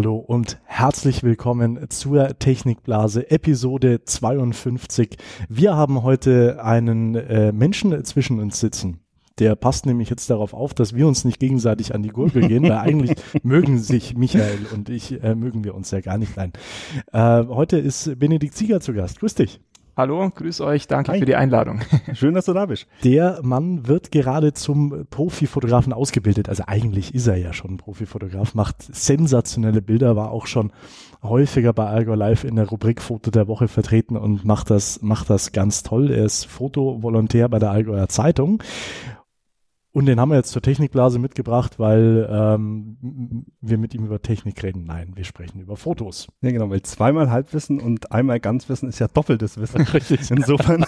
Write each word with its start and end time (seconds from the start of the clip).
Hallo 0.00 0.16
und 0.16 0.58
herzlich 0.64 1.22
willkommen 1.22 1.90
zur 1.90 2.38
Technikblase 2.38 3.30
Episode 3.30 4.02
52. 4.02 5.18
Wir 5.50 5.76
haben 5.76 6.02
heute 6.02 6.64
einen 6.64 7.16
äh, 7.16 7.52
Menschen 7.52 8.02
zwischen 8.06 8.40
uns 8.40 8.58
sitzen. 8.60 9.00
Der 9.38 9.56
passt 9.56 9.84
nämlich 9.84 10.08
jetzt 10.08 10.30
darauf 10.30 10.54
auf, 10.54 10.72
dass 10.72 10.94
wir 10.94 11.06
uns 11.06 11.26
nicht 11.26 11.38
gegenseitig 11.38 11.94
an 11.94 12.02
die 12.02 12.08
Gurgel 12.08 12.48
gehen, 12.48 12.62
weil 12.62 12.78
eigentlich 12.78 13.12
mögen 13.42 13.78
sich 13.78 14.16
Michael 14.16 14.60
und 14.72 14.88
ich, 14.88 15.22
äh, 15.22 15.34
mögen 15.34 15.64
wir 15.64 15.74
uns 15.74 15.90
ja 15.90 16.00
gar 16.00 16.16
nicht 16.16 16.34
rein. 16.38 16.54
Äh, 17.12 17.44
heute 17.48 17.76
ist 17.76 18.18
Benedikt 18.18 18.56
Sieger 18.56 18.80
zu 18.80 18.94
Gast. 18.94 19.20
Grüß 19.20 19.34
dich. 19.34 19.60
Hallo, 19.96 20.30
grüß 20.34 20.60
euch, 20.60 20.86
danke 20.86 21.12
Hi. 21.12 21.18
für 21.18 21.26
die 21.26 21.34
Einladung. 21.34 21.80
Schön, 22.14 22.34
dass 22.34 22.44
du 22.44 22.52
da 22.52 22.66
bist. 22.66 22.86
Der 23.04 23.40
Mann 23.42 23.86
wird 23.86 24.12
gerade 24.12 24.52
zum 24.52 25.06
Profifotografen 25.10 25.92
ausgebildet. 25.92 26.48
Also 26.48 26.64
eigentlich 26.66 27.14
ist 27.14 27.26
er 27.26 27.36
ja 27.36 27.52
schon 27.52 27.72
ein 27.72 27.76
Profifotograf, 27.76 28.54
macht 28.54 28.76
sensationelle 28.82 29.82
Bilder, 29.82 30.16
war 30.16 30.30
auch 30.30 30.46
schon 30.46 30.72
häufiger 31.22 31.72
bei 31.72 31.86
Algo 31.86 32.14
Live 32.14 32.44
in 32.44 32.56
der 32.56 32.68
Rubrik 32.68 33.02
Foto 33.02 33.30
der 33.30 33.48
Woche 33.48 33.68
vertreten 33.68 34.16
und 34.16 34.44
macht 34.44 34.70
das, 34.70 35.02
macht 35.02 35.28
das 35.28 35.52
ganz 35.52 35.82
toll. 35.82 36.10
Er 36.10 36.24
ist 36.24 36.46
Fotovolontär 36.46 37.48
bei 37.48 37.58
der 37.58 37.70
Allgäuer 37.70 38.08
Zeitung 38.08 38.62
und 39.92 40.06
den 40.06 40.20
haben 40.20 40.28
wir 40.28 40.36
jetzt 40.36 40.52
zur 40.52 40.62
Technikblase 40.62 41.18
mitgebracht, 41.18 41.80
weil 41.80 42.28
ähm, 42.30 43.46
wir 43.60 43.76
mit 43.76 43.92
ihm 43.92 44.04
über 44.04 44.22
Technik 44.22 44.62
reden. 44.62 44.84
Nein, 44.84 45.12
wir 45.16 45.24
sprechen 45.24 45.60
über 45.60 45.76
Fotos. 45.76 46.28
Ja, 46.42 46.52
genau, 46.52 46.70
weil 46.70 46.82
zweimal 46.82 47.30
Halbwissen 47.30 47.80
und 47.80 48.12
einmal 48.12 48.38
Ganzwissen 48.38 48.88
ist 48.88 49.00
ja 49.00 49.08
doppeltes 49.08 49.58
Wissen. 49.58 49.80
Richtig. 49.94 50.30
Insofern. 50.30 50.86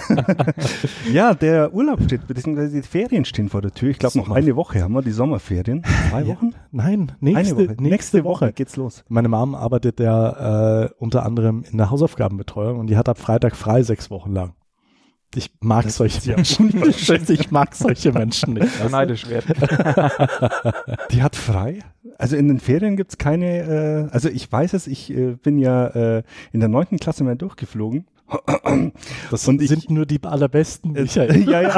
ja, 1.13 1.35
der 1.35 1.75
Urlaub 1.75 2.03
steht, 2.05 2.29
beziehungsweise 2.29 2.77
die 2.77 2.83
Ferien 2.83 3.25
stehen 3.25 3.49
vor 3.49 3.61
der 3.61 3.73
Tür. 3.73 3.91
Ich 3.91 3.99
glaube, 3.99 4.19
noch 4.19 4.31
eine 4.31 4.55
Woche 4.55 4.83
haben 4.83 4.93
wir 4.93 5.03
die 5.03 5.11
Sommerferien. 5.11 5.83
Zwei 6.11 6.27
Wochen? 6.29 6.51
Ja, 6.51 6.59
nein, 6.71 7.13
nächste, 7.19 7.57
Woche. 7.57 7.63
nächste, 7.63 7.83
nächste 7.83 8.25
Woche. 8.25 8.47
Woche 8.47 8.53
geht's 8.53 8.77
los. 8.77 9.05
Meine 9.09 9.29
Mom 9.29 9.57
arbeitet 9.57 9.99
ja 9.99 10.85
äh, 10.85 10.91
unter 10.99 11.27
anderem 11.27 11.65
in 11.69 11.77
der 11.77 11.91
Hausaufgabenbetreuung 11.91 12.79
und 12.79 12.87
die 12.87 12.97
hat 12.97 13.09
ab 13.09 13.19
Freitag 13.19 13.57
frei 13.57 13.83
sechs 13.83 14.11
Wochen 14.11 14.33
lang. 14.33 14.55
Ich 15.35 15.51
mag 15.61 15.85
das 15.85 15.97
solche 15.97 16.35
Menschen. 16.35 16.83
ich 17.29 17.51
mag 17.51 17.75
solche 17.75 18.13
Menschen 18.13 18.55
nicht. 18.55 18.81
Also. 18.81 18.89
Neidisch 18.91 19.29
werden. 19.29 19.55
Die 21.11 21.23
hat 21.23 21.37
frei. 21.37 21.79
Also 22.19 22.37
in 22.37 22.49
den 22.49 22.61
Ferien 22.61 22.97
gibt's 22.97 23.19
keine, 23.19 24.09
äh, 24.11 24.13
also 24.13 24.29
ich 24.29 24.51
weiß 24.51 24.75
es, 24.75 24.87
ich 24.87 25.11
äh, 25.11 25.37
bin 25.43 25.59
ja 25.59 25.87
äh, 25.87 26.23
in 26.53 26.61
der 26.61 26.69
neunten 26.69 26.99
Klasse 26.99 27.25
mal 27.25 27.37
durchgeflogen 27.37 28.07
das 29.31 29.47
und 29.49 29.61
sind 29.61 29.85
ich, 29.85 29.91
nur 29.91 30.07
die 30.07 30.23
allerbesten, 30.23 30.93
Michael. 30.93 31.49
ja, 31.49 31.63
ja. 31.63 31.77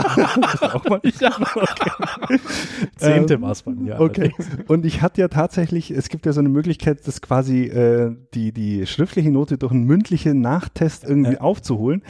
auch 0.72 0.84
mal. 0.89 1.00
ja 1.20 1.36
okay. 1.41 2.41
Zehnte 2.96 3.34
ähm, 3.34 3.42
war 3.42 3.52
es 3.52 3.62
bei 3.62 3.72
mir. 3.72 4.00
Okay. 4.00 4.33
Und 4.68 4.84
ich 4.84 5.02
hatte 5.02 5.20
ja 5.20 5.28
tatsächlich, 5.28 5.91
es 5.91 6.08
gibt 6.08 6.27
ja 6.27 6.33
so 6.33 6.41
eine 6.41 6.48
Möglichkeit, 6.48 7.06
das 7.06 7.20
quasi 7.20 7.64
äh, 7.64 8.14
die, 8.34 8.52
die 8.52 8.86
schriftliche 8.86 9.30
Note 9.30 9.58
durch 9.58 9.72
einen 9.72 9.84
mündlichen 9.84 10.41
Nachtest 10.41 11.05
irgendwie 11.05 11.34
ja. 11.34 11.41
aufzuholen. 11.41 12.02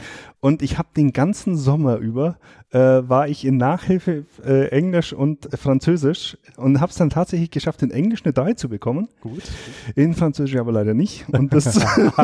Und 0.45 0.61
ich 0.61 0.77
habe 0.77 0.89
den 0.95 1.11
ganzen 1.11 1.57
Sommer 1.57 1.97
über 1.97 2.37
äh, 2.69 2.77
war 2.77 3.27
ich 3.27 3.45
in 3.45 3.57
Nachhilfe 3.57 4.25
äh, 4.45 4.67
Englisch 4.67 5.11
und 5.11 5.49
Französisch 5.57 6.37
und 6.55 6.79
habe 6.79 6.91
es 6.91 6.97
dann 6.97 7.09
tatsächlich 7.09 7.49
geschafft, 7.49 7.81
in 7.81 7.89
Englisch 7.89 8.23
eine 8.23 8.31
3 8.31 8.53
zu 8.53 8.69
bekommen. 8.69 9.09
Gut. 9.21 9.41
In 9.95 10.13
Französisch 10.13 10.55
aber 10.57 10.71
leider 10.71 10.93
nicht. 10.93 11.27
Und 11.29 11.51
das, 11.51 11.83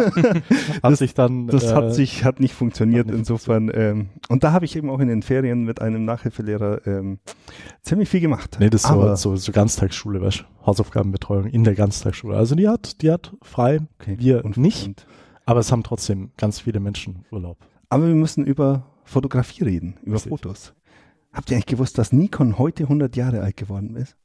hat 0.83 0.97
sich 0.97 1.15
dann, 1.15 1.47
das 1.47 1.63
äh, 1.63 1.73
hat 1.73 1.95
sich 1.95 2.23
hat 2.23 2.39
nicht 2.39 2.53
funktioniert. 2.53 3.07
Nicht 3.07 3.17
insofern 3.17 3.71
ähm, 3.73 4.09
und 4.29 4.43
da 4.43 4.51
habe 4.51 4.65
ich 4.65 4.75
eben 4.75 4.91
auch 4.91 4.99
in 4.99 5.07
den 5.07 5.23
Ferien 5.23 5.63
mit 5.63 5.81
einem 5.81 6.05
Nachhilfelehrer 6.05 6.85
ähm, 6.85 7.17
ziemlich 7.81 8.07
viel 8.07 8.21
gemacht. 8.21 8.57
Nee, 8.59 8.69
das 8.69 8.83
ist 8.83 8.91
aber, 8.91 9.15
so, 9.15 9.35
so, 9.35 9.51
Ganztagsschule, 9.51 10.21
weißt 10.21 10.45
Hausaufgabenbetreuung 10.63 11.47
in 11.47 11.63
der 11.63 11.73
Ganztagsschule. 11.73 12.37
Also 12.37 12.53
die 12.53 12.69
hat, 12.69 13.01
die 13.01 13.09
hat 13.09 13.35
frei, 13.41 13.79
okay. 13.99 14.17
wir 14.19 14.45
und, 14.45 14.57
nicht. 14.57 14.85
Und, 14.85 15.07
aber 15.47 15.61
es 15.61 15.71
haben 15.71 15.81
trotzdem 15.81 16.29
ganz 16.37 16.59
viele 16.59 16.79
Menschen 16.79 17.25
Urlaub. 17.31 17.57
Aber 17.91 18.07
wir 18.07 18.15
müssen 18.15 18.45
über 18.45 18.85
Fotografie 19.03 19.65
reden, 19.65 19.97
über 20.03 20.15
Richtig. 20.15 20.29
Fotos. 20.29 20.73
Habt 21.33 21.51
ihr 21.51 21.57
eigentlich 21.57 21.65
gewusst, 21.65 21.97
dass 21.97 22.13
Nikon 22.13 22.57
heute 22.57 22.83
100 22.83 23.17
Jahre 23.17 23.41
alt 23.41 23.57
geworden 23.57 23.97
ist? 23.97 24.15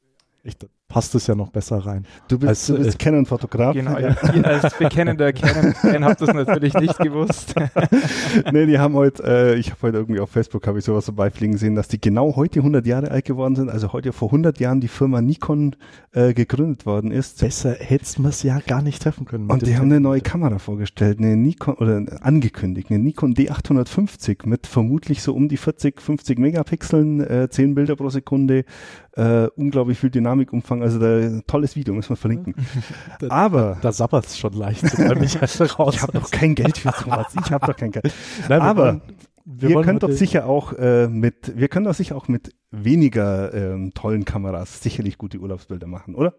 Ich, 0.43 0.55
passt 0.87 1.15
es 1.15 1.27
ja 1.27 1.35
noch 1.35 1.49
besser 1.49 1.79
rein. 1.79 2.05
Du 2.29 2.39
bist, 2.39 2.49
als, 2.49 2.67
du 2.67 2.77
bist 2.77 2.95
äh, 2.95 3.03
Canon-Fotograf. 3.03 3.73
Genau, 3.73 3.97
ja. 3.99 4.15
Ihr 4.33 4.45
als 4.45 4.77
bekennender 4.77 5.33
Canon-Fan 5.33 6.05
habt 6.05 6.21
das 6.21 6.33
natürlich 6.33 6.73
nicht 6.75 6.97
gewusst. 6.99 7.55
nee, 8.53 8.65
die 8.65 8.79
haben 8.79 8.93
heute, 8.93 9.23
äh, 9.23 9.55
ich 9.55 9.71
habe 9.71 9.81
heute 9.81 9.97
irgendwie 9.97 10.21
auf 10.21 10.29
Facebook 10.29 10.65
habe 10.65 10.79
ich 10.79 10.85
sowas 10.85 11.05
so 11.05 11.11
beifliegen 11.11 11.57
sehen, 11.57 11.75
dass 11.75 11.89
die 11.89 11.99
genau 11.99 12.35
heute 12.37 12.59
100 12.59 12.85
Jahre 12.85 13.11
alt 13.11 13.25
geworden 13.25 13.55
sind. 13.55 13.69
Also 13.69 13.91
heute 13.91 14.13
vor 14.13 14.29
100 14.29 14.59
Jahren 14.59 14.79
die 14.79 14.87
Firma 14.87 15.21
Nikon 15.21 15.75
äh, 16.13 16.33
gegründet 16.33 16.85
worden 16.85 17.11
ist. 17.11 17.39
Besser 17.39 17.75
hättest 17.77 18.19
man 18.19 18.29
es 18.29 18.43
ja 18.43 18.59
gar 18.59 18.81
nicht 18.81 19.01
treffen 19.01 19.25
können. 19.25 19.49
Und 19.49 19.67
die 19.67 19.75
haben 19.75 19.91
eine 19.91 19.99
neue 19.99 20.21
Kamera 20.21 20.57
vorgestellt, 20.57 21.19
eine 21.19 21.35
Nikon 21.35 21.75
oder 21.75 22.01
angekündigt, 22.21 22.89
eine 22.91 22.99
Nikon 22.99 23.33
D850 23.33 24.47
mit 24.47 24.67
vermutlich 24.67 25.21
so 25.21 25.33
um 25.33 25.49
die 25.49 25.57
40, 25.57 26.01
50 26.01 26.39
Megapixeln, 26.39 27.19
äh, 27.19 27.49
10 27.49 27.75
Bilder 27.75 27.97
pro 27.97 28.09
Sekunde, 28.09 28.63
äh, 29.17 29.47
unglaublich 29.55 29.99
viel 29.99 30.11
Dynamikumfang, 30.11 30.76
also 30.81 30.99
da, 30.99 31.41
tolles 31.47 31.75
Video, 31.75 31.93
müssen 31.93 32.09
wir 32.09 32.15
verlinken. 32.17 32.55
da, 33.19 33.29
Aber 33.29 33.77
da 33.81 33.91
sappert 33.91 34.25
es 34.25 34.37
schon 34.37 34.53
leicht. 34.53 34.83
ich 34.83 34.91
habe 34.91 36.11
doch 36.13 36.31
kein 36.31 36.55
Geld 36.55 36.77
für 36.77 36.91
sowas. 36.91 37.27
Ich 37.43 37.51
habe 37.51 37.65
doch 37.67 37.75
kein 37.75 37.91
Geld. 37.91 38.13
Nein, 38.49 38.61
Aber 38.61 39.01
wir, 39.45 39.69
wir 39.69 39.81
könnt 39.81 40.03
doch 40.03 40.11
sicher 40.11 40.45
auch 40.45 40.73
äh, 40.73 41.07
mit, 41.07 41.57
wir 41.57 41.67
können 41.67 41.85
doch 41.85 41.93
sicher 41.93 42.15
auch 42.15 42.27
mit 42.27 42.53
weniger 42.71 43.53
ähm, 43.53 43.93
tollen 43.93 44.25
Kameras 44.25 44.83
sicherlich 44.83 45.17
gute 45.17 45.39
Urlaubsbilder 45.39 45.87
machen, 45.87 46.15
oder? 46.15 46.33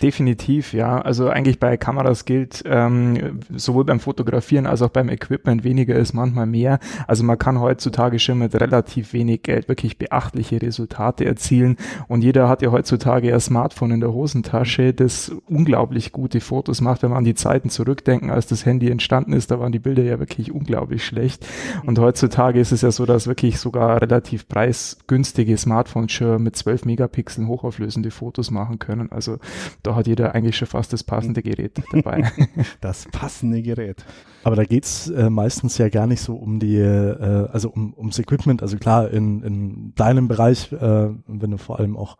Definitiv, 0.00 0.72
ja. 0.72 0.98
Also 0.98 1.28
eigentlich 1.28 1.60
bei 1.60 1.76
Kameras 1.76 2.24
gilt 2.24 2.62
ähm, 2.64 3.40
sowohl 3.54 3.84
beim 3.84 4.00
Fotografieren 4.00 4.66
als 4.66 4.80
auch 4.80 4.88
beim 4.88 5.10
Equipment 5.10 5.64
weniger 5.64 5.94
ist 5.96 6.14
manchmal 6.14 6.46
mehr. 6.46 6.78
Also 7.06 7.22
man 7.22 7.36
kann 7.36 7.60
heutzutage 7.60 8.18
schon 8.18 8.38
mit 8.38 8.54
relativ 8.54 9.12
wenig 9.12 9.42
Geld 9.42 9.68
wirklich 9.68 9.98
beachtliche 9.98 10.62
Resultate 10.62 11.26
erzielen 11.26 11.76
und 12.06 12.24
jeder 12.24 12.48
hat 12.48 12.62
ja 12.62 12.70
heutzutage 12.72 13.34
ein 13.34 13.40
Smartphone 13.40 13.90
in 13.90 14.00
der 14.00 14.14
Hosentasche, 14.14 14.94
das 14.94 15.32
unglaublich 15.46 16.12
gute 16.12 16.40
Fotos 16.40 16.80
macht, 16.80 17.02
wenn 17.02 17.10
man 17.10 17.18
an 17.18 17.24
die 17.24 17.34
Zeiten 17.34 17.68
zurückdenken, 17.68 18.30
als 18.30 18.46
das 18.46 18.64
Handy 18.64 18.90
entstanden 18.90 19.34
ist, 19.34 19.50
da 19.50 19.60
waren 19.60 19.72
die 19.72 19.78
Bilder 19.78 20.02
ja 20.02 20.18
wirklich 20.18 20.50
unglaublich 20.50 21.04
schlecht 21.04 21.46
und 21.84 21.98
heutzutage 21.98 22.58
ist 22.58 22.72
es 22.72 22.80
ja 22.80 22.90
so, 22.90 23.04
dass 23.04 23.26
wirklich 23.26 23.58
sogar 23.58 24.00
relativ 24.00 24.48
preisgünstige 24.48 25.57
Smartphones 25.58 26.12
schon 26.12 26.42
mit 26.42 26.56
12 26.56 26.84
Megapixeln 26.84 27.48
hochauflösende 27.48 28.10
Fotos 28.10 28.50
machen 28.50 28.78
können. 28.78 29.12
Also 29.12 29.38
da 29.82 29.94
hat 29.94 30.06
jeder 30.06 30.34
eigentlich 30.34 30.56
schon 30.56 30.68
fast 30.68 30.92
das 30.92 31.04
passende 31.04 31.42
Gerät 31.42 31.82
dabei. 31.92 32.30
das 32.80 33.06
passende 33.12 33.62
Gerät. 33.62 34.04
Aber 34.44 34.56
da 34.56 34.64
geht's 34.64 35.08
äh, 35.08 35.30
meistens 35.30 35.78
ja 35.78 35.88
gar 35.88 36.06
nicht 36.06 36.20
so 36.20 36.36
um 36.36 36.60
die, 36.60 36.78
äh, 36.78 37.48
also 37.52 37.70
um, 37.70 37.94
ums 37.96 38.18
Equipment. 38.18 38.62
Also 38.62 38.78
klar, 38.78 39.10
in, 39.10 39.42
in 39.42 39.94
deinem 39.94 40.28
Bereich, 40.28 40.72
äh, 40.72 41.10
wenn 41.26 41.50
du 41.50 41.58
vor 41.58 41.78
allem 41.78 41.96
auch 41.96 42.16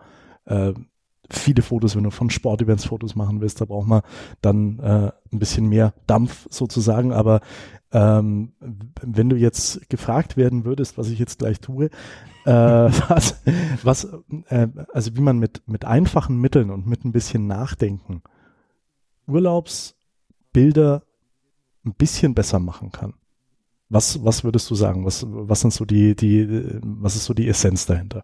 äh, 0.46 0.74
viele 1.30 1.62
Fotos, 1.62 1.94
wenn 1.96 2.04
du 2.04 2.10
von 2.10 2.30
Sportevents 2.30 2.86
Fotos 2.86 3.14
machen 3.14 3.40
willst, 3.40 3.60
da 3.60 3.64
braucht 3.66 3.86
man 3.86 4.02
dann 4.40 4.78
äh, 4.78 5.10
ein 5.32 5.38
bisschen 5.38 5.68
mehr 5.68 5.92
Dampf 6.06 6.46
sozusagen. 6.50 7.12
Aber 7.12 7.40
ähm, 7.92 8.52
wenn 9.02 9.28
du 9.28 9.36
jetzt 9.36 9.88
gefragt 9.88 10.36
werden 10.36 10.64
würdest, 10.64 10.98
was 10.98 11.08
ich 11.08 11.18
jetzt 11.18 11.38
gleich 11.38 11.60
tue, 11.60 11.86
äh, 12.44 12.50
was, 13.08 13.40
was 13.82 14.08
äh, 14.48 14.68
also 14.92 15.16
wie 15.16 15.20
man 15.20 15.38
mit, 15.38 15.62
mit 15.66 15.84
einfachen 15.84 16.40
Mitteln 16.40 16.70
und 16.70 16.86
mit 16.86 17.04
ein 17.04 17.12
bisschen 17.12 17.46
Nachdenken 17.46 18.22
Urlaubsbilder 19.26 21.02
ein 21.84 21.94
bisschen 21.94 22.34
besser 22.34 22.58
machen 22.58 22.92
kann. 22.92 23.14
Was, 23.90 24.22
was 24.22 24.44
würdest 24.44 24.70
du 24.70 24.74
sagen? 24.74 25.06
Was, 25.06 25.24
was 25.26 25.60
sind 25.60 25.72
so 25.72 25.84
die, 25.84 26.14
die, 26.14 26.78
was 26.82 27.16
ist 27.16 27.24
so 27.24 27.34
die 27.34 27.48
Essenz 27.48 27.86
dahinter? 27.86 28.22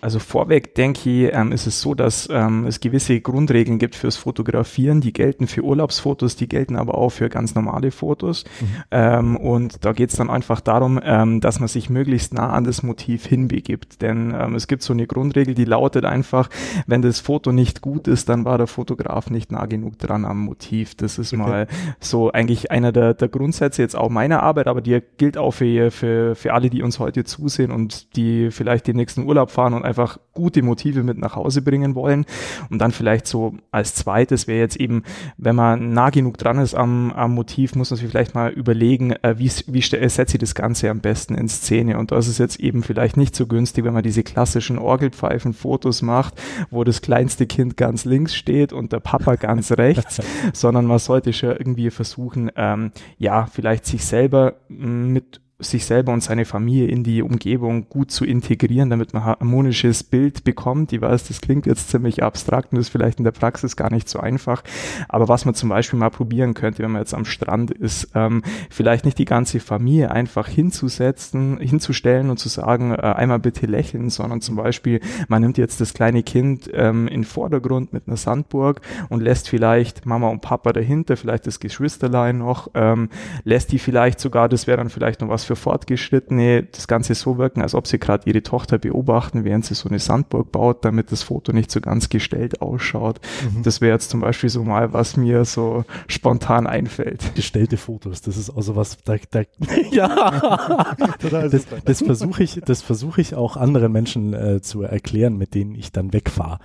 Also 0.00 0.20
vorweg 0.20 0.74
denke 0.76 1.10
ich, 1.10 1.34
ähm, 1.34 1.50
ist 1.50 1.66
es 1.66 1.80
so, 1.80 1.94
dass 1.94 2.28
ähm, 2.30 2.66
es 2.66 2.78
gewisse 2.80 3.20
Grundregeln 3.20 3.78
gibt 3.78 3.96
fürs 3.96 4.16
Fotografieren, 4.16 5.00
die 5.00 5.12
gelten 5.12 5.48
für 5.48 5.62
Urlaubsfotos, 5.62 6.36
die 6.36 6.48
gelten 6.48 6.76
aber 6.76 6.96
auch 6.96 7.10
für 7.10 7.28
ganz 7.28 7.54
normale 7.54 7.90
Fotos. 7.90 8.44
Mhm. 8.60 8.66
Ähm, 8.92 9.36
und 9.36 9.84
da 9.84 9.92
geht 9.92 10.10
es 10.10 10.16
dann 10.16 10.30
einfach 10.30 10.60
darum, 10.60 11.00
ähm, 11.02 11.40
dass 11.40 11.58
man 11.58 11.68
sich 11.68 11.90
möglichst 11.90 12.32
nah 12.32 12.50
an 12.50 12.62
das 12.62 12.84
Motiv 12.84 13.26
hinbegibt. 13.26 14.00
Denn 14.00 14.34
ähm, 14.38 14.54
es 14.54 14.68
gibt 14.68 14.82
so 14.82 14.92
eine 14.92 15.06
Grundregel, 15.06 15.54
die 15.54 15.64
lautet 15.64 16.04
einfach, 16.04 16.48
wenn 16.86 17.02
das 17.02 17.18
Foto 17.18 17.50
nicht 17.50 17.80
gut 17.80 18.06
ist, 18.06 18.28
dann 18.28 18.44
war 18.44 18.56
der 18.56 18.68
Fotograf 18.68 19.30
nicht 19.30 19.50
nah 19.50 19.66
genug 19.66 19.98
dran 19.98 20.24
am 20.24 20.38
Motiv. 20.38 20.94
Das 20.94 21.18
ist 21.18 21.32
okay. 21.32 21.42
mal 21.42 21.66
so 21.98 22.30
eigentlich 22.30 22.70
einer 22.70 22.92
der, 22.92 23.14
der 23.14 23.28
Grundsätze 23.28 23.82
jetzt 23.82 23.96
auch 23.96 24.10
meiner 24.10 24.44
Arbeit, 24.44 24.68
aber 24.68 24.80
die 24.80 25.00
gilt 25.16 25.36
auch 25.36 25.52
für, 25.52 25.90
für, 25.90 26.36
für 26.36 26.54
alle, 26.54 26.70
die 26.70 26.82
uns 26.82 27.00
heute 27.00 27.24
zusehen 27.24 27.72
und 27.72 28.14
die 28.14 28.52
vielleicht 28.52 28.86
den 28.86 28.96
nächsten 28.96 29.26
Urlaub 29.26 29.50
fahren 29.50 29.74
und 29.74 29.87
einfach 29.88 30.18
gute 30.32 30.62
Motive 30.62 31.02
mit 31.02 31.18
nach 31.18 31.34
Hause 31.34 31.62
bringen 31.62 31.94
wollen. 31.94 32.24
Und 32.70 32.78
dann 32.78 32.92
vielleicht 32.92 33.26
so 33.26 33.54
als 33.70 33.94
zweites 33.94 34.46
wäre 34.46 34.60
jetzt 34.60 34.76
eben, 34.76 35.02
wenn 35.36 35.56
man 35.56 35.92
nah 35.92 36.10
genug 36.10 36.38
dran 36.38 36.58
ist 36.58 36.74
am, 36.74 37.10
am 37.12 37.34
Motiv, 37.34 37.74
muss 37.74 37.90
man 37.90 37.98
sich 37.98 38.08
vielleicht 38.08 38.34
mal 38.34 38.50
überlegen, 38.50 39.12
äh, 39.22 39.38
wie, 39.38 39.50
wie 39.66 39.82
setze 39.82 40.36
ich 40.36 40.38
das 40.38 40.54
Ganze 40.54 40.90
am 40.90 41.00
besten 41.00 41.34
in 41.34 41.48
Szene. 41.48 41.98
Und 41.98 42.12
das 42.12 42.28
ist 42.28 42.38
jetzt 42.38 42.60
eben 42.60 42.82
vielleicht 42.82 43.16
nicht 43.16 43.34
so 43.34 43.46
günstig, 43.46 43.84
wenn 43.84 43.94
man 43.94 44.02
diese 44.02 44.22
klassischen 44.22 44.78
Orgelpfeifen-Fotos 44.78 46.02
macht, 46.02 46.34
wo 46.70 46.84
das 46.84 47.02
kleinste 47.02 47.46
Kind 47.46 47.76
ganz 47.76 48.04
links 48.04 48.36
steht 48.36 48.72
und 48.72 48.92
der 48.92 49.00
Papa 49.00 49.36
ganz 49.36 49.72
rechts, 49.78 50.20
sondern 50.52 50.86
man 50.86 50.98
sollte 50.98 51.32
schon 51.32 51.50
irgendwie 51.50 51.90
versuchen, 51.90 52.50
ähm, 52.56 52.92
ja, 53.16 53.46
vielleicht 53.46 53.86
sich 53.86 54.04
selber 54.04 54.54
mit 54.68 55.40
sich 55.60 55.86
selber 55.86 56.12
und 56.12 56.22
seine 56.22 56.44
Familie 56.44 56.86
in 56.86 57.02
die 57.02 57.20
Umgebung 57.20 57.88
gut 57.88 58.12
zu 58.12 58.24
integrieren, 58.24 58.90
damit 58.90 59.12
man 59.12 59.24
harmonisches 59.24 60.04
Bild 60.04 60.44
bekommt. 60.44 60.92
Ich 60.92 61.00
weiß, 61.00 61.26
das 61.26 61.40
klingt 61.40 61.66
jetzt 61.66 61.90
ziemlich 61.90 62.22
abstrakt 62.22 62.72
und 62.72 62.78
ist 62.78 62.90
vielleicht 62.90 63.18
in 63.18 63.24
der 63.24 63.32
Praxis 63.32 63.74
gar 63.74 63.90
nicht 63.90 64.08
so 64.08 64.20
einfach. 64.20 64.62
Aber 65.08 65.26
was 65.26 65.46
man 65.46 65.54
zum 65.54 65.70
Beispiel 65.70 65.98
mal 65.98 66.10
probieren 66.10 66.54
könnte, 66.54 66.84
wenn 66.84 66.92
man 66.92 67.02
jetzt 67.02 67.12
am 67.12 67.24
Strand 67.24 67.72
ist, 67.72 68.10
ähm, 68.14 68.42
vielleicht 68.70 69.04
nicht 69.04 69.18
die 69.18 69.24
ganze 69.24 69.58
Familie 69.58 70.12
einfach 70.12 70.46
hinzusetzen, 70.46 71.58
hinzustellen 71.58 72.30
und 72.30 72.38
zu 72.38 72.48
sagen, 72.48 72.92
äh, 72.92 72.98
einmal 72.98 73.40
bitte 73.40 73.66
lächeln, 73.66 74.10
sondern 74.10 74.40
zum 74.40 74.54
Beispiel, 74.54 75.00
man 75.26 75.42
nimmt 75.42 75.58
jetzt 75.58 75.80
das 75.80 75.92
kleine 75.92 76.22
Kind 76.22 76.70
ähm, 76.72 77.08
in 77.08 77.24
Vordergrund 77.24 77.92
mit 77.92 78.06
einer 78.06 78.16
Sandburg 78.16 78.80
und 79.08 79.22
lässt 79.22 79.48
vielleicht 79.48 80.06
Mama 80.06 80.28
und 80.28 80.40
Papa 80.40 80.72
dahinter, 80.72 81.16
vielleicht 81.16 81.48
das 81.48 81.58
Geschwisterlein 81.58 82.38
noch, 82.38 82.70
ähm, 82.74 83.08
lässt 83.42 83.72
die 83.72 83.80
vielleicht 83.80 84.20
sogar, 84.20 84.48
das 84.48 84.68
wäre 84.68 84.78
dann 84.78 84.88
vielleicht 84.88 85.20
noch 85.20 85.28
was 85.28 85.47
für 85.48 85.56
Fortgeschrittene 85.56 86.64
das 86.64 86.86
Ganze 86.86 87.14
so 87.14 87.38
wirken, 87.38 87.62
als 87.62 87.74
ob 87.74 87.86
sie 87.86 87.98
gerade 87.98 88.28
ihre 88.28 88.42
Tochter 88.42 88.78
beobachten, 88.78 89.44
während 89.44 89.64
sie 89.64 89.74
so 89.74 89.88
eine 89.88 89.98
Sandburg 89.98 90.52
baut, 90.52 90.84
damit 90.84 91.10
das 91.10 91.22
Foto 91.22 91.52
nicht 91.52 91.70
so 91.70 91.80
ganz 91.80 92.10
gestellt 92.10 92.60
ausschaut. 92.60 93.18
Mhm. 93.42 93.62
Das 93.62 93.80
wäre 93.80 93.94
jetzt 93.94 94.10
zum 94.10 94.20
Beispiel 94.20 94.50
so 94.50 94.62
mal, 94.62 94.92
was 94.92 95.16
mir 95.16 95.44
so 95.46 95.84
spontan 96.06 96.66
einfällt. 96.66 97.34
Gestellte 97.34 97.78
Fotos, 97.78 98.20
das 98.20 98.36
ist 98.36 98.50
auch 98.50 98.62
so 98.62 98.76
was, 98.76 98.98
da, 99.04 99.16
da 99.30 99.42
ja, 99.90 100.94
das, 101.30 101.66
das 101.84 102.02
versuche 102.02 102.42
ich, 102.42 102.60
das 102.64 102.82
versuche 102.82 103.22
ich 103.22 103.34
auch 103.34 103.56
anderen 103.56 103.90
Menschen 103.90 104.34
äh, 104.34 104.60
zu 104.60 104.82
erklären, 104.82 105.38
mit 105.38 105.54
denen 105.54 105.74
ich 105.74 105.92
dann 105.92 106.12
wegfahre. 106.12 106.58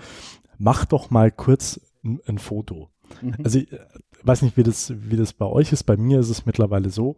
Mach 0.58 0.84
doch 0.84 1.10
mal 1.10 1.32
kurz 1.32 1.80
ein, 2.04 2.20
ein 2.28 2.38
Foto. 2.38 2.90
Mhm. 3.22 3.36
Also 3.44 3.60
ich 3.60 3.72
äh, 3.72 3.80
weiß 4.24 4.42
nicht, 4.42 4.58
wie 4.58 4.64
das, 4.64 4.94
wie 4.96 5.16
das 5.18 5.32
bei 5.32 5.46
euch 5.46 5.72
ist. 5.72 5.84
Bei 5.84 5.96
mir 5.96 6.20
ist 6.20 6.30
es 6.30 6.46
mittlerweile 6.46 6.90
so, 6.90 7.16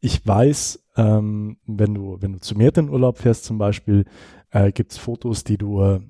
ich 0.00 0.26
weiß, 0.26 0.84
ähm, 0.96 1.58
wenn 1.66 1.94
du, 1.94 2.16
wenn 2.20 2.32
du 2.34 2.40
zu 2.40 2.56
mir 2.56 2.76
in 2.76 2.90
Urlaub 2.90 3.18
fährst 3.18 3.44
zum 3.44 3.58
Beispiel, 3.58 4.04
äh, 4.50 4.72
gibt 4.72 4.92
es 4.92 4.98
Fotos, 4.98 5.44
die 5.44 5.58
du 5.58 6.00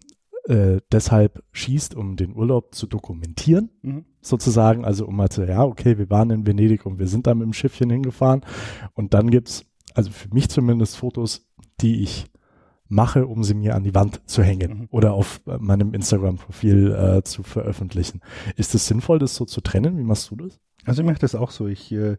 äh, 0.49 0.81
deshalb 0.93 1.43
schießt, 1.53 1.95
um 1.95 2.17
den 2.17 2.35
Urlaub 2.35 2.75
zu 2.75 2.87
dokumentieren, 2.87 3.71
mhm. 3.83 4.05
sozusagen. 4.21 4.85
Also 4.85 5.07
um 5.07 5.17
mal 5.17 5.29
zu, 5.29 5.45
ja, 5.45 5.65
okay, 5.65 5.99
wir 5.99 6.11
waren 6.11 6.31
in 6.31 6.47
Venedig 6.47 6.87
und 6.87 6.99
wir 6.99 7.09
sind 7.09 7.27
da 7.27 7.35
mit 7.35 7.45
dem 7.45 7.53
Schiffchen 7.53 7.91
hingefahren. 7.91 8.43
Und 8.95 9.15
dann 9.15 9.31
gibt's, 9.31 9.65
also 9.95 10.11
für 10.11 10.33
mich 10.33 10.49
zumindest, 10.49 10.97
Fotos, 10.97 11.49
die 11.81 12.03
ich 12.03 12.27
mache, 12.89 13.27
um 13.27 13.43
sie 13.43 13.55
mir 13.55 13.75
an 13.75 13.83
die 13.83 13.95
Wand 13.95 14.21
zu 14.27 14.43
hängen 14.43 14.79
mhm. 14.79 14.89
oder 14.91 15.15
auf 15.15 15.41
meinem 15.45 15.95
Instagram-Profil 15.95 16.93
äh, 16.93 17.23
zu 17.25 17.43
veröffentlichen. 17.43 18.21
Ist 18.55 18.75
es 18.75 18.87
sinnvoll, 18.87 19.19
das 19.19 19.35
so 19.35 19.45
zu 19.45 19.61
trennen? 19.61 19.99
Wie 19.99 20.05
machst 20.05 20.31
du 20.31 20.37
das? 20.37 20.61
Also 20.85 21.03
ich 21.03 21.09
mache 21.09 21.19
das 21.19 21.35
auch 21.35 21.51
so. 21.51 21.67
Ich 21.67 21.91
äh, 21.91 22.17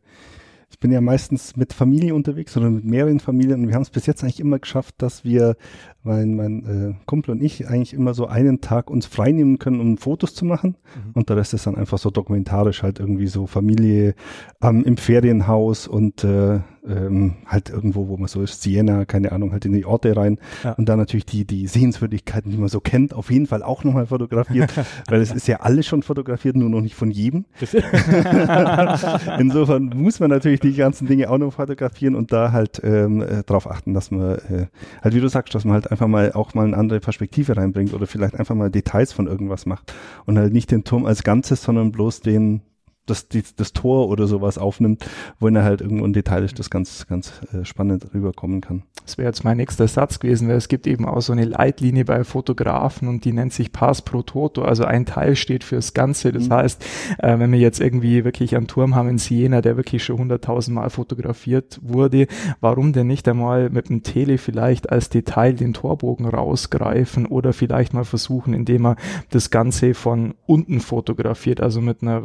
ich 0.70 0.80
bin 0.80 0.92
ja 0.92 1.00
meistens 1.00 1.56
mit 1.56 1.72
Familie 1.72 2.14
unterwegs 2.14 2.58
oder 2.58 2.70
mit 2.70 2.84
mehreren 2.84 3.20
Familien 3.20 3.62
und 3.62 3.68
wir 3.70 3.76
haben 3.76 3.84
es 3.84 3.90
bis 3.90 4.06
jetzt 4.06 4.24
eigentlich 4.24 4.42
immer 4.42 4.60
geschafft, 4.60 4.96
dass 4.98 5.24
wir, 5.24 5.56
mein, 6.04 6.36
mein 6.36 6.66
äh, 6.66 7.06
Kumpel 7.06 7.32
und 7.32 7.42
ich, 7.42 7.68
eigentlich 7.68 7.94
immer 7.94 8.14
so 8.14 8.28
einen 8.28 8.60
Tag 8.60 8.90
uns 8.90 9.06
freinehmen 9.06 9.60
können, 9.60 9.80
um 9.80 9.98
Fotos 9.98 10.36
zu 10.36 10.46
machen. 10.46 10.76
Mhm. 10.96 11.12
Und 11.14 11.30
der 11.30 11.38
Rest 11.38 11.54
ist 11.54 11.68
dann 11.68 11.76
einfach 11.76 11.98
so 11.98 12.10
dokumentarisch 12.10 12.84
halt 12.84 13.00
irgendwie 13.00 13.28
so 13.28 13.48
Familie 13.48 14.14
ähm, 14.62 14.84
im 14.84 14.98
Ferienhaus 14.98 15.88
und 15.88 16.24
äh, 16.24 16.60
ähm, 16.88 17.36
halt 17.46 17.70
irgendwo, 17.70 18.08
wo 18.08 18.18
man 18.18 18.28
so 18.28 18.42
ist, 18.42 18.62
Siena, 18.62 19.06
keine 19.06 19.32
Ahnung, 19.32 19.52
halt 19.52 19.66
in 19.66 19.74
die 19.74 19.86
Orte 19.86 20.16
rein 20.16 20.40
ja. 20.64 20.74
und 20.74 20.88
dann 20.90 20.98
natürlich 20.98 21.26
die, 21.26 21.46
die 21.46 21.68
Sehenswürdigkeiten, 21.68 22.52
die 22.52 22.58
man 22.58 22.70
so 22.70 22.80
kennt, 22.80 23.14
auf 23.14 23.32
jeden 23.32 23.48
Fall 23.48 23.64
auch 23.64 23.84
nochmal 23.84 24.06
fotografiert, 24.08 24.74
weil 25.10 25.22
es 25.22 25.32
ist 25.32 25.48
ja 25.48 25.62
alles 25.62 25.86
schon 25.86 26.04
fotografiert, 26.04 26.56
nur 26.56 26.70
noch 26.70 26.82
nicht 26.82 26.96
von 26.96 27.12
jedem. 27.12 27.46
Insofern 29.40 29.92
muss 29.96 30.20
man 30.20 30.30
natürlich 30.30 30.60
die 30.60 30.74
ganzen 30.74 31.08
Dinge 31.08 31.30
auch 31.30 31.38
noch 31.38 31.54
fotografieren 31.54 32.16
und 32.16 32.32
da 32.32 32.52
halt 32.52 32.82
ähm, 32.84 33.22
äh, 33.22 33.44
darauf 33.46 33.70
achten, 33.70 33.94
dass 33.94 34.12
man 34.12 34.36
äh, 34.36 34.68
halt, 35.02 35.14
wie 35.14 35.22
du 35.22 35.28
sagst, 35.30 35.54
dass 35.56 35.66
man 35.66 35.74
halt 35.74 35.92
einfach 35.92 36.08
mal 36.08 36.32
auch 36.34 36.54
mal 36.54 36.66
eine 36.66 36.78
andere 36.78 37.00
Perspektive 37.00 37.58
reinbringt 37.58 37.94
oder 37.94 38.08
vielleicht 38.08 38.36
einfach 38.36 38.56
mal 38.56 38.70
Details 38.70 39.14
von 39.14 39.28
irgendwas 39.28 39.66
macht 39.66 39.94
und 40.26 40.38
halt 40.38 40.54
nicht 40.54 40.72
den 40.72 40.84
Turm 40.84 41.06
als 41.06 41.24
Ganzes, 41.24 41.64
sondern 41.64 41.92
bloß 41.92 42.22
den 42.22 42.62
das, 43.08 43.28
die, 43.28 43.44
das 43.56 43.74
Tor 43.74 44.10
oder 44.10 44.28
sowas 44.28 44.58
aufnimmt, 44.58 45.06
wo 45.40 45.48
er 45.48 45.64
halt 45.64 45.82
irgendwo 45.82 46.06
in 46.06 46.14
Detail 46.14 46.44
ist, 46.44 46.60
das 46.60 46.70
ganz, 46.70 47.08
ganz 47.08 47.34
äh, 47.54 47.66
spannend 47.66 48.14
rüberkommen 48.14 48.62
kann. 48.62 48.84
Das 49.04 49.18
wäre 49.18 49.28
jetzt 49.28 49.46
mein 49.46 49.58
nächster 49.58 49.88
Satz 49.88 50.20
gewesen, 50.20 50.50
weil 50.50 50.58
es 50.58 50.68
gibt 50.68 50.86
eben 50.86 51.06
auch 51.06 51.22
so 51.22 51.32
eine 51.32 51.46
Leitlinie 51.46 52.04
bei 52.04 52.26
Fotografen 52.26 53.08
und 53.08 53.24
die 53.24 53.32
nennt 53.32 53.54
sich 53.54 53.72
Pass 53.72 54.02
pro 54.02 54.22
Toto, 54.22 54.64
also 54.64 54.84
ein 54.84 55.06
Teil 55.06 55.38
steht 55.38 55.64
fürs 55.64 55.94
Ganze. 55.94 56.34
Das 56.34 56.50
mhm. 56.50 56.54
heißt, 56.54 56.86
äh, 57.20 57.40
wenn 57.40 57.52
wir 57.52 57.60
jetzt 57.60 57.80
irgendwie 57.80 58.26
wirklich 58.26 58.56
einen 58.56 58.68
Turm 58.68 58.96
haben 58.96 59.08
in 59.08 59.18
Siena, 59.18 59.62
der 59.62 59.78
wirklich 59.78 60.04
schon 60.04 60.18
hunderttausend 60.18 60.76
Mal 60.76 60.90
fotografiert 60.90 61.80
wurde, 61.82 62.28
warum 62.60 62.92
denn 62.92 63.08
nicht 63.08 63.28
einmal 63.30 63.70
mit 63.70 63.88
dem 63.88 64.04
Tele 64.04 64.38
vielleicht 64.38 64.90
als 64.92 65.10
Detail 65.10 65.54
den 65.54 65.74
Torbogen 65.74 66.26
rausgreifen 66.26 67.26
oder 67.26 67.54
vielleicht 67.54 67.94
mal 67.94 68.04
versuchen, 68.04 68.54
indem 68.54 68.82
man 68.82 68.96
das 69.30 69.50
Ganze 69.50 69.94
von 69.94 70.34
unten 70.46 70.82
fotografiert, 70.82 71.62
also 71.62 71.80
mit 71.80 72.02
einer 72.02 72.24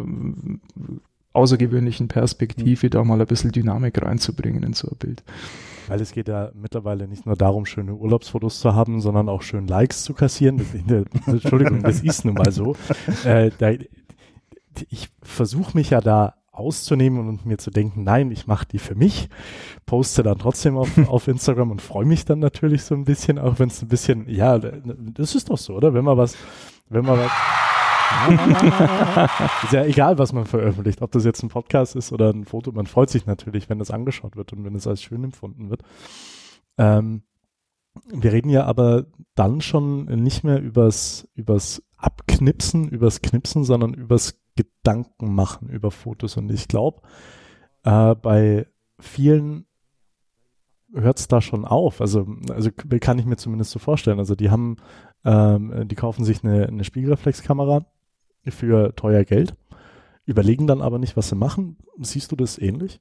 außergewöhnlichen 1.33 2.09
Perspektive, 2.09 2.87
mhm. 2.87 2.91
da 2.91 3.05
mal 3.05 3.21
ein 3.21 3.27
bisschen 3.27 3.53
Dynamik 3.53 4.01
reinzubringen 4.03 4.63
in 4.63 4.73
so 4.75 4.89
ein 4.89 4.97
Bild. 4.99 5.23
Weil 5.89 6.01
es 6.01 6.13
geht 6.13 6.29
ja 6.29 6.51
mittlerweile 6.55 7.09
nicht 7.09 7.27
nur 7.27 7.37
darum, 7.37 7.67
schöne 7.67 7.95
Urlaubsfotos 7.95 8.61
zu 8.61 8.75
haben, 8.75 9.01
sondern 9.01 9.29
auch 9.29 9.43
schön 9.43 9.67
Likes 9.67 10.05
zu 10.05 10.15
kassieren. 10.15 10.59
Das, 10.59 11.05
Entschuldigung, 11.27 11.83
das 11.83 12.01
ist 12.01 12.25
nun 12.25 12.35
mal 12.35 12.53
so. 12.53 12.77
Äh, 13.25 13.51
da, 13.59 13.73
ich 14.89 15.11
versuche 15.23 15.77
mich 15.77 15.91
ja 15.91 16.01
da 16.01 16.35
auszunehmen 16.53 17.29
und 17.29 17.47
mir 17.47 17.57
zu 17.57 17.71
denken, 17.71 18.05
nein, 18.05 18.31
ich 18.31 18.47
mache 18.47 18.67
die 18.67 18.79
für 18.79 18.95
mich, 18.95 19.31
poste 19.87 20.23
dann 20.23 20.39
trotzdem 20.39 20.77
auf, 20.77 20.91
auf 21.09 21.27
Instagram 21.27 21.71
und 21.71 21.81
freue 21.81 22.05
mich 22.05 22.27
dann 22.27 22.41
natürlich 22.41 22.85
so 22.85 22.95
ein 22.95 23.05
bisschen, 23.05 23.39
auch 23.39 23.59
wenn 23.59 23.69
es 23.69 23.83
ein 23.83 23.89
bisschen, 23.89 24.29
ja, 24.29 24.59
das 24.59 25.35
ist 25.35 25.49
doch 25.49 25.59
so, 25.59 25.75
oder? 25.75 25.95
Wenn 25.95 26.05
man 26.05 26.19
was, 26.19 26.37
wenn 26.91 27.05
man 27.05 27.19
was 27.19 27.33
ist 29.64 29.73
ja 29.73 29.85
egal, 29.85 30.19
was 30.19 30.32
man 30.32 30.47
veröffentlicht, 30.47 31.03
ob 31.03 31.12
das 31.12 31.25
jetzt 31.25 31.43
ein 31.43 31.49
Podcast 31.49 31.97
ist 31.97 32.12
oder 32.12 32.31
ein 32.31 32.44
Foto. 32.44 32.73
Man 32.73 32.87
freut 32.87 33.11
sich 33.11 33.26
natürlich, 33.26 33.69
wenn 33.69 33.79
das 33.79 33.91
angeschaut 33.91 34.37
wird 34.37 34.53
und 34.53 34.64
wenn 34.64 34.75
es 34.75 34.87
als 34.87 35.03
schön 35.03 35.25
empfunden 35.25 35.70
wird. 35.70 35.82
Ähm, 36.79 37.23
wir 38.06 38.32
reden 38.32 38.49
ja 38.49 38.64
aber 38.64 39.06
dann 39.34 39.60
schon 39.60 40.05
nicht 40.05 40.44
mehr 40.44 40.60
übers, 40.60 41.29
übers 41.34 41.82
Abknipsen, 41.96 42.89
übers 42.89 43.20
Knipsen, 43.22 43.65
sondern 43.65 43.94
übers 43.94 44.41
Gedankenmachen 44.56 45.69
über 45.69 45.91
Fotos. 45.91 46.37
Und 46.37 46.51
ich 46.51 46.69
glaube, 46.69 47.03
äh, 47.84 48.15
bei 48.15 48.67
vielen 48.98 49.67
hört 50.94 51.19
es 51.19 51.29
da 51.29 51.41
schon 51.41 51.65
auf. 51.65 52.01
Also, 52.01 52.27
also 52.51 52.70
kann 53.01 53.19
ich 53.19 53.25
mir 53.25 53.37
zumindest 53.37 53.70
so 53.70 53.79
vorstellen. 53.79 54.19
Also 54.19 54.34
die 54.34 54.51
haben, 54.51 54.77
ähm, 55.25 55.89
die 55.89 55.94
kaufen 55.94 56.25
sich 56.25 56.44
eine, 56.44 56.67
eine 56.67 56.84
Spiegelreflexkamera 56.84 57.87
für 58.51 58.94
teuer 58.96 59.25
Geld, 59.25 59.55
überlegen 60.25 60.67
dann 60.67 60.82
aber 60.82 60.99
nicht, 60.99 61.17
was 61.17 61.29
sie 61.29 61.37
machen. 61.37 61.77
Siehst 61.99 62.32
du 62.32 62.37
das 62.37 62.58
ähnlich? 62.58 63.01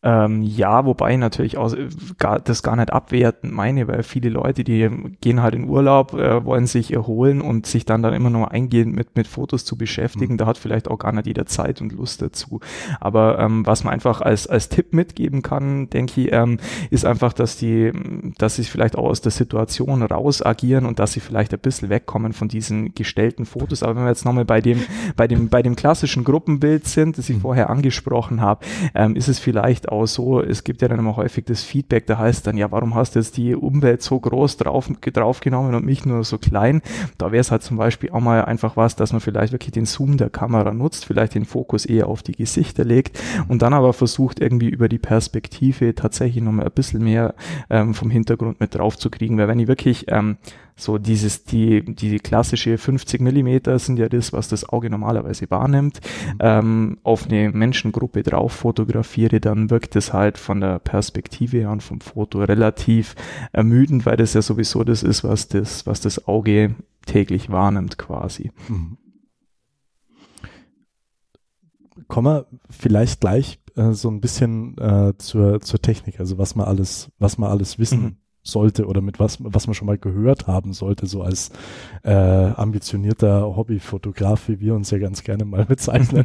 Ähm, 0.00 0.42
ja, 0.42 0.84
wobei 0.84 1.14
ich 1.14 1.18
natürlich 1.18 1.56
auch 1.56 1.72
äh, 1.74 1.88
gar, 2.18 2.38
das 2.38 2.62
gar 2.62 2.76
nicht 2.76 2.92
abwertend 2.92 3.52
meine, 3.52 3.88
weil 3.88 4.04
viele 4.04 4.28
Leute, 4.28 4.62
die 4.62 4.88
gehen 5.20 5.42
halt 5.42 5.56
in 5.56 5.68
Urlaub, 5.68 6.14
äh, 6.14 6.44
wollen 6.44 6.68
sich 6.68 6.92
erholen 6.92 7.40
und 7.40 7.66
sich 7.66 7.84
dann 7.84 8.00
dann 8.02 8.14
immer 8.14 8.30
nur 8.30 8.52
eingehend 8.52 8.94
mit, 8.94 9.16
mit 9.16 9.26
Fotos 9.26 9.64
zu 9.64 9.76
beschäftigen. 9.76 10.34
Mhm. 10.34 10.38
Da 10.38 10.46
hat 10.46 10.56
vielleicht 10.56 10.88
auch 10.88 10.98
gar 10.98 11.10
nicht 11.10 11.26
jeder 11.26 11.46
Zeit 11.46 11.80
und 11.80 11.92
Lust 11.92 12.22
dazu. 12.22 12.60
Aber 13.00 13.40
ähm, 13.40 13.66
was 13.66 13.82
man 13.82 13.92
einfach 13.92 14.20
als, 14.20 14.46
als 14.46 14.68
Tipp 14.68 14.94
mitgeben 14.94 15.42
kann, 15.42 15.90
denke 15.90 16.20
ich, 16.20 16.32
ähm, 16.32 16.58
ist 16.90 17.04
einfach, 17.04 17.32
dass 17.32 17.56
die, 17.56 17.90
dass 18.38 18.54
sie 18.54 18.62
vielleicht 18.62 18.96
auch 18.96 19.08
aus 19.08 19.20
der 19.20 19.32
Situation 19.32 20.04
raus 20.04 20.46
agieren 20.46 20.86
und 20.86 21.00
dass 21.00 21.14
sie 21.14 21.20
vielleicht 21.20 21.52
ein 21.52 21.58
bisschen 21.58 21.88
wegkommen 21.88 22.34
von 22.34 22.46
diesen 22.46 22.94
gestellten 22.94 23.46
Fotos. 23.46 23.82
Aber 23.82 23.96
wenn 23.96 24.04
wir 24.04 24.10
jetzt 24.10 24.24
nochmal 24.24 24.44
bei 24.44 24.60
dem, 24.60 24.80
bei 25.16 25.26
dem, 25.26 25.48
bei 25.48 25.60
dem 25.60 25.74
klassischen 25.74 26.22
Gruppenbild 26.22 26.86
sind, 26.86 27.18
das 27.18 27.28
ich 27.28 27.38
mhm. 27.38 27.40
vorher 27.40 27.68
angesprochen 27.68 28.40
habe, 28.40 28.64
ähm, 28.94 29.16
ist 29.16 29.26
es 29.26 29.40
vielleicht 29.40 29.87
auch 29.88 30.06
so, 30.06 30.40
es 30.40 30.64
gibt 30.64 30.82
ja 30.82 30.88
dann 30.88 30.98
immer 30.98 31.16
häufig 31.16 31.44
das 31.44 31.62
Feedback, 31.62 32.06
da 32.06 32.18
heißt 32.18 32.46
dann, 32.46 32.56
ja, 32.56 32.70
warum 32.70 32.94
hast 32.94 33.14
du 33.14 33.18
jetzt 33.20 33.36
die 33.36 33.54
Umwelt 33.54 34.02
so 34.02 34.18
groß 34.18 34.56
drauf, 34.56 34.90
draufgenommen 35.00 35.74
und 35.74 35.84
mich 35.84 36.04
nur 36.04 36.24
so 36.24 36.38
klein? 36.38 36.82
Da 37.16 37.32
wäre 37.32 37.40
es 37.40 37.50
halt 37.50 37.62
zum 37.62 37.76
Beispiel 37.76 38.10
auch 38.10 38.20
mal 38.20 38.44
einfach 38.44 38.76
was, 38.76 38.96
dass 38.96 39.12
man 39.12 39.20
vielleicht 39.20 39.52
wirklich 39.52 39.72
den 39.72 39.86
Zoom 39.86 40.16
der 40.16 40.30
Kamera 40.30 40.72
nutzt, 40.72 41.04
vielleicht 41.04 41.34
den 41.34 41.44
Fokus 41.44 41.86
eher 41.86 42.08
auf 42.08 42.22
die 42.22 42.32
Gesichter 42.32 42.84
legt 42.84 43.20
und 43.48 43.62
dann 43.62 43.74
aber 43.74 43.92
versucht 43.92 44.40
irgendwie 44.40 44.68
über 44.68 44.88
die 44.88 44.98
Perspektive 44.98 45.94
tatsächlich 45.94 46.42
nochmal 46.42 46.66
ein 46.66 46.72
bisschen 46.72 47.02
mehr 47.02 47.34
ähm, 47.70 47.94
vom 47.94 48.10
Hintergrund 48.10 48.60
mit 48.60 48.74
drauf 48.74 48.98
zu 48.98 49.10
kriegen, 49.10 49.38
weil 49.38 49.48
wenn 49.48 49.58
ich 49.58 49.68
wirklich 49.68 50.06
ähm, 50.08 50.36
So 50.78 50.96
dieses, 50.96 51.42
die, 51.42 51.82
die 51.82 52.20
klassische 52.20 52.78
50 52.78 53.20
Millimeter 53.20 53.80
sind 53.80 53.98
ja 53.98 54.08
das, 54.08 54.32
was 54.32 54.46
das 54.46 54.68
Auge 54.68 54.88
normalerweise 54.88 55.50
wahrnimmt. 55.50 56.00
Mhm. 56.34 56.38
Ähm, 56.38 56.98
auf 57.02 57.26
eine 57.26 57.50
Menschengruppe 57.50 58.22
drauf 58.22 58.52
fotografiere, 58.52 59.40
dann 59.40 59.70
wirkt 59.70 59.96
es 59.96 60.12
halt 60.12 60.38
von 60.38 60.60
der 60.60 60.78
Perspektive 60.78 61.58
her 61.58 61.72
und 61.72 61.82
vom 61.82 62.00
Foto 62.00 62.44
relativ 62.44 63.16
ermüdend, 63.52 64.06
weil 64.06 64.16
das 64.16 64.34
ja 64.34 64.42
sowieso 64.42 64.84
das 64.84 65.02
ist, 65.02 65.24
was 65.24 65.48
das, 65.48 65.84
was 65.84 66.00
das 66.00 66.28
Auge 66.28 66.76
täglich 67.06 67.50
wahrnimmt 67.50 67.98
quasi. 67.98 68.52
Mhm. 68.68 68.98
Kommen 72.06 72.26
wir 72.26 72.46
vielleicht 72.70 73.20
gleich 73.20 73.58
äh, 73.74 73.90
so 73.90 74.08
ein 74.08 74.20
bisschen 74.20 74.78
äh, 74.78 75.12
zur, 75.18 75.60
zur 75.60 75.82
Technik, 75.82 76.20
also 76.20 76.38
was 76.38 76.54
man 76.54 76.68
alles, 76.68 77.10
was 77.18 77.36
man 77.36 77.50
alles 77.50 77.80
wissen 77.80 78.00
mhm 78.00 78.16
sollte 78.48 78.86
oder 78.86 79.00
mit 79.00 79.20
was, 79.20 79.38
was 79.40 79.66
man 79.66 79.74
schon 79.74 79.86
mal 79.86 79.98
gehört 79.98 80.46
haben 80.46 80.72
sollte, 80.72 81.06
so 81.06 81.22
als 81.22 81.50
äh, 82.02 82.12
ambitionierter 82.12 83.56
Hobbyfotograf, 83.56 84.48
wie 84.48 84.60
wir 84.60 84.74
uns 84.74 84.90
ja 84.90 84.98
ganz 84.98 85.22
gerne 85.22 85.44
mal 85.44 85.64
bezeichnen. 85.66 86.24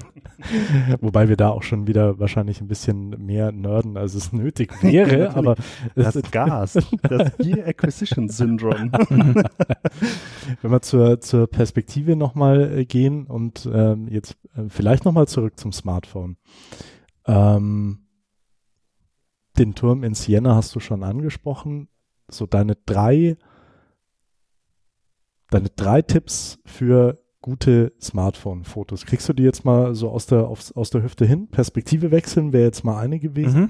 Wobei 1.01 1.30
wir 1.30 1.38
da 1.38 1.50
auch 1.50 1.63
schon 1.63 1.88
wieder 1.88 2.20
wahrscheinlich 2.20 2.62
ein 2.62 2.68
bisschen 2.68 3.10
mehr 3.25 3.51
nerden, 3.51 3.98
als 3.98 4.15
es 4.15 4.34
nötig 4.34 4.72
wäre. 4.82 5.36
aber 5.36 5.56
das 5.96 6.20
Gas, 6.32 6.74
das 7.01 7.38
Gear 7.38 7.68
Acquisition 7.68 8.30
Syndrome. 8.30 8.92
Wenn 10.62 10.72
wir 10.72 10.82
zur, 10.82 11.22
zur 11.22 11.48
Perspektive 11.48 12.15
nochmal 12.15 12.80
äh, 12.80 12.86
gehen 12.86 13.25
und 13.25 13.70
ähm, 13.72 14.08
jetzt 14.08 14.38
äh, 14.56 14.63
vielleicht 14.70 15.06
nochmal 15.06 15.27
zurück 15.27 15.60
zum 15.60 15.72
Smartphone. 15.72 16.38
Ähm, 17.25 18.00
den 19.58 19.75
Turm 19.75 20.03
in 20.03 20.15
Siena 20.15 20.56
hast 20.56 20.74
du 20.75 20.80
schon 20.80 21.03
angesprochen 21.03 21.88
so 22.30 22.46
deine 22.46 22.75
drei, 22.86 23.38
deine 25.50 25.70
drei 25.70 26.01
Tipps 26.01 26.60
für 26.65 27.20
gute 27.42 27.94
Smartphone-Fotos. 28.01 29.06
Kriegst 29.06 29.27
du 29.30 29.34
die 29.34 29.44
jetzt 29.44 29.65
mal 29.65 29.96
so 29.96 30.10
aus 30.10 30.25
der, 30.25 30.48
aus, 30.48 30.72
der 30.89 31.03
Hüfte 31.03 31.25
hin? 31.25 31.50
Perspektive 31.50 32.12
wechseln 32.12 32.53
wäre 32.53 32.63
jetzt 32.63 32.84
mal 32.84 33.00
eine 33.00 33.20
gewesen. 33.20 33.62
Mhm. 33.62 33.70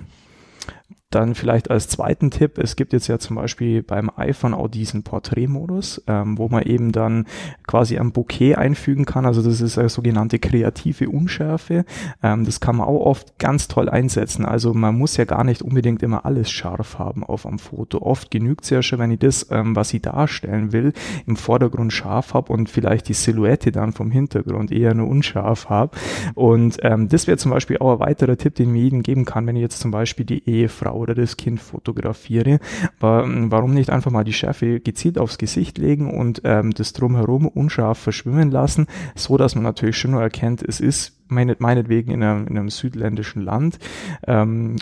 Dann 1.13 1.35
vielleicht 1.35 1.69
als 1.69 1.88
zweiten 1.88 2.31
Tipp, 2.31 2.57
es 2.57 2.75
gibt 2.75 2.91
jetzt 2.91 3.07
ja 3.07 3.19
zum 3.19 3.35
Beispiel 3.35 3.83
beim 3.83 4.09
iPhone 4.15 4.55
auch 4.55 4.67
diesen 4.67 5.03
Porträtmodus, 5.03 6.03
ähm, 6.07 6.39
wo 6.39 6.50
man 6.50 6.63
eben 6.63 6.91
dann 6.91 7.27
quasi 7.67 8.00
ein 8.00 8.12
Bouquet 8.12 8.55
einfügen 8.55 9.05
kann. 9.05 9.27
Also 9.27 9.43
das 9.43 9.62
ist 9.62 9.77
eine 9.77 9.89
sogenannte 9.89 10.39
kreative 10.39 11.09
Unschärfe. 11.09 11.85
Ähm, 12.23 12.45
das 12.45 12.59
kann 12.59 12.77
man 12.77 12.88
auch 12.88 13.05
oft 13.05 13.38
ganz 13.38 13.67
toll 13.67 13.89
einsetzen. 13.89 14.43
Also 14.43 14.73
man 14.73 14.97
muss 14.97 15.15
ja 15.15 15.25
gar 15.25 15.43
nicht 15.43 15.62
unbedingt 15.62 16.01
immer 16.01 16.25
alles 16.25 16.50
scharf 16.50 16.97
haben 16.97 17.23
auf 17.23 17.45
einem 17.45 17.59
Foto. 17.59 18.01
Oft 18.01 18.31
genügt 18.31 18.63
es 18.63 18.71
ja 18.71 18.81
schon, 18.81 18.97
wenn 18.97 19.12
ich 19.12 19.19
das, 19.19 19.47
ähm, 19.51 19.75
was 19.75 19.93
ich 19.93 20.01
darstellen 20.01 20.73
will, 20.73 20.93
im 21.27 21.35
Vordergrund 21.35 21.93
scharf 21.93 22.33
habe 22.33 22.51
und 22.51 22.69
vielleicht 22.69 23.07
die 23.07 23.13
Silhouette 23.13 23.71
dann 23.71 23.93
vom 23.93 24.09
Hintergrund 24.09 24.71
eher 24.71 24.95
nur 24.95 25.09
unscharf 25.09 25.69
habe. 25.69 25.95
Und 26.33 26.77
ähm, 26.81 27.07
das 27.07 27.27
wäre 27.27 27.38
zum 27.38 27.51
Beispiel 27.51 27.77
auch 27.77 27.93
ein 27.93 28.00
weiterer 28.00 28.35
Tipp, 28.35 28.55
den 28.55 28.73
ich 28.75 28.81
jedem 28.81 29.03
geben 29.03 29.25
kann, 29.25 29.45
wenn 29.45 29.55
ich 29.55 29.62
jetzt 29.62 29.79
zum 29.79 29.91
Beispiel 29.91 30.25
die 30.25 30.50
Ehefrau 30.50 30.82
oder 30.91 31.15
das 31.15 31.37
Kind 31.37 31.59
fotografiere. 31.61 32.59
Warum 32.99 33.73
nicht 33.73 33.89
einfach 33.89 34.11
mal 34.11 34.23
die 34.23 34.33
Schärfe 34.33 34.79
gezielt 34.79 35.17
aufs 35.17 35.37
Gesicht 35.37 35.77
legen 35.77 36.11
und 36.11 36.41
ähm, 36.43 36.71
das 36.71 36.93
drumherum 36.93 37.47
unscharf 37.47 37.97
verschwimmen 37.97 38.51
lassen, 38.51 38.87
so 39.15 39.37
dass 39.37 39.55
man 39.55 39.63
natürlich 39.63 39.97
schon 39.97 40.11
nur 40.11 40.21
erkennt, 40.21 40.61
es 40.61 40.79
ist 40.79 41.19
meinetwegen 41.27 42.11
in 42.11 42.23
einem, 42.23 42.47
in 42.47 42.57
einem 42.57 42.69
südländischen 42.69 43.41
Land. 43.41 43.79
Ähm, 44.27 44.77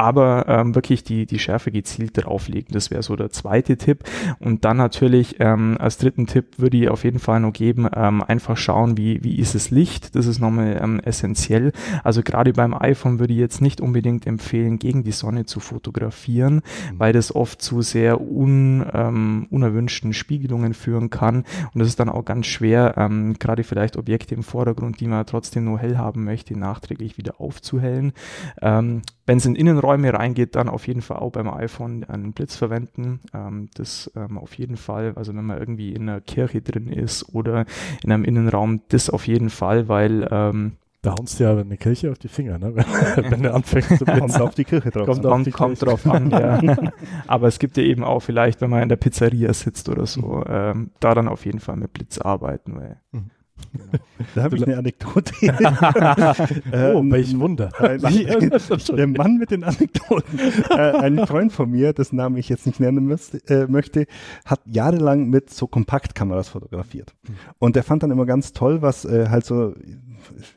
aber 0.00 0.46
ähm, 0.48 0.74
wirklich 0.74 1.04
die, 1.04 1.26
die 1.26 1.38
Schärfe 1.38 1.70
gezielt 1.70 2.12
drauflegen. 2.14 2.68
Das 2.72 2.90
wäre 2.90 3.02
so 3.02 3.16
der 3.16 3.28
zweite 3.28 3.76
Tipp. 3.76 4.04
Und 4.38 4.64
dann 4.64 4.78
natürlich 4.78 5.36
ähm, 5.40 5.76
als 5.78 5.98
dritten 5.98 6.26
Tipp 6.26 6.58
würde 6.58 6.78
ich 6.78 6.88
auf 6.88 7.04
jeden 7.04 7.18
Fall 7.18 7.40
noch 7.40 7.52
geben, 7.52 7.86
ähm, 7.94 8.22
einfach 8.22 8.56
schauen, 8.56 8.96
wie, 8.96 9.22
wie 9.22 9.36
ist 9.36 9.54
das 9.54 9.70
Licht. 9.70 10.16
Das 10.16 10.24
ist 10.24 10.38
nochmal 10.38 10.80
ähm, 10.82 11.00
essentiell. 11.00 11.72
Also 12.02 12.22
gerade 12.22 12.54
beim 12.54 12.72
iPhone 12.72 13.18
würde 13.18 13.34
ich 13.34 13.38
jetzt 13.38 13.60
nicht 13.60 13.82
unbedingt 13.82 14.26
empfehlen, 14.26 14.78
gegen 14.78 15.04
die 15.04 15.12
Sonne 15.12 15.44
zu 15.44 15.60
fotografieren, 15.60 16.54
mhm. 16.54 16.98
weil 16.98 17.12
das 17.12 17.34
oft 17.34 17.60
zu 17.60 17.82
sehr 17.82 18.22
un, 18.22 18.86
ähm, 18.94 19.48
unerwünschten 19.50 20.14
Spiegelungen 20.14 20.72
führen 20.72 21.10
kann. 21.10 21.44
Und 21.74 21.78
das 21.78 21.88
ist 21.88 22.00
dann 22.00 22.08
auch 22.08 22.24
ganz 22.24 22.46
schwer, 22.46 22.94
ähm, 22.96 23.34
gerade 23.38 23.64
vielleicht 23.64 23.98
Objekte 23.98 24.34
im 24.34 24.44
Vordergrund, 24.44 24.98
die 25.00 25.08
man 25.08 25.26
trotzdem 25.26 25.64
nur 25.64 25.78
hell 25.78 25.98
haben 25.98 26.24
möchte, 26.24 26.58
nachträglich 26.58 27.18
wieder 27.18 27.38
aufzuhellen. 27.38 28.14
Ähm, 28.62 29.02
wenn 29.30 29.38
es 29.38 29.46
in 29.46 29.54
Innenräume 29.54 30.12
reingeht, 30.12 30.56
dann 30.56 30.68
auf 30.68 30.88
jeden 30.88 31.02
Fall 31.02 31.18
auch 31.18 31.30
beim 31.30 31.48
iPhone 31.48 32.02
einen 32.02 32.32
Blitz 32.32 32.56
verwenden. 32.56 33.20
Ähm, 33.32 33.68
das 33.74 34.10
ähm, 34.16 34.36
auf 34.36 34.54
jeden 34.54 34.76
Fall, 34.76 35.12
also 35.14 35.32
wenn 35.32 35.44
man 35.44 35.56
irgendwie 35.56 35.92
in 35.92 36.08
einer 36.08 36.20
Kirche 36.20 36.62
drin 36.62 36.88
ist 36.88 37.32
oder 37.32 37.64
in 38.02 38.10
einem 38.10 38.24
Innenraum, 38.24 38.80
das 38.88 39.08
auf 39.08 39.28
jeden 39.28 39.48
Fall, 39.48 39.86
weil 39.86 40.26
ähm, 40.32 40.72
da 41.02 41.14
haust 41.16 41.38
du 41.38 41.44
ja 41.44 41.56
eine 41.56 41.76
Kirche 41.76 42.10
auf 42.10 42.18
die 42.18 42.26
Finger, 42.26 42.58
ne? 42.58 42.74
wenn, 43.30 43.44
du 43.44 43.54
anfängst 43.54 43.98
zu 43.98 44.04
blitzen. 44.04 44.20
Kommt 44.20 44.40
auf 44.40 44.56
die 44.56 44.64
Kirche 44.64 44.90
drauf. 44.90 45.06
Kommt, 45.06 45.22
kommt, 45.22 45.52
kommt 45.52 45.86
drauf 45.86 46.04
an, 46.08 46.30
ja. 46.30 46.60
Aber 47.28 47.46
es 47.46 47.60
gibt 47.60 47.76
ja 47.76 47.84
eben 47.84 48.02
auch 48.02 48.20
vielleicht, 48.20 48.60
wenn 48.60 48.70
man 48.70 48.82
in 48.82 48.88
der 48.88 48.96
Pizzeria 48.96 49.54
sitzt 49.54 49.88
oder 49.88 50.06
so, 50.06 50.22
mhm. 50.22 50.44
ähm, 50.48 50.90
da 50.98 51.14
dann 51.14 51.28
auf 51.28 51.46
jeden 51.46 51.60
Fall 51.60 51.76
mit 51.76 51.92
Blitz 51.92 52.18
arbeiten, 52.18 52.74
weil 52.74 52.96
mhm. 53.12 53.30
Genau. 53.72 54.04
Da 54.34 54.42
habe 54.42 54.56
ich 54.56 54.64
eine 54.64 54.76
Anekdote. 54.76 55.32
oh, 55.42 56.98
ähm, 56.98 57.10
welch 57.10 57.36
Wunder. 57.38 57.70
Der 57.80 59.06
Mann 59.06 59.38
mit 59.38 59.50
den 59.50 59.64
Anekdoten. 59.64 60.38
Äh, 60.70 60.74
ein 60.74 61.26
Freund 61.26 61.52
von 61.52 61.70
mir, 61.70 61.92
dessen 61.92 62.16
Namen 62.16 62.36
ich 62.36 62.48
jetzt 62.48 62.66
nicht 62.66 62.80
nennen 62.80 63.10
äh, 63.48 63.66
möchte, 63.66 64.06
hat 64.44 64.60
jahrelang 64.66 65.30
mit 65.30 65.50
so 65.50 65.66
Kompaktkameras 65.66 66.50
fotografiert. 66.50 67.14
Hm. 67.26 67.34
Und 67.58 67.76
der 67.76 67.82
fand 67.82 68.02
dann 68.02 68.10
immer 68.10 68.26
ganz 68.26 68.52
toll, 68.52 68.82
was 68.82 69.04
äh, 69.04 69.28
halt 69.30 69.46
so 69.46 69.74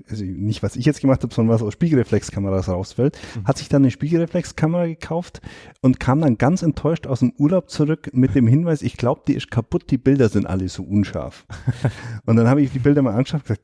also 0.10 0.24
nicht 0.24 0.64
was 0.64 0.76
ich 0.76 0.86
jetzt 0.86 1.02
gemacht 1.02 1.24
habe, 1.24 1.34
sondern 1.34 1.54
was 1.56 1.62
aus 1.62 1.74
Spiegelreflexkameras 1.74 2.70
rausfällt, 2.70 3.18
mhm. 3.36 3.46
hat 3.46 3.58
sich 3.58 3.70
dann 3.70 3.84
eine 3.84 3.92
Spiegelreflexkamera 3.92 4.86
gekauft 4.88 5.42
und 5.82 6.00
kam 6.00 6.22
dann 6.22 6.38
ganz 6.38 6.62
enttäuscht 6.62 7.08
aus 7.08 7.20
dem 7.20 7.34
Urlaub 7.38 7.70
zurück 7.70 8.10
mit 8.14 8.36
dem 8.36 8.48
Hinweis, 8.48 8.82
ich 8.82 8.98
glaube, 8.98 9.22
die 9.28 9.34
ist 9.34 9.52
kaputt, 9.52 9.90
die 9.92 9.98
Bilder 9.98 10.30
sind 10.30 10.46
alle 10.46 10.70
so 10.70 10.84
unscharf. 10.84 11.46
und 12.26 12.36
dann 12.36 12.48
habe 12.48 12.62
ich 12.62 12.72
die 12.72 12.80
Bilder 12.80 13.02
mal 13.02 13.14
angeschaut 13.14 13.42
und 13.42 13.48
gesagt, 13.48 13.62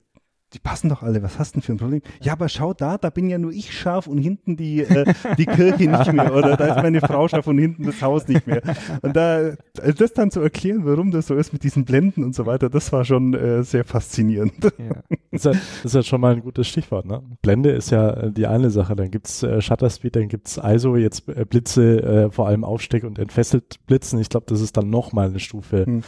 die 0.53 0.59
passen 0.59 0.89
doch 0.89 1.03
alle, 1.03 1.21
was 1.21 1.37
hast 1.37 1.51
du 1.51 1.59
denn 1.59 1.61
für 1.63 1.73
ein 1.73 1.77
Problem? 1.77 2.01
Ja, 2.21 2.33
aber 2.33 2.49
schau 2.49 2.73
da, 2.73 2.97
da 2.97 3.09
bin 3.11 3.29
ja 3.29 3.37
nur 3.37 3.51
ich 3.51 3.77
scharf 3.77 4.07
und 4.07 4.17
hinten 4.17 4.57
die, 4.57 4.81
äh, 4.81 5.13
die 5.37 5.45
Kirche 5.45 5.89
nicht 5.89 6.13
mehr 6.13 6.33
oder 6.33 6.57
da 6.57 6.75
ist 6.75 6.81
meine 6.81 7.01
Frau 7.01 7.27
scharf 7.27 7.45
und 7.45 7.59
hinten 7.59 7.85
das 7.85 8.01
Haus 8.01 8.27
nicht 8.27 8.47
mehr. 8.47 8.61
Und 9.01 9.15
da, 9.15 9.53
also 9.79 9.93
das 9.97 10.13
dann 10.13 10.31
zu 10.31 10.41
erklären, 10.41 10.85
warum 10.85 11.11
das 11.11 11.27
so 11.27 11.35
ist 11.35 11.53
mit 11.53 11.63
diesen 11.63 11.85
Blenden 11.85 12.23
und 12.23 12.33
so 12.33 12.47
weiter, 12.47 12.69
das 12.69 12.91
war 12.91 13.05
schon 13.05 13.33
äh, 13.35 13.63
sehr 13.63 13.85
faszinierend. 13.85 14.53
Ja. 14.63 15.17
Das, 15.31 15.45
ist 15.45 15.45
ja, 15.45 15.51
das 15.51 15.85
ist 15.85 15.95
ja 15.95 16.03
schon 16.03 16.21
mal 16.21 16.33
ein 16.33 16.41
gutes 16.41 16.67
Stichwort, 16.67 17.05
ne? 17.05 17.21
Blende 17.41 17.69
ist 17.69 17.91
ja 17.91 18.09
äh, 18.11 18.31
die 18.31 18.47
eine 18.47 18.69
Sache, 18.69 18.95
dann 18.95 19.11
gibt's 19.11 19.43
äh, 19.43 19.61
Shutter 19.61 19.89
Speed, 19.89 20.15
dann 20.15 20.27
gibt's 20.27 20.59
ISO, 20.63 20.95
jetzt 20.95 21.27
äh, 21.29 21.45
Blitze, 21.45 22.01
äh, 22.01 22.31
vor 22.31 22.47
allem 22.47 22.63
Aufsteck 22.63 23.03
und 23.03 23.19
entfesselt 23.19 23.85
Blitzen. 23.85 24.19
Ich 24.19 24.29
glaube, 24.29 24.47
das 24.49 24.61
ist 24.61 24.77
dann 24.77 24.89
noch 24.89 25.13
mal 25.13 25.29
eine 25.29 25.39
Stufe 25.39 25.85
hm. 25.85 26.03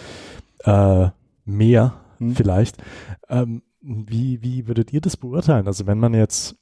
äh, 0.64 1.10
mehr 1.46 1.94
hm. 2.18 2.36
vielleicht. 2.36 2.78
Ähm, 3.30 3.62
wie, 3.82 4.42
wie 4.42 4.68
würdet 4.68 4.94
ihr 4.94 5.02
das 5.02 5.18
beurteilen? 5.18 5.68
Also 5.68 5.88
wenn 5.88 6.00
man 6.00 6.14
jetzt 6.14 6.56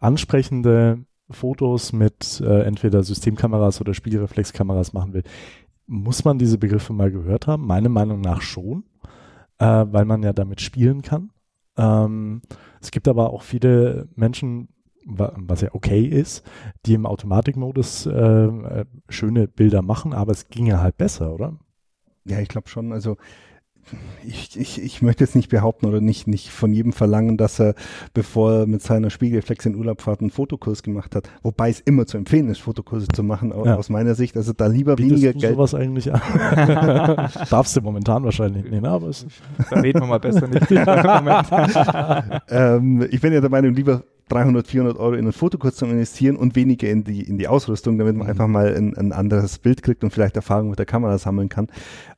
ansprechende 0.00 1.04
Fotos 1.30 1.92
mit 1.92 2.40
äh, 2.40 2.62
entweder 2.62 3.02
Systemkameras 3.02 3.80
oder 3.80 3.94
Spiegelreflexkameras 3.94 4.92
machen 4.92 5.12
will, 5.12 5.24
muss 5.86 6.24
man 6.24 6.38
diese 6.38 6.58
Begriffe 6.58 6.92
mal 6.92 7.10
gehört 7.10 7.46
haben? 7.46 7.66
Meiner 7.66 7.88
Meinung 7.88 8.20
nach 8.20 8.42
schon, 8.42 8.84
äh, 9.58 9.84
weil 9.88 10.04
man 10.04 10.22
ja 10.22 10.32
damit 10.32 10.60
spielen 10.60 11.02
kann. 11.02 11.30
Ähm, 11.76 12.42
es 12.80 12.90
gibt 12.90 13.08
aber 13.08 13.32
auch 13.32 13.42
viele 13.42 14.08
Menschen, 14.14 14.68
was 15.06 15.60
ja 15.60 15.68
okay 15.72 16.04
ist, 16.04 16.44
die 16.84 16.94
im 16.94 17.06
Automatikmodus 17.06 18.06
äh, 18.06 18.12
äh, 18.12 18.84
schöne 19.08 19.46
Bilder 19.46 19.82
machen, 19.82 20.12
aber 20.12 20.32
es 20.32 20.48
ginge 20.48 20.80
halt 20.80 20.96
besser, 20.96 21.32
oder? 21.32 21.58
Ja, 22.24 22.40
ich 22.40 22.48
glaube 22.48 22.68
schon. 22.68 22.92
Also 22.92 23.16
ich, 24.26 24.58
ich, 24.58 24.82
ich 24.82 25.02
möchte 25.02 25.24
jetzt 25.24 25.36
nicht 25.36 25.48
behaupten 25.48 25.86
oder 25.86 26.00
nicht, 26.00 26.26
nicht 26.26 26.50
von 26.50 26.72
jedem 26.72 26.92
verlangen, 26.92 27.36
dass 27.36 27.60
er, 27.60 27.74
bevor 28.14 28.52
er 28.52 28.66
mit 28.66 28.82
seiner 28.82 29.10
Spiegelreflex 29.10 29.66
in 29.66 29.76
Urlaub 29.76 30.02
fahrt, 30.02 30.20
einen 30.20 30.30
Fotokurs 30.30 30.82
gemacht 30.82 31.14
hat. 31.14 31.30
Wobei 31.42 31.70
es 31.70 31.80
immer 31.80 32.06
zu 32.06 32.16
empfehlen 32.16 32.48
ist, 32.48 32.58
Fotokurse 32.58 33.06
zu 33.08 33.22
machen, 33.22 33.52
ja. 33.64 33.76
aus 33.76 33.88
meiner 33.88 34.14
Sicht. 34.14 34.36
Also 34.36 34.52
da 34.52 34.66
lieber 34.66 34.96
Bietest 34.96 35.22
weniger 35.22 35.32
du 35.32 35.38
Geld. 35.38 35.54
sowas 35.54 35.74
eigentlich 35.74 36.12
an? 36.12 36.20
Darfst 37.50 37.76
du 37.76 37.80
momentan 37.80 38.24
wahrscheinlich 38.24 38.64
nicht, 38.64 38.82
ne? 38.82 38.88
aber 38.88 39.08
es 39.08 39.26
Da 39.70 39.80
reden 39.80 40.00
wir 40.00 40.06
mal 40.06 40.20
besser 40.20 40.48
nicht. 40.48 40.70
ähm, 42.50 43.06
ich 43.10 43.20
bin 43.20 43.32
ja 43.32 43.40
der 43.40 43.50
Meinung, 43.50 43.74
lieber 43.74 44.02
300, 44.28 44.66
400 44.66 44.98
Euro 44.98 45.12
in 45.12 45.20
einen 45.20 45.32
Fotokurs 45.32 45.76
zu 45.76 45.86
investieren 45.86 46.36
und 46.36 46.56
weniger 46.56 46.88
in 46.88 47.04
die, 47.04 47.22
in 47.22 47.38
die 47.38 47.46
Ausrüstung, 47.46 47.96
damit 47.98 48.16
man 48.16 48.26
mhm. 48.26 48.30
einfach 48.30 48.48
mal 48.48 48.74
ein, 48.74 48.96
ein 48.96 49.12
anderes 49.12 49.58
Bild 49.58 49.82
kriegt 49.82 50.02
und 50.02 50.10
vielleicht 50.10 50.34
Erfahrung 50.34 50.70
mit 50.70 50.78
der 50.78 50.86
Kamera 50.86 51.16
sammeln 51.18 51.48
kann. 51.48 51.68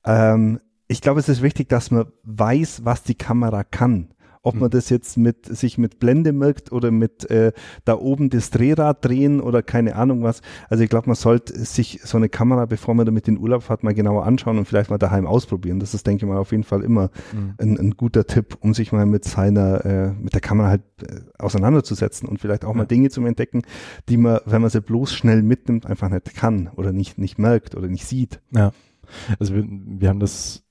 Ähm, 0.06 0.60
ich 0.88 1.02
glaube, 1.02 1.20
es 1.20 1.28
ist 1.28 1.42
wichtig, 1.42 1.68
dass 1.68 1.90
man 1.90 2.06
weiß, 2.24 2.84
was 2.84 3.02
die 3.02 3.14
Kamera 3.14 3.62
kann. 3.62 4.08
ob 4.42 4.54
man 4.54 4.66
hm. 4.66 4.70
das 4.70 4.88
jetzt 4.88 5.18
mit 5.18 5.44
sich 5.44 5.76
mit 5.76 5.98
Blende 5.98 6.32
merkt 6.32 6.72
oder 6.72 6.90
mit 6.90 7.28
äh, 7.28 7.52
da 7.84 7.98
oben 7.98 8.30
das 8.30 8.50
Drehrad 8.50 9.04
drehen 9.04 9.40
oder 9.40 9.62
keine 9.62 9.96
Ahnung 9.96 10.22
was. 10.22 10.40
Also 10.70 10.84
ich 10.84 10.88
glaube, 10.88 11.08
man 11.08 11.16
sollte 11.16 11.58
sich 11.64 12.00
so 12.04 12.16
eine 12.16 12.30
Kamera, 12.30 12.64
bevor 12.64 12.94
man 12.94 13.04
damit 13.04 13.28
in 13.28 13.36
Urlaub 13.36 13.64
fährt, 13.64 13.82
mal 13.82 13.92
genauer 13.92 14.24
anschauen 14.24 14.56
und 14.56 14.64
vielleicht 14.64 14.90
mal 14.90 14.96
daheim 14.96 15.26
ausprobieren. 15.26 15.80
Das 15.80 15.92
ist, 15.92 16.06
denke 16.06 16.24
ich 16.24 16.28
mal, 16.30 16.38
auf 16.38 16.52
jeden 16.52 16.62
Fall 16.62 16.82
immer 16.82 17.10
mhm. 17.32 17.54
ein, 17.58 17.78
ein, 17.78 17.90
guter 17.90 18.26
Tipp, 18.26 18.56
um 18.60 18.72
sich 18.72 18.92
mal 18.92 19.04
mit 19.04 19.24
seiner, 19.24 19.84
äh, 19.84 20.12
mit 20.12 20.32
der 20.32 20.40
Kamera 20.40 20.68
halt 20.68 20.82
äh, 21.02 21.20
auseinanderzusetzen 21.38 22.26
und 22.26 22.40
vielleicht 22.40 22.64
auch 22.64 22.70
ja. 22.72 22.76
mal 22.76 22.86
Dinge 22.86 23.10
zu 23.10 23.22
entdecken, 23.26 23.62
die 24.08 24.16
man, 24.16 24.38
wenn 24.46 24.62
man 24.62 24.70
sie 24.70 24.80
bloß 24.80 25.12
schnell 25.12 25.42
mitnimmt, 25.42 25.84
einfach 25.84 26.08
nicht 26.08 26.34
kann 26.36 26.70
oder 26.76 26.92
nicht, 26.92 27.18
nicht 27.18 27.38
merkt 27.38 27.74
oder 27.74 27.88
nicht 27.88 28.06
sieht. 28.06 28.40
Ja. 28.52 28.72
Also 29.38 29.54
wir, 29.54 29.64
wir 29.66 30.08
haben 30.08 30.20
das 30.20 30.64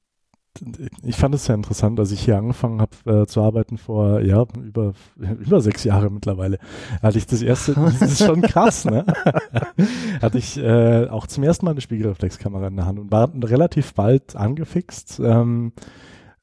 ich 1.04 1.16
fand 1.16 1.36
es 1.36 1.46
sehr 1.46 1.56
interessant, 1.56 2.00
als 2.00 2.12
ich 2.12 2.22
hier 2.22 2.38
angefangen 2.38 2.82
habe 2.82 3.22
äh, 3.22 3.26
zu 3.26 3.42
arbeiten 3.42 3.78
vor, 3.78 4.22
ja, 4.22 4.46
über, 4.58 4.94
über 5.18 5.62
sechs 5.62 5.84
Jahre 5.84 6.10
mittlerweile, 6.10 6.60
hatte 7.02 7.18
ich 7.18 7.28
das 7.28 7.42
erste, 7.42 7.74
das 8.00 8.02
ist 8.02 8.26
schon 8.26 8.42
krass, 8.42 8.86
ne? 8.86 9.06
hatte 10.22 10.38
ich 10.38 10.58
äh, 10.58 11.08
auch 11.08 11.28
zum 11.28 11.44
ersten 11.44 11.66
Mal 11.66 11.72
eine 11.72 11.82
Spiegelreflexkamera 11.82 12.68
in 12.68 12.76
der 12.76 12.86
Hand 12.86 13.00
und 13.00 13.12
war 13.12 13.32
relativ 13.44 13.94
bald 13.94 14.36
angefixt. 14.36 15.20
Ähm, 15.24 15.72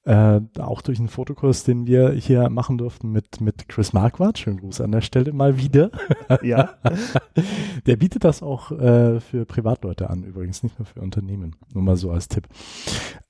äh, 0.05 0.41
auch 0.59 0.83
durch 0.83 0.99
einen 0.99 1.09
Fotokurs, 1.09 1.65
den 1.65 1.87
wir 1.87 2.13
hier 2.13 2.51
machen 2.51 2.79
durften 2.79 3.11
mit, 3.11 3.41
mit 3.41 3.69
Chris 3.69 3.93
Marquardt. 3.93 4.39
Schönen 4.39 4.59
Gruß 4.59 4.81
an 4.81 4.93
der 4.93 5.01
Stelle 5.01 5.33
mal 5.33 5.59
wieder. 5.59 5.91
Ja. 6.43 6.71
der 7.87 7.97
bietet 7.97 8.25
das 8.25 8.43
auch 8.43 8.71
äh, 8.73 9.21
für 9.21 9.45
Privatleute 9.47 10.11
an, 10.11 10.25
übrigens 10.25 10.63
nicht 10.63 10.79
nur 10.79 10.87
für 10.87 11.01
Unternehmen. 11.01 11.57
Nur 11.73 11.83
mal 11.83 11.97
so 11.97 12.11
als 12.11 12.29
Tipp. 12.29 12.49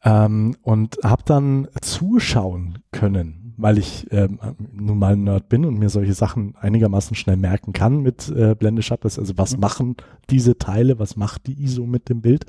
Ähm, 0.05 0.57
und 0.63 0.99
habe 1.03 1.23
dann 1.25 1.69
zuschauen 1.81 2.79
können, 2.93 3.44
weil 3.57 3.79
ich 3.79 4.07
ähm, 4.11 4.39
nun 4.73 4.99
mal 4.99 5.15
ein 5.15 5.25
Nerd 5.25 5.49
bin 5.49 5.65
und 5.65 5.79
mir 5.79 5.89
solche 5.89 6.15
Sachen 6.15 6.55
einigermaßen 6.61 7.17
schnell 7.17 7.37
merken 7.37 7.73
kann 7.73 8.03
mit 8.03 8.29
äh, 8.29 8.55
Blende 8.55 8.83
Shutters. 8.83 9.19
Also 9.19 9.37
was 9.37 9.55
mhm. 9.55 9.61
machen 9.61 9.97
diese 10.31 10.59
Teile, 10.59 10.99
was 10.99 11.17
macht 11.17 11.47
die 11.47 11.63
ISO 11.63 11.87
mit 11.87 12.09
dem 12.09 12.21
Bild? 12.21 12.47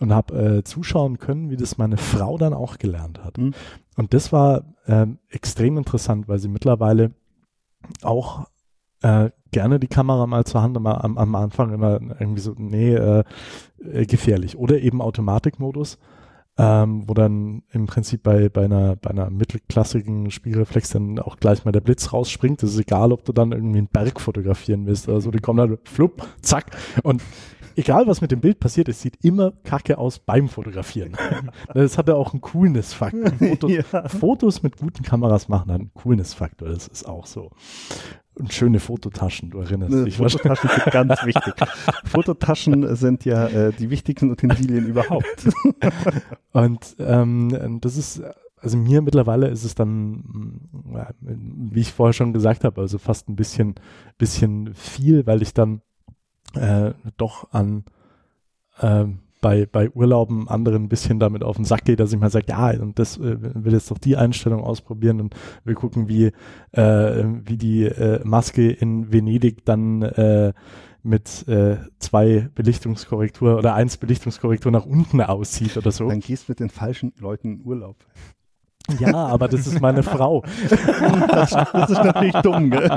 und 0.00 0.14
habe 0.14 0.58
äh, 0.58 0.64
zuschauen 0.64 1.18
können, 1.18 1.50
wie 1.50 1.56
das 1.56 1.78
meine 1.78 1.98
Frau 1.98 2.38
dann 2.38 2.54
auch 2.54 2.78
gelernt 2.78 3.22
hat. 3.22 3.38
Mhm. 3.38 3.52
Und 3.96 4.14
das 4.14 4.32
war 4.32 4.64
ähm, 4.86 5.18
extrem 5.28 5.76
interessant, 5.76 6.26
weil 6.26 6.38
sie 6.38 6.48
mittlerweile 6.48 7.12
auch 8.02 8.46
äh, 9.02 9.30
gerne 9.50 9.78
die 9.78 9.88
Kamera 9.88 10.26
mal 10.26 10.44
zur 10.44 10.62
Hand 10.62 10.76
immer 10.76 11.04
am, 11.04 11.18
am 11.18 11.34
Anfang 11.34 11.72
immer 11.72 12.00
irgendwie 12.18 12.40
so, 12.40 12.54
nee, 12.56 12.94
äh, 12.94 13.24
äh, 13.78 14.06
gefährlich. 14.06 14.56
Oder 14.56 14.80
eben 14.80 15.02
Automatikmodus, 15.02 15.98
ähm, 16.58 17.04
wo 17.06 17.14
dann 17.14 17.62
im 17.72 17.86
Prinzip 17.86 18.22
bei, 18.22 18.48
bei 18.48 18.64
einer, 18.64 18.96
bei 18.96 19.10
einer 19.10 19.30
mittelklassigen 19.30 20.30
Spielreflex 20.30 20.90
dann 20.90 21.18
auch 21.18 21.36
gleich 21.36 21.64
mal 21.64 21.72
der 21.72 21.80
Blitz 21.80 22.12
rausspringt. 22.12 22.62
Das 22.62 22.70
ist 22.70 22.80
egal, 22.80 23.12
ob 23.12 23.24
du 23.24 23.32
dann 23.32 23.52
irgendwie 23.52 23.78
einen 23.78 23.88
Berg 23.88 24.20
fotografieren 24.20 24.86
willst 24.86 25.08
oder 25.08 25.20
so, 25.20 25.30
die 25.30 25.38
kommen 25.38 25.58
dann 25.58 25.78
flupp, 25.84 26.26
zack 26.42 26.76
und 27.02 27.22
egal 27.76 28.06
was 28.06 28.20
mit 28.20 28.30
dem 28.30 28.40
Bild 28.40 28.60
passiert, 28.60 28.88
es 28.88 29.00
sieht 29.00 29.24
immer 29.24 29.52
kacke 29.64 29.98
aus 29.98 30.18
beim 30.18 30.48
Fotografieren. 30.48 31.16
das 31.74 31.98
hat 31.98 32.08
ja 32.08 32.14
auch 32.14 32.32
einen 32.32 32.40
Coolness-Faktor. 32.40 33.32
Fotos, 33.38 33.70
ja. 33.70 34.08
Fotos, 34.08 34.62
mit 34.62 34.76
guten 34.76 35.02
Kameras 35.02 35.48
machen 35.48 35.70
einen 35.70 35.94
Coolness-Faktor, 35.94 36.68
das 36.68 36.88
ist 36.88 37.06
auch 37.06 37.26
so. 37.26 37.50
Und 38.34 38.52
schöne 38.52 38.80
Fototaschen, 38.80 39.50
du 39.50 39.58
erinnerst 39.58 39.92
ne, 39.92 40.04
dich. 40.04 40.16
Fototaschen 40.16 40.70
sind 40.70 40.84
ganz 40.92 41.24
wichtig. 41.24 41.54
Fototaschen 42.04 42.96
sind 42.96 43.24
ja 43.24 43.46
äh, 43.48 43.72
die 43.72 43.90
wichtigsten 43.90 44.30
Utensilien 44.30 44.86
überhaupt. 44.86 45.48
Und 46.52 46.96
ähm, 46.98 47.78
das 47.80 47.96
ist 47.96 48.22
also 48.62 48.76
mir 48.76 49.00
mittlerweile 49.00 49.48
ist 49.48 49.64
es 49.64 49.74
dann, 49.74 50.60
wie 51.22 51.80
ich 51.80 51.92
vorher 51.92 52.12
schon 52.12 52.32
gesagt 52.32 52.64
habe, 52.64 52.80
also 52.80 52.98
fast 52.98 53.28
ein 53.28 53.36
bisschen, 53.36 53.74
bisschen 54.18 54.74
viel, 54.74 55.26
weil 55.26 55.42
ich 55.42 55.54
dann 55.54 55.80
äh, 56.54 56.92
doch 57.16 57.52
an 57.52 57.84
äh, 58.78 59.06
bei, 59.40 59.66
bei 59.66 59.90
Urlauben 59.90 60.48
anderen 60.48 60.84
ein 60.84 60.88
bisschen 60.88 61.18
damit 61.18 61.42
auf 61.42 61.56
den 61.56 61.64
Sack 61.64 61.84
geht, 61.84 62.00
dass 62.00 62.12
ich 62.12 62.18
mal 62.18 62.30
sage, 62.30 62.46
ja, 62.48 62.70
und 62.80 62.98
das 62.98 63.16
äh, 63.16 63.36
will 63.40 63.72
jetzt 63.72 63.90
doch 63.90 63.98
die 63.98 64.16
Einstellung 64.16 64.62
ausprobieren 64.62 65.20
und 65.20 65.34
wir 65.64 65.74
gucken, 65.74 66.08
wie, 66.08 66.32
äh, 66.72 67.24
wie 67.44 67.56
die 67.56 67.84
äh, 67.84 68.20
Maske 68.24 68.70
in 68.70 69.12
Venedig 69.12 69.64
dann 69.64 70.02
äh, 70.02 70.52
mit 71.02 71.48
äh, 71.48 71.78
zwei 71.98 72.50
Belichtungskorrektur 72.54 73.56
oder 73.56 73.74
eins 73.74 73.96
Belichtungskorrektur 73.96 74.70
nach 74.70 74.84
unten 74.84 75.22
aussieht 75.22 75.76
oder 75.76 75.90
so. 75.90 76.08
Dann 76.08 76.20
gehst 76.20 76.48
mit 76.48 76.60
den 76.60 76.68
falschen 76.68 77.12
Leuten 77.18 77.54
in 77.54 77.64
Urlaub. 77.64 77.96
Ja, 78.98 79.14
aber 79.14 79.48
das 79.48 79.66
ist 79.66 79.80
meine 79.80 80.02
Frau. 80.02 80.42
Das, 81.28 81.50
das 81.50 81.90
ist 81.90 82.04
natürlich 82.04 82.34
dumm, 82.42 82.70
gell? 82.70 82.88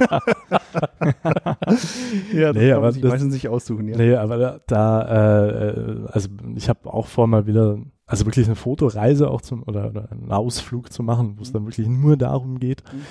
ja, 2.33 2.53
das 2.53 2.55
nee, 2.55 2.71
aber 2.71 2.91
sich 2.91 3.03
meistens 3.03 3.33
sich 3.33 3.47
aussuchen, 3.47 3.87
ja. 3.87 3.97
Nee, 3.97 4.15
aber 4.15 4.37
da, 4.37 4.59
da 4.67 5.67
äh, 5.69 6.07
also 6.07 6.29
ich 6.55 6.69
habe 6.69 6.93
auch 6.93 7.07
vor 7.07 7.27
mal 7.27 7.45
wieder, 7.47 7.77
also 8.05 8.25
wirklich 8.25 8.47
eine 8.47 8.55
Fotoreise 8.55 9.29
auch 9.29 9.41
zum, 9.41 9.63
oder, 9.63 9.89
oder 9.89 10.11
einen 10.11 10.31
Ausflug 10.31 10.91
zu 10.91 11.03
machen, 11.03 11.37
wo 11.37 11.41
es 11.41 11.51
dann 11.51 11.65
wirklich 11.65 11.87
nur 11.87 12.17
darum 12.17 12.59
geht. 12.59 12.83
Mhm. 12.91 13.01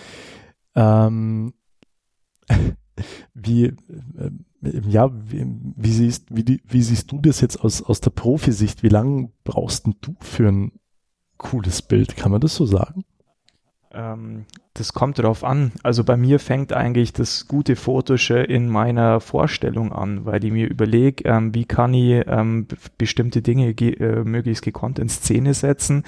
Ähm, 0.75 1.53
wie, 3.35 3.64
äh, 3.64 3.75
ja, 4.62 5.11
wie, 5.12 5.47
wie, 5.77 5.92
siehst, 5.92 6.27
wie, 6.31 6.61
wie 6.64 6.83
siehst 6.83 7.11
du 7.11 7.21
das 7.21 7.40
jetzt 7.40 7.62
aus, 7.62 7.83
aus 7.83 8.01
der 8.01 8.11
Profisicht? 8.11 8.83
Wie 8.83 8.88
lange 8.88 9.31
brauchst 9.45 9.87
du 9.87 10.14
für 10.21 10.49
ein 10.49 10.73
cooles 11.42 11.83
Bild. 11.83 12.16
Kann 12.16 12.33
man 12.33 12.40
das 12.40 12.55
so 12.55 12.64
sagen? 12.64 13.05
Ähm, 13.92 14.46
das 14.75 14.95
kommt 14.95 15.19
darauf 15.19 15.45
an. 15.45 15.73
Also 15.83 16.03
bei 16.03 16.17
mir 16.17 16.39
fängt 16.39 16.73
eigentlich 16.73 17.13
das 17.13 17.47
gute 17.47 17.77
Fotische 17.77 18.39
in 18.39 18.71
meiner 18.71 19.21
Vorstellung 19.21 19.93
an, 19.93 20.25
weil 20.25 20.43
ich 20.45 20.51
mir 20.51 20.67
überlege, 20.67 21.25
ähm, 21.25 21.55
wie 21.55 21.67
kann 21.67 21.93
ich 21.93 22.25
ähm, 22.27 22.67
bestimmte 22.97 23.43
Dinge 23.43 23.71
äh, 23.71 24.25
möglichst 24.25 24.65
gekonnt 24.65 24.99
in 24.99 25.11
Szene 25.11 25.53
setzen. 25.53 26.05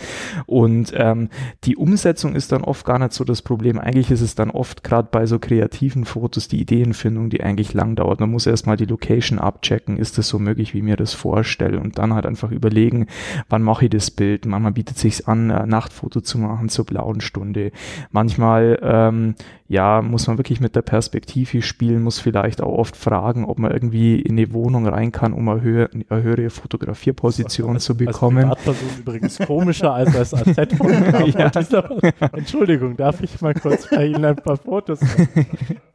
Und 0.46 0.94
ähm, 0.96 1.28
die 1.64 1.76
Umsetzung 1.76 2.34
ist 2.34 2.52
dann 2.52 2.64
oft 2.64 2.86
gar 2.86 2.98
nicht 2.98 3.12
so 3.12 3.24
das 3.24 3.42
Problem. 3.42 3.78
Eigentlich 3.78 4.10
ist 4.10 4.22
es 4.22 4.34
dann 4.34 4.50
oft 4.50 4.82
gerade 4.82 5.08
bei 5.12 5.26
so 5.26 5.38
kreativen 5.38 6.06
Fotos 6.06 6.48
die 6.48 6.60
Ideenfindung, 6.60 7.28
die 7.28 7.42
eigentlich 7.42 7.74
lang 7.74 7.96
dauert. 7.96 8.20
Man 8.20 8.30
muss 8.30 8.46
erstmal 8.46 8.78
die 8.78 8.86
Location 8.86 9.38
abchecken, 9.38 9.98
ist 9.98 10.16
das 10.16 10.28
so 10.28 10.38
möglich, 10.38 10.72
wie 10.72 10.78
ich 10.78 10.84
mir 10.84 10.96
das 10.96 11.12
vorstelle? 11.12 11.80
Und 11.80 11.98
dann 11.98 12.14
halt 12.14 12.24
einfach 12.24 12.50
überlegen, 12.50 13.08
wann 13.50 13.62
mache 13.62 13.84
ich 13.84 13.90
das 13.90 14.10
Bild? 14.10 14.46
Manchmal 14.46 14.72
bietet 14.72 14.96
es 14.96 15.02
sich 15.02 15.28
an, 15.28 15.50
ein 15.50 15.68
Nachtfoto 15.68 16.22
zu 16.22 16.38
machen 16.38 16.70
zur 16.70 16.86
blauen 16.86 17.20
Stunde. 17.20 17.70
Manchmal 18.10 18.53
manchmal 18.54 18.78
ähm, 18.82 19.34
ja, 19.66 20.02
muss 20.02 20.26
man 20.26 20.38
wirklich 20.38 20.60
mit 20.60 20.76
der 20.76 20.82
Perspektive 20.82 21.62
spielen, 21.62 22.02
muss 22.02 22.20
vielleicht 22.20 22.60
auch 22.60 22.78
oft 22.78 22.96
fragen, 22.96 23.44
ob 23.44 23.58
man 23.58 23.72
irgendwie 23.72 24.20
in 24.20 24.32
eine 24.32 24.52
Wohnung 24.52 24.86
rein 24.86 25.10
kann, 25.10 25.32
um 25.32 25.48
eine, 25.48 25.62
höhere, 25.62 25.90
eine 25.92 26.22
höhere 26.22 26.50
Fotografierposition 26.50 27.74
als, 27.74 27.84
zu 27.84 27.96
bekommen. 27.96 28.50
Als 28.50 28.62
Privatperson 28.62 28.98
übrigens 28.98 29.38
komischer 29.38 29.94
als 29.94 30.14
als 30.14 30.34
AZ-Fotograf. 30.34 31.70
ja. 31.72 32.28
Entschuldigung, 32.32 32.96
darf 32.96 33.22
ich 33.22 33.40
mal 33.40 33.54
kurz 33.54 33.88
bei 33.88 34.06
Ihnen 34.06 34.24
ein 34.24 34.36
paar 34.36 34.56
Fotos 34.56 35.00
machen? 35.00 35.46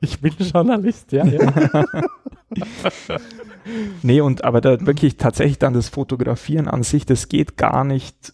Ich 0.02 0.20
bin 0.20 0.34
Journalist, 0.40 1.12
ja. 1.12 1.26
ja. 1.26 1.54
nee, 4.02 4.22
und 4.22 4.44
aber 4.44 4.62
da 4.62 4.86
wirklich 4.86 5.18
tatsächlich 5.18 5.60
dann 5.60 5.74
das 5.74 5.90
Fotografieren 5.90 6.68
an 6.68 6.84
sich, 6.84 7.06
das 7.06 7.30
geht 7.30 7.58
gar 7.58 7.84
nicht 7.84 8.34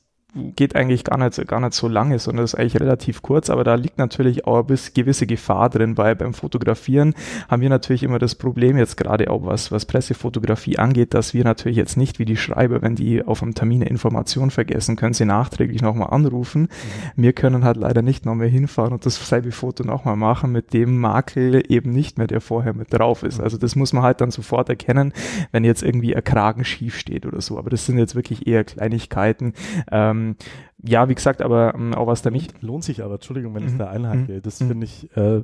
geht 0.55 0.75
eigentlich 0.75 1.03
gar 1.05 1.17
nicht, 1.17 1.47
gar 1.47 1.59
nicht 1.61 1.73
so 1.73 1.87
lange, 1.87 2.19
sondern 2.19 2.43
ist 2.43 2.55
eigentlich 2.55 2.79
relativ 2.79 3.21
kurz, 3.21 3.49
aber 3.49 3.63
da 3.63 3.75
liegt 3.75 3.97
natürlich 3.97 4.45
auch 4.45 4.67
eine 4.67 4.77
gewisse 4.93 5.25
Gefahr 5.27 5.69
drin, 5.69 5.97
weil 5.97 6.15
beim 6.15 6.33
Fotografieren 6.33 7.13
haben 7.47 7.61
wir 7.61 7.69
natürlich 7.69 8.03
immer 8.03 8.19
das 8.19 8.35
Problem, 8.35 8.77
jetzt 8.77 8.97
gerade 8.97 9.29
auch 9.29 9.45
was, 9.45 9.71
was 9.71 9.85
Pressefotografie 9.85 10.77
angeht, 10.77 11.13
dass 11.13 11.33
wir 11.33 11.43
natürlich 11.43 11.77
jetzt 11.77 11.95
nicht 11.95 12.19
wie 12.19 12.25
die 12.25 12.35
Schreiber, 12.35 12.81
wenn 12.81 12.95
die 12.95 13.23
auf 13.23 13.41
einem 13.41 13.55
Termin 13.55 13.81
eine 13.81 13.89
Information 13.89 14.51
vergessen, 14.51 14.97
können 14.97 15.13
sie 15.13 15.25
nachträglich 15.25 15.81
nochmal 15.81 16.09
anrufen. 16.09 16.63
Mhm. 16.63 17.23
Wir 17.23 17.33
können 17.33 17.63
halt 17.63 17.77
leider 17.77 18.01
nicht 18.01 18.25
nochmal 18.25 18.47
hinfahren 18.47 18.93
und 18.93 19.05
dasselbe 19.05 19.51
Foto 19.51 19.83
nochmal 19.83 20.17
machen 20.17 20.51
mit 20.51 20.73
dem 20.73 20.99
Makel 20.99 21.63
eben 21.69 21.91
nicht 21.91 22.17
mehr, 22.17 22.27
der 22.27 22.41
vorher 22.41 22.73
mit 22.73 22.93
drauf 22.93 23.23
ist. 23.23 23.39
Also 23.39 23.57
das 23.57 23.75
muss 23.75 23.93
man 23.93 24.03
halt 24.03 24.19
dann 24.19 24.31
sofort 24.31 24.67
erkennen, 24.67 25.13
wenn 25.51 25.63
jetzt 25.63 25.81
irgendwie 25.81 26.15
ein 26.15 26.23
Kragen 26.23 26.65
schief 26.65 26.97
steht 26.97 27.25
oder 27.25 27.39
so. 27.39 27.57
Aber 27.57 27.69
das 27.69 27.85
sind 27.85 27.97
jetzt 27.97 28.15
wirklich 28.15 28.47
eher 28.47 28.63
Kleinigkeiten. 28.63 29.53
Ähm, 29.91 30.24
ähm, 30.25 30.35
ja, 30.83 31.09
wie 31.09 31.15
gesagt, 31.15 31.41
aber 31.41 31.73
ähm, 31.75 31.93
auch 31.93 32.07
was 32.07 32.21
da 32.21 32.29
nicht. 32.29 32.61
Lohnt 32.61 32.83
sich 32.83 33.03
aber, 33.03 33.15
Entschuldigung, 33.15 33.55
wenn 33.55 33.63
mhm. 33.63 33.69
ich 33.69 33.77
da 33.77 33.87
einhake. 33.87 34.33
Mhm. 34.33 34.41
Das 34.41 34.59
mhm. 34.59 34.67
finde 34.67 34.85
ich 34.85 35.15
äh, 35.17 35.41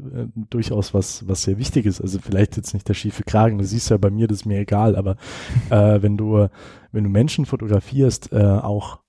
durchaus 0.50 0.94
was, 0.94 1.28
was 1.28 1.44
sehr 1.44 1.58
wichtig 1.58 1.86
ist. 1.86 2.02
Also 2.02 2.20
vielleicht 2.20 2.58
jetzt 2.58 2.74
nicht 2.74 2.88
der 2.88 2.94
schiefe 2.94 3.24
Kragen, 3.24 3.58
du 3.58 3.64
siehst 3.64 3.90
ja 3.90 3.98
bei 3.98 4.10
mir, 4.10 4.28
das 4.28 4.40
ist 4.40 4.46
mir 4.46 4.60
egal, 4.60 4.96
aber 4.96 5.16
äh, 5.70 6.02
wenn 6.02 6.18
du, 6.18 6.48
wenn 6.92 7.04
du 7.04 7.10
Menschen 7.10 7.46
fotografierst, 7.46 8.32
äh, 8.32 8.44
auch 8.44 9.00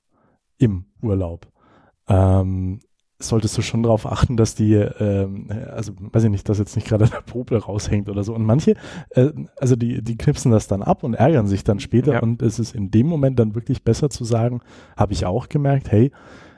im 0.58 0.86
Urlaub, 1.02 1.48
ähm, 2.08 2.80
solltest 3.28 3.56
du 3.56 3.62
schon 3.62 3.82
darauf 3.82 4.10
achten, 4.10 4.36
dass 4.36 4.54
die, 4.54 4.74
ähm, 4.74 5.48
also 5.70 5.92
weiß 5.98 6.24
ich 6.24 6.30
nicht, 6.30 6.48
dass 6.48 6.58
jetzt 6.58 6.76
nicht 6.76 6.88
gerade 6.88 7.06
der 7.06 7.20
Popel 7.20 7.58
raushängt 7.58 8.08
oder 8.08 8.24
so. 8.24 8.34
Und 8.34 8.44
manche, 8.44 8.74
äh, 9.10 9.30
also 9.58 9.76
die, 9.76 10.02
die 10.02 10.16
knipsen 10.16 10.52
das 10.52 10.66
dann 10.66 10.82
ab 10.82 11.04
und 11.04 11.14
ärgern 11.14 11.46
sich 11.46 11.64
dann 11.64 11.80
später. 11.80 12.14
Ja. 12.14 12.20
Und 12.20 12.42
es 12.42 12.58
ist 12.58 12.74
in 12.74 12.90
dem 12.90 13.06
Moment 13.06 13.38
dann 13.38 13.54
wirklich 13.54 13.82
besser 13.82 14.10
zu 14.10 14.24
sagen, 14.24 14.60
habe 14.96 15.12
ich 15.12 15.26
auch 15.26 15.48
gemerkt, 15.48 15.90
hey, 15.90 16.12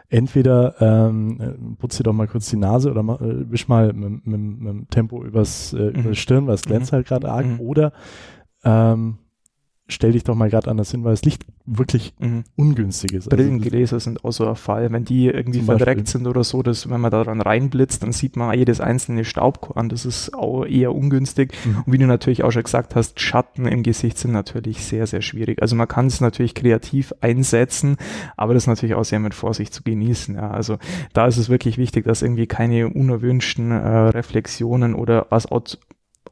entweder 0.09 0.75
ähm, 0.81 1.77
putz 1.79 1.97
dir 1.97 2.05
doch 2.05 2.13
mal 2.13 2.29
kurz 2.29 2.49
die 2.49 2.57
Nase 2.57 2.91
oder 2.91 3.03
ma, 3.03 3.15
äh, 3.17 3.51
wisch 3.51 3.69
mal 3.69 3.93
mit, 3.93 4.27
mit, 4.27 4.41
mit 4.41 4.69
dem 4.69 4.89
Tempo 4.89 5.25
übers, 5.25 5.73
äh, 5.73 5.91
mhm. 5.91 6.01
über 6.01 6.11
die 6.11 6.17
Stirn, 6.17 6.47
weil 6.47 6.55
es 6.55 6.63
glänzt 6.63 6.93
mhm. 6.93 6.97
halt 6.97 7.07
gerade 7.07 7.31
arg, 7.31 7.47
mhm. 7.47 7.61
oder 7.61 7.93
ähm, 8.65 9.19
stell 9.87 10.13
dich 10.13 10.25
doch 10.25 10.35
mal 10.35 10.49
gerade 10.49 10.71
anders 10.71 10.91
hin, 10.91 11.05
weil 11.05 11.13
das 11.13 11.25
Licht 11.25 11.45
wirklich 11.67 12.15
mhm. 12.19 12.45
ungünstig 12.57 13.13
ist. 13.13 13.31
Also 13.31 13.37
Brillengläser 13.37 14.01
sind 14.01 14.25
auch 14.25 14.33
so 14.33 14.49
ein 14.49 14.57
Fall. 14.57 14.91
Wenn 14.91 15.05
die 15.05 15.27
irgendwie 15.27 15.61
verdreckt 15.61 16.09
sind 16.09 16.27
oder 16.27 16.43
so, 16.43 16.63
dass 16.63 16.89
wenn 16.89 17.01
man 17.01 17.11
daran 17.11 17.43
reinblitzt, 17.43 18.03
dann 18.03 18.13
sieht 18.13 18.37
man 18.37 18.57
jedes 18.57 18.81
einzelne 18.81 19.25
Staubkorn. 19.25 19.91
Das 19.91 20.07
ist 20.07 20.33
auch 20.33 20.65
eher 20.65 20.95
ungünstig. 20.95 21.53
Mhm. 21.65 21.83
Und 21.87 21.93
wie 21.93 21.99
du 21.99 22.07
natürlich 22.07 22.45
auch 22.45 22.51
schon 22.51 22.63
gesagt 22.63 22.95
hast, 22.95 23.21
Schatten 23.21 23.67
im 23.67 23.83
Gesicht 23.83 24.17
sind 24.17 24.33
natürlich 24.33 24.85
sehr, 24.85 25.07
sehr 25.07 25.21
schwierig. 25.21 25.61
Also 25.61 25.77
man 25.77 25.89
kann 25.89 26.07
es 26.07 26.21
natürlich 26.21 26.55
kreativ 26.55 27.13
einsetzen, 27.21 27.97
aber 28.37 28.55
das 28.55 28.65
ist 28.65 28.69
natürlich 28.69 28.95
auch 28.95 29.05
sehr 29.05 29.21
mit 29.21 29.35
Vorsicht 29.35 29.75
zu 29.75 29.83
genießen. 29.83 30.35
Ja. 30.35 30.51
Also 30.51 30.79
da 31.13 31.27
ist 31.27 31.37
es 31.37 31.51
wirklich 31.51 31.77
wichtig, 31.77 32.07
dass 32.07 32.23
irgendwie 32.23 32.47
keine 32.47 32.89
unerwünschten 32.89 33.71
äh, 33.71 33.99
Reflexionen 34.09 34.95
oder 34.95 35.27
was 35.29 35.47
auch 35.47 35.63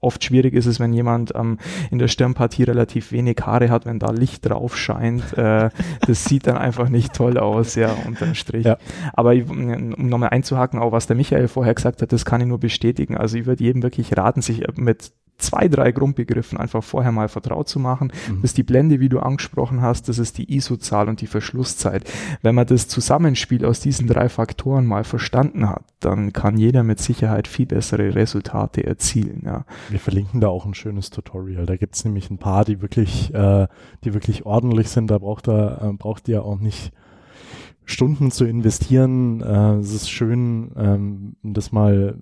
oft 0.02 0.24
schwierig 0.24 0.54
ist 0.54 0.66
es, 0.66 0.80
wenn 0.80 0.92
jemand 0.92 1.32
ähm, 1.34 1.58
in 1.90 1.98
der 1.98 2.08
Stirnpartie 2.08 2.64
relativ 2.64 3.12
wenig 3.12 3.38
Haare 3.42 3.70
hat, 3.70 3.86
wenn 3.86 3.98
da 3.98 4.10
Licht 4.10 4.48
drauf 4.48 4.76
scheint. 4.76 5.36
Äh, 5.38 5.70
das 6.06 6.24
sieht 6.24 6.46
dann 6.46 6.58
einfach 6.58 6.88
nicht 6.88 7.14
toll 7.14 7.38
aus, 7.38 7.74
ja, 7.74 7.94
unterm 8.06 8.34
Strich. 8.34 8.66
Ja. 8.66 8.78
Aber 9.14 9.32
um 9.32 9.90
nochmal 10.08 10.30
einzuhaken, 10.30 10.80
auch 10.80 10.92
was 10.92 11.06
der 11.06 11.16
Michael 11.16 11.48
vorher 11.48 11.74
gesagt 11.74 12.02
hat, 12.02 12.12
das 12.12 12.24
kann 12.24 12.40
ich 12.40 12.46
nur 12.46 12.58
bestätigen. 12.58 13.16
Also 13.16 13.38
ich 13.38 13.46
würde 13.46 13.62
jedem 13.62 13.82
wirklich 13.82 14.16
raten, 14.16 14.42
sich 14.42 14.64
mit 14.76 15.12
zwei, 15.42 15.68
drei 15.68 15.92
Grundbegriffen 15.92 16.58
einfach 16.58 16.82
vorher 16.82 17.12
mal 17.12 17.28
vertraut 17.28 17.68
zu 17.68 17.78
machen. 17.78 18.12
Mhm. 18.28 18.42
Das 18.42 18.50
ist 18.50 18.58
die 18.58 18.62
Blende, 18.62 19.00
wie 19.00 19.08
du 19.08 19.20
angesprochen 19.20 19.82
hast, 19.82 20.08
das 20.08 20.18
ist 20.18 20.38
die 20.38 20.54
ISO-Zahl 20.54 21.08
und 21.08 21.20
die 21.20 21.26
Verschlusszeit. 21.26 22.10
Wenn 22.42 22.54
man 22.54 22.66
das 22.66 22.88
Zusammenspiel 22.88 23.64
aus 23.64 23.80
diesen 23.80 24.06
drei 24.06 24.28
Faktoren 24.28 24.86
mal 24.86 25.04
verstanden 25.04 25.68
hat, 25.68 25.84
dann 26.00 26.32
kann 26.32 26.56
jeder 26.56 26.82
mit 26.82 27.00
Sicherheit 27.00 27.48
viel 27.48 27.66
bessere 27.66 28.14
Resultate 28.14 28.84
erzielen. 28.84 29.42
Ja. 29.44 29.64
Wir 29.88 30.00
verlinken 30.00 30.40
da 30.40 30.48
auch 30.48 30.64
ein 30.64 30.74
schönes 30.74 31.10
Tutorial. 31.10 31.66
Da 31.66 31.76
gibt's 31.76 32.04
nämlich 32.04 32.30
ein 32.30 32.38
paar, 32.38 32.64
die 32.64 32.80
wirklich, 32.80 33.32
äh, 33.34 33.66
die 34.04 34.14
wirklich 34.14 34.46
ordentlich 34.46 34.88
sind. 34.88 35.10
Da 35.10 35.18
braucht 35.18 35.48
er, 35.48 35.82
äh, 35.82 35.92
braucht 35.92 36.28
ihr 36.28 36.44
auch 36.44 36.58
nicht 36.58 36.92
Stunden 37.84 38.30
zu 38.30 38.44
investieren. 38.44 39.40
Äh, 39.40 39.74
es 39.76 39.92
ist 39.92 40.10
schön, 40.10 40.70
ähm, 40.76 41.36
das 41.42 41.72
mal, 41.72 42.16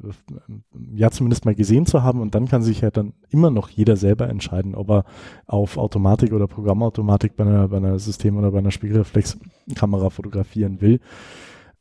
ja, 0.95 1.11
zumindest 1.11 1.45
mal 1.45 1.55
gesehen 1.55 1.87
zu 1.87 2.03
haben 2.03 2.21
und 2.21 2.35
dann 2.35 2.49
kann 2.49 2.63
sich 2.63 2.81
ja 2.81 2.91
dann 2.91 3.13
immer 3.29 3.51
noch 3.51 3.69
jeder 3.69 3.97
selber 3.97 4.29
entscheiden, 4.29 4.75
ob 4.75 4.91
er 4.91 5.05
auf 5.47 5.77
Automatik 5.77 6.33
oder 6.33 6.47
Programmautomatik 6.47 7.37
bei 7.37 7.45
einer, 7.45 7.69
bei 7.69 7.77
einer 7.77 7.99
System- 7.99 8.37
oder 8.37 8.51
bei 8.51 8.59
einer 8.59 8.71
Spiegelreflexkamera 8.71 10.11
fotografieren 10.11 10.81
will. 10.81 11.01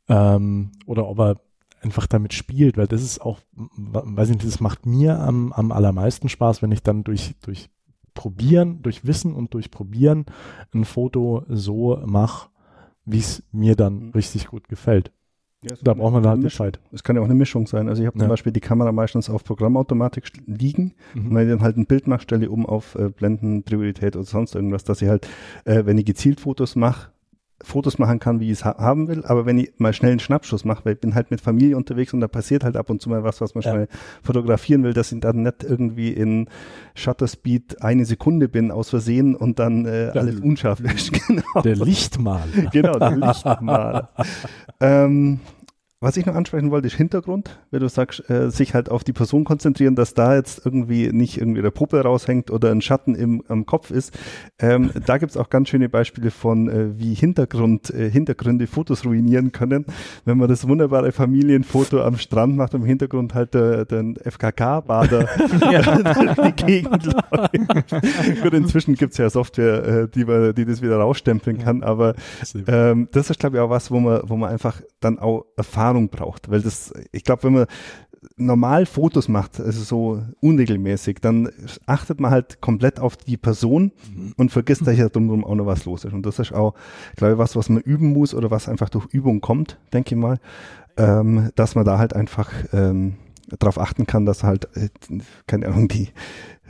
Ähm, 0.08 0.72
oder 0.86 1.08
ob 1.08 1.18
er 1.18 1.36
einfach 1.82 2.06
damit 2.06 2.34
spielt, 2.34 2.76
weil 2.76 2.86
das 2.86 3.02
ist 3.02 3.20
auch, 3.20 3.40
weiß 3.56 4.28
ich 4.28 4.36
nicht, 4.36 4.46
das 4.46 4.60
macht 4.60 4.84
mir 4.86 5.18
am, 5.18 5.52
am 5.52 5.72
allermeisten 5.72 6.28
Spaß, 6.28 6.62
wenn 6.62 6.72
ich 6.72 6.82
dann 6.82 7.04
durch, 7.04 7.34
durch 7.42 7.70
Probieren, 8.12 8.82
durch 8.82 9.06
Wissen 9.06 9.34
und 9.34 9.54
durch 9.54 9.70
Probieren 9.70 10.26
ein 10.74 10.84
Foto 10.84 11.44
so 11.48 12.02
mache, 12.04 12.50
wie 13.04 13.18
es 13.18 13.42
mir 13.52 13.76
dann 13.76 14.06
mhm. 14.06 14.10
richtig 14.10 14.48
gut 14.48 14.68
gefällt. 14.68 15.12
Ja, 15.62 15.74
da 15.82 15.92
braucht 15.92 16.14
man 16.14 16.26
halt 16.26 16.40
Bescheid. 16.40 16.80
Es 16.90 17.04
kann 17.04 17.16
ja 17.16 17.22
auch 17.22 17.26
eine 17.26 17.34
Mischung 17.34 17.66
sein. 17.66 17.88
Also 17.90 18.00
ich 18.02 18.06
habe 18.06 18.16
ja. 18.16 18.22
zum 18.22 18.30
Beispiel 18.30 18.52
die 18.52 18.60
Kamera 18.60 18.92
meistens 18.92 19.28
auf 19.28 19.44
Programmautomatik 19.44 20.32
liegen 20.46 20.94
mhm. 21.14 21.26
und 21.26 21.34
wenn 21.34 21.48
ich 21.48 21.52
dann 21.52 21.62
halt 21.62 21.76
ein 21.76 21.86
Bild 21.86 22.06
mache, 22.06 22.22
stelle 22.22 22.46
ich 22.46 22.50
um 22.50 22.64
auf 22.64 22.94
äh, 22.94 23.10
Blendenpriorität 23.10 24.16
oder 24.16 24.24
sonst 24.24 24.54
irgendwas, 24.54 24.84
dass 24.84 25.02
ich 25.02 25.08
halt, 25.08 25.28
äh, 25.66 25.84
wenn 25.84 25.98
ich 25.98 26.06
gezielt 26.06 26.40
Fotos 26.40 26.76
mache, 26.76 27.10
Fotos 27.62 27.98
machen 27.98 28.18
kann, 28.18 28.40
wie 28.40 28.46
ich 28.46 28.52
es 28.52 28.64
ha 28.64 28.76
haben 28.78 29.08
will, 29.08 29.24
aber 29.24 29.46
wenn 29.46 29.58
ich 29.58 29.72
mal 29.78 29.92
schnell 29.92 30.12
einen 30.12 30.20
Schnappschuss 30.20 30.64
mache, 30.64 30.84
weil 30.84 30.94
ich 30.94 31.00
bin 31.00 31.14
halt 31.14 31.30
mit 31.30 31.40
Familie 31.40 31.76
unterwegs 31.76 32.14
und 32.14 32.20
da 32.20 32.28
passiert 32.28 32.64
halt 32.64 32.76
ab 32.76 32.88
und 32.90 33.02
zu 33.02 33.10
mal 33.10 33.22
was, 33.22 33.40
was 33.40 33.54
man 33.54 33.62
ja. 33.62 33.70
schnell 33.70 33.88
fotografieren 34.22 34.82
will, 34.82 34.94
dass 34.94 35.12
ich 35.12 35.20
dann 35.20 35.42
nicht 35.42 35.62
irgendwie 35.62 36.10
in 36.10 36.48
Shutter 36.94 37.28
Speed 37.28 37.82
eine 37.82 38.04
Sekunde 38.04 38.48
bin 38.48 38.70
aus 38.70 38.90
Versehen 38.90 39.34
und 39.34 39.58
dann 39.58 39.84
äh, 39.84 40.10
alles 40.14 40.40
unscharf 40.40 40.80
löscht. 40.80 41.12
Genau. 41.30 41.62
Der 41.62 41.76
Lichtmal. 41.76 42.42
genau, 42.72 42.98
der 42.98 43.16
Lichtmal. 43.16 44.08
ähm, 44.80 45.40
was 46.02 46.16
ich 46.16 46.24
noch 46.24 46.34
ansprechen 46.34 46.70
wollte, 46.70 46.86
ist 46.86 46.94
Hintergrund, 46.96 47.60
wenn 47.70 47.80
du 47.80 47.88
sagst, 47.90 48.28
äh, 48.30 48.50
sich 48.50 48.72
halt 48.72 48.90
auf 48.90 49.04
die 49.04 49.12
Person 49.12 49.44
konzentrieren, 49.44 49.96
dass 49.96 50.14
da 50.14 50.34
jetzt 50.34 50.64
irgendwie 50.64 51.12
nicht 51.12 51.36
irgendwie 51.36 51.60
der 51.60 51.70
Puppe 51.70 52.00
raushängt 52.00 52.50
oder 52.50 52.70
ein 52.70 52.80
Schatten 52.80 53.14
im 53.14 53.42
am 53.48 53.66
Kopf 53.66 53.90
ist. 53.90 54.18
Ähm, 54.58 54.90
da 55.04 55.18
gibt's 55.18 55.36
auch 55.36 55.50
ganz 55.50 55.68
schöne 55.68 55.90
Beispiele 55.90 56.30
von, 56.30 56.70
äh, 56.70 56.98
wie 56.98 57.12
Hintergrund, 57.12 57.90
äh, 57.90 58.10
Hintergründe 58.10 58.66
Fotos 58.66 59.04
ruinieren 59.04 59.52
können. 59.52 59.84
Wenn 60.24 60.38
man 60.38 60.48
das 60.48 60.66
wunderbare 60.66 61.12
Familienfoto 61.12 62.00
am 62.00 62.16
Strand 62.16 62.56
macht, 62.56 62.72
im 62.72 62.84
Hintergrund 62.84 63.34
halt 63.34 63.52
der, 63.52 63.84
der 63.84 64.14
FKK-Bader 64.24 65.28
die 66.46 66.52
Gegend 66.52 67.04
läuft. 67.04 68.42
Gut, 68.42 68.54
inzwischen 68.54 68.94
gibt's 68.94 69.18
ja 69.18 69.28
Software, 69.28 69.86
äh, 69.86 70.08
die, 70.08 70.24
man, 70.24 70.54
die 70.54 70.64
das 70.64 70.80
wieder 70.80 70.96
rausstempeln 70.96 71.58
kann, 71.58 71.82
aber 71.82 72.14
ähm, 72.66 73.08
das 73.12 73.28
ist, 73.28 73.38
glaube 73.38 73.58
ich, 73.58 73.60
auch 73.60 73.68
was, 73.68 73.90
wo 73.90 74.00
man, 74.00 74.22
wo 74.24 74.36
man 74.38 74.48
einfach 74.48 74.80
dann 75.00 75.18
auch 75.18 75.44
erfahren 75.58 75.89
Erfahrung 75.90 76.08
braucht, 76.08 76.50
weil 76.50 76.62
das, 76.62 76.92
ich 77.12 77.24
glaube, 77.24 77.44
wenn 77.44 77.52
man 77.54 77.66
normal 78.36 78.86
Fotos 78.86 79.28
macht, 79.28 79.60
also 79.60 79.82
so 79.82 80.22
unregelmäßig, 80.40 81.18
dann 81.20 81.48
achtet 81.86 82.20
man 82.20 82.30
halt 82.30 82.60
komplett 82.60 83.00
auf 83.00 83.16
die 83.16 83.36
Person 83.36 83.92
mhm. 84.14 84.34
und 84.36 84.52
vergisst, 84.52 84.86
dass 84.86 84.96
ja 84.96 85.08
drumherum 85.08 85.44
auch 85.44 85.54
noch 85.54 85.66
was 85.66 85.84
los 85.86 86.04
ist. 86.04 86.12
Und 86.12 86.26
das 86.26 86.38
ist 86.38 86.52
auch, 86.52 86.74
glaube 87.16 87.34
ich, 87.34 87.38
was, 87.38 87.56
was 87.56 87.68
man 87.70 87.82
üben 87.82 88.12
muss 88.12 88.34
oder 88.34 88.50
was 88.50 88.68
einfach 88.68 88.90
durch 88.90 89.06
Übung 89.06 89.40
kommt, 89.40 89.78
denke 89.92 90.14
ich 90.14 90.20
mal, 90.20 90.38
ähm, 90.96 91.50
dass 91.54 91.74
man 91.74 91.84
da 91.84 91.98
halt 91.98 92.14
einfach 92.14 92.50
ähm, 92.72 93.14
darauf 93.58 93.78
achten 93.78 94.06
kann, 94.06 94.26
dass 94.26 94.44
halt, 94.44 94.68
äh, 94.76 94.90
keine 95.46 95.68
Ahnung, 95.68 95.88
die 95.88 96.08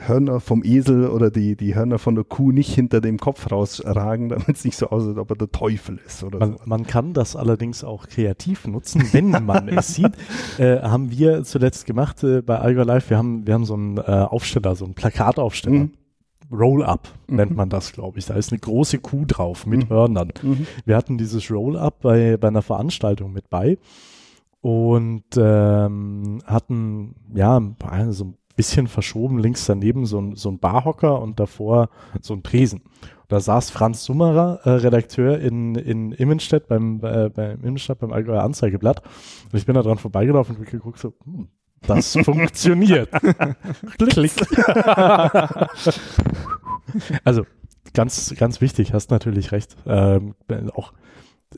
Hörner 0.07 0.41
vom 0.41 0.65
Esel 0.65 1.09
oder 1.09 1.31
die, 1.31 1.57
die 1.57 1.75
Hörner 1.75 1.99
von 1.99 2.15
der 2.15 2.25
Kuh 2.25 2.53
nicht 2.53 2.75
hinter 2.75 3.01
dem 3.01 3.19
Kopf 3.19 3.51
rausragen, 3.51 4.29
damit 4.31 4.49
es 4.49 4.65
nicht 4.65 4.77
so 4.77 4.89
aussieht, 4.89 5.19
ob 5.19 5.31
er 5.31 5.37
der 5.37 5.53
Teufel 5.53 5.99
ist 6.07 6.23
oder 6.25 6.39
man, 6.39 6.53
so. 6.53 6.59
Man 6.65 6.87
kann 6.87 7.13
das 7.13 7.37
allerdings 7.37 7.85
auch 7.85 8.09
kreativ 8.09 8.67
nutzen, 8.67 9.03
wenn 9.13 9.31
man 9.31 9.69
es 9.69 9.95
sieht. 9.95 10.13
Äh, 10.59 10.81
haben 10.81 11.11
wir 11.11 11.45
zuletzt 11.45 11.87
gemacht 11.87 12.23
äh, 12.25 12.43
bei 12.43 12.59
Alga 12.59 12.83
Live. 12.83 13.11
Wir 13.11 13.19
haben, 13.19 13.47
wir 13.47 13.55
haben 13.55 13.65
so 13.65 13.75
einen 13.75 13.99
äh, 13.99 14.01
Aufsteller, 14.01 14.75
so 14.75 14.85
einen 14.85 14.95
Plakataufsteller. 14.95 15.77
Mhm. 15.77 15.93
Roll-up 16.53 17.09
mhm. 17.29 17.37
nennt 17.37 17.57
man 17.57 17.69
das, 17.69 17.93
glaube 17.93 18.19
ich. 18.19 18.27
Da 18.27 18.35
ist 18.35 18.53
eine 18.53 18.59
große 18.59 18.99
Kuh 18.99 19.25
drauf 19.27 19.67
mit 19.67 19.85
mhm. 19.85 19.95
Hörnern. 19.95 20.33
Mhm. 20.43 20.67
Wir 20.85 20.97
hatten 20.97 21.19
dieses 21.19 21.51
Roll-up 21.51 22.01
bei, 22.01 22.37
bei 22.37 22.49
einer 22.49 22.63
Veranstaltung 22.63 23.33
mit 23.33 23.49
bei 23.51 23.79
und 24.61 25.25
ähm, 25.37 26.43
hatten 26.45 27.15
ja 27.35 27.61
so 28.11 28.25
ein 28.25 28.35
bisschen 28.61 28.89
verschoben, 28.89 29.39
links 29.39 29.65
daneben 29.65 30.05
so 30.05 30.21
ein, 30.21 30.37
so 30.37 30.51
ein 30.51 30.59
Barhocker 30.59 31.23
und 31.23 31.41
davor 31.41 31.89
so 32.21 32.35
ein 32.35 32.43
Tresen. 32.43 32.83
Da 33.29 33.41
saß 33.41 33.71
Franz 33.71 34.05
Summerer, 34.05 34.61
äh, 34.65 34.71
Redakteur 34.71 35.39
in, 35.39 35.77
in 35.77 36.13
Immenstedt 36.13 36.69
beim, 36.69 37.01
äh, 37.03 37.31
beim 37.31 37.65
Immenstadt 37.65 38.01
beim 38.01 38.13
Allgäuer 38.13 38.43
Anzeigeblatt. 38.43 39.03
Und 39.51 39.59
ich 39.59 39.65
bin 39.65 39.77
da 39.77 39.83
dran 39.83 39.97
vorbeigelaufen 39.97 40.57
und 40.57 40.67
geguckt 40.67 40.99
so, 40.99 41.15
hm, 41.25 41.49
das 41.87 42.15
funktioniert. 42.23 43.09
Klick. 43.99 44.33
also 47.25 47.47
ganz, 47.95 48.35
ganz 48.37 48.61
wichtig, 48.61 48.93
hast 48.93 49.11
natürlich 49.11 49.53
recht. 49.53 49.75
Ähm, 49.87 50.35
auch 50.75 50.93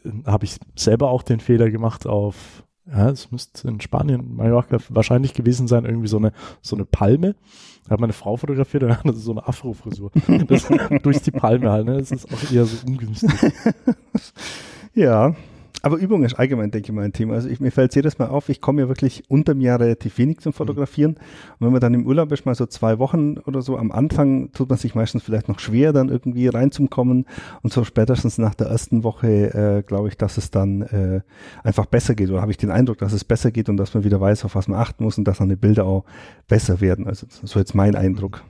äh, 0.04 0.10
habe 0.24 0.44
ich 0.44 0.58
selber 0.76 1.10
auch 1.10 1.24
den 1.24 1.40
Fehler 1.40 1.68
gemacht 1.68 2.06
auf 2.06 2.62
ja, 2.86 3.10
es 3.10 3.30
müsste 3.30 3.68
in 3.68 3.80
Spanien, 3.80 4.34
Mallorca 4.36 4.78
wahrscheinlich 4.88 5.34
gewesen 5.34 5.68
sein, 5.68 5.84
irgendwie 5.84 6.08
so 6.08 6.16
eine, 6.16 6.32
so 6.60 6.74
eine 6.76 6.84
Palme. 6.84 7.36
Da 7.84 7.92
hat 7.92 8.00
meine 8.00 8.12
Frau 8.12 8.36
fotografiert 8.36 8.82
und 8.84 8.96
hatte 8.96 9.12
so 9.14 9.32
eine 9.32 9.46
Afro-Frisur. 9.46 10.10
durch 11.02 11.20
die 11.20 11.30
Palme 11.30 11.70
halt, 11.70 11.86
ne? 11.86 11.98
Das 11.98 12.10
ist 12.10 12.32
auch 12.32 12.52
eher 12.52 12.64
so 12.64 12.86
ungünstig. 12.86 13.30
ja, 14.94 15.34
aber 15.82 15.96
Übung 15.96 16.22
ist 16.22 16.34
allgemein, 16.34 16.70
denke 16.70 16.86
ich 16.86 16.92
mal, 16.92 17.04
ein 17.04 17.12
Thema. 17.12 17.34
Also 17.34 17.48
ich, 17.48 17.58
mir 17.58 17.72
fällt 17.72 17.94
jedes 17.94 18.18
Mal 18.18 18.28
auf, 18.28 18.48
ich 18.48 18.60
komme 18.60 18.82
ja 18.82 18.88
wirklich 18.88 19.24
unter 19.28 19.54
mir 19.54 19.78
relativ 19.78 20.16
wenig 20.16 20.38
zum 20.38 20.52
Fotografieren. 20.52 21.14
Und 21.14 21.66
wenn 21.66 21.72
man 21.72 21.80
dann 21.80 21.92
im 21.92 22.06
Urlaub 22.06 22.30
ist, 22.30 22.46
mal 22.46 22.54
so 22.54 22.66
zwei 22.66 23.00
Wochen 23.00 23.38
oder 23.38 23.62
so, 23.62 23.76
am 23.76 23.90
Anfang 23.90 24.52
tut 24.52 24.68
man 24.68 24.78
sich 24.78 24.94
meistens 24.94 25.24
vielleicht 25.24 25.48
noch 25.48 25.58
schwer, 25.58 25.92
dann 25.92 26.08
irgendwie 26.08 26.46
reinzukommen. 26.46 27.26
Und 27.62 27.72
so 27.72 27.82
spätestens 27.82 28.38
nach 28.38 28.54
der 28.54 28.68
ersten 28.68 29.02
Woche 29.02 29.28
äh, 29.28 29.82
glaube 29.82 30.08
ich, 30.08 30.16
dass 30.16 30.38
es 30.38 30.52
dann 30.52 30.82
äh, 30.82 31.20
einfach 31.64 31.86
besser 31.86 32.14
geht. 32.14 32.30
Oder 32.30 32.40
habe 32.40 32.52
ich 32.52 32.58
den 32.58 32.70
Eindruck, 32.70 32.98
dass 32.98 33.12
es 33.12 33.24
besser 33.24 33.50
geht 33.50 33.68
und 33.68 33.76
dass 33.76 33.92
man 33.92 34.04
wieder 34.04 34.20
weiß, 34.20 34.44
auf 34.44 34.54
was 34.54 34.68
man 34.68 34.78
achten 34.78 35.02
muss 35.02 35.18
und 35.18 35.24
dass 35.24 35.38
dann 35.38 35.48
die 35.48 35.56
Bilder 35.56 35.84
auch 35.84 36.04
besser 36.46 36.80
werden. 36.80 37.08
Also 37.08 37.26
so 37.28 37.58
jetzt 37.58 37.74
mein 37.74 37.96
Eindruck. 37.96 38.44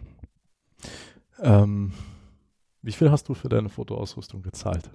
Ähm, 1.40 1.92
wie 2.82 2.92
viel 2.92 3.10
hast 3.10 3.28
du 3.28 3.34
für 3.34 3.48
deine 3.48 3.70
Fotoausrüstung 3.70 4.42
gezahlt? 4.42 4.90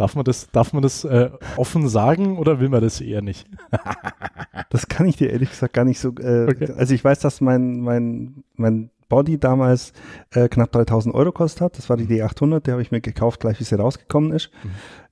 Darf 0.00 0.16
man 0.16 0.24
das, 0.24 0.50
darf 0.50 0.72
man 0.72 0.82
das 0.82 1.04
äh, 1.04 1.28
offen 1.58 1.86
sagen 1.86 2.38
oder 2.38 2.58
will 2.58 2.70
man 2.70 2.80
das 2.80 3.02
eher 3.02 3.20
nicht? 3.20 3.46
das 4.70 4.88
kann 4.88 5.06
ich 5.06 5.16
dir 5.16 5.28
ehrlich 5.28 5.50
gesagt 5.50 5.74
gar 5.74 5.84
nicht 5.84 6.00
so. 6.00 6.08
Äh, 6.08 6.48
okay. 6.48 6.72
Also 6.74 6.94
ich 6.94 7.04
weiß, 7.04 7.18
dass 7.18 7.42
mein 7.42 7.80
mein 7.80 8.42
mein 8.56 8.88
Body 9.10 9.38
damals 9.38 9.92
äh, 10.30 10.48
knapp 10.48 10.72
3000 10.72 11.14
Euro 11.14 11.32
kostet 11.32 11.60
hat. 11.60 11.76
Das 11.76 11.90
war 11.90 11.98
die 11.98 12.06
D800, 12.06 12.60
die 12.60 12.72
habe 12.72 12.80
ich 12.80 12.90
mir 12.90 13.02
gekauft, 13.02 13.40
gleich 13.40 13.60
wie 13.60 13.64
sie 13.64 13.74
rausgekommen 13.74 14.32
ist. 14.32 14.50
Mhm. 14.64 14.70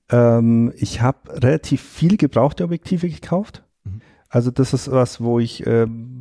Ähm, 0.09 0.73
ich 0.75 1.03
habe 1.03 1.19
relativ 1.33 1.83
viel 1.83 2.17
gebrauchte 2.17 2.63
Objektive 2.63 3.09
gekauft. 3.09 3.63
Mhm. 3.83 4.01
Also 4.27 4.49
das 4.49 4.73
ist 4.73 4.89
was, 4.89 5.21
wo 5.21 5.37
ich 5.37 5.67
ähm, 5.67 6.18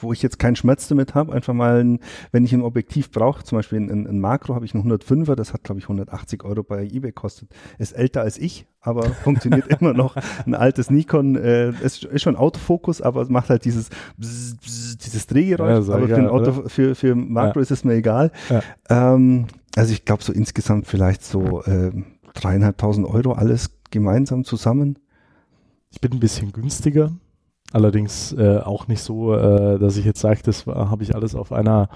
wo 0.00 0.12
ich 0.12 0.22
jetzt 0.22 0.38
keinen 0.38 0.56
Schmerz 0.56 0.88
damit 0.88 1.14
habe, 1.14 1.32
einfach 1.32 1.54
mal, 1.54 1.80
ein, 1.80 2.00
wenn 2.32 2.44
ich 2.44 2.52
ein 2.52 2.62
Objektiv 2.62 3.10
brauche, 3.10 3.44
zum 3.44 3.58
Beispiel 3.58 3.78
ein, 3.78 4.06
ein 4.06 4.20
Makro 4.20 4.54
habe 4.54 4.64
ich 4.64 4.74
einen 4.74 4.90
105er, 4.90 5.34
das 5.34 5.52
hat 5.52 5.64
glaube 5.64 5.78
ich 5.78 5.84
180 5.84 6.44
Euro 6.44 6.62
bei 6.62 6.84
eBay 6.84 7.12
kostet, 7.12 7.50
ist 7.78 7.92
älter 7.92 8.22
als 8.22 8.38
ich, 8.38 8.66
aber 8.80 9.04
funktioniert 9.24 9.66
immer 9.68 9.92
noch. 9.92 10.16
Ein 10.46 10.54
altes 10.54 10.90
Nikon, 10.90 11.36
äh, 11.36 11.70
ist, 11.70 12.04
ist 12.04 12.22
schon 12.22 12.36
Autofokus, 12.36 13.00
aber 13.00 13.22
es 13.22 13.28
macht 13.28 13.50
halt 13.50 13.64
dieses 13.64 13.88
bzz, 14.16 14.56
bzz, 14.56 14.98
dieses 14.98 15.26
Drehgeräusch, 15.26 15.88
ja, 15.88 15.94
aber 15.94 16.04
egal, 16.04 16.16
für, 16.16 16.22
ein 16.22 16.28
Auto, 16.28 16.68
für, 16.68 16.94
für 16.94 17.14
Makro 17.14 17.60
ja. 17.60 17.62
ist 17.62 17.70
es 17.70 17.84
mir 17.84 17.94
egal. 17.94 18.32
Ja. 18.48 18.62
Ähm, 18.88 19.46
also 19.76 19.92
ich 19.92 20.04
glaube 20.04 20.22
so 20.22 20.32
insgesamt 20.32 20.86
vielleicht 20.86 21.24
so 21.24 21.62
äh, 21.62 21.92
dreieinhalbtausend 22.34 23.06
Euro 23.06 23.32
alles 23.32 23.70
gemeinsam 23.90 24.44
zusammen. 24.44 24.98
Ich 25.90 26.00
bin 26.00 26.12
ein 26.12 26.20
bisschen 26.20 26.52
günstiger. 26.52 27.12
Allerdings 27.72 28.32
äh, 28.32 28.58
auch 28.58 28.88
nicht 28.88 29.00
so, 29.00 29.34
äh, 29.34 29.78
dass 29.78 29.96
ich 29.96 30.04
jetzt 30.04 30.20
sage, 30.20 30.40
das 30.44 30.66
habe 30.66 31.04
ich 31.04 31.14
alles 31.14 31.36
auf 31.36 31.52
einer 31.52 31.88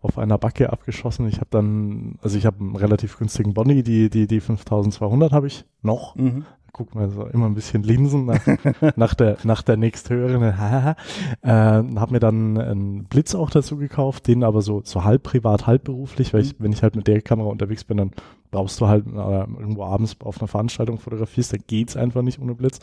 auf 0.00 0.18
einer 0.18 0.38
Backe 0.38 0.72
abgeschossen. 0.72 1.28
Ich 1.28 1.36
habe 1.36 1.48
dann, 1.50 2.16
also 2.20 2.36
ich 2.36 2.46
habe 2.46 2.60
einen 2.60 2.74
relativ 2.74 3.16
günstigen 3.18 3.54
Bonnie, 3.54 3.82
die 3.82 4.10
die 4.10 4.26
die 4.26 4.40
5200 4.40 5.32
habe 5.32 5.46
ich 5.46 5.64
noch. 5.82 6.16
Mhm. 6.16 6.46
Guck 6.72 6.94
mal, 6.94 7.10
so 7.10 7.26
immer 7.26 7.46
ein 7.46 7.54
bisschen 7.54 7.82
linsen 7.82 8.26
nach, 8.26 8.40
nach 8.96 9.14
der 9.14 9.36
nach 9.44 9.62
der 9.62 9.76
nächsthöheren. 9.76 10.42
äh, 11.42 11.48
habe 11.48 12.12
mir 12.12 12.20
dann 12.20 12.58
einen 12.58 13.04
Blitz 13.04 13.34
auch 13.36 13.50
dazu 13.50 13.76
gekauft, 13.76 14.26
den 14.26 14.42
aber 14.42 14.62
so 14.62 14.82
so 14.84 15.04
halb 15.04 15.22
privat, 15.22 15.66
halb 15.68 15.84
beruflich, 15.84 16.34
weil 16.34 16.42
ich 16.42 16.56
wenn 16.58 16.72
ich 16.72 16.82
halt 16.82 16.96
mit 16.96 17.06
der 17.06 17.22
Kamera 17.22 17.48
unterwegs 17.48 17.84
bin, 17.84 17.98
dann 17.98 18.10
brauchst 18.50 18.80
du 18.80 18.88
halt 18.88 19.06
äh, 19.06 19.10
irgendwo 19.10 19.84
abends 19.84 20.16
auf 20.20 20.40
einer 20.40 20.48
Veranstaltung 20.48 20.98
fotografierst, 20.98 21.52
da 21.52 21.56
geht's 21.64 21.96
einfach 21.96 22.22
nicht 22.22 22.40
ohne 22.40 22.54
Blitz. 22.54 22.80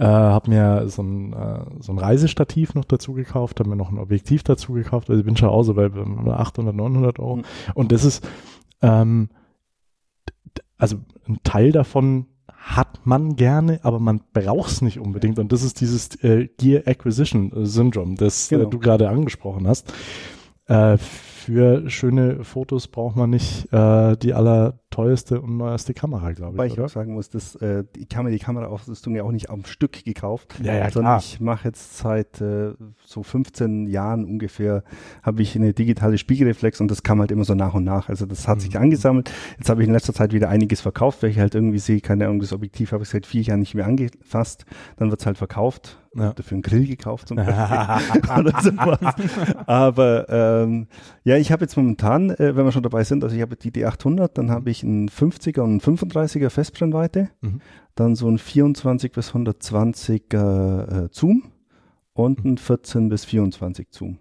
Äh, 0.00 0.04
habe 0.04 0.50
mir 0.50 0.88
so 0.88 1.02
ein, 1.02 1.32
äh, 1.32 1.64
so 1.80 1.92
ein 1.92 1.98
Reisestativ 1.98 2.74
noch 2.74 2.84
dazu 2.84 3.14
gekauft, 3.14 3.58
habe 3.58 3.70
mir 3.70 3.76
noch 3.76 3.90
ein 3.90 3.98
Objektiv 3.98 4.44
dazu 4.44 4.72
gekauft, 4.72 5.10
also 5.10 5.18
ich 5.18 5.26
bin 5.26 5.36
schon 5.36 5.48
auch 5.48 5.64
so 5.64 5.74
bei 5.74 5.86
800, 5.86 6.74
900 6.74 7.18
Euro. 7.18 7.36
Mhm. 7.36 7.44
Und 7.74 7.90
das 7.90 8.04
ist, 8.04 8.26
ähm, 8.80 9.28
also 10.76 10.98
ein 11.26 11.38
Teil 11.42 11.72
davon 11.72 12.26
hat 12.46 13.00
man 13.06 13.34
gerne, 13.34 13.80
aber 13.82 13.98
man 13.98 14.20
braucht 14.32 14.70
es 14.70 14.82
nicht 14.82 15.00
unbedingt. 15.00 15.38
Und 15.38 15.50
das 15.52 15.62
ist 15.62 15.80
dieses 15.80 16.14
äh, 16.22 16.48
Gear 16.58 16.82
Acquisition 16.86 17.50
Syndrome, 17.64 18.14
das 18.14 18.52
äh, 18.52 18.56
genau. 18.56 18.68
äh, 18.68 18.70
du 18.70 18.78
gerade 18.78 19.08
angesprochen 19.08 19.66
hast. 19.66 19.92
Äh, 20.66 20.98
für 20.98 21.88
schöne 21.88 22.44
Fotos 22.44 22.88
braucht 22.88 23.16
man 23.16 23.30
nicht 23.30 23.72
äh, 23.72 24.16
die 24.16 24.34
allerteuerste 24.88 25.40
und 25.40 25.56
neueste 25.56 25.94
Kamera, 25.94 26.32
glaube 26.32 26.54
ich. 26.54 26.58
Weil 26.58 26.66
ich 26.68 26.80
auch 26.80 26.88
sagen 26.88 27.14
muss, 27.14 27.30
dass, 27.30 27.54
äh, 27.56 27.84
ich 27.96 28.14
habe 28.14 28.28
mir 28.28 28.30
die 28.30 28.38
Kameraausrüstung 28.38 29.14
ja 29.14 29.22
auch 29.22 29.30
nicht 29.30 29.50
am 29.50 29.64
Stück 29.64 30.04
gekauft, 30.04 30.54
ja, 30.62 30.74
ja, 30.74 30.90
sondern 30.90 31.18
klar. 31.18 31.18
ich 31.18 31.40
mache 31.40 31.68
jetzt 31.68 31.98
seit 31.98 32.40
äh, 32.40 32.72
so 33.04 33.22
15 33.22 33.86
Jahren 33.86 34.24
ungefähr, 34.24 34.82
habe 35.22 35.42
ich 35.42 35.54
eine 35.56 35.72
digitale 35.72 36.18
Spiegelreflex 36.18 36.80
und 36.80 36.90
das 36.90 37.02
kam 37.02 37.20
halt 37.20 37.30
immer 37.30 37.44
so 37.44 37.54
nach 37.54 37.74
und 37.74 37.84
nach. 37.84 38.08
Also 38.08 38.26
das 38.26 38.48
hat 38.48 38.58
mhm. 38.58 38.60
sich 38.60 38.78
angesammelt. 38.78 39.30
Jetzt 39.58 39.68
habe 39.68 39.82
ich 39.82 39.88
in 39.88 39.94
letzter 39.94 40.14
Zeit 40.14 40.32
wieder 40.32 40.48
einiges 40.48 40.80
verkauft, 40.80 41.22
weil 41.22 41.30
ich 41.30 41.38
halt 41.38 41.54
irgendwie 41.54 41.78
sehe, 41.78 42.00
keine 42.00 42.26
Ahnung, 42.26 42.40
das 42.40 42.52
Objektiv 42.52 42.92
habe 42.92 43.02
ich 43.02 43.08
seit 43.08 43.26
vier 43.26 43.42
Jahren 43.42 43.60
nicht 43.60 43.74
mehr 43.74 43.86
angefasst. 43.86 44.64
Dann 44.96 45.10
wird 45.10 45.20
es 45.20 45.26
halt 45.26 45.38
verkauft 45.38 45.98
ja. 46.14 46.32
dafür 46.32 46.56
einen 46.56 46.62
Grill 46.62 46.86
gekauft 46.86 47.28
zum 47.28 47.36
Beispiel 47.36 48.32
oder. 48.38 49.14
Aber 49.66 50.28
ähm, 50.28 50.86
ja, 51.24 51.36
ich 51.36 51.52
habe 51.52 51.64
jetzt 51.64 51.76
momentan, 51.76 52.30
äh, 52.30 52.56
wenn 52.56 52.64
wir 52.64 52.72
schon 52.72 52.82
dabei 52.82 53.04
sind, 53.04 53.24
also 53.24 53.34
ich 53.36 53.42
habe 53.42 53.56
die 53.56 53.70
D800, 53.70 54.30
dann 54.34 54.50
habe 54.50 54.70
ich 54.70 54.77
einen 54.84 55.08
50er 55.08 55.60
und 55.60 55.86
einen 55.86 55.98
35er 55.98 56.50
Festbrennweite, 56.50 57.30
mhm. 57.40 57.60
dann 57.94 58.14
so 58.14 58.28
ein 58.28 58.38
24 58.38 59.12
bis 59.12 59.32
120er 59.32 61.04
äh, 61.04 61.08
Zoom 61.10 61.44
und 62.12 62.44
ein 62.44 62.58
14 62.58 63.08
bis 63.08 63.24
24 63.24 63.88
Zoom. 63.90 64.18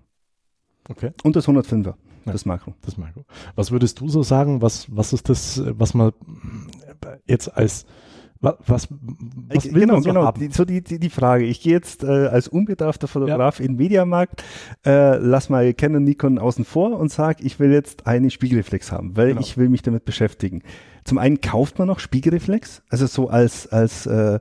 Okay. 0.90 1.12
Und 1.24 1.36
das 1.36 1.48
105er. 1.48 1.96
Ja, 2.26 2.32
das 2.32 2.46
Makro. 2.46 2.74
Das 2.82 2.98
Makro. 2.98 3.26
Was 3.56 3.72
würdest 3.72 4.02
du 4.02 4.10
so 4.10 4.22
sagen? 4.22 4.62
Was, 4.62 4.94
was 4.96 5.14
ist 5.14 5.30
das, 5.30 5.62
was 5.66 5.94
man 5.94 6.12
jetzt 7.26 7.48
als 7.56 7.86
was, 8.42 8.56
was, 8.66 8.88
was 9.50 9.66
will 9.66 9.82
genau, 9.82 9.94
man 9.94 10.04
so 10.04 10.10
genau. 10.10 10.26
Haben? 10.26 10.52
So 10.52 10.66
die, 10.66 10.82
die, 10.82 11.00
die 11.00 11.10
Frage. 11.10 11.46
Ich 11.46 11.62
gehe 11.62 11.74
jetzt 11.74 12.04
äh, 12.04 12.08
als 12.08 12.48
unbedarfter 12.48 13.08
Fotograf 13.08 13.60
ja. 13.60 13.66
in 13.66 13.74
den 13.74 13.78
Mediamarkt, 13.78 14.44
äh, 14.86 15.18
lass 15.18 15.50
mal 15.50 15.74
Canon, 15.74 16.04
Nikon 16.04 16.40
außen 16.40 16.66
vor 16.66 17.00
und 17.00 17.12
sag, 17.12 17.42
ich 17.42 17.60
will 17.60 17.72
jetzt 17.72 18.08
eine 18.08 18.30
Spiegelreflex 18.30 18.92
haben, 18.92 19.16
weil 19.16 19.30
genau. 19.30 19.42
ich 19.42 19.58
will 19.58 19.70
mich 19.70 19.82
damit 19.82 20.06
beschäftigen. 20.06 20.62
Zum 21.04 21.18
einen 21.18 21.42
kauft 21.42 21.80
man 21.80 21.88
noch 21.88 22.00
Spiegelreflex, 22.00 22.84
also 22.90 23.08
so 23.08 23.30
als 23.30 23.68
als 23.68 24.06
äh, 24.06 24.40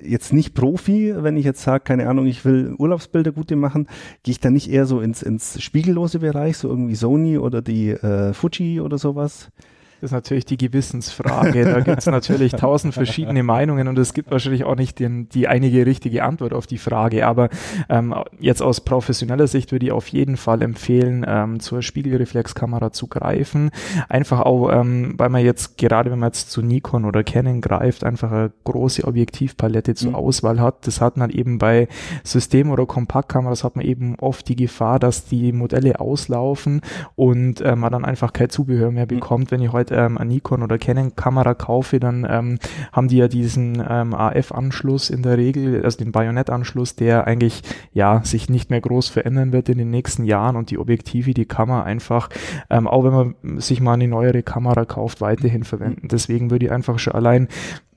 jetzt 0.00 0.32
nicht 0.32 0.54
Profi, 0.54 1.14
wenn 1.16 1.36
ich 1.36 1.44
jetzt 1.44 1.62
sage, 1.62 1.84
keine 1.84 2.08
Ahnung, 2.08 2.26
ich 2.26 2.44
will 2.44 2.74
Urlaubsbilder 2.78 3.32
gute 3.32 3.56
machen, 3.56 3.88
gehe 4.22 4.32
ich 4.32 4.40
dann 4.40 4.52
nicht 4.52 4.70
eher 4.70 4.86
so 4.86 5.00
ins, 5.00 5.22
ins 5.22 5.60
spiegellose 5.62 6.18
Bereich, 6.18 6.58
so 6.58 6.68
irgendwie 6.68 6.94
Sony 6.94 7.38
oder 7.38 7.62
die 7.62 7.90
äh, 7.90 8.32
Fuji 8.32 8.80
oder 8.80 8.98
sowas. 8.98 9.50
Das 10.00 10.08
ist 10.08 10.12
natürlich 10.12 10.44
die 10.44 10.58
Gewissensfrage. 10.58 11.64
Da 11.64 11.80
gibt 11.80 11.98
es 11.98 12.06
natürlich 12.06 12.52
tausend 12.52 12.92
verschiedene 12.92 13.42
Meinungen 13.42 13.88
und 13.88 13.98
es 13.98 14.12
gibt 14.12 14.30
wahrscheinlich 14.30 14.64
auch 14.64 14.76
nicht 14.76 14.98
den, 14.98 15.28
die 15.30 15.48
einige 15.48 15.86
richtige 15.86 16.22
Antwort 16.22 16.52
auf 16.52 16.66
die 16.66 16.76
Frage. 16.76 17.26
Aber 17.26 17.48
ähm, 17.88 18.14
jetzt 18.38 18.60
aus 18.62 18.82
professioneller 18.82 19.46
Sicht 19.46 19.72
würde 19.72 19.86
ich 19.86 19.92
auf 19.92 20.08
jeden 20.08 20.36
Fall 20.36 20.60
empfehlen, 20.60 21.24
ähm, 21.26 21.60
zur 21.60 21.80
Spiegelreflexkamera 21.80 22.92
zu 22.92 23.06
greifen. 23.06 23.70
Einfach 24.10 24.40
auch, 24.40 24.70
ähm, 24.70 25.14
weil 25.16 25.30
man 25.30 25.42
jetzt, 25.42 25.78
gerade 25.78 26.10
wenn 26.10 26.18
man 26.18 26.28
jetzt 26.28 26.50
zu 26.50 26.60
Nikon 26.60 27.06
oder 27.06 27.24
Canon 27.24 27.62
greift, 27.62 28.04
einfach 28.04 28.30
eine 28.30 28.52
große 28.64 29.04
Objektivpalette 29.04 29.94
zur 29.94 30.10
mhm. 30.10 30.16
Auswahl 30.16 30.60
hat. 30.60 30.86
Das 30.86 31.00
hat 31.00 31.16
man 31.16 31.30
eben 31.30 31.56
bei 31.58 31.88
System- 32.22 32.70
oder 32.70 32.84
Kompaktkameras 32.84 33.64
hat 33.64 33.76
man 33.76 33.84
eben 33.84 34.16
oft 34.18 34.46
die 34.48 34.56
Gefahr, 34.56 34.98
dass 34.98 35.24
die 35.24 35.52
Modelle 35.52 36.00
auslaufen 36.00 36.82
und 37.14 37.62
äh, 37.62 37.76
man 37.76 37.92
dann 37.92 38.04
einfach 38.04 38.34
kein 38.34 38.50
Zubehör 38.50 38.90
mehr 38.90 39.04
mhm. 39.04 39.08
bekommt. 39.08 39.46
Mhm. 39.46 39.50
Wenn 39.52 39.62
ich 39.62 39.72
heute 39.72 39.85
halt 39.90 40.06
ähm, 40.06 40.18
eine 40.18 40.30
Nikon 40.30 40.62
oder 40.62 40.78
Canon 40.78 41.14
Kamera 41.16 41.54
kaufe, 41.54 42.00
dann 42.00 42.26
ähm, 42.28 42.58
haben 42.92 43.08
die 43.08 43.16
ja 43.16 43.28
diesen 43.28 43.82
ähm, 43.88 44.14
AF-Anschluss 44.14 45.10
in 45.10 45.22
der 45.22 45.38
Regel, 45.38 45.84
also 45.84 45.98
den 45.98 46.12
Bajonettanschluss, 46.12 46.96
der 46.96 47.26
eigentlich 47.26 47.62
ja 47.92 48.22
sich 48.24 48.48
nicht 48.48 48.70
mehr 48.70 48.80
groß 48.80 49.08
verändern 49.08 49.52
wird 49.52 49.68
in 49.68 49.78
den 49.78 49.90
nächsten 49.90 50.24
Jahren 50.24 50.56
und 50.56 50.70
die 50.70 50.78
Objektive, 50.78 51.34
die 51.34 51.46
kann 51.46 51.68
man 51.68 51.84
einfach, 51.84 52.28
ähm, 52.70 52.86
auch 52.86 53.04
wenn 53.04 53.12
man 53.12 53.60
sich 53.60 53.80
mal 53.80 53.94
eine 53.94 54.08
neuere 54.08 54.42
Kamera 54.42 54.84
kauft, 54.84 55.20
weiterhin 55.20 55.64
verwenden. 55.64 56.08
Deswegen 56.08 56.50
würde 56.50 56.66
ich 56.66 56.72
einfach 56.72 56.98
schon 56.98 57.14
allein 57.14 57.48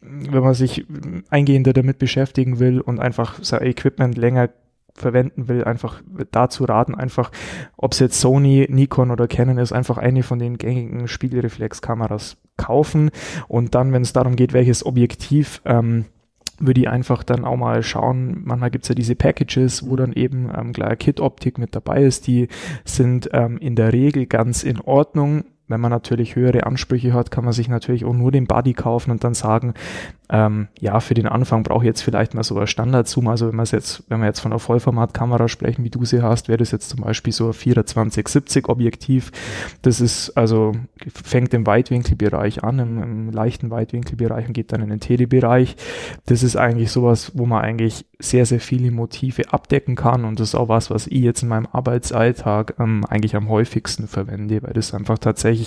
wenn 0.02 0.42
man 0.42 0.56
sich 0.56 0.86
eingehender 1.30 1.74
damit 1.74 2.00
beschäftigen 2.00 2.58
will 2.58 2.82
und 2.82 3.00
einfach 3.00 3.44
sein 3.44 3.62
Equipment 3.62 4.18
länger 4.18 4.50
verwenden 5.02 5.48
will, 5.48 5.64
einfach 5.64 6.02
dazu 6.32 6.66
raten, 6.66 6.96
einfach, 6.96 7.32
ob 7.78 7.94
es 7.94 8.00
jetzt 8.00 8.20
Sony, 8.20 8.68
Nikon 8.70 9.12
oder 9.12 9.28
Canon 9.28 9.58
ist, 9.58 9.72
einfach 9.72 9.98
eine 9.98 10.24
von 10.24 10.40
den 10.40 10.58
gängigen 10.58 11.08
Spiegelreflexkameras 11.08 12.38
kaufen. 12.58 13.12
Und 13.48 13.76
dann, 13.76 13.94
wenn 13.94 14.02
es 14.02 14.14
darum 14.14 14.36
geht, 14.36 14.54
welches 14.54 14.86
Objektiv 14.86 15.62
ähm, 15.66 16.06
würde 16.60 16.82
ich 16.82 16.90
einfach 16.90 17.24
dann 17.24 17.46
auch 17.46 17.56
mal 17.56 17.82
schauen, 17.84 18.42
manchmal 18.44 18.70
gibt's 18.70 18.90
ja 18.90 18.96
diese 18.96 19.16
Packages, 19.16 19.90
wo 19.90 19.96
dann 19.96 20.14
eben 20.14 20.52
ähm, 20.56 20.74
gleich 20.74 21.00
Kit-Optik 21.00 21.58
mit 21.58 21.76
dabei 21.76 22.04
ist, 22.04 22.28
die 22.28 22.48
sind 22.84 23.30
ähm, 23.34 23.58
in 23.58 23.76
der 23.76 23.94
Regel 23.94 24.26
ganz 24.26 24.64
in 24.64 24.80
Ordnung. 24.82 25.46
Wenn 25.70 25.80
man 25.80 25.92
natürlich 25.92 26.36
höhere 26.36 26.66
Ansprüche 26.66 27.14
hat, 27.14 27.32
kann 27.32 27.46
man 27.46 27.54
sich 27.54 27.70
natürlich 27.70 28.04
auch 28.04 28.14
nur 28.14 28.32
den 28.32 28.48
Buddy 28.48 28.74
kaufen 28.74 29.12
und 29.12 29.24
dann 29.24 29.34
sagen, 29.34 29.74
ähm, 30.32 30.68
ja, 30.80 31.00
für 31.00 31.16
den 31.16 31.28
Anfang 31.28 31.64
brauche 31.64 31.84
ich 31.84 31.88
jetzt 31.88 32.02
vielleicht 32.02 32.36
mal 32.36 32.44
so 32.44 32.58
ein 32.60 32.68
Standard-Zoom. 32.68 33.28
Also 33.28 33.52
wenn 33.52 33.64
jetzt, 33.64 34.04
wenn 34.10 34.20
wir 34.20 34.28
jetzt 34.28 34.40
von 34.40 34.52
einer 34.52 34.60
Vollformatkamera 34.60 35.48
sprechen, 35.48 35.84
wie 35.84 35.90
du 35.90 36.06
sie 36.06 36.22
hast, 36.22 36.48
wäre 36.48 36.60
das 36.60 36.70
jetzt 36.72 36.90
zum 36.90 37.02
Beispiel 37.02 37.34
so 37.34 37.48
ein 37.48 37.54
2470 37.54 38.70
Objektiv. 38.70 39.32
Das 39.82 40.00
ist 40.00 40.38
also, 40.38 40.74
fängt 41.12 41.54
im 41.56 41.66
Weitwinkelbereich 41.66 42.64
an, 42.64 42.80
im, 42.80 43.02
im 43.02 43.32
leichten 43.32 43.72
Weitwinkelbereich 43.72 44.48
und 44.48 44.54
geht 44.54 44.72
dann 44.72 44.82
in 44.82 44.90
den 44.90 45.00
Telebereich. 45.00 45.76
Das 46.28 46.44
ist 46.44 46.56
eigentlich 46.56 46.92
sowas, 46.92 47.32
wo 47.34 47.48
man 47.48 47.64
eigentlich 47.64 48.06
sehr, 48.20 48.46
sehr 48.46 48.60
viele 48.60 48.92
Motive 48.92 49.52
abdecken 49.52 49.96
kann 49.96 50.26
und 50.26 50.40
das 50.40 50.50
ist 50.50 50.56
auch 50.56 50.70
was, 50.70 50.92
was 50.92 51.08
ich 51.08 51.22
jetzt 51.22 51.42
in 51.42 51.50
meinem 51.50 51.68
Arbeitsalltag 51.72 52.76
ähm, 52.80 53.04
eigentlich 53.06 53.36
am 53.36 53.50
häufigsten 53.50 54.08
verwende, 54.08 54.62
weil 54.62 54.74
das 54.74 54.94
einfach 54.94 55.18
tatsächlich 55.18 55.59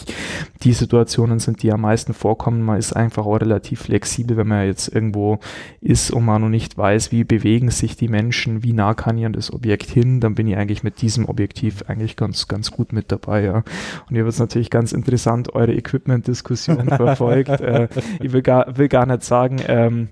die 0.62 0.72
Situationen 0.72 1.38
sind, 1.38 1.62
die 1.62 1.72
am 1.72 1.82
meisten 1.82 2.14
vorkommen. 2.14 2.62
Man 2.62 2.78
ist 2.78 2.92
einfach 2.92 3.26
auch 3.26 3.36
relativ 3.36 3.82
flexibel, 3.82 4.36
wenn 4.36 4.48
man 4.48 4.66
jetzt 4.66 4.88
irgendwo 4.88 5.38
ist 5.80 6.10
und 6.10 6.24
man 6.24 6.42
noch 6.42 6.48
nicht 6.48 6.76
weiß, 6.76 7.12
wie 7.12 7.24
bewegen 7.24 7.70
sich 7.70 7.96
die 7.96 8.08
Menschen, 8.08 8.62
wie 8.62 8.72
nah 8.72 8.94
kann 8.94 9.18
ich 9.18 9.26
an 9.26 9.32
das 9.32 9.52
Objekt 9.52 9.90
hin, 9.90 10.20
dann 10.20 10.34
bin 10.34 10.46
ich 10.46 10.56
eigentlich 10.56 10.82
mit 10.82 11.02
diesem 11.02 11.28
Objektiv 11.28 11.84
eigentlich 11.88 12.16
ganz, 12.16 12.48
ganz 12.48 12.70
gut 12.70 12.92
mit 12.92 13.12
dabei, 13.12 13.44
ja. 13.44 13.64
Und 14.08 14.16
ihr 14.16 14.24
wird 14.24 14.38
natürlich 14.38 14.70
ganz 14.70 14.92
interessant 14.92 15.54
eure 15.54 15.74
Equipment-Diskussion 15.74 16.88
verfolgt. 16.88 17.60
äh, 17.60 17.88
ich 18.20 18.32
will 18.32 18.42
gar, 18.42 18.76
will 18.76 18.88
gar 18.88 19.06
nicht 19.06 19.22
sagen, 19.22 19.60
ähm, 19.66 20.08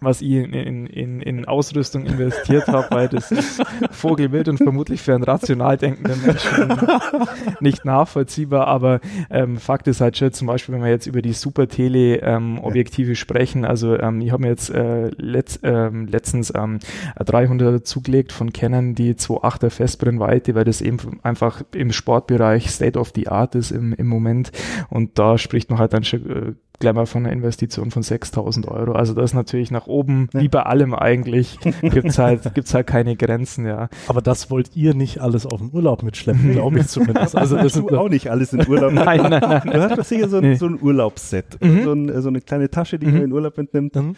was 0.00 0.20
ich 0.20 0.30
in, 0.30 0.52
in, 0.52 0.86
in, 0.86 1.20
in 1.20 1.44
Ausrüstung 1.46 2.06
investiert 2.06 2.68
habe, 2.68 2.86
weil 2.90 3.08
das 3.08 3.32
ist 3.32 3.62
vogelwild 3.90 4.48
und 4.48 4.58
vermutlich 4.58 5.02
für 5.02 5.14
einen 5.14 5.24
rational 5.24 5.76
denkenden 5.76 6.22
Menschen 6.24 6.72
nicht 7.60 7.84
nachvollziehbar. 7.84 8.68
Aber 8.68 9.00
ähm, 9.30 9.56
Fakt 9.56 9.88
ist 9.88 10.00
halt 10.00 10.16
schon, 10.16 10.32
zum 10.32 10.46
Beispiel, 10.46 10.74
wenn 10.74 10.82
wir 10.82 10.90
jetzt 10.90 11.06
über 11.06 11.20
die 11.20 11.32
Super-Tele-Objektive 11.32 13.10
ähm, 13.10 13.14
sprechen, 13.16 13.64
also 13.64 13.98
ähm, 13.98 14.20
ich 14.20 14.30
habe 14.30 14.42
mir 14.42 14.48
jetzt 14.48 14.70
äh, 14.70 15.08
letzt, 15.16 15.60
ähm, 15.64 16.06
letztens 16.06 16.52
ähm, 16.54 16.78
300 17.18 17.84
zugelegt 17.84 18.32
von 18.32 18.52
Canon, 18.52 18.94
die 18.94 19.14
2.8er 19.14 19.70
Festbrennweite, 19.70 20.54
weil 20.54 20.64
das 20.64 20.80
eben 20.80 20.98
einfach 21.22 21.62
im 21.74 21.92
Sportbereich 21.92 22.70
State 22.70 22.98
of 22.98 23.12
the 23.16 23.28
Art 23.28 23.56
ist 23.56 23.72
im, 23.72 23.92
im 23.92 24.06
Moment. 24.06 24.52
Und 24.90 25.18
da 25.18 25.38
spricht 25.38 25.70
man 25.70 25.80
halt 25.80 25.92
dann 25.92 26.04
schon 26.04 26.30
äh, 26.30 26.52
gleich 26.78 26.94
mal 26.94 27.06
von 27.06 27.24
einer 27.24 27.32
Investition 27.32 27.90
von 27.90 28.02
6000 28.02 28.68
Euro. 28.68 28.92
Also 28.92 29.14
das 29.14 29.26
ist 29.30 29.34
natürlich 29.34 29.70
nach 29.70 29.86
oben, 29.86 30.28
ja. 30.32 30.40
wie 30.40 30.48
bei 30.48 30.62
allem 30.62 30.94
eigentlich, 30.94 31.58
gibt's 31.82 32.18
halt, 32.18 32.50
gibt's 32.54 32.74
halt 32.74 32.86
keine 32.86 33.16
Grenzen, 33.16 33.66
ja. 33.66 33.88
Aber 34.06 34.22
das 34.22 34.50
wollt 34.50 34.76
ihr 34.76 34.94
nicht 34.94 35.20
alles 35.20 35.46
auf 35.46 35.58
den 35.58 35.70
Urlaub 35.72 36.02
mitschleppen, 36.02 36.52
glaube 36.52 36.80
ich 36.80 36.86
zumindest. 36.88 37.36
Also 37.36 37.56
das 37.56 37.72
du 37.72 37.88
auch 37.96 38.08
nicht 38.08 38.30
alles 38.30 38.52
in 38.52 38.66
Urlaub. 38.66 38.92
nein, 38.92 39.22
nein, 39.22 39.40
nein. 39.40 39.62
Du 39.64 39.82
hast 39.82 39.98
doch 39.98 40.04
sicher 40.04 40.28
so 40.28 40.38
ein, 40.38 40.42
nee. 40.42 40.54
so 40.54 40.66
ein 40.66 40.80
Urlaubsset, 40.80 41.60
mhm. 41.60 41.84
so, 41.84 41.92
ein, 41.92 42.22
so, 42.22 42.28
eine 42.28 42.40
kleine 42.40 42.70
Tasche, 42.70 42.98
die 42.98 43.06
mhm. 43.06 43.12
man 43.12 43.22
in 43.22 43.32
Urlaub 43.32 43.56
mitnimmt. 43.56 43.94
Mhm. 43.96 44.16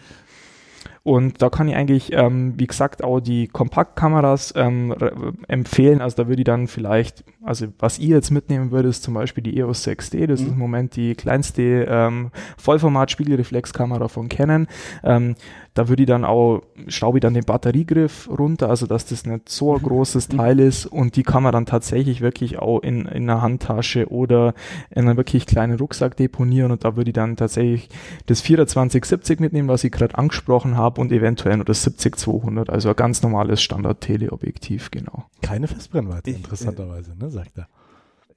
Und 1.02 1.40
da 1.40 1.48
kann 1.48 1.66
ich 1.66 1.76
eigentlich, 1.76 2.12
ähm, 2.12 2.54
wie 2.58 2.66
gesagt, 2.66 3.02
auch 3.02 3.20
die 3.20 3.48
Kompaktkameras 3.48 4.52
ähm, 4.54 4.94
empfehlen. 5.48 6.02
Also 6.02 6.16
da 6.16 6.28
würde 6.28 6.42
ich 6.42 6.44
dann 6.44 6.66
vielleicht, 6.68 7.24
also 7.42 7.68
was 7.78 7.98
ihr 7.98 8.16
jetzt 8.16 8.30
mitnehmen 8.30 8.70
würdet, 8.70 8.90
ist 8.90 9.02
zum 9.02 9.14
Beispiel 9.14 9.42
die 9.42 9.56
EOS 9.58 9.86
6D. 9.86 10.26
Das 10.26 10.40
mhm. 10.40 10.46
ist 10.46 10.52
im 10.52 10.58
Moment 10.58 10.96
die 10.96 11.14
kleinste 11.14 11.86
ähm, 11.88 12.30
Vollformat-Spiegelreflexkamera 12.58 14.08
von 14.08 14.28
Canon. 14.28 14.66
Ähm, 15.02 15.36
da 15.74 15.88
würde 15.88 16.02
ich 16.02 16.06
dann 16.08 16.24
auch, 16.24 16.62
schraube 16.88 17.18
ich 17.18 17.22
dann 17.22 17.34
den 17.34 17.44
Batteriegriff 17.44 18.28
runter, 18.28 18.68
also 18.68 18.86
dass 18.86 19.06
das 19.06 19.24
nicht 19.24 19.48
so 19.48 19.74
ein 19.74 19.82
großes 19.82 20.28
mhm. 20.28 20.36
Teil 20.36 20.60
ist 20.60 20.86
und 20.86 21.16
die 21.16 21.22
kann 21.22 21.42
man 21.42 21.52
dann 21.52 21.66
tatsächlich 21.66 22.20
wirklich 22.20 22.58
auch 22.58 22.80
in, 22.80 23.06
in 23.06 23.28
einer 23.28 23.42
Handtasche 23.42 24.10
oder 24.10 24.54
in 24.90 25.06
einem 25.06 25.16
wirklich 25.16 25.46
kleinen 25.46 25.78
Rucksack 25.78 26.16
deponieren 26.16 26.72
und 26.72 26.84
da 26.84 26.96
würde 26.96 27.10
ich 27.10 27.14
dann 27.14 27.36
tatsächlich 27.36 27.88
das 28.26 28.42
2470 28.42 29.40
mitnehmen, 29.40 29.68
was 29.68 29.84
ich 29.84 29.92
gerade 29.92 30.18
angesprochen 30.18 30.76
habe 30.76 31.00
und 31.00 31.12
eventuell 31.12 31.56
nur 31.56 31.64
das 31.64 31.86
70-200, 31.86 32.70
also 32.70 32.88
ein 32.88 32.96
ganz 32.96 33.22
normales 33.22 33.62
Standard-Teleobjektiv, 33.62 34.90
genau. 34.90 35.24
Keine 35.42 35.68
Festbrennweite, 35.68 36.30
interessanterweise, 36.30 37.16
ne, 37.16 37.30
sagt 37.30 37.58
er. 37.58 37.68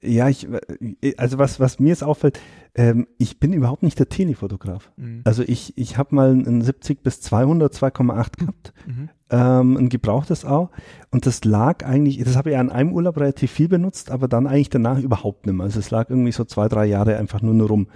Ja, 0.04 0.28
ich, 0.28 0.48
äh, 0.48 1.14
also 1.16 1.38
was, 1.38 1.60
was 1.60 1.78
mir 1.78 1.88
jetzt 1.88 2.04
auffällt, 2.04 2.40
ähm, 2.74 3.06
ich 3.18 3.40
bin 3.40 3.52
überhaupt 3.52 3.82
nicht 3.82 3.98
der 3.98 4.08
Telefotograf. 4.08 4.92
Mhm. 4.96 5.22
Also 5.24 5.42
ich, 5.42 5.76
ich 5.76 5.96
habe 5.96 6.14
mal 6.14 6.30
einen 6.30 6.62
70 6.62 7.02
bis 7.02 7.20
200, 7.20 7.72
2,8 7.74 8.38
gehabt, 8.38 8.72
mhm. 8.86 9.10
Ähm, 9.34 9.76
ein 9.76 9.88
gebrauchtes 9.88 10.44
auch. 10.44 10.70
Und 11.10 11.26
das 11.26 11.44
lag 11.44 11.84
eigentlich, 11.84 12.22
das 12.24 12.36
habe 12.36 12.50
ich 12.50 12.56
an 12.56 12.70
einem 12.70 12.92
Urlaub 12.92 13.16
relativ 13.16 13.50
viel 13.50 13.68
benutzt, 13.68 14.10
aber 14.10 14.26
dann 14.26 14.46
eigentlich 14.46 14.70
danach 14.70 14.98
überhaupt 14.98 15.46
nicht 15.46 15.54
mehr. 15.54 15.64
Also 15.64 15.78
es 15.78 15.90
lag 15.90 16.10
irgendwie 16.10 16.32
so 16.32 16.44
zwei, 16.44 16.68
drei 16.68 16.86
Jahre 16.86 17.16
einfach 17.16 17.40
nur 17.42 17.54
nur 17.54 17.68
rum. 17.68 17.86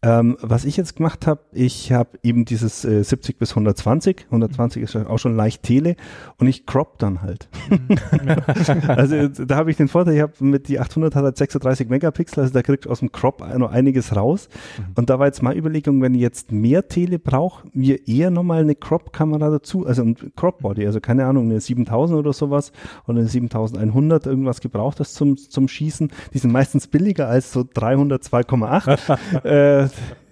Ähm, 0.00 0.36
was 0.42 0.64
ich 0.64 0.76
jetzt 0.76 0.94
gemacht 0.94 1.26
habe, 1.26 1.40
ich 1.52 1.90
habe 1.92 2.18
eben 2.22 2.44
dieses 2.44 2.84
äh, 2.84 3.02
70 3.02 3.36
bis 3.36 3.50
120, 3.50 4.26
120 4.26 4.82
ist 4.82 4.94
auch 4.94 5.18
schon 5.18 5.34
leicht 5.34 5.64
Tele 5.64 5.96
und 6.36 6.46
ich 6.46 6.66
crop 6.66 6.98
dann 7.00 7.20
halt. 7.20 7.48
also 8.86 9.26
da 9.26 9.56
habe 9.56 9.72
ich 9.72 9.76
den 9.76 9.88
Vorteil, 9.88 10.14
ich 10.14 10.20
habe 10.20 10.34
mit 10.38 10.68
die 10.68 10.78
800 10.78 11.16
hat 11.16 11.24
halt 11.24 11.36
36 11.36 11.88
Megapixel, 11.88 12.42
also 12.42 12.52
da 12.52 12.62
kriegt 12.62 12.86
aus 12.86 13.00
dem 13.00 13.10
Crop 13.10 13.42
noch 13.56 13.72
einiges 13.72 14.14
raus. 14.14 14.48
Mhm. 14.78 14.84
Und 14.94 15.10
da 15.10 15.18
war 15.18 15.26
jetzt 15.26 15.42
meine 15.42 15.58
Überlegung, 15.58 16.00
wenn 16.00 16.14
ich 16.14 16.20
jetzt 16.20 16.52
mehr 16.52 16.86
Tele 16.86 17.18
brauche, 17.18 17.66
mir 17.72 18.06
eher 18.06 18.30
nochmal 18.30 18.60
eine 18.60 18.76
Crop-Kamera 18.76 19.50
dazu, 19.50 19.84
also 19.84 20.02
ein 20.02 20.14
Crop-Body, 20.36 20.77
also 20.86 21.00
keine 21.00 21.26
Ahnung, 21.26 21.50
eine 21.50 21.60
7000 21.60 22.18
oder 22.18 22.32
sowas 22.32 22.72
oder 23.06 23.18
eine 23.18 23.28
7100, 23.28 24.26
irgendwas 24.26 24.60
gebraucht 24.60 25.00
das 25.00 25.14
zum, 25.14 25.36
zum 25.36 25.68
Schießen. 25.68 26.10
Die 26.32 26.38
sind 26.38 26.52
meistens 26.52 26.86
billiger 26.86 27.28
als 27.28 27.52
so 27.52 27.64
300 27.72 28.22
2,8. 28.22 29.44
äh, 29.44 29.88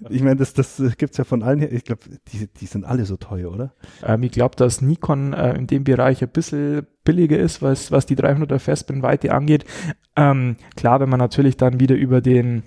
ich 0.09 0.23
meine, 0.23 0.37
das, 0.37 0.53
das 0.55 0.81
gibt's 0.99 1.17
ja 1.17 1.25
von 1.25 1.43
allen 1.43 1.59
her. 1.59 1.73
Ich 1.73 1.85
glaube, 1.85 2.03
die, 2.33 2.49
die 2.49 2.67
sind 2.67 2.85
alle 2.85 3.07
so 3.07 3.17
teuer, 3.17 3.53
oder? 3.53 3.73
Ähm, 4.05 4.23
ich 4.23 4.33
glaube, 4.33 4.57
dass 4.57 4.83
Nikon 4.83 5.33
äh, 5.33 5.55
in 5.57 5.67
dem 5.67 5.85
Bereich 5.85 6.23
ein 6.23 6.29
bisschen 6.29 6.87
billiger 7.05 7.39
ist, 7.39 7.63
was, 7.63 7.91
was 7.91 8.07
die 8.07 8.17
300er 8.17 8.59
Festbrennweite 8.59 9.33
angeht. 9.33 9.65
Ähm, 10.17 10.57
klar, 10.77 11.01
wenn 11.01 11.09
man 11.09 11.19
natürlich 11.19 11.57
dann 11.57 11.81
wieder 11.81 11.97
über 11.97 12.21
den 12.21 12.63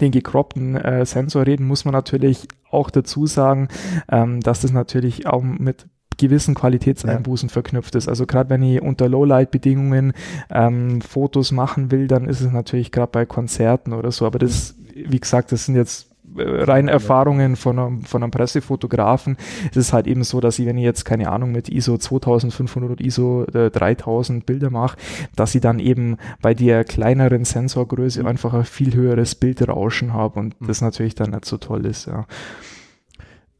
den 0.00 0.12
gecroppten 0.12 0.76
äh, 0.76 1.06
Sensor 1.06 1.46
reden, 1.46 1.66
muss 1.66 1.86
man 1.86 1.92
natürlich 1.92 2.48
auch 2.70 2.90
dazu 2.90 3.26
sagen, 3.26 3.68
ähm, 4.10 4.40
dass 4.40 4.60
das 4.60 4.70
natürlich 4.70 5.26
auch 5.26 5.42
mit 5.42 5.86
gewissen 6.16 6.54
Qualitätseinbußen 6.54 7.48
ja. 7.48 7.52
verknüpft 7.52 7.94
ist. 7.94 8.08
Also 8.08 8.26
gerade 8.26 8.50
wenn 8.50 8.62
ich 8.62 8.80
unter 8.80 9.08
Lowlight-Bedingungen 9.08 10.12
ähm, 10.50 11.00
Fotos 11.00 11.52
machen 11.52 11.90
will, 11.90 12.08
dann 12.08 12.28
ist 12.28 12.40
es 12.40 12.50
natürlich 12.50 12.92
gerade 12.92 13.12
bei 13.12 13.26
Konzerten 13.26 13.92
oder 13.92 14.12
so. 14.12 14.26
Aber 14.26 14.38
das, 14.38 14.74
wie 14.94 15.20
gesagt, 15.20 15.52
das 15.52 15.66
sind 15.66 15.76
jetzt 15.76 16.08
äh, 16.36 16.42
rein 16.64 16.88
Erfahrungen 16.88 17.56
von 17.56 17.78
einem, 17.78 18.02
von 18.02 18.22
einem 18.22 18.30
Pressefotografen. 18.30 19.36
Es 19.70 19.76
ist 19.76 19.92
halt 19.92 20.06
eben 20.06 20.24
so, 20.24 20.40
dass 20.40 20.58
ich, 20.58 20.66
wenn 20.66 20.78
ich 20.78 20.84
jetzt 20.84 21.04
keine 21.04 21.30
Ahnung 21.30 21.52
mit 21.52 21.68
ISO 21.68 21.96
2500 21.96 22.90
oder 22.90 23.04
ISO 23.04 23.44
äh, 23.44 23.70
3000 23.70 24.44
Bilder 24.46 24.70
mache, 24.70 24.96
dass 25.34 25.54
ich 25.54 25.60
dann 25.60 25.78
eben 25.78 26.16
bei 26.42 26.54
der 26.54 26.84
kleineren 26.84 27.44
Sensorgröße 27.44 28.22
mhm. 28.22 28.26
einfach 28.26 28.54
ein 28.54 28.64
viel 28.64 28.94
höheres 28.94 29.34
Bildrauschen 29.34 30.12
habe 30.12 30.40
und 30.40 30.60
mhm. 30.60 30.66
das 30.66 30.80
natürlich 30.80 31.14
dann 31.14 31.30
nicht 31.30 31.44
so 31.44 31.58
toll 31.58 31.86
ist. 31.86 32.06
Ja. 32.06 32.26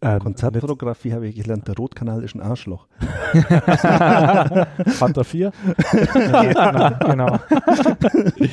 Ähm, 0.02 0.18
Konzertfotografie 0.18 1.14
habe 1.14 1.26
ich 1.26 1.36
gelernt, 1.36 1.66
der 1.68 1.74
Rotkanal 1.74 2.22
ist 2.22 2.34
ein 2.34 2.42
Arschloch. 2.42 2.86
Fanta 4.86 5.24
4? 5.24 5.52
ja, 6.14 6.90
genau. 6.90 7.38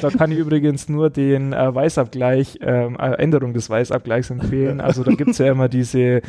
Da 0.01 0.09
kann 0.09 0.31
ich 0.31 0.37
übrigens 0.37 0.87
nur 0.87 1.09
den 1.09 1.51
äh, 1.51 1.75
Weißabgleich, 1.75 2.59
ähm, 2.61 2.95
äh, 2.97 3.15
Änderung 3.15 3.53
des 3.53 3.69
Weißabgleichs 3.69 4.29
empfehlen. 4.29 4.79
Also 4.79 5.03
da 5.03 5.11
gibt 5.11 5.31
es 5.31 5.37
ja 5.39 5.51
immer 5.51 5.67
diese, 5.67 6.21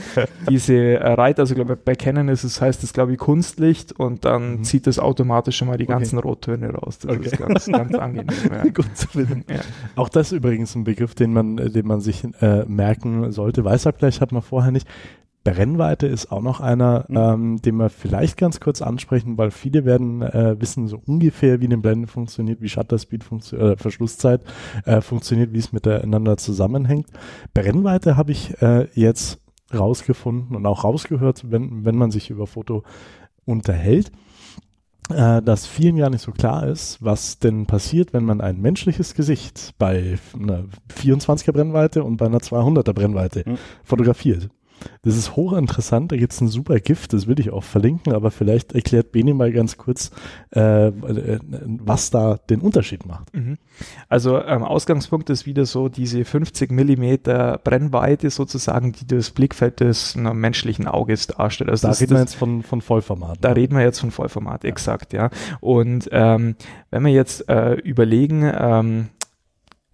diese 0.49 0.75
äh, 0.75 1.13
Reiter, 1.13 1.43
also 1.43 1.55
glaube 1.55 1.77
bei 1.77 1.95
Canon 1.95 2.29
ist 2.29 2.43
es, 2.43 2.61
heißt 2.61 2.83
es 2.83 2.93
glaube 2.93 3.13
ich 3.13 3.19
Kunstlicht 3.19 3.93
und 3.93 4.25
dann 4.25 4.59
mhm. 4.59 4.65
zieht 4.65 4.89
es 4.89 4.99
automatisch 4.99 5.57
schon 5.59 5.69
mal 5.69 5.79
die 5.79 5.87
ganzen 5.87 6.19
okay. 6.19 6.29
Rottöne 6.29 6.73
raus. 6.73 6.99
Das 6.99 7.17
okay. 7.17 7.27
ist 7.27 7.39
ganz, 7.39 7.67
ganz 7.67 7.95
angenehm. 7.95 8.35
Ja. 8.51 8.65
Gut 8.65 8.97
zu 8.97 9.07
wissen. 9.15 9.45
Ja. 9.49 9.61
Auch 9.95 10.09
das 10.09 10.33
ist 10.33 10.39
übrigens 10.39 10.75
ein 10.75 10.83
Begriff, 10.83 11.15
den 11.15 11.33
man, 11.33 11.57
den 11.57 11.87
man 11.87 12.01
sich 12.01 12.25
äh, 12.41 12.65
merken 12.65 13.31
sollte. 13.31 13.65
Weißabgleich 13.65 14.21
hat 14.21 14.33
man 14.33 14.43
vorher 14.43 14.73
nicht. 14.73 14.89
Brennweite 15.45 16.07
ist 16.07 16.33
auch 16.33 16.41
noch 16.41 16.61
einer, 16.61 17.05
mhm. 17.09 17.17
ähm, 17.17 17.63
den 17.63 17.77
wir 17.77 17.91
vielleicht 17.91 18.39
ganz 18.39 18.61
kurz 18.61 18.81
ansprechen, 18.81 19.37
weil 19.37 19.51
viele 19.51 19.85
werden 19.85 20.23
äh, 20.23 20.57
wissen 20.59 20.89
so 20.89 21.01
ungefähr, 21.05 21.61
wie 21.61 21.67
eine 21.67 21.79
Blende 21.79 22.09
funktioniert, 22.09 22.63
wie 22.63 22.69
Shutter 22.69 22.99
Speed 22.99 23.23
funktioniert, 23.23 23.79
äh, 23.79 23.83
Verschlusszeit 23.83 24.41
äh, 24.87 25.03
funktioniert, 25.03 25.53
wie 25.53 25.59
es 25.59 25.73
miteinander 25.73 26.39
zusammenhängt. 26.39 27.09
Brennweite 27.53 28.17
habe 28.17 28.33
ich 28.33 28.61
äh, 28.63 28.89
jetzt 28.95 29.41
rausgefunden 29.73 30.57
und 30.57 30.67
auch 30.67 30.85
rausgehört, 30.85 31.51
wenn, 31.51 31.85
wenn 31.85 31.97
man 31.97 32.11
sich 32.11 32.31
über 32.31 32.47
Foto 32.47 32.83
unterhält, 33.45 34.13
äh, 35.11 35.43
dass 35.43 35.67
vielen 35.67 35.97
gar 35.97 36.09
nicht 36.09 36.23
so 36.23 36.33
klar 36.33 36.67
ist, 36.67 37.03
was 37.05 37.39
denn 37.39 37.67
passiert, 37.67 38.15
wenn 38.15 38.25
man 38.25 38.41
ein 38.41 38.61
menschliches 38.63 39.15
Gesicht 39.15 39.75
bei 39.79 40.19
einer 40.33 40.65
24er 40.99 41.53
Brennweite 41.53 42.03
und 42.03 42.17
bei 42.17 42.27
einer 42.27 42.39
200er 42.39 42.95
Brennweite 42.95 43.43
mhm. 43.47 43.59
fotografiert. 43.83 44.49
Das 45.03 45.17
ist 45.17 45.37
hochinteressant, 45.37 46.13
da 46.13 46.17
gibt 46.17 46.33
es 46.33 46.41
ein 46.41 46.49
super 46.49 46.79
Gift, 46.81 47.13
das 47.13 47.27
will 47.27 47.39
ich 47.41 47.51
auch 47.51 47.65
verlinken, 47.65 48.13
aber 48.13 48.31
vielleicht 48.31 48.73
erklärt 48.73 49.13
Beni 49.13 49.33
mal 49.33 49.53
ganz 49.53 49.77
kurz, 49.77 50.11
äh, 50.55 50.89
äh, 50.89 51.39
was 51.65 52.11
da 52.11 52.37
den 52.51 52.61
Unterschied 52.61 53.07
macht. 53.07 53.35
Mhm. 53.35 53.59
Also 54.09 54.43
ähm, 54.43 54.63
Ausgangspunkt 54.63 55.31
ist 55.31 55.47
wieder 55.47 55.67
so 55.67 55.89
diese 55.89 56.25
50 56.25 56.71
Millimeter 56.71 57.61
Brennweite 57.63 58.31
sozusagen, 58.31 58.93
die 58.93 59.07
das 59.07 59.31
Blickfeld 59.31 59.81
des 59.81 60.17
na, 60.17 60.35
menschlichen 60.35 60.87
Auges 60.87 61.27
darstellt. 61.27 61.71
Also 61.71 61.87
da 61.87 61.89
das, 61.89 62.01
reden 62.01 62.11
das, 62.11 62.19
wir 62.19 62.25
jetzt 62.25 62.35
von, 62.35 62.63
von 62.63 62.81
Vollformat. 62.81 63.39
Da 63.41 63.49
ja. 63.49 63.55
reden 63.55 63.77
wir 63.77 63.83
jetzt 63.83 64.01
von 64.01 64.11
Vollformat, 64.11 64.65
exakt, 64.65 65.13
ja. 65.13 65.31
Und 65.61 66.09
ähm, 66.13 66.57
wenn 66.91 67.05
wir 67.05 67.13
jetzt 67.13 67.49
äh, 67.49 67.75
überlegen, 67.75 68.51
ähm, 68.57 69.09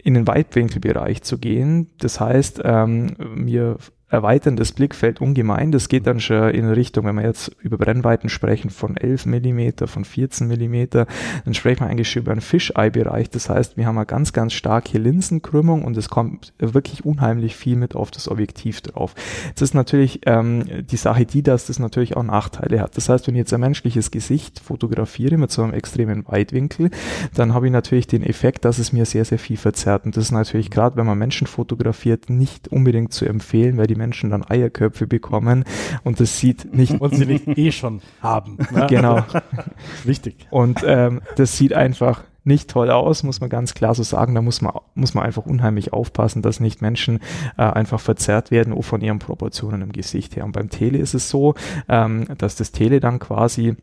in 0.03 0.15
den 0.15 0.27
Weitwinkelbereich 0.27 1.21
zu 1.21 1.37
gehen. 1.37 1.91
Das 1.99 2.19
heißt, 2.19 2.61
ähm, 2.63 3.15
wir 3.35 3.77
erweitern 4.11 4.57
das 4.57 4.73
Blickfeld 4.73 5.21
ungemein. 5.21 5.71
Das 5.71 5.87
geht 5.87 6.05
dann 6.05 6.19
schon 6.19 6.49
in 6.49 6.69
Richtung, 6.69 7.05
wenn 7.05 7.15
wir 7.15 7.23
jetzt 7.23 7.55
über 7.61 7.77
Brennweiten 7.77 8.29
sprechen, 8.29 8.69
von 8.69 8.97
11 8.97 9.25
Millimeter, 9.25 9.87
von 9.87 10.05
14 10.05 10.47
Millimeter, 10.47 11.07
dann 11.45 11.53
sprechen 11.53 11.81
wir 11.81 11.87
eigentlich 11.89 12.11
schon 12.11 12.23
über 12.23 12.31
einen 12.33 12.41
Fischei-Bereich. 12.41 13.29
Das 13.29 13.49
heißt, 13.49 13.77
wir 13.77 13.85
haben 13.85 13.97
eine 13.97 14.05
ganz, 14.05 14.33
ganz 14.33 14.53
starke 14.53 14.97
Linsenkrümmung 14.97 15.85
und 15.85 15.95
es 15.95 16.09
kommt 16.09 16.53
wirklich 16.59 17.05
unheimlich 17.05 17.55
viel 17.55 17.77
mit 17.77 17.95
auf 17.95 18.11
das 18.11 18.27
Objektiv 18.27 18.81
drauf. 18.81 19.15
Jetzt 19.47 19.61
ist 19.61 19.73
natürlich 19.73 20.21
ähm, 20.25 20.65
die 20.89 20.97
Sache 20.97 21.25
die, 21.25 21.41
dass 21.41 21.67
das 21.67 21.79
natürlich 21.79 22.17
auch 22.17 22.23
Nachteile 22.23 22.81
hat. 22.81 22.97
Das 22.97 23.07
heißt, 23.07 23.27
wenn 23.27 23.35
ich 23.35 23.39
jetzt 23.39 23.53
ein 23.53 23.61
menschliches 23.61 24.11
Gesicht 24.11 24.59
fotografiere 24.59 25.37
mit 25.37 25.51
so 25.51 25.63
einem 25.63 25.73
extremen 25.73 26.27
Weitwinkel, 26.27 26.89
dann 27.33 27.53
habe 27.53 27.67
ich 27.67 27.71
natürlich 27.71 28.07
den 28.07 28.23
Effekt, 28.23 28.65
dass 28.65 28.77
es 28.77 28.91
mir 28.91 29.05
sehr, 29.05 29.23
sehr 29.23 29.39
viel 29.39 29.57
verzerrt. 29.57 30.05
Und 30.05 30.17
das 30.17 30.25
ist 30.25 30.31
natürlich 30.31 30.69
gerade, 30.69 30.97
wenn 30.97 31.05
man 31.05 31.17
Menschen 31.17 31.47
fotografiert, 31.47 32.29
nicht 32.29 32.67
unbedingt 32.67 33.13
zu 33.13 33.25
empfehlen, 33.25 33.77
weil 33.77 33.87
die 33.87 34.00
Menschen 34.01 34.29
dann 34.29 34.43
Eierköpfe 34.47 35.07
bekommen 35.07 35.63
und 36.03 36.19
das 36.19 36.39
sieht 36.39 36.73
nicht... 36.73 36.99
Und 36.99 37.15
sie 37.15 37.25
nicht 37.25 37.47
eh 37.47 37.71
schon 37.71 38.01
haben. 38.21 38.57
Ne? 38.71 38.87
Genau. 38.89 39.23
Wichtig. 40.03 40.47
Und 40.49 40.81
ähm, 40.85 41.21
das 41.35 41.57
sieht 41.57 41.73
einfach 41.73 42.23
nicht 42.43 42.69
toll 42.69 42.89
aus, 42.89 43.23
muss 43.23 43.39
man 43.39 43.49
ganz 43.49 43.73
klar 43.73 43.93
so 43.93 44.03
sagen. 44.03 44.35
Da 44.35 44.41
muss 44.41 44.61
man, 44.61 44.73
muss 44.95 45.13
man 45.13 45.25
einfach 45.25 45.45
unheimlich 45.45 45.93
aufpassen, 45.93 46.41
dass 46.41 46.59
nicht 46.59 46.81
Menschen 46.81 47.19
äh, 47.57 47.63
einfach 47.63 47.99
verzerrt 47.99 48.51
werden 48.51 48.73
oh, 48.73 48.81
von 48.81 49.01
ihren 49.01 49.19
Proportionen 49.19 49.81
im 49.81 49.91
Gesicht 49.91 50.35
her. 50.35 50.45
Und 50.45 50.53
beim 50.53 50.69
Tele 50.69 50.97
ist 50.97 51.13
es 51.13 51.29
so, 51.29 51.53
ähm, 51.87 52.25
dass 52.37 52.55
das 52.55 52.71
Tele 52.71 52.99
dann 52.99 53.19
quasi 53.19 53.75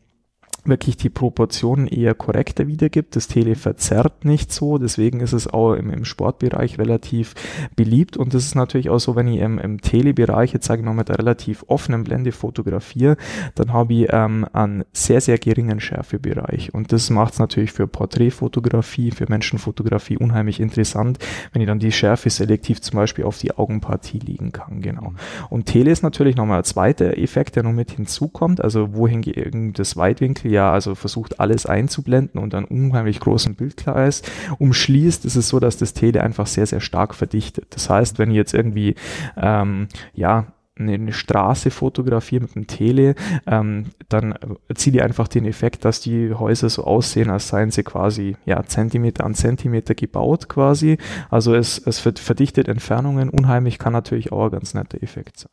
wirklich 0.65 0.97
die 0.97 1.09
Proportionen 1.09 1.87
eher 1.87 2.13
korrekter 2.13 2.67
wiedergibt. 2.67 3.15
Das 3.15 3.27
Tele 3.27 3.55
verzerrt 3.55 4.25
nicht 4.25 4.51
so, 4.51 4.77
deswegen 4.77 5.19
ist 5.19 5.33
es 5.33 5.47
auch 5.47 5.73
im, 5.73 5.89
im 5.91 6.05
Sportbereich 6.05 6.77
relativ 6.77 7.35
beliebt. 7.75 8.17
Und 8.17 8.33
das 8.33 8.45
ist 8.45 8.55
natürlich 8.55 8.89
auch 8.89 8.99
so, 8.99 9.15
wenn 9.15 9.27
ich 9.27 9.39
im, 9.39 9.57
im 9.59 9.81
Telebereich 9.81 10.53
jetzt 10.53 10.67
sage 10.67 10.81
ich 10.81 10.85
mal 10.85 10.93
mit 10.93 11.09
einer 11.09 11.19
relativ 11.19 11.63
offenen 11.67 12.03
Blende 12.03 12.31
fotografiere, 12.31 13.17
dann 13.55 13.73
habe 13.73 13.93
ich 13.93 14.07
ähm, 14.11 14.45
einen 14.53 14.85
sehr, 14.93 15.21
sehr 15.21 15.37
geringen 15.37 15.79
Schärfebereich. 15.79 16.73
Und 16.73 16.91
das 16.91 17.09
macht 17.09 17.33
es 17.33 17.39
natürlich 17.39 17.71
für 17.71 17.87
Porträtfotografie, 17.87 19.11
für 19.11 19.25
Menschenfotografie 19.29 20.17
unheimlich 20.17 20.59
interessant, 20.59 21.19
wenn 21.53 21.61
ich 21.61 21.67
dann 21.67 21.79
die 21.79 21.91
Schärfe 21.91 22.29
selektiv 22.29 22.81
zum 22.81 22.97
Beispiel 22.97 23.25
auf 23.25 23.37
die 23.37 23.55
Augenpartie 23.57 24.19
liegen 24.19 24.51
kann, 24.51 24.81
genau. 24.81 25.13
Und 25.49 25.65
Tele 25.65 25.91
ist 25.91 26.03
natürlich 26.03 26.35
nochmal 26.35 26.59
ein 26.59 26.63
zweiter 26.63 27.17
Effekt, 27.17 27.55
der 27.55 27.63
noch 27.63 27.71
mit 27.71 27.91
hinzukommt, 27.91 28.61
also 28.61 28.93
wohingegen 28.93 29.73
das 29.73 29.97
Weitwinkel 29.97 30.48
ja 30.51 30.71
also 30.71 30.95
versucht 30.95 31.39
alles 31.39 31.65
einzublenden 31.65 32.41
und 32.41 32.55
einen 32.55 32.65
unheimlich 32.65 33.19
großen 33.19 33.55
Bildkreis 33.55 34.21
umschließt, 34.57 35.25
ist 35.25 35.35
es 35.35 35.49
so, 35.49 35.59
dass 35.59 35.77
das 35.77 35.93
Tele 35.93 36.23
einfach 36.23 36.47
sehr, 36.47 36.65
sehr 36.65 36.81
stark 36.81 37.15
verdichtet. 37.15 37.67
Das 37.71 37.89
heißt, 37.89 38.19
wenn 38.19 38.31
ich 38.31 38.37
jetzt 38.37 38.53
irgendwie, 38.53 38.95
ähm, 39.37 39.87
ja, 40.13 40.47
eine 40.79 41.11
Straße 41.11 41.71
fotografiere 41.71 42.43
mit 42.43 42.55
dem 42.55 42.67
Tele, 42.67 43.15
ähm, 43.45 43.87
dann 44.07 44.33
erzielt 44.67 44.95
ihr 44.95 45.03
einfach 45.03 45.27
den 45.27 45.45
Effekt, 45.45 45.83
dass 45.85 45.99
die 45.99 46.33
Häuser 46.33 46.69
so 46.69 46.85
aussehen, 46.85 47.29
als 47.29 47.49
seien 47.49 47.71
sie 47.71 47.83
quasi 47.83 48.37
ja 48.45 48.63
Zentimeter 48.63 49.25
an 49.25 49.35
Zentimeter 49.35 49.93
gebaut 49.93 50.47
quasi. 50.47 50.97
Also 51.29 51.53
es, 51.53 51.79
es 51.79 51.99
verdichtet 51.99 52.67
Entfernungen 52.69 53.29
unheimlich, 53.29 53.77
kann 53.77 53.93
natürlich 53.93 54.31
auch 54.31 54.45
ein 54.45 54.51
ganz 54.51 54.73
netter 54.73 55.03
Effekt 55.03 55.37
sein. 55.39 55.51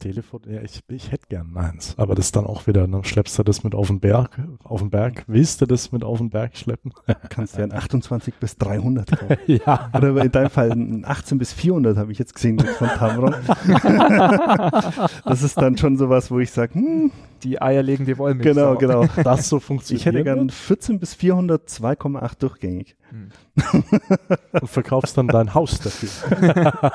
Telefon, 0.00 0.40
ja, 0.48 0.60
ich, 0.62 0.80
ich 0.88 1.12
hätte 1.12 1.26
gern 1.28 1.52
meins. 1.52 1.94
Aber 1.96 2.14
das 2.14 2.26
ist 2.26 2.36
dann 2.36 2.46
auch 2.46 2.66
wieder, 2.66 2.88
ne, 2.88 3.04
schleppst 3.04 3.38
du 3.38 3.44
das 3.44 3.62
mit 3.62 3.74
auf 3.74 3.86
den 3.86 4.00
Berg, 4.00 4.36
auf 4.64 4.80
den 4.80 4.90
Berg, 4.90 5.24
willst 5.28 5.60
du 5.60 5.66
das 5.66 5.92
mit 5.92 6.02
auf 6.02 6.18
den 6.18 6.30
Berg 6.30 6.56
schleppen? 6.56 6.92
Kannst 7.28 7.56
ja 7.56 7.64
ein 7.64 7.72
28 7.72 8.34
bis 8.34 8.56
300 8.56 9.10
kaufen. 9.10 9.36
ja. 9.46 9.90
Oder 9.94 10.16
in 10.16 10.32
deinem 10.32 10.50
Fall 10.50 10.72
ein 10.72 11.04
18 11.04 11.38
bis 11.38 11.52
400 11.52 11.96
habe 11.96 12.10
ich 12.10 12.18
jetzt 12.18 12.34
gesehen 12.34 12.58
von 12.58 12.88
Tamron. 12.88 13.34
das 15.24 15.42
ist 15.42 15.56
dann 15.56 15.76
schon 15.76 15.96
sowas, 15.96 16.30
wo 16.30 16.40
ich 16.40 16.50
sage, 16.50 16.74
hm, 16.74 17.12
die 17.44 17.60
eierlegende 17.60 18.18
Wollmilchsau. 18.18 18.76
Genau, 18.76 19.02
genau. 19.02 19.12
Das 19.24 19.48
so 19.48 19.60
funktioniert. 19.60 20.00
Ich 20.00 20.06
hätte 20.06 20.22
gern 20.22 20.50
14 20.50 20.98
bis 20.98 21.14
400, 21.14 21.68
2,8 21.68 22.38
durchgängig. 22.38 22.96
Hm. 23.10 23.28
Und 24.60 24.68
verkaufst 24.68 25.18
dann 25.18 25.28
dein 25.28 25.54
Haus 25.54 25.80
dafür. 25.80 26.08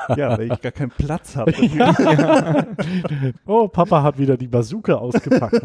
ja, 0.16 0.38
weil 0.38 0.52
ich 0.52 0.60
gar 0.60 0.72
keinen 0.72 0.90
Platz 0.90 1.36
habe. 1.36 1.52
oh, 3.46 3.68
Papa 3.68 4.02
hat 4.02 4.18
wieder 4.18 4.36
die 4.36 4.48
Bazooka 4.48 4.94
ausgepackt. 4.94 5.62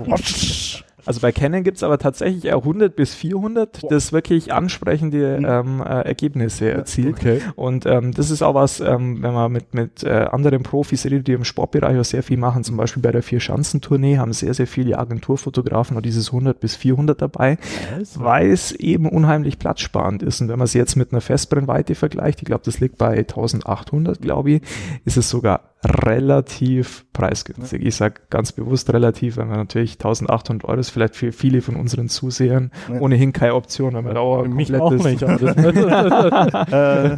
Also 1.05 1.21
bei 1.21 1.31
Canon 1.31 1.63
gibt 1.63 1.77
es 1.77 1.83
aber 1.83 1.97
tatsächlich 1.97 2.45
eher 2.45 2.57
100 2.57 2.95
bis 2.95 3.13
400, 3.15 3.91
das 3.91 4.13
wirklich 4.13 4.53
ansprechende 4.53 5.39
mhm. 5.39 5.45
ähm, 5.45 5.81
äh, 5.81 6.01
Ergebnisse 6.01 6.71
erzielt. 6.71 7.17
Okay. 7.17 7.41
Und 7.55 7.85
ähm, 7.85 8.13
das 8.13 8.29
ist 8.29 8.41
auch 8.41 8.53
was, 8.53 8.79
ähm, 8.79 9.21
wenn 9.21 9.33
man 9.33 9.51
mit, 9.51 9.73
mit 9.73 10.03
äh, 10.03 10.27
anderen 10.31 10.63
Profis 10.63 11.05
redet, 11.05 11.27
die 11.27 11.33
im 11.33 11.43
Sportbereich 11.43 11.97
auch 11.97 12.05
sehr 12.05 12.23
viel 12.23 12.37
machen, 12.37 12.63
zum 12.63 12.77
Beispiel 12.77 13.01
bei 13.01 13.11
der 13.11 13.23
Vier-Schanzentournee 13.23 14.17
haben 14.17 14.33
sehr, 14.33 14.53
sehr 14.53 14.67
viele 14.67 14.97
Agenturfotografen 14.97 15.97
auch 15.97 16.01
dieses 16.01 16.27
100 16.27 16.59
bis 16.59 16.75
400 16.75 17.21
dabei, 17.21 17.57
also. 17.95 18.23
weil 18.23 18.51
es 18.51 18.71
eben 18.71 19.07
unheimlich 19.07 19.59
platzsparend 19.59 20.23
ist. 20.23 20.41
Und 20.41 20.49
wenn 20.49 20.59
man 20.59 20.65
es 20.65 20.73
jetzt 20.73 20.95
mit 20.95 21.11
einer 21.11 21.21
Festbrennweite 21.21 21.95
vergleicht, 21.95 22.41
ich 22.41 22.45
glaube, 22.45 22.63
das 22.65 22.79
liegt 22.79 22.97
bei 22.97 23.17
1800, 23.17 24.21
glaube 24.21 24.51
ich, 24.51 24.61
ist 25.05 25.17
es 25.17 25.29
sogar 25.29 25.70
relativ 25.83 27.05
preisgünstig. 27.13 27.83
Ich 27.83 27.95
sage 27.95 28.21
ganz 28.29 28.51
bewusst 28.51 28.93
relativ, 28.93 29.37
weil 29.37 29.45
man 29.45 29.57
natürlich 29.57 29.93
1800 29.93 30.67
Euro 30.67 30.79
ist 30.79 30.91
vielleicht 30.91 31.15
für 31.15 31.31
viele 31.31 31.61
von 31.61 31.75
unseren 31.75 32.07
Zusehern 32.07 32.71
ja. 32.89 32.99
ohnehin 32.99 33.33
keine 33.33 33.55
Option, 33.55 33.93
weil 33.93 34.03
man 34.03 34.15
da 34.15 34.21
auch 34.21 34.45
Mich 34.45 34.73
auch 34.75 34.91
nicht. 34.91 35.21
äh, 35.23 37.17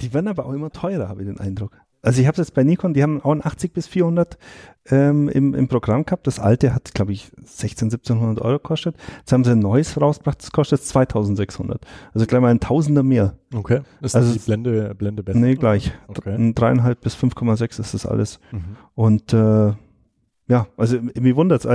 die 0.00 0.14
werden 0.14 0.28
aber 0.28 0.46
auch 0.46 0.52
immer 0.52 0.70
teurer, 0.70 1.08
habe 1.08 1.22
ich 1.22 1.26
den 1.28 1.40
Eindruck. 1.40 1.72
Also 2.04 2.20
ich 2.20 2.26
habe 2.26 2.40
es 2.40 2.48
jetzt 2.48 2.54
bei 2.54 2.62
Nikon, 2.62 2.94
die 2.94 3.02
haben 3.02 3.22
auch 3.22 3.32
ein 3.32 3.44
80 3.44 3.72
bis 3.72 3.86
400 3.86 4.36
ähm, 4.90 5.28
im, 5.28 5.54
im 5.54 5.68
Programm 5.68 6.04
gehabt. 6.04 6.26
Das 6.26 6.38
alte 6.38 6.74
hat, 6.74 6.92
glaube 6.94 7.12
ich, 7.12 7.32
16, 7.42 7.86
1700 7.86 8.44
Euro 8.44 8.58
gekostet. 8.58 8.96
Jetzt 9.18 9.32
haben 9.32 9.44
sie 9.44 9.52
ein 9.52 9.58
neues 9.58 9.98
rausgebracht, 10.00 10.42
das 10.42 10.52
kostet 10.52 10.82
2600. 10.82 11.80
Also 12.12 12.26
gleich 12.26 12.40
mal 12.40 12.48
ein 12.48 12.60
Tausender 12.60 13.02
mehr. 13.02 13.34
Okay. 13.54 13.80
Ist 14.02 14.14
also 14.14 14.32
die 14.32 14.38
Blende, 14.38 14.94
Blende 14.94 15.22
besser? 15.22 15.38
Nee, 15.38 15.54
gleich. 15.54 15.92
Okay. 16.08 16.34
Ein 16.34 16.54
dreieinhalb 16.54 17.00
bis 17.00 17.16
5,6 17.16 17.80
ist 17.80 17.94
das 17.94 18.06
alles. 18.06 18.38
Mhm. 18.52 18.76
Und 18.94 19.32
äh, 19.32 19.72
ja, 20.46 20.66
also 20.76 20.98
mir 21.00 21.36
wundert's. 21.36 21.66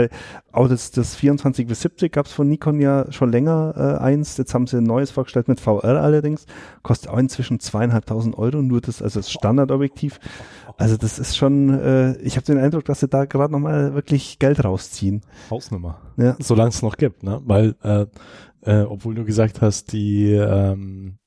Auch 0.52 0.68
das, 0.68 0.92
das 0.92 1.16
24 1.16 1.66
bis 1.66 1.82
70 1.82 2.12
gab's 2.12 2.32
von 2.32 2.48
Nikon 2.48 2.80
ja 2.80 3.12
schon 3.12 3.32
länger 3.32 3.74
äh, 3.76 4.04
eins. 4.04 4.38
Jetzt 4.38 4.54
haben 4.54 4.68
sie 4.68 4.78
ein 4.78 4.84
neues 4.84 5.10
vorgestellt 5.10 5.48
mit 5.48 5.60
VR 5.60 6.02
allerdings. 6.02 6.46
Kostet 6.84 7.10
auch 7.10 7.18
inzwischen 7.18 7.60
zweieinhalbtausend 7.60 8.38
Euro, 8.38 8.62
nur 8.62 8.80
das, 8.80 9.02
also 9.02 9.20
das 9.20 9.32
Standardobjektiv. 9.32 10.20
Also 10.78 10.98
das 10.98 11.18
ist 11.18 11.36
schon, 11.36 11.70
äh, 11.80 12.16
ich 12.18 12.36
habe 12.36 12.46
den 12.46 12.60
Eindruck, 12.60 12.86
dass 12.86 13.00
sie 13.00 13.08
da 13.08 13.26
gerade 13.26 13.52
nochmal 13.52 13.96
wirklich 13.96 14.38
Geld 14.38 14.64
rausziehen. 14.64 15.22
Hausnummer. 15.50 16.00
Ja. 16.18 16.36
Solange 16.40 16.70
es 16.70 16.84
noch 16.84 16.98
gibt, 16.98 17.24
ne? 17.24 17.42
Weil, 17.44 17.76
äh, 17.84 18.06
äh, 18.62 18.84
obwohl 18.84 19.16
du 19.16 19.26
gesagt 19.26 19.62
hast, 19.62 19.94
die 19.94 20.32
ähm, 20.32 21.18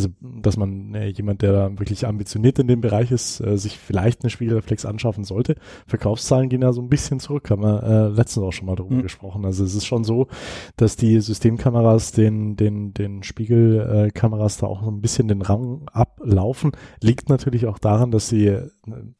also 0.00 0.14
dass 0.20 0.56
man 0.56 0.94
äh, 0.94 1.08
jemand, 1.08 1.42
der 1.42 1.52
da 1.52 1.78
wirklich 1.78 2.06
ambitioniert 2.06 2.58
in 2.58 2.66
dem 2.66 2.80
Bereich 2.80 3.10
ist, 3.10 3.40
äh, 3.40 3.58
sich 3.58 3.78
vielleicht 3.78 4.22
eine 4.22 4.30
Spiegelreflex 4.30 4.86
anschaffen 4.86 5.24
sollte. 5.24 5.56
Verkaufszahlen 5.86 6.48
gehen 6.48 6.62
ja 6.62 6.72
so 6.72 6.80
ein 6.80 6.88
bisschen 6.88 7.20
zurück, 7.20 7.50
haben 7.50 7.62
wir 7.62 7.82
äh, 7.82 8.08
letztens 8.08 8.46
auch 8.46 8.52
schon 8.52 8.66
mal 8.66 8.76
darüber 8.76 8.96
mhm. 8.96 9.02
gesprochen. 9.02 9.44
Also 9.44 9.62
es 9.64 9.74
ist 9.74 9.84
schon 9.84 10.04
so, 10.04 10.28
dass 10.76 10.96
die 10.96 11.20
Systemkameras 11.20 12.12
den, 12.12 12.56
den, 12.56 12.94
den 12.94 13.22
Spiegelkameras 13.22 14.56
da 14.56 14.66
auch 14.66 14.82
so 14.82 14.90
ein 14.90 15.02
bisschen 15.02 15.28
den 15.28 15.42
Rang 15.42 15.82
ablaufen. 15.92 16.72
Liegt 17.02 17.28
natürlich 17.28 17.66
auch 17.66 17.78
daran, 17.78 18.10
dass 18.10 18.28
sie 18.28 18.46
äh, 18.46 18.70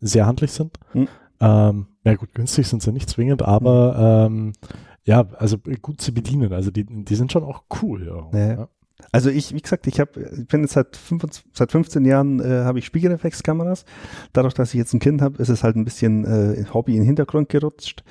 sehr 0.01 0.27
handlich 0.27 0.53
sind. 0.53 0.79
Mhm. 0.95 1.09
Ähm, 1.41 1.87
ja 2.05 2.15
gut, 2.15 2.35
günstig 2.35 2.67
sind 2.69 2.83
sie 2.83 2.93
nicht 2.93 3.11
zwingend, 3.11 3.43
aber 3.43 4.27
ähm, 4.27 4.53
ja, 5.05 5.27
also 5.37 5.59
gut 5.83 6.01
zu 6.01 6.15
bedienen. 6.15 6.55
Also 6.55 6.71
die, 6.71 6.87
die 6.87 7.15
sind 7.15 7.33
schon 7.33 7.45
auch 7.45 7.65
cool. 7.83 8.31
Ja. 8.33 8.39
ja. 8.39 8.69
Also 9.13 9.31
ich, 9.31 9.55
wie 9.55 9.61
gesagt, 9.61 9.87
ich 9.87 10.01
habe, 10.01 10.21
ich 10.39 10.47
bin 10.47 10.63
jetzt 10.63 10.75
seit, 10.75 10.97
25, 10.97 11.45
seit 11.53 11.73
15 11.73 12.05
Jahren 12.05 12.41
äh, 12.41 12.65
habe 12.65 12.79
ich 12.79 12.87
Spiegelreflexkameras. 12.87 13.85
Dadurch, 14.33 14.55
dass 14.55 14.71
ich 14.71 14.79
jetzt 14.79 14.93
ein 14.95 15.01
Kind 15.01 15.23
habe, 15.23 15.43
ist 15.43 15.49
es 15.49 15.63
halt 15.63 15.77
ein 15.77 15.85
bisschen 15.85 16.25
äh, 16.25 16.65
Hobby 16.73 16.93
in 16.93 16.99
den 16.99 17.07
Hintergrund 17.07 17.49
gerutscht, 17.49 18.05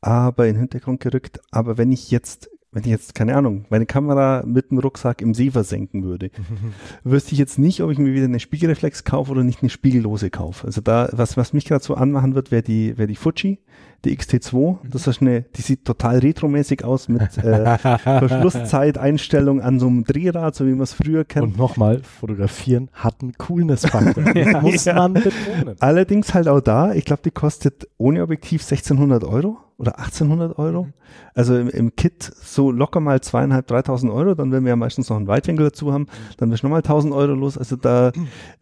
aber 0.00 0.46
in 0.46 0.54
den 0.54 0.60
Hintergrund 0.60 1.00
gerückt. 1.00 1.40
Aber 1.50 1.78
wenn 1.78 1.92
ich 1.92 2.10
jetzt 2.10 2.50
wenn 2.76 2.84
ich 2.84 2.90
jetzt, 2.90 3.14
keine 3.14 3.34
Ahnung, 3.34 3.64
meine 3.70 3.86
Kamera 3.86 4.42
mit 4.44 4.70
dem 4.70 4.78
Rucksack 4.78 5.22
im 5.22 5.32
See 5.32 5.50
versenken 5.50 6.04
würde, 6.04 6.30
wüsste 7.04 7.32
ich 7.32 7.38
jetzt 7.38 7.58
nicht, 7.58 7.82
ob 7.82 7.90
ich 7.90 7.96
mir 7.96 8.12
wieder 8.12 8.26
eine 8.26 8.38
Spiegelreflex 8.38 9.04
kaufe 9.04 9.32
oder 9.32 9.44
nicht 9.44 9.62
eine 9.62 9.70
spiegellose 9.70 10.28
kaufe. 10.28 10.66
Also 10.66 10.82
da, 10.82 11.08
was, 11.12 11.38
was 11.38 11.54
mich 11.54 11.64
gerade 11.64 11.82
so 11.82 11.94
anmachen 11.94 12.34
wird, 12.34 12.50
wäre 12.50 12.62
die, 12.62 12.98
wäre 12.98 13.08
die 13.08 13.16
Fuji, 13.16 13.60
die 14.04 14.14
XT2. 14.14 14.76
Das 14.90 15.06
ist 15.06 15.22
eine, 15.22 15.46
die 15.56 15.62
sieht 15.62 15.86
total 15.86 16.18
retromäßig 16.18 16.84
aus 16.84 17.08
mit 17.08 17.38
äh, 17.38 17.78
Verschlusszeiteinstellung 17.78 19.62
an 19.62 19.80
so 19.80 19.86
einem 19.86 20.04
Drehrad, 20.04 20.54
so 20.54 20.66
wie 20.66 20.72
man 20.72 20.82
es 20.82 20.92
früher 20.92 21.24
kennt. 21.24 21.44
Und 21.46 21.56
nochmal, 21.56 22.02
fotografieren 22.02 22.90
hat 22.92 23.22
einen 23.22 23.32
Coolness-Faktor. 23.38 24.22
muss 24.60 24.84
ja. 24.84 24.96
man 24.96 25.14
betonen. 25.14 25.76
Allerdings 25.80 26.34
halt 26.34 26.46
auch 26.46 26.60
da, 26.60 26.92
ich 26.92 27.06
glaube, 27.06 27.22
die 27.24 27.30
kostet 27.30 27.88
ohne 27.96 28.22
Objektiv 28.22 28.60
1600 28.60 29.24
Euro 29.24 29.56
oder 29.78 29.98
1800 29.98 30.58
Euro. 30.58 30.84
Mhm. 30.84 30.92
Also 31.34 31.56
im, 31.56 31.68
im, 31.68 31.96
Kit 31.96 32.22
so 32.22 32.70
locker 32.70 33.00
mal 33.00 33.20
zweieinhalb, 33.20 33.66
dreitausend 33.66 34.12
Euro. 34.12 34.34
Dann 34.34 34.52
werden 34.52 34.64
wir 34.64 34.70
ja 34.70 34.76
meistens 34.76 35.08
noch 35.10 35.16
einen 35.16 35.26
Weitwinkel 35.26 35.66
dazu 35.66 35.92
haben. 35.92 36.06
Dann 36.38 36.50
wäre 36.50 36.60
nochmal 36.62 36.80
1000 36.80 37.12
Euro 37.12 37.34
los. 37.34 37.58
Also 37.58 37.76
da, 37.76 38.12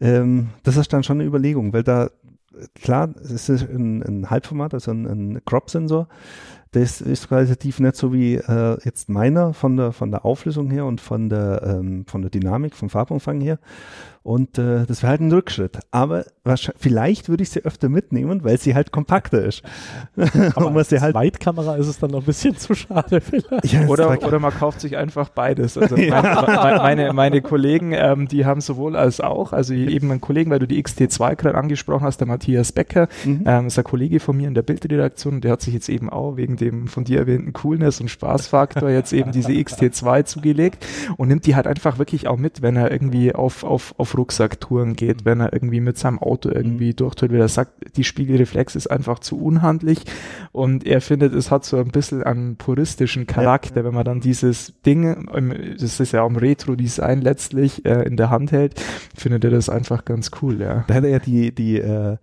ähm, 0.01 0.49
das 0.63 0.77
ist 0.77 0.91
dann 0.91 1.03
schon 1.03 1.17
eine 1.17 1.27
Überlegung, 1.27 1.73
weil 1.73 1.83
da, 1.83 2.09
klar, 2.75 3.13
es 3.21 3.49
ist 3.49 3.69
ein, 3.69 4.03
ein 4.03 4.29
Halbformat, 4.29 4.73
also 4.73 4.91
ein, 4.91 5.05
ein 5.05 5.41
Crop-Sensor. 5.45 6.07
das 6.71 6.99
ist 6.99 7.29
qualitativ 7.29 7.79
nicht 7.79 7.95
so 7.95 8.11
wie 8.11 8.35
äh, 8.35 8.77
jetzt 8.83 9.07
meiner 9.07 9.53
von 9.53 9.77
der 9.77 9.93
von 9.93 10.11
der 10.11 10.25
Auflösung 10.25 10.69
her 10.69 10.85
und 10.85 10.99
von 10.99 11.29
der 11.29 11.61
ähm, 11.63 12.05
von 12.05 12.21
der 12.21 12.31
Dynamik, 12.31 12.75
vom 12.75 12.89
Farbumfang 12.89 13.39
her. 13.39 13.59
Und 14.25 14.57
äh, 14.57 14.87
das 14.87 15.03
wäre 15.03 15.11
halt 15.11 15.21
ein 15.21 15.31
Rückschritt. 15.31 15.77
Aber 15.91 16.25
vielleicht 16.77 17.29
würde 17.29 17.43
ich 17.43 17.51
sie 17.51 17.63
öfter 17.63 17.89
mitnehmen, 17.89 18.43
weil 18.43 18.57
sie 18.57 18.73
halt 18.73 18.91
kompakter 18.91 19.45
ist. 19.45 19.61
Aber 20.55 20.75
als 20.75 20.89
sie 20.89 20.99
halt 20.99 21.13
Weitkamera 21.13 21.75
ist 21.75 21.85
es 21.85 21.99
dann 21.99 22.09
noch 22.09 22.21
ein 22.21 22.25
bisschen 22.25 22.57
zu 22.57 22.73
schade 22.73 23.21
vielleicht. 23.21 23.71
Ja, 23.71 23.85
oder, 23.85 24.09
oder 24.23 24.39
man 24.39 24.51
kauft 24.51 24.81
sich 24.81 24.97
einfach 24.97 25.29
beides. 25.29 25.77
Also 25.85 25.97
ja. 25.97 26.19
meine, 26.19 26.77
meine, 26.77 27.13
meine, 27.13 27.41
Kollegen, 27.43 27.91
ähm, 27.91 28.27
die 28.27 28.45
haben 28.45 28.59
sowohl 28.59 28.95
als 28.95 29.21
auch, 29.21 29.53
also 29.53 29.75
eben 29.75 30.09
ein 30.09 30.19
Kollegen, 30.19 30.49
weil 30.49 30.57
du 30.57 30.65
die 30.65 30.83
XT2 30.83 31.35
gerade 31.35 31.55
angesprochen 31.55 32.03
hast, 32.03 32.17
der 32.17 32.27
Matthias 32.27 32.71
Becker, 32.71 33.07
mhm. 33.23 33.43
ähm, 33.45 33.67
ist 33.67 33.77
ein 33.77 33.83
Kollege 33.83 34.19
von 34.19 34.35
mir 34.35 34.47
in 34.47 34.55
der 34.55 34.63
Bildredaktion, 34.63 35.41
der 35.41 35.51
hat 35.51 35.61
sich 35.61 35.75
jetzt 35.75 35.89
eben 35.89 36.09
auch 36.09 36.37
wegen 36.37 36.55
dem 36.55 36.87
von 36.87 37.03
dir 37.03 37.19
erwähnten 37.19 37.53
Coolness 37.53 38.01
und 38.01 38.09
Spaßfaktor 38.09 38.89
jetzt 38.89 39.13
eben 39.13 39.31
diese 39.31 39.51
XT2 39.51 40.25
zugelegt 40.25 40.83
und 41.17 41.27
nimmt 41.27 41.45
die 41.45 41.55
halt 41.55 41.67
einfach 41.67 41.99
wirklich 41.99 42.27
auch 42.27 42.37
mit, 42.37 42.63
wenn 42.63 42.75
er 42.75 42.89
irgendwie 42.89 43.35
auf, 43.35 43.63
auf, 43.63 43.93
auf 43.99 44.14
Rucksacktouren 44.15 44.95
geht, 44.95 45.25
wenn 45.25 45.39
er 45.39 45.53
irgendwie 45.53 45.79
mit 45.79 45.97
seinem 45.97 46.19
Auto 46.19 46.49
irgendwie 46.49 46.89
mhm. 46.89 46.95
durchtut, 46.95 47.31
weil 47.31 47.39
er 47.39 47.47
sagt, 47.47 47.97
die 47.97 48.03
Spiegelreflex 48.03 48.75
ist 48.75 48.87
einfach 48.87 49.19
zu 49.19 49.39
unhandlich 49.39 50.03
und 50.51 50.85
er 50.85 51.01
findet, 51.01 51.33
es 51.33 51.51
hat 51.51 51.65
so 51.65 51.77
ein 51.77 51.89
bisschen 51.89 52.23
einen 52.23 52.55
puristischen 52.55 53.27
Charakter, 53.27 53.81
ja. 53.81 53.85
wenn 53.85 53.93
man 53.93 54.05
dann 54.05 54.19
dieses 54.19 54.73
Ding, 54.85 55.27
das 55.79 55.99
ist 55.99 56.11
ja 56.11 56.21
auch 56.21 56.29
ein 56.29 56.35
Retro-Design 56.35 57.21
letztlich, 57.21 57.85
äh, 57.85 58.03
in 58.03 58.17
der 58.17 58.29
Hand 58.29 58.51
hält, 58.51 58.81
findet 59.15 59.43
er 59.43 59.51
das 59.51 59.69
einfach 59.69 60.05
ganz 60.05 60.31
cool, 60.41 60.61
ja. 60.61 60.85
Da 60.87 60.93
hat 60.93 61.03
er 61.03 61.09
ja 61.09 61.19
die, 61.19 61.53
die, 61.53 61.79
äh, 61.79 62.17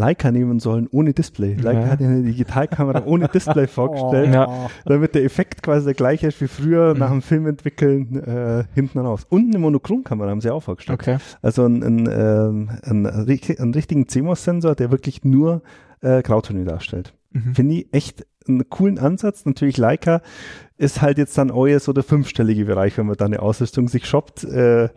Leica 0.00 0.32
nehmen 0.32 0.60
sollen 0.60 0.88
ohne 0.90 1.12
Display. 1.12 1.54
Leica 1.54 1.80
ja. 1.80 1.86
hat 1.88 2.00
eine 2.00 2.22
Digitalkamera 2.22 3.02
ohne 3.04 3.28
Display 3.28 3.66
vorgestellt, 3.68 4.34
oh. 4.34 4.68
damit 4.86 5.14
der 5.14 5.24
Effekt 5.24 5.62
quasi 5.62 5.84
der 5.84 5.94
gleiche 5.94 6.28
ist 6.28 6.40
wie 6.40 6.48
früher 6.48 6.94
mhm. 6.94 7.00
nach 7.00 7.10
dem 7.10 7.22
Film 7.22 7.46
entwickeln 7.46 8.16
äh, 8.16 8.64
hinten 8.74 8.98
raus. 8.98 9.26
Und 9.28 9.50
eine 9.50 9.58
Monochromkamera 9.58 10.30
haben 10.30 10.40
sie 10.40 10.50
auch 10.50 10.62
vorgestellt. 10.62 11.00
Okay. 11.00 11.18
Also 11.42 11.66
ein, 11.66 11.82
ein, 11.82 12.08
ähm, 12.10 12.70
ein, 12.82 13.06
einen 13.06 13.74
richtigen 13.74 14.08
CMOS-Sensor, 14.08 14.74
der 14.74 14.90
wirklich 14.90 15.22
nur 15.24 15.62
äh, 16.00 16.22
Grautöne 16.22 16.64
darstellt. 16.64 17.12
Mhm. 17.32 17.54
Finde 17.54 17.74
ich 17.74 17.92
echt 17.92 18.26
einen 18.48 18.68
coolen 18.68 18.98
Ansatz. 18.98 19.44
Natürlich 19.44 19.76
Leica 19.76 20.22
ist 20.76 21.02
halt 21.02 21.18
jetzt 21.18 21.36
dann 21.36 21.50
euer 21.50 21.78
so 21.78 21.92
der 21.92 22.02
fünfstellige 22.02 22.64
Bereich, 22.64 22.96
wenn 22.96 23.06
man 23.06 23.16
da 23.16 23.26
eine 23.26 23.40
Ausrüstung 23.42 23.88
sich 23.88 24.06
shoppt. 24.06 24.44
Äh, 24.44 24.88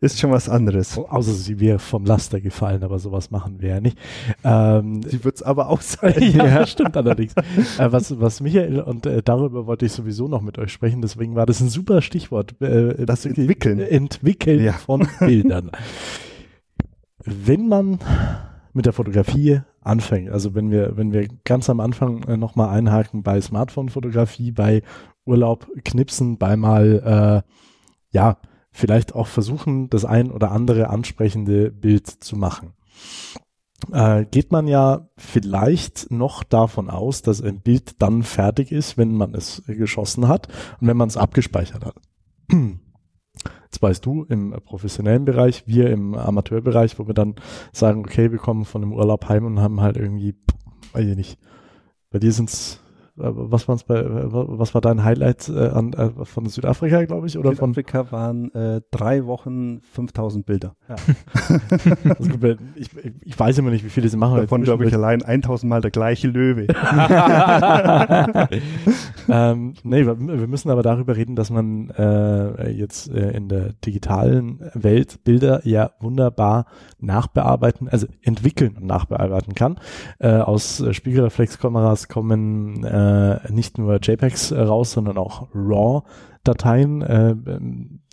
ist 0.00 0.18
schon 0.18 0.30
was 0.30 0.48
anderes. 0.48 0.96
Oh, 0.96 1.06
außer 1.06 1.32
sie 1.32 1.60
wäre 1.60 1.78
vom 1.78 2.04
Laster 2.04 2.40
gefallen, 2.40 2.84
aber 2.84 2.98
sowas 2.98 3.30
machen 3.30 3.60
wir 3.60 3.70
ja 3.70 3.80
nicht. 3.80 3.98
Ähm, 4.44 5.02
sie 5.02 5.24
wird 5.24 5.36
es 5.36 5.42
aber 5.42 5.68
auch 5.68 5.80
sein. 5.82 6.14
ja, 6.32 6.64
stimmt 6.66 6.96
allerdings. 6.96 7.34
äh, 7.36 7.92
was, 7.92 8.18
was 8.20 8.40
Michael, 8.40 8.80
und 8.80 9.04
äh, 9.04 9.22
darüber 9.22 9.66
wollte 9.66 9.86
ich 9.86 9.92
sowieso 9.92 10.28
noch 10.28 10.42
mit 10.42 10.58
euch 10.58 10.72
sprechen, 10.72 11.02
deswegen 11.02 11.34
war 11.34 11.44
das 11.44 11.60
ein 11.60 11.68
super 11.68 12.02
Stichwort. 12.02 12.60
Äh, 12.62 13.04
das 13.04 13.26
Entwickeln. 13.26 13.80
Entwickeln 13.80 14.62
ja. 14.62 14.72
von 14.72 15.06
Bildern. 15.18 15.70
Wenn 17.24 17.68
man 17.68 17.98
mit 18.72 18.86
der 18.86 18.92
Fotografie 18.92 19.60
anfängt, 19.80 20.30
also 20.30 20.54
wenn 20.54 20.70
wir, 20.70 20.96
wenn 20.96 21.12
wir 21.12 21.28
ganz 21.44 21.70
am 21.70 21.80
Anfang 21.80 22.22
äh, 22.24 22.36
nochmal 22.36 22.70
einhaken 22.70 23.22
bei 23.22 23.40
Smartphone-Fotografie, 23.40 24.52
bei 24.52 24.82
Urlaub 25.24 25.66
knipsen, 25.84 26.38
bei 26.38 26.56
mal, 26.56 27.44
äh, 27.44 27.50
ja, 28.10 28.38
vielleicht 28.72 29.14
auch 29.14 29.26
versuchen, 29.26 29.88
das 29.88 30.04
ein 30.04 30.30
oder 30.30 30.52
andere 30.52 30.90
ansprechende 30.90 31.70
Bild 31.70 32.06
zu 32.06 32.36
machen. 32.36 32.74
Äh, 33.92 34.26
geht 34.26 34.52
man 34.52 34.68
ja 34.68 35.08
vielleicht 35.16 36.10
noch 36.10 36.44
davon 36.44 36.90
aus, 36.90 37.22
dass 37.22 37.42
ein 37.42 37.60
Bild 37.60 38.02
dann 38.02 38.22
fertig 38.22 38.72
ist, 38.72 38.98
wenn 38.98 39.14
man 39.14 39.34
es 39.34 39.62
geschossen 39.66 40.28
hat 40.28 40.48
und 40.80 40.88
wenn 40.88 40.96
man 40.96 41.08
es 41.08 41.16
abgespeichert 41.16 41.84
hat. 41.84 41.94
Jetzt 43.70 43.82
weißt 43.82 44.04
du 44.04 44.24
im 44.24 44.50
professionellen 44.64 45.24
Bereich, 45.24 45.62
wir 45.66 45.90
im 45.90 46.14
Amateurbereich, 46.14 46.98
wo 46.98 47.06
wir 47.06 47.14
dann 47.14 47.36
sagen, 47.72 48.00
okay, 48.00 48.32
wir 48.32 48.38
kommen 48.38 48.64
von 48.64 48.80
dem 48.80 48.92
Urlaub 48.92 49.28
heim 49.28 49.44
und 49.44 49.60
haben 49.60 49.80
halt 49.80 49.96
irgendwie, 49.96 50.34
weiß 50.92 51.06
ich 51.06 51.16
nicht, 51.16 51.38
bei 52.10 52.18
dir 52.18 52.32
sind 52.32 52.48
es 52.48 52.80
was 53.16 53.68
waren's 53.68 53.84
bei, 53.84 53.96
äh, 53.96 54.26
was 54.32 54.74
war 54.74 54.80
dein 54.80 55.04
Highlight 55.04 55.48
äh, 55.48 55.68
an, 55.68 55.92
äh, 55.92 56.10
von 56.24 56.46
Südafrika, 56.46 57.04
glaube 57.04 57.26
ich, 57.26 57.38
oder 57.38 57.50
Südafrika 57.50 58.04
von? 58.04 58.12
waren 58.12 58.54
äh, 58.54 58.80
drei 58.90 59.26
Wochen 59.26 59.80
5000 59.92 60.46
Bilder. 60.46 60.74
Ja. 60.88 60.96
ich, 62.76 62.88
ich, 63.22 63.38
weiß 63.38 63.58
immer 63.58 63.70
nicht, 63.70 63.84
wie 63.84 63.90
viele 63.90 64.08
sie 64.08 64.16
machen. 64.16 64.36
Davon 64.36 64.62
glaube 64.62 64.86
ich 64.86 64.94
allein 64.94 65.22
1000 65.22 65.68
Mal 65.68 65.80
der 65.80 65.90
gleiche 65.90 66.28
Löwe. 66.28 66.66
ähm, 69.28 69.74
nee, 69.82 70.06
wir, 70.06 70.18
wir, 70.18 70.48
müssen 70.48 70.70
aber 70.70 70.82
darüber 70.82 71.16
reden, 71.16 71.36
dass 71.36 71.50
man 71.50 71.90
äh, 71.90 72.70
jetzt 72.70 73.10
äh, 73.10 73.30
in 73.32 73.48
der 73.48 73.72
digitalen 73.84 74.60
Welt 74.74 75.22
Bilder 75.24 75.66
ja 75.66 75.90
wunderbar 76.00 76.66
nachbearbeiten, 76.98 77.88
also 77.88 78.06
entwickeln 78.22 78.76
und 78.76 78.86
nachbearbeiten 78.86 79.54
kann. 79.54 79.78
Äh, 80.18 80.28
aus 80.36 80.82
Spiegelreflexkameras 80.90 82.08
kommen 82.08 82.84
äh, 83.00 83.52
nicht 83.52 83.78
nur 83.78 83.98
JPEGs 84.00 84.52
äh, 84.52 84.60
raus, 84.60 84.92
sondern 84.92 85.18
auch 85.18 85.48
RAW-Dateien, 85.54 87.02
äh, 87.02 87.34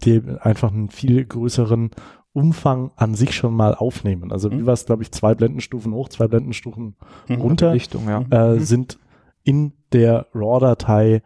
die 0.03 0.21
einfach 0.39 0.71
einen 0.71 0.89
viel 0.89 1.25
größeren 1.25 1.91
Umfang 2.33 2.91
an 2.95 3.15
sich 3.15 3.35
schon 3.35 3.53
mal 3.55 3.73
aufnehmen. 3.73 4.31
Also 4.31 4.49
mhm. 4.49 4.59
wie 4.59 4.65
war 4.65 4.73
es, 4.73 4.85
glaube 4.85 5.03
ich, 5.03 5.11
zwei 5.11 5.33
Blendenstufen 5.33 5.93
hoch, 5.93 6.09
zwei 6.09 6.27
Blendenstufen 6.27 6.95
mhm. 7.27 7.41
runter, 7.41 7.73
Richtung, 7.73 8.07
ja. 8.07 8.23
äh, 8.29 8.53
mhm. 8.53 8.59
sind 8.59 8.99
in 9.43 9.73
der 9.91 10.27
RAW-Datei 10.33 11.23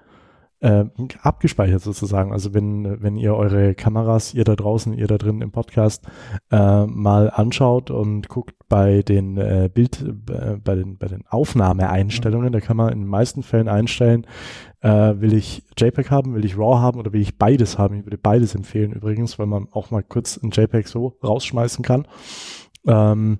äh, 0.61 0.85
abgespeichert 1.21 1.81
sozusagen. 1.81 2.31
Also 2.31 2.53
wenn, 2.53 3.01
wenn 3.01 3.17
ihr 3.17 3.35
eure 3.35 3.73
Kameras, 3.75 4.33
ihr 4.33 4.43
da 4.43 4.55
draußen, 4.55 4.93
ihr 4.93 5.07
da 5.07 5.17
drin 5.17 5.41
im 5.41 5.51
Podcast 5.51 6.05
äh, 6.51 6.85
mal 6.85 7.29
anschaut 7.29 7.91
und 7.91 8.29
guckt 8.29 8.55
bei 8.71 9.01
den 9.01 9.35
äh, 9.35 9.69
Bild, 9.71 10.01
äh, 10.01 10.55
bei 10.55 10.75
den, 10.75 10.97
bei 10.97 11.07
den 11.07 11.27
Aufnahmeeinstellungen, 11.27 12.53
da 12.53 12.61
kann 12.61 12.77
man 12.77 12.93
in 12.93 12.99
den 12.99 13.07
meisten 13.07 13.43
Fällen 13.43 13.67
einstellen, 13.67 14.25
äh, 14.79 14.89
will 14.89 15.33
ich 15.33 15.63
JPEG 15.77 16.09
haben, 16.09 16.35
will 16.35 16.45
ich 16.45 16.57
RAW 16.57 16.79
haben 16.79 16.97
oder 16.97 17.11
will 17.11 17.19
ich 17.19 17.37
beides 17.37 17.77
haben. 17.77 17.99
Ich 17.99 18.05
würde 18.05 18.17
beides 18.17 18.55
empfehlen 18.55 18.93
übrigens, 18.93 19.37
weil 19.37 19.45
man 19.45 19.67
auch 19.71 19.91
mal 19.91 20.03
kurz 20.03 20.37
ein 20.41 20.51
JPEG 20.51 20.87
so 20.87 21.17
rausschmeißen 21.21 21.83
kann. 21.83 22.07
Ähm, 22.87 23.39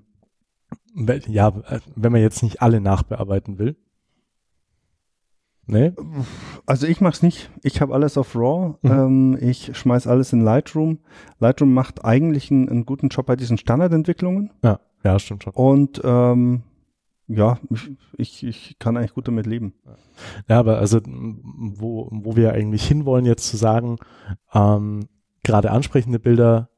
ja, 1.26 1.48
äh, 1.48 1.80
wenn 1.96 2.12
man 2.12 2.20
jetzt 2.20 2.42
nicht 2.42 2.60
alle 2.60 2.82
nachbearbeiten 2.82 3.58
will. 3.58 3.76
Nee? 5.64 5.94
Also 6.66 6.86
ich 6.86 7.00
mache 7.00 7.14
es 7.14 7.22
nicht. 7.22 7.50
Ich 7.62 7.80
habe 7.80 7.94
alles 7.94 8.18
auf 8.18 8.36
RAW. 8.36 8.74
Mhm. 8.82 8.90
Ähm, 8.90 9.38
ich 9.40 9.74
schmeiß 9.74 10.06
alles 10.06 10.34
in 10.34 10.42
Lightroom. 10.42 10.98
Lightroom 11.38 11.72
macht 11.72 12.04
eigentlich 12.04 12.50
einen, 12.50 12.68
einen 12.68 12.84
guten 12.84 13.08
Job 13.08 13.24
bei 13.24 13.36
diesen 13.36 13.56
Standardentwicklungen. 13.56 14.50
Ja, 14.62 14.78
ja, 15.04 15.18
stimmt 15.18 15.44
schon. 15.44 15.54
Und 15.54 16.00
ähm, 16.04 16.62
ja, 17.28 17.58
ich, 18.16 18.44
ich 18.44 18.78
kann 18.78 18.96
eigentlich 18.96 19.14
gut 19.14 19.28
damit 19.28 19.46
leben. 19.46 19.74
Ja, 20.48 20.58
aber 20.58 20.78
also 20.78 21.00
wo, 21.04 22.08
wo 22.10 22.36
wir 22.36 22.52
eigentlich 22.52 22.86
hinwollen 22.86 23.26
jetzt 23.26 23.48
zu 23.48 23.56
sagen, 23.56 23.98
ähm, 24.52 25.08
gerade 25.42 25.70
ansprechende 25.70 26.18
Bilder 26.18 26.68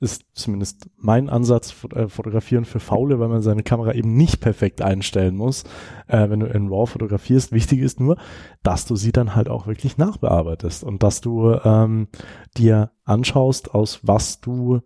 ist 0.00 0.26
zumindest 0.34 0.90
mein 0.96 1.30
Ansatz, 1.30 1.74
äh, 1.94 2.08
fotografieren 2.08 2.64
für 2.64 2.80
Faule, 2.80 3.20
weil 3.20 3.28
man 3.28 3.42
seine 3.42 3.62
Kamera 3.62 3.94
eben 3.94 4.16
nicht 4.16 4.40
perfekt 4.40 4.82
einstellen 4.82 5.36
muss, 5.36 5.64
äh, 6.08 6.28
wenn 6.28 6.40
du 6.40 6.46
in 6.46 6.68
RAW 6.68 6.86
fotografierst. 6.86 7.52
Wichtig 7.52 7.80
ist 7.80 8.00
nur, 8.00 8.18
dass 8.62 8.84
du 8.84 8.96
sie 8.96 9.12
dann 9.12 9.34
halt 9.34 9.48
auch 9.48 9.66
wirklich 9.66 9.96
nachbearbeitest 9.96 10.84
und 10.84 11.02
dass 11.02 11.20
du 11.22 11.54
ähm, 11.64 12.08
dir 12.56 12.90
anschaust, 13.04 13.74
aus 13.74 14.00
was 14.02 14.40
du 14.40 14.80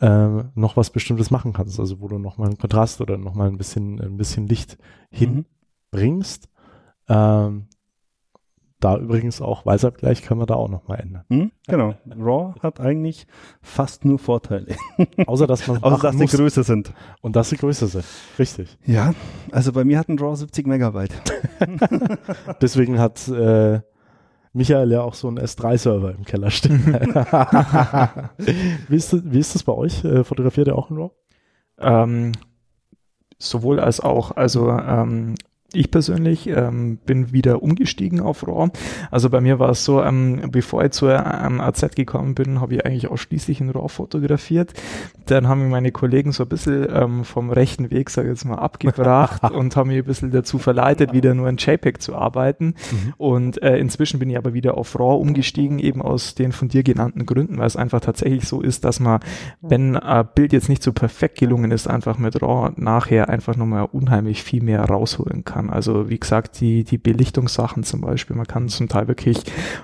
äh, 0.00 0.44
noch 0.54 0.76
was 0.76 0.90
Bestimmtes 0.90 1.30
machen 1.30 1.52
kannst. 1.52 1.80
Also 1.80 2.00
wo 2.00 2.08
du 2.08 2.18
nochmal 2.18 2.48
einen 2.48 2.58
Kontrast 2.58 3.00
oder 3.00 3.16
nochmal 3.16 3.48
ein 3.48 3.58
bisschen, 3.58 4.00
ein 4.00 4.16
bisschen 4.16 4.46
Licht 4.46 4.78
mhm. 5.10 5.44
hinbringst. 5.90 6.48
Ähm, 7.08 7.68
da 8.78 8.98
übrigens 8.98 9.40
auch 9.40 9.64
Weißabgleich 9.64 10.22
können 10.22 10.40
wir 10.40 10.46
da 10.46 10.54
auch 10.54 10.68
nochmal 10.68 11.00
ändern. 11.00 11.24
Hm, 11.30 11.50
genau. 11.66 11.94
Raw 12.14 12.54
hat 12.60 12.78
eigentlich 12.78 13.26
fast 13.62 14.04
nur 14.04 14.18
Vorteile. 14.18 14.76
Außer 15.26 15.46
dass 15.46 15.66
man 15.66 15.78
Außer 15.82 16.02
dass 16.02 16.18
sie 16.18 16.26
größer 16.26 16.62
sind. 16.62 16.92
Und 17.22 17.36
dass 17.36 17.48
sie 17.48 17.56
größer 17.56 17.86
sind. 17.86 18.04
Richtig. 18.38 18.76
Ja, 18.84 19.14
also 19.50 19.72
bei 19.72 19.84
mir 19.84 19.98
hat 19.98 20.08
ein 20.08 20.18
Raw 20.18 20.36
70 20.36 20.66
Megabyte. 20.66 21.14
Deswegen 22.60 22.98
hat 22.98 23.26
äh, 23.28 23.80
Michael 24.56 24.90
ja 24.90 25.02
auch 25.02 25.14
so 25.14 25.28
einen 25.28 25.38
S3-Server 25.38 26.12
im 26.12 26.24
Keller 26.24 26.50
stehen. 26.50 26.86
wie, 28.88 28.96
ist 28.96 29.12
das, 29.12 29.20
wie 29.24 29.38
ist 29.38 29.54
das 29.54 29.62
bei 29.62 29.72
euch? 29.72 30.02
Äh, 30.02 30.24
fotografiert 30.24 30.68
ihr 30.68 30.76
auch 30.76 30.90
in 30.90 30.96
RAW? 30.96 31.10
Ähm, 31.78 32.32
sowohl 33.38 33.78
als 33.80 34.00
auch. 34.00 34.34
Also 34.34 34.70
ähm, 34.70 35.34
ich 35.72 35.90
persönlich 35.90 36.46
ähm, 36.48 36.98
bin 37.04 37.32
wieder 37.32 37.62
umgestiegen 37.62 38.20
auf 38.20 38.46
RAW. 38.46 38.70
Also 39.10 39.30
bei 39.30 39.40
mir 39.40 39.58
war 39.58 39.70
es 39.70 39.84
so, 39.84 40.02
ähm, 40.02 40.42
bevor 40.50 40.84
ich 40.84 40.92
zur 40.92 41.14
ähm, 41.14 41.60
AZ 41.60 41.94
gekommen 41.94 42.34
bin, 42.34 42.60
habe 42.60 42.74
ich 42.74 42.86
eigentlich 42.86 43.08
ausschließlich 43.08 43.60
in 43.60 43.70
RAW 43.70 43.88
fotografiert. 43.88 44.72
Dann 45.26 45.48
haben 45.48 45.62
mich 45.62 45.70
meine 45.70 45.90
Kollegen 45.90 46.32
so 46.32 46.44
ein 46.44 46.48
bisschen 46.48 46.86
ähm, 46.90 47.24
vom 47.24 47.50
rechten 47.50 47.90
Weg, 47.90 48.10
sage 48.10 48.28
ich 48.28 48.34
jetzt 48.34 48.44
mal, 48.44 48.56
abgebracht 48.56 49.42
und 49.50 49.74
haben 49.76 49.88
mich 49.88 49.98
ein 49.98 50.04
bisschen 50.04 50.30
dazu 50.30 50.58
verleitet, 50.58 51.12
wieder 51.12 51.34
nur 51.34 51.48
in 51.48 51.56
JPEG 51.56 52.00
zu 52.00 52.14
arbeiten. 52.14 52.66
Mhm. 52.66 53.14
Und 53.16 53.62
äh, 53.62 53.76
inzwischen 53.76 54.20
bin 54.20 54.30
ich 54.30 54.38
aber 54.38 54.54
wieder 54.54 54.78
auf 54.78 54.98
RAW 54.98 55.20
umgestiegen, 55.20 55.78
eben 55.78 56.00
aus 56.00 56.34
den 56.34 56.52
von 56.52 56.68
dir 56.68 56.84
genannten 56.84 57.26
Gründen, 57.26 57.58
weil 57.58 57.66
es 57.66 57.76
einfach 57.76 58.00
tatsächlich 58.00 58.46
so 58.46 58.62
ist, 58.62 58.84
dass 58.84 59.00
man, 59.00 59.20
wenn 59.60 59.96
ein 59.96 60.28
Bild 60.34 60.52
jetzt 60.52 60.68
nicht 60.68 60.82
so 60.82 60.92
perfekt 60.92 61.38
gelungen 61.38 61.72
ist, 61.72 61.88
einfach 61.88 62.18
mit 62.18 62.40
RAW 62.40 62.72
nachher 62.76 63.28
einfach 63.28 63.56
nochmal 63.56 63.88
unheimlich 63.90 64.42
viel 64.42 64.62
mehr 64.62 64.84
rausholen 64.84 65.44
kann 65.44 65.65
kann. 65.66 65.74
Also 65.74 66.08
wie 66.08 66.18
gesagt, 66.18 66.60
die, 66.60 66.84
die 66.84 66.98
Belichtungssachen 66.98 67.82
zum 67.84 68.00
Beispiel, 68.00 68.36
man 68.36 68.46
kann 68.46 68.68
zum 68.68 68.88
Teil 68.88 69.08
wirklich 69.08 69.38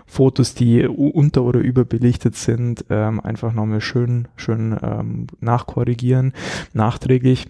Fotos, 0.07 0.55
die 0.55 0.87
unter- 0.87 1.43
oder 1.43 1.61
überbelichtet 1.61 2.37
sind, 2.37 2.85
ähm, 2.91 3.21
einfach 3.21 3.53
nochmal 3.53 3.81
schön, 3.81 4.29
schön 4.37 4.77
ähm, 4.83 5.27
nachkorrigieren, 5.41 6.33
nachträglich. 6.73 7.47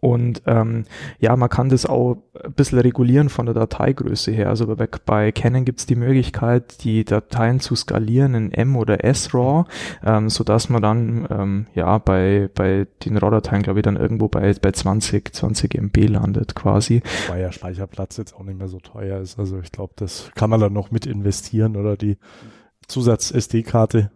Und 0.00 0.42
ähm, 0.46 0.84
ja, 1.18 1.36
man 1.36 1.48
kann 1.48 1.68
das 1.68 1.86
auch 1.86 2.16
ein 2.42 2.52
bisschen 2.52 2.78
regulieren 2.78 3.28
von 3.28 3.46
der 3.46 3.54
Dateigröße 3.54 4.32
her. 4.32 4.48
Also 4.48 4.74
bei, 4.74 4.88
bei 5.04 5.32
Canon 5.32 5.64
gibt 5.64 5.80
es 5.80 5.86
die 5.86 5.96
Möglichkeit, 5.96 6.82
die 6.84 7.04
Dateien 7.04 7.60
zu 7.60 7.74
skalieren 7.74 8.34
in 8.34 8.52
M 8.52 8.76
oder 8.76 9.04
S-RAW, 9.04 9.66
ähm, 10.04 10.30
sodass 10.30 10.70
man 10.70 10.82
dann 10.82 11.28
ähm, 11.30 11.66
ja 11.74 11.98
bei, 11.98 12.48
bei 12.54 12.86
den 13.04 13.16
RAW-Dateien, 13.18 13.62
glaube 13.62 13.80
ich, 13.80 13.84
dann 13.84 13.96
irgendwo 13.96 14.28
bei, 14.28 14.52
bei 14.54 14.72
20, 14.72 15.34
20 15.34 15.74
MB 15.74 16.08
landet 16.08 16.54
quasi. 16.54 17.02
Weil 17.28 17.42
ja 17.42 17.52
Speicherplatz 17.52 18.16
jetzt 18.16 18.34
auch 18.34 18.42
nicht 18.42 18.58
mehr 18.58 18.68
so 18.68 18.80
teuer 18.80 19.20
ist. 19.20 19.38
Also 19.38 19.60
ich 19.60 19.70
glaube, 19.70 19.92
das 19.96 20.30
kann 20.34 20.50
man 20.50 20.60
dann 20.60 20.72
noch 20.72 20.90
mit 20.90 21.06
investieren 21.06 21.76
oder 21.76 21.96
die 21.96 22.16
Zusatz-SD-Karte 22.88 24.10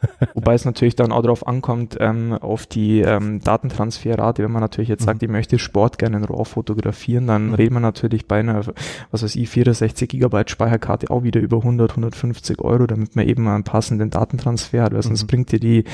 Wobei 0.34 0.54
es 0.54 0.64
natürlich 0.64 0.96
dann 0.96 1.12
auch 1.12 1.22
darauf 1.22 1.46
ankommt, 1.46 1.96
ähm, 2.00 2.32
auf 2.32 2.66
die 2.66 3.00
ähm, 3.00 3.40
Datentransferrate. 3.40 4.42
Wenn 4.42 4.52
man 4.52 4.62
natürlich 4.62 4.88
jetzt 4.88 5.04
sagt, 5.04 5.22
mhm. 5.22 5.28
ich 5.28 5.32
möchte 5.32 5.58
Sport 5.58 5.98
gerne 5.98 6.18
in 6.18 6.24
RAW 6.24 6.44
fotografieren, 6.44 7.26
dann 7.26 7.48
mhm. 7.48 7.54
redet 7.54 7.72
man 7.72 7.82
natürlich 7.82 8.26
bei 8.26 8.40
einer, 8.40 8.64
was 9.10 9.22
weiß 9.22 9.36
ich, 9.36 9.48
64 9.48 10.08
Gigabyte 10.08 10.50
Speicherkarte 10.50 11.10
auch 11.10 11.22
wieder 11.22 11.40
über 11.40 11.58
100, 11.58 11.90
150 11.90 12.60
Euro, 12.60 12.86
damit 12.86 13.16
man 13.16 13.26
eben 13.26 13.46
einen 13.48 13.64
passenden 13.64 14.10
Datentransfer 14.10 14.82
hat, 14.82 14.94
weil 14.94 15.02
sonst 15.02 15.24
mhm. 15.24 15.26
bringt 15.26 15.52
dir 15.52 15.60
die 15.60 15.84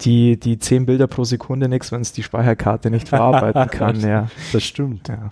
die, 0.00 0.40
die 0.40 0.58
10 0.58 0.86
Bilder 0.86 1.06
pro 1.06 1.22
Sekunde 1.22 1.68
nichts, 1.68 1.92
wenn 1.92 2.00
es 2.00 2.12
die 2.12 2.24
Speicherkarte 2.24 2.90
nicht 2.90 3.08
verarbeiten 3.08 3.66
kann. 3.70 4.00
ja. 4.00 4.28
Das 4.52 4.64
stimmt. 4.64 5.08
Ja. 5.08 5.30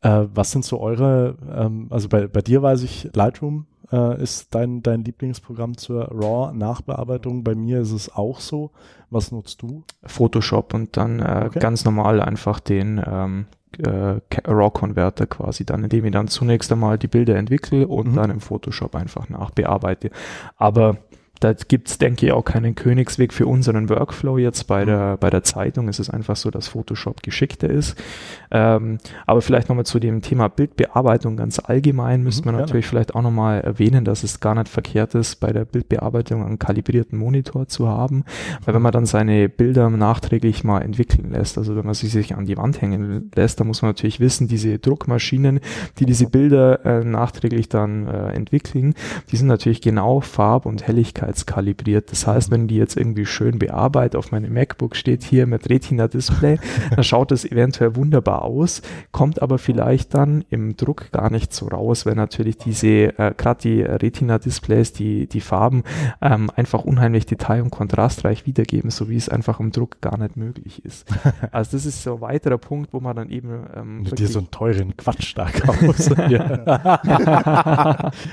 Äh, 0.00 0.28
was 0.34 0.52
sind 0.52 0.64
so 0.64 0.80
eure, 0.80 1.36
ähm, 1.54 1.88
also 1.90 2.08
bei, 2.08 2.26
bei 2.26 2.40
dir 2.40 2.62
weiß 2.62 2.82
ich, 2.82 3.10
Lightroom 3.12 3.66
äh, 3.94 4.22
ist 4.22 4.54
dein, 4.54 4.82
dein 4.82 5.04
Lieblingsprogramm 5.04 5.76
zur 5.76 6.08
RAW-Nachbearbeitung. 6.10 7.44
Bei 7.44 7.54
mir 7.54 7.80
ist 7.80 7.92
es 7.92 8.12
auch 8.12 8.40
so. 8.40 8.72
Was 9.10 9.30
nutzt 9.30 9.62
du? 9.62 9.84
Photoshop 10.04 10.74
und 10.74 10.96
dann 10.96 11.20
äh, 11.20 11.44
okay. 11.46 11.60
ganz 11.60 11.84
normal 11.84 12.20
einfach 12.20 12.58
den 12.58 13.00
ähm, 13.06 13.46
äh, 13.78 14.20
RAW-Converter 14.44 15.26
quasi 15.26 15.64
dann, 15.64 15.84
indem 15.84 16.04
ich 16.06 16.12
dann 16.12 16.28
zunächst 16.28 16.72
einmal 16.72 16.98
die 16.98 17.08
Bilder 17.08 17.36
entwickle 17.36 17.86
und 17.86 18.12
mhm. 18.12 18.16
dann 18.16 18.30
im 18.30 18.40
Photoshop 18.40 18.96
einfach 18.96 19.28
nachbearbeite. 19.28 20.10
Aber 20.56 20.98
da 21.44 21.52
gibt's 21.52 21.98
denke 21.98 22.24
ich, 22.26 22.32
auch 22.32 22.44
keinen 22.44 22.74
Königsweg 22.74 23.32
für 23.34 23.46
unseren 23.46 23.90
Workflow 23.90 24.38
jetzt 24.38 24.66
bei 24.66 24.82
mhm. 24.82 24.86
der, 24.86 25.16
bei 25.18 25.28
der 25.28 25.42
Zeitung. 25.42 25.88
Es 25.88 25.98
ist 25.98 26.08
einfach 26.08 26.36
so, 26.36 26.50
dass 26.50 26.68
Photoshop 26.68 27.22
geschickter 27.22 27.68
ist. 27.68 28.02
Ähm, 28.50 28.98
aber 29.26 29.42
vielleicht 29.42 29.68
nochmal 29.68 29.84
zu 29.84 29.98
dem 29.98 30.22
Thema 30.22 30.48
Bildbearbeitung 30.48 31.36
ganz 31.36 31.58
allgemein 31.58 32.20
mhm, 32.20 32.24
müsste 32.24 32.46
man 32.46 32.54
gerne. 32.54 32.66
natürlich 32.66 32.86
vielleicht 32.86 33.14
auch 33.14 33.20
nochmal 33.20 33.60
erwähnen, 33.60 34.06
dass 34.06 34.22
es 34.24 34.40
gar 34.40 34.54
nicht 34.54 34.68
verkehrt 34.68 35.14
ist, 35.14 35.36
bei 35.36 35.52
der 35.52 35.66
Bildbearbeitung 35.66 36.42
einen 36.42 36.58
kalibrierten 36.58 37.18
Monitor 37.18 37.68
zu 37.68 37.88
haben. 37.88 38.24
Weil 38.64 38.74
wenn 38.74 38.82
man 38.82 38.92
dann 38.92 39.04
seine 39.04 39.50
Bilder 39.50 39.90
nachträglich 39.90 40.64
mal 40.64 40.80
entwickeln 40.80 41.30
lässt, 41.30 41.58
also 41.58 41.76
wenn 41.76 41.84
man 41.84 41.94
sie 41.94 42.06
sich 42.06 42.34
an 42.34 42.46
die 42.46 42.56
Wand 42.56 42.80
hängen 42.80 43.30
lässt, 43.34 43.60
dann 43.60 43.66
muss 43.66 43.82
man 43.82 43.90
natürlich 43.90 44.18
wissen, 44.18 44.48
diese 44.48 44.78
Druckmaschinen, 44.78 45.60
die 45.98 46.06
diese 46.06 46.26
Bilder 46.26 46.86
äh, 46.86 47.04
nachträglich 47.04 47.68
dann 47.68 48.06
äh, 48.06 48.32
entwickeln, 48.32 48.94
die 49.30 49.36
sind 49.36 49.48
natürlich 49.48 49.82
genau 49.82 50.20
farb- 50.20 50.64
und 50.64 50.86
Helligkeit 50.86 51.33
kalibriert. 51.46 52.10
Das 52.10 52.26
heißt, 52.26 52.50
wenn 52.50 52.68
die 52.68 52.76
jetzt 52.76 52.96
irgendwie 52.96 53.26
schön 53.26 53.58
bearbeitet, 53.58 54.16
auf 54.16 54.32
meinem 54.32 54.52
MacBook 54.52 54.96
steht 54.96 55.22
hier 55.22 55.46
mit 55.46 55.68
Retina-Display, 55.68 56.58
dann 56.94 57.04
schaut 57.04 57.32
es 57.32 57.44
eventuell 57.44 57.96
wunderbar 57.96 58.42
aus, 58.42 58.82
kommt 59.12 59.42
aber 59.42 59.58
vielleicht 59.58 60.14
dann 60.14 60.44
im 60.50 60.76
Druck 60.76 61.10
gar 61.12 61.30
nicht 61.30 61.52
so 61.52 61.66
raus, 61.66 62.06
weil 62.06 62.14
natürlich 62.14 62.56
diese, 62.56 63.18
äh, 63.18 63.34
gerade 63.36 63.60
die 63.60 63.82
Retina-Displays, 63.82 64.92
die, 64.92 65.26
die 65.26 65.40
Farben 65.40 65.82
ähm, 66.22 66.50
einfach 66.54 66.84
unheimlich 66.84 67.26
detail- 67.26 67.62
und 67.62 67.70
kontrastreich 67.70 68.46
wiedergeben, 68.46 68.90
so 68.90 69.08
wie 69.08 69.16
es 69.16 69.28
einfach 69.28 69.60
im 69.60 69.72
Druck 69.72 70.00
gar 70.00 70.18
nicht 70.18 70.36
möglich 70.36 70.84
ist. 70.84 71.06
Also 71.50 71.76
das 71.76 71.86
ist 71.86 72.02
so 72.02 72.14
ein 72.16 72.20
weiterer 72.20 72.58
Punkt, 72.58 72.92
wo 72.92 73.00
man 73.00 73.16
dann 73.16 73.30
eben 73.30 73.64
ähm, 73.76 74.02
Mit 74.02 74.18
dir 74.18 74.28
so 74.28 74.38
einen 74.38 74.50
teuren 74.50 74.96
Quatsch 74.96 75.34
da 75.36 75.44
kaufst. 75.50 76.10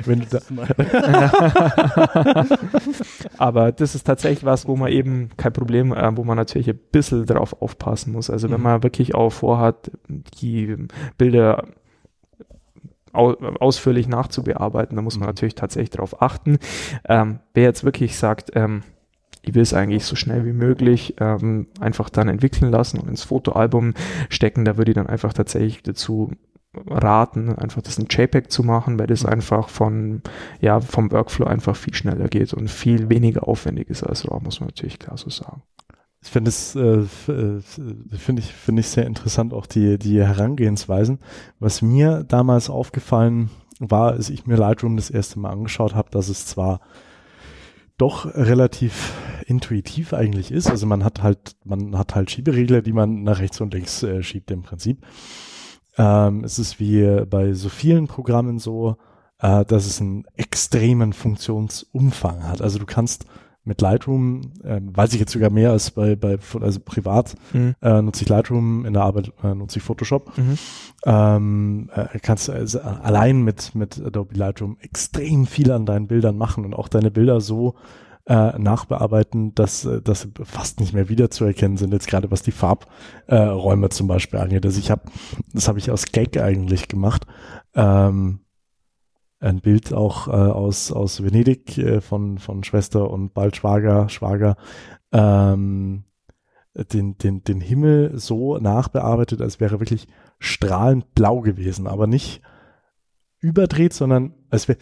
Wenn 0.06 0.22
du 0.22 0.26
da 0.30 0.42
Aber 3.38 3.72
das 3.72 3.96
ist 3.96 4.04
tatsächlich 4.04 4.44
was, 4.44 4.68
wo 4.68 4.76
man 4.76 4.92
eben 4.92 5.30
kein 5.38 5.54
Problem, 5.54 5.94
äh, 5.94 6.18
wo 6.18 6.24
man 6.24 6.38
natürlich 6.38 6.70
ein 6.70 6.80
bisschen 6.92 7.26
darauf 7.26 7.62
aufpassen 7.62 8.14
muss. 8.14 8.30
Also 8.30 8.50
wenn 8.50 8.58
mhm. 8.58 8.64
man 8.64 8.84
wirklich 8.84 9.16
auch 9.16 9.32
vorhat, 9.32 9.92
die 10.08 10.76
Bilder 11.18 11.66
ausführlich 13.14 14.08
nachzubearbeiten, 14.08 14.96
dann 14.96 15.04
muss 15.04 15.16
man 15.16 15.24
mhm. 15.24 15.32
natürlich 15.32 15.56
tatsächlich 15.56 15.90
darauf 15.90 16.22
achten. 16.22 16.60
Ähm, 17.08 17.40
wer 17.54 17.64
jetzt 17.64 17.84
wirklich 17.84 18.18
sagt, 18.18 18.52
ähm, 18.56 18.84
ich 19.42 19.56
will 19.56 19.64
es 19.64 19.74
eigentlich 19.74 20.06
so 20.06 20.16
schnell 20.16 20.46
wie 20.46 20.54
möglich 20.54 21.16
ähm, 21.20 21.68
einfach 21.80 22.10
dann 22.10 22.30
entwickeln 22.30 22.72
lassen 22.72 23.00
und 23.00 23.10
ins 23.10 23.24
Fotoalbum 23.24 23.94
stecken, 24.30 24.66
da 24.66 24.78
würde 24.78 24.92
ich 24.92 24.96
dann 24.96 25.08
einfach 25.08 25.34
tatsächlich 25.34 25.84
dazu 25.84 26.32
raten, 26.74 27.54
einfach 27.56 27.82
das 27.82 27.98
in 27.98 28.08
JPEG 28.10 28.52
zu 28.52 28.64
machen, 28.64 28.98
weil 28.98 29.08
das 29.08 29.24
mhm. 29.24 29.30
einfach 29.30 29.70
von, 29.70 30.22
ja, 30.62 30.80
vom 30.80 31.12
Workflow 31.12 31.46
einfach 31.46 31.76
viel 31.76 31.94
schneller 31.94 32.28
geht 32.28 32.54
und 32.54 32.70
viel 32.70 33.10
weniger 33.10 33.48
aufwendig 33.48 33.90
ist 33.90 34.04
als 34.04 34.30
RAW, 34.30 34.44
muss 34.44 34.60
man 34.60 34.68
natürlich 34.68 35.00
klar 35.00 35.18
so 35.18 35.30
sagen. 35.30 35.62
Ich 36.24 36.30
finde 36.30 36.50
es, 36.50 36.76
äh, 36.76 37.00
äh, 37.00 37.62
finde 37.62 38.42
ich, 38.42 38.54
finde 38.54 38.82
ich 38.82 38.88
sehr 38.88 39.08
interessant 39.08 39.54
auch 39.54 39.66
die, 39.66 39.98
die 39.98 40.22
Herangehensweisen. 40.22 41.20
Was 41.60 41.82
mir 41.82 42.24
damals 42.24 42.70
aufgefallen 42.70 43.50
war, 43.80 44.12
als 44.12 44.30
ich 44.30 44.46
mir 44.46 44.56
Lightroom 44.56 44.98
das 44.98 45.10
erste 45.10 45.40
Mal 45.40 45.50
angeschaut 45.50 45.96
habe, 45.96 46.12
dass 46.12 46.30
es 46.30 46.46
zwar 46.46 46.80
doch 47.98 48.26
relativ 48.36 49.14
intuitiv 49.48 50.14
eigentlich 50.14 50.52
ist. 50.52 50.70
Also 50.70 50.86
man 50.86 51.04
hat 51.04 51.24
halt, 51.24 51.56
man 51.64 51.98
hat 51.98 52.14
halt 52.14 52.30
Schieberegler, 52.30 52.84
die 52.84 52.94
man 52.94 53.24
nach 53.24 53.40
rechts 53.40 53.60
und 53.60 53.74
links 53.74 54.04
äh, 54.04 54.22
schiebt 54.22 54.52
im 54.52 54.62
Prinzip. 54.62 55.04
Ähm, 56.02 56.44
es 56.44 56.58
ist 56.58 56.80
wie 56.80 57.26
bei 57.30 57.54
so 57.54 57.70
vielen 57.70 58.08
Programmen 58.08 58.58
so, 58.58 58.98
äh, 59.40 59.64
dass 59.66 59.86
es 59.86 60.02
einen 60.02 60.26
extremen 60.36 61.14
Funktionsumfang 61.14 62.48
hat. 62.48 62.62
Also 62.62 62.80
du 62.80 62.88
kannst 62.88 63.26
mit 63.64 63.80
Lightroom, 63.82 64.54
äh, 64.64 64.82
weiß 64.84 65.14
ich 65.14 65.20
jetzt 65.20 65.34
sogar 65.34 65.52
mehr 65.52 65.70
als 65.70 65.92
bei, 65.92 66.16
bei 66.16 66.40
also 66.60 66.80
privat, 66.80 67.36
mhm. 67.54 67.76
äh, 67.84 68.02
nutze 68.02 68.24
ich 68.24 68.30
Lightroom, 68.30 68.86
in 68.86 68.94
der 68.94 69.04
Arbeit 69.04 69.32
äh, 69.44 69.54
nutze 69.54 69.78
ich 69.78 69.84
Photoshop. 69.84 70.36
Mhm. 70.36 70.58
Ähm, 71.06 71.90
äh, 71.94 72.18
kannst 72.20 72.50
also 72.50 72.80
allein 72.82 73.44
mit, 73.44 73.76
mit 73.76 74.04
Adobe 74.04 74.34
Lightroom 74.34 74.78
extrem 74.80 75.46
viel 75.46 75.72
an 75.72 75.86
deinen 75.86 76.08
Bildern 76.08 76.38
machen 76.38 76.66
und 76.66 76.74
auch 76.74 76.88
deine 76.88 77.12
Bilder 77.12 77.42
so 77.42 77.76
äh, 78.32 78.58
nachbearbeiten, 78.58 79.54
dass, 79.56 79.84
äh, 79.84 80.02
dass 80.02 80.30
fast 80.42 80.80
nicht 80.80 80.94
mehr 80.94 81.10
wiederzuerkennen 81.10 81.76
sind, 81.76 81.92
jetzt 81.92 82.08
gerade 82.08 82.32
was 82.32 82.42
die 82.42 82.54
Farbräume 82.54 83.86
äh, 83.88 83.90
zum 83.90 84.08
Beispiel 84.08 84.40
angeht. 84.40 84.66
Also 84.66 84.80
ich 84.80 84.90
habe, 84.90 85.04
das 85.52 85.68
habe 85.68 85.80
ich 85.80 85.92
aus 85.92 86.06
Gag 86.14 86.38
eigentlich 86.38 86.88
gemacht. 86.88 87.28
Ähm, 87.76 88.40
ein 89.42 89.60
Bild 89.60 89.94
auch 89.94 90.30
äh, 90.30 90.32
aus, 90.32 90.94
aus 90.94 91.22
Venedig 91.22 91.78
äh, 91.78 92.00
von, 92.00 92.38
von 92.38 92.64
Schwester 92.64 93.10
und 93.10 93.34
bald 93.34 93.58
Schwager, 93.58 94.08
Schwager, 94.08 94.56
ähm, 95.12 96.06
den, 96.74 97.18
den, 97.18 97.44
den 97.44 97.60
Himmel 97.60 98.18
so 98.18 98.60
nachbearbeitet, 98.60 99.42
als 99.42 99.60
wäre 99.60 99.82
wirklich 99.82 100.08
strahlend 100.40 101.14
blau 101.16 101.42
gewesen, 101.42 101.86
aber 101.86 102.08
nicht 102.08 102.42
überdreht, 103.40 103.92
sondern 103.92 104.36
als 104.50 104.70
wäre, 104.70 104.80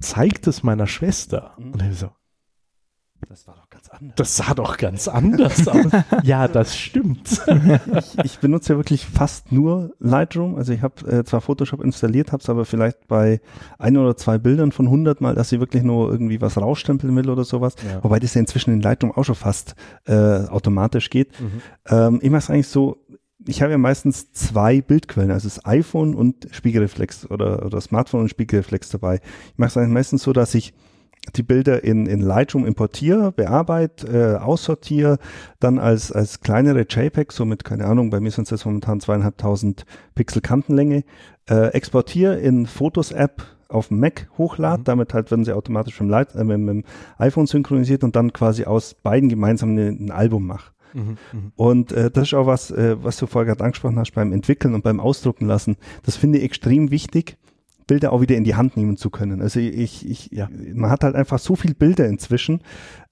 zeigt 0.00 0.48
es 0.48 0.64
meiner 0.64 0.88
Schwester. 0.88 1.54
Mhm. 1.56 1.72
Und 1.74 1.82
ich 1.82 1.98
so, 1.98 2.10
das 3.28 3.46
war 3.46 3.54
doch 3.54 3.70
ganz 3.70 3.88
anders. 3.88 4.14
Das 4.16 4.36
sah 4.36 4.54
doch 4.54 4.76
ganz 4.76 5.08
anders 5.08 5.68
aus. 5.68 5.92
ja, 6.22 6.48
das 6.48 6.76
stimmt. 6.76 7.40
ich, 7.98 8.24
ich, 8.24 8.38
benutze 8.40 8.72
ja 8.72 8.78
wirklich 8.78 9.06
fast 9.06 9.52
nur 9.52 9.94
Lightroom. 9.98 10.56
Also 10.56 10.72
ich 10.72 10.82
habe 10.82 11.10
äh, 11.10 11.24
zwar 11.24 11.40
Photoshop 11.40 11.82
installiert, 11.82 12.32
habe 12.32 12.42
es 12.42 12.48
aber 12.48 12.64
vielleicht 12.64 13.08
bei 13.08 13.40
ein 13.78 13.96
oder 13.96 14.16
zwei 14.16 14.38
Bildern 14.38 14.72
von 14.72 14.86
100 14.86 15.20
Mal, 15.20 15.34
dass 15.34 15.52
ich 15.52 15.60
wirklich 15.60 15.82
nur 15.82 16.10
irgendwie 16.10 16.40
was 16.40 16.58
rausstempeln 16.58 17.14
will 17.16 17.30
oder 17.30 17.44
sowas. 17.44 17.74
Ja. 17.88 18.02
Wobei 18.04 18.18
das 18.18 18.34
ja 18.34 18.40
inzwischen 18.40 18.74
in 18.74 18.80
Lightroom 18.80 19.12
auch 19.12 19.24
schon 19.24 19.34
fast 19.34 19.74
äh, 20.04 20.14
automatisch 20.14 21.10
geht. 21.10 21.40
Mhm. 21.40 21.62
Ähm, 21.88 22.18
ich 22.22 22.30
mache 22.30 22.40
es 22.40 22.50
eigentlich 22.50 22.68
so, 22.68 22.98
ich 23.46 23.62
habe 23.62 23.72
ja 23.72 23.78
meistens 23.78 24.32
zwei 24.32 24.80
Bildquellen, 24.80 25.30
also 25.30 25.48
das 25.48 25.64
iPhone 25.64 26.14
und 26.14 26.48
Spiegelreflex 26.50 27.30
oder, 27.30 27.64
oder 27.64 27.80
Smartphone 27.80 28.22
und 28.22 28.28
Spiegelreflex 28.28 28.90
dabei. 28.90 29.20
Ich 29.52 29.58
mache 29.58 29.68
es 29.68 29.76
eigentlich 29.76 29.94
meistens 29.94 30.22
so, 30.22 30.32
dass 30.32 30.54
ich 30.54 30.74
die 31.36 31.42
Bilder 31.42 31.84
in, 31.84 32.06
in 32.06 32.20
Lightroom 32.20 32.66
importiere, 32.66 33.32
bearbeite, 33.32 34.06
äh, 34.08 34.42
aussortiere, 34.42 35.18
dann 35.60 35.78
als, 35.78 36.10
als 36.10 36.40
kleinere 36.40 36.84
JPEG, 36.88 37.32
so 37.32 37.44
mit, 37.44 37.64
keine 37.64 37.86
Ahnung, 37.86 38.10
bei 38.10 38.20
mir 38.20 38.30
sind 38.30 38.44
es 38.44 38.50
jetzt 38.50 38.64
momentan 38.64 39.00
zweieinhalbtausend 39.00 39.84
Pixel 40.14 40.42
Kantenlänge, 40.42 41.04
äh, 41.48 41.68
exportiere 41.68 42.38
in 42.38 42.66
Fotos-App 42.66 43.44
auf 43.68 43.90
Mac 43.90 44.28
hochlade, 44.36 44.80
mhm. 44.80 44.84
damit 44.84 45.14
halt 45.14 45.30
werden 45.30 45.44
sie 45.44 45.52
automatisch 45.52 46.00
mit 46.00 46.08
dem, 46.08 46.10
Light, 46.10 46.34
äh, 46.34 46.44
mit, 46.44 46.58
mit 46.58 46.68
dem 46.68 46.84
iPhone 47.18 47.46
synchronisiert 47.46 48.04
und 48.04 48.16
dann 48.16 48.32
quasi 48.32 48.64
aus 48.64 48.94
beiden 48.94 49.28
gemeinsam 49.28 49.76
ein, 49.76 50.06
ein 50.06 50.10
Album 50.10 50.46
mache. 50.46 50.72
Mhm, 50.94 51.16
mhm, 51.32 51.52
und 51.56 51.92
äh, 51.92 52.10
das 52.10 52.24
ist 52.24 52.34
auch 52.34 52.46
was, 52.46 52.70
äh, 52.70 52.96
was 53.02 53.16
du 53.16 53.26
vorher 53.26 53.46
gerade 53.46 53.64
angesprochen 53.64 53.98
hast 53.98 54.12
beim 54.12 54.32
Entwickeln 54.32 54.74
und 54.74 54.84
beim 54.84 55.00
Ausdrucken 55.00 55.46
lassen. 55.46 55.76
Das 56.04 56.16
finde 56.16 56.38
ich 56.38 56.44
extrem 56.44 56.90
wichtig, 56.90 57.38
Bilder 57.92 58.10
auch 58.14 58.22
wieder 58.22 58.36
in 58.36 58.44
die 58.44 58.54
Hand 58.54 58.78
nehmen 58.78 58.96
zu 58.96 59.10
können. 59.10 59.42
Also 59.42 59.60
ich, 59.60 60.08
ich, 60.08 60.30
ja, 60.30 60.48
man 60.72 60.90
hat 60.90 61.04
halt 61.04 61.14
einfach 61.14 61.38
so 61.38 61.56
viel 61.56 61.74
Bilder 61.74 62.06
inzwischen, 62.06 62.62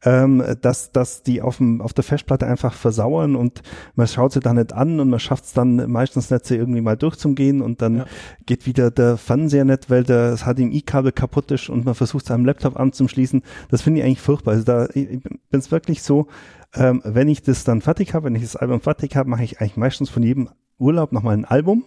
ähm, 0.02 0.42
dass, 0.62 0.90
dass 0.90 1.22
die 1.22 1.42
auf, 1.42 1.58
dem, 1.58 1.82
auf 1.82 1.92
der 1.92 2.02
Festplatte 2.02 2.46
einfach 2.46 2.72
versauern 2.72 3.36
und 3.36 3.60
man 3.94 4.06
schaut 4.06 4.32
sie 4.32 4.40
da 4.40 4.54
nicht 4.54 4.72
an 4.72 4.98
und 4.98 5.10
man 5.10 5.20
schafft 5.20 5.44
es 5.44 5.52
dann 5.52 5.90
meistens 5.90 6.30
nicht, 6.30 6.46
sie 6.46 6.56
irgendwie 6.56 6.80
mal 6.80 6.96
durchzugehen 6.96 7.60
und 7.60 7.82
dann 7.82 7.98
ja. 7.98 8.04
geht 8.46 8.64
wieder 8.64 8.90
der 8.90 9.18
Fernseher 9.18 9.66
nicht, 9.66 9.90
weil 9.90 10.02
das 10.02 10.44
HDMI-Kabel 10.44 11.12
kaputt 11.12 11.50
ist 11.50 11.68
und 11.68 11.84
man 11.84 11.94
versucht 11.94 12.24
es 12.24 12.30
am 12.30 12.46
Laptop 12.46 12.80
anzuschließen. 12.80 13.42
Das 13.68 13.82
finde 13.82 14.00
ich 14.00 14.06
eigentlich 14.06 14.22
furchtbar. 14.22 14.52
Also 14.52 14.64
da 14.64 14.88
bin 14.94 15.20
es 15.50 15.70
wirklich 15.70 16.02
so, 16.02 16.26
ähm, 16.74 17.02
wenn 17.04 17.28
ich 17.28 17.42
das 17.42 17.64
dann 17.64 17.82
fertig 17.82 18.14
habe, 18.14 18.24
wenn 18.24 18.34
ich 18.34 18.44
das 18.44 18.56
Album 18.56 18.80
fertig 18.80 19.14
habe, 19.14 19.28
mache 19.28 19.44
ich 19.44 19.60
eigentlich 19.60 19.76
meistens 19.76 20.08
von 20.08 20.22
jedem 20.22 20.48
Urlaub 20.78 21.12
nochmal 21.12 21.36
ein 21.36 21.44
Album 21.44 21.84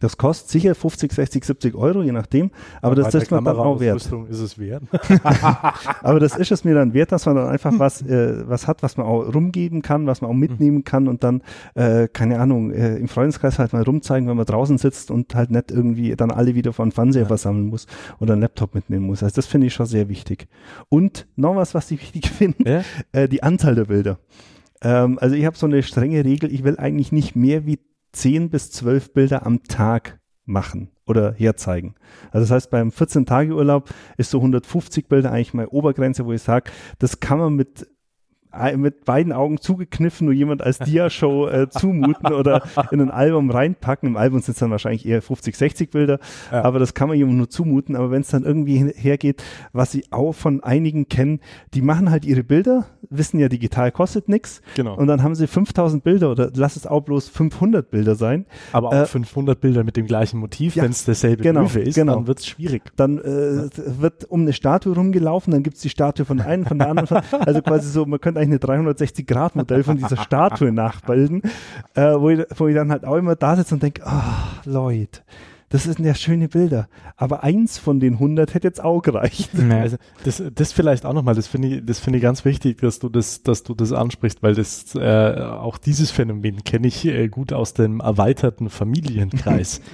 das 0.00 0.16
kostet 0.16 0.50
sicher 0.50 0.74
50, 0.74 1.12
60, 1.12 1.44
70 1.44 1.74
Euro, 1.74 2.02
je 2.02 2.12
nachdem. 2.12 2.50
Aber, 2.82 2.92
aber 2.92 2.94
das 2.96 3.14
ist 3.14 3.30
man 3.30 3.44
dann 3.44 3.56
auch 3.56 3.80
wert. 3.80 3.96
ist 3.96 4.40
es 4.40 4.58
wert. 4.58 4.82
aber 6.02 6.20
das 6.20 6.36
ist 6.36 6.52
es 6.52 6.64
mir 6.64 6.74
dann 6.74 6.94
wert, 6.94 7.12
dass 7.12 7.26
man 7.26 7.36
dann 7.36 7.48
einfach 7.48 7.72
was, 7.78 8.02
äh, 8.02 8.48
was 8.48 8.66
hat, 8.66 8.82
was 8.82 8.96
man 8.96 9.06
auch 9.06 9.34
rumgeben 9.34 9.82
kann, 9.82 10.06
was 10.06 10.20
man 10.20 10.30
auch 10.30 10.34
mitnehmen 10.34 10.84
kann 10.84 11.08
und 11.08 11.24
dann, 11.24 11.42
äh, 11.74 12.08
keine 12.08 12.38
Ahnung, 12.40 12.72
äh, 12.72 12.96
im 12.96 13.08
Freundeskreis 13.08 13.58
halt 13.58 13.72
mal 13.72 13.82
rumzeigen, 13.82 14.28
wenn 14.28 14.36
man 14.36 14.46
draußen 14.46 14.78
sitzt 14.78 15.10
und 15.10 15.34
halt 15.34 15.50
nicht 15.50 15.70
irgendwie 15.70 16.14
dann 16.16 16.30
alle 16.30 16.54
wieder 16.54 16.72
vor 16.72 16.84
den 16.84 16.92
Fernseher 16.92 17.22
ja. 17.22 17.28
versammeln 17.28 17.66
muss 17.66 17.86
oder 18.20 18.34
einen 18.34 18.42
Laptop 18.42 18.74
mitnehmen 18.74 19.06
muss. 19.06 19.22
Also 19.22 19.34
das 19.36 19.46
finde 19.46 19.66
ich 19.68 19.74
schon 19.74 19.86
sehr 19.86 20.08
wichtig. 20.08 20.48
Und 20.88 21.26
noch 21.36 21.56
was, 21.56 21.74
was 21.74 21.90
ich 21.90 22.00
wichtig 22.00 22.30
finde, 22.30 22.70
ja? 22.70 22.82
äh, 23.12 23.28
die 23.28 23.42
Anzahl 23.42 23.74
der 23.74 23.86
Bilder. 23.86 24.18
Ähm, 24.82 25.18
also 25.20 25.34
ich 25.34 25.46
habe 25.46 25.56
so 25.56 25.66
eine 25.66 25.82
strenge 25.82 26.24
Regel, 26.24 26.52
ich 26.52 26.64
will 26.64 26.78
eigentlich 26.78 27.12
nicht 27.12 27.36
mehr 27.36 27.66
wie 27.66 27.78
10 28.16 28.48
bis 28.48 28.70
12 28.70 29.12
Bilder 29.12 29.44
am 29.44 29.62
Tag 29.64 30.18
machen 30.46 30.90
oder 31.06 31.34
herzeigen. 31.34 31.94
Also 32.30 32.44
das 32.44 32.50
heißt, 32.50 32.70
beim 32.70 32.88
14-Tage-Urlaub 32.88 33.90
ist 34.16 34.30
so 34.30 34.38
150 34.38 35.08
Bilder 35.08 35.32
eigentlich 35.32 35.54
meine 35.54 35.68
Obergrenze, 35.68 36.24
wo 36.24 36.32
ich 36.32 36.42
sage, 36.42 36.70
das 36.98 37.20
kann 37.20 37.38
man 37.38 37.54
mit 37.54 37.86
mit 38.76 39.04
beiden 39.04 39.32
Augen 39.32 39.58
zugekniffen 39.60 40.26
nur 40.26 40.34
jemand 40.34 40.62
als 40.62 40.78
Dia-Show 40.78 41.48
äh, 41.48 41.68
zumuten 41.68 42.32
oder 42.32 42.62
in 42.90 43.00
ein 43.00 43.10
Album 43.10 43.50
reinpacken. 43.50 44.08
Im 44.08 44.16
Album 44.16 44.40
sind 44.40 44.54
es 44.54 44.60
dann 44.60 44.70
wahrscheinlich 44.70 45.06
eher 45.06 45.22
50, 45.22 45.56
60 45.56 45.90
Bilder, 45.90 46.18
ja. 46.50 46.62
aber 46.64 46.78
das 46.78 46.94
kann 46.94 47.08
man 47.08 47.16
jemandem 47.16 47.38
nur 47.38 47.50
zumuten. 47.50 47.96
Aber 47.96 48.10
wenn 48.10 48.22
es 48.22 48.28
dann 48.28 48.44
irgendwie 48.44 48.92
hergeht, 48.94 49.42
was 49.72 49.92
sie 49.92 50.04
auch 50.10 50.32
von 50.32 50.62
einigen 50.62 51.08
kennen, 51.08 51.40
die 51.74 51.82
machen 51.82 52.10
halt 52.10 52.24
ihre 52.24 52.44
Bilder, 52.44 52.86
wissen 53.10 53.38
ja, 53.38 53.48
digital 53.48 53.92
kostet 53.92 54.28
nichts. 54.28 54.62
Genau. 54.74 54.96
Und 54.96 55.06
dann 55.06 55.22
haben 55.22 55.34
sie 55.34 55.46
5000 55.46 56.02
Bilder 56.02 56.30
oder 56.30 56.50
lass 56.54 56.76
es 56.76 56.86
auch 56.86 57.00
bloß 57.00 57.28
500 57.28 57.90
Bilder 57.90 58.14
sein. 58.14 58.46
Aber 58.72 58.88
auch 58.88 58.92
äh, 58.92 59.06
500 59.06 59.60
Bilder 59.60 59.84
mit 59.84 59.96
dem 59.96 60.06
gleichen 60.06 60.38
Motiv, 60.38 60.76
ja, 60.76 60.82
wenn 60.84 60.90
es 60.90 61.04
derselbe 61.04 61.42
genau, 61.42 61.62
Löwe 61.62 61.80
ist, 61.80 61.94
genau. 61.94 62.16
dann 62.16 62.26
wird 62.26 62.40
es 62.40 62.46
schwierig. 62.46 62.82
Dann 62.96 63.18
äh, 63.18 63.56
ja. 63.56 63.68
wird 64.00 64.24
um 64.24 64.42
eine 64.42 64.52
Statue 64.52 64.94
rumgelaufen, 64.94 65.52
dann 65.52 65.62
gibt 65.62 65.76
es 65.76 65.82
die 65.82 65.90
Statue 65.90 66.24
von 66.26 66.40
einem, 66.40 66.66
von 66.66 66.78
der 66.78 66.88
anderen. 66.88 67.22
also 67.32 67.62
quasi 67.62 67.90
so, 67.90 68.06
man 68.06 68.20
könnte 68.20 68.40
eigentlich 68.40 68.45
eine 68.46 68.58
360-Grad-Modell 68.58 69.84
von 69.84 69.96
dieser 69.96 70.16
Statue 70.16 70.72
nachbilden, 70.72 71.42
äh, 71.94 72.14
wo, 72.14 72.30
ich, 72.30 72.44
wo 72.56 72.68
ich 72.68 72.74
dann 72.74 72.90
halt 72.90 73.04
auch 73.04 73.16
immer 73.16 73.36
da 73.36 73.56
sitze 73.56 73.74
und 73.74 73.82
denke, 73.82 74.06
ah, 74.06 74.22
oh, 74.64 74.70
Leute, 74.70 75.20
das 75.68 75.84
sind 75.84 76.04
ja 76.04 76.14
schöne 76.14 76.48
Bilder. 76.48 76.88
Aber 77.16 77.42
eins 77.42 77.78
von 77.78 77.98
den 77.98 78.14
100 78.14 78.54
hätte 78.54 78.68
jetzt 78.68 78.82
auch 78.82 79.02
gereicht. 79.02 79.50
Also 79.70 79.96
das, 80.24 80.42
das 80.54 80.72
vielleicht 80.72 81.04
auch 81.04 81.12
nochmal, 81.12 81.34
das 81.34 81.48
finde 81.48 81.68
ich, 81.68 81.84
das 81.84 81.98
finde 81.98 82.18
ich 82.18 82.22
ganz 82.22 82.44
wichtig, 82.44 82.78
dass 82.78 82.98
du 82.98 83.08
das, 83.08 83.42
dass 83.42 83.62
du 83.62 83.74
das 83.74 83.92
ansprichst, 83.92 84.42
weil 84.42 84.54
das, 84.54 84.94
äh, 84.94 85.34
auch 85.40 85.78
dieses 85.78 86.10
Phänomen 86.10 86.64
kenne 86.64 86.86
ich 86.86 87.04
äh, 87.04 87.28
gut 87.28 87.52
aus 87.52 87.74
dem 87.74 88.00
erweiterten 88.00 88.70
Familienkreis. 88.70 89.80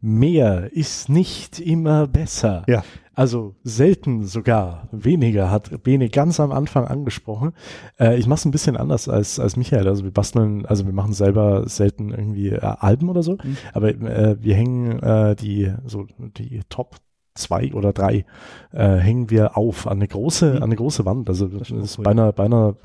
Mehr 0.00 0.72
ist 0.72 1.08
nicht 1.08 1.58
immer 1.60 2.06
besser. 2.06 2.64
Ja. 2.68 2.84
Also 3.16 3.54
selten 3.64 4.26
sogar 4.26 4.88
weniger, 4.92 5.50
hat 5.50 5.82
Bene 5.82 6.10
ganz 6.10 6.38
am 6.38 6.52
Anfang 6.52 6.86
angesprochen. 6.86 7.52
Äh, 7.98 8.18
ich 8.18 8.26
mache 8.26 8.40
es 8.40 8.44
ein 8.44 8.50
bisschen 8.50 8.76
anders 8.76 9.08
als, 9.08 9.40
als 9.40 9.56
Michael. 9.56 9.88
Also 9.88 10.04
wir 10.04 10.10
basteln, 10.10 10.66
also 10.66 10.84
wir 10.84 10.92
machen 10.92 11.14
selber 11.14 11.66
selten 11.66 12.10
irgendwie 12.10 12.50
äh, 12.50 12.60
Alben 12.60 13.08
oder 13.08 13.22
so, 13.22 13.38
mhm. 13.42 13.56
aber 13.72 13.88
äh, 13.88 14.36
wir 14.38 14.54
hängen 14.54 14.98
äh, 15.02 15.34
die, 15.34 15.72
so 15.86 16.06
die 16.18 16.60
Top 16.68 16.96
zwei 17.34 17.72
oder 17.72 17.94
drei 17.94 18.26
äh, 18.72 18.96
hängen 18.96 19.30
wir 19.30 19.56
auf 19.56 19.86
an 19.86 19.98
eine 19.98 20.08
große, 20.08 20.50
mhm. 20.50 20.56
an 20.56 20.62
eine 20.64 20.76
große 20.76 21.06
Wand. 21.06 21.30
Also 21.30 21.48
das, 21.48 21.68
das 21.68 21.78
ist 21.78 21.98
cool. 21.98 22.04
beinahe, 22.04 22.34
beinahe, 22.34 22.76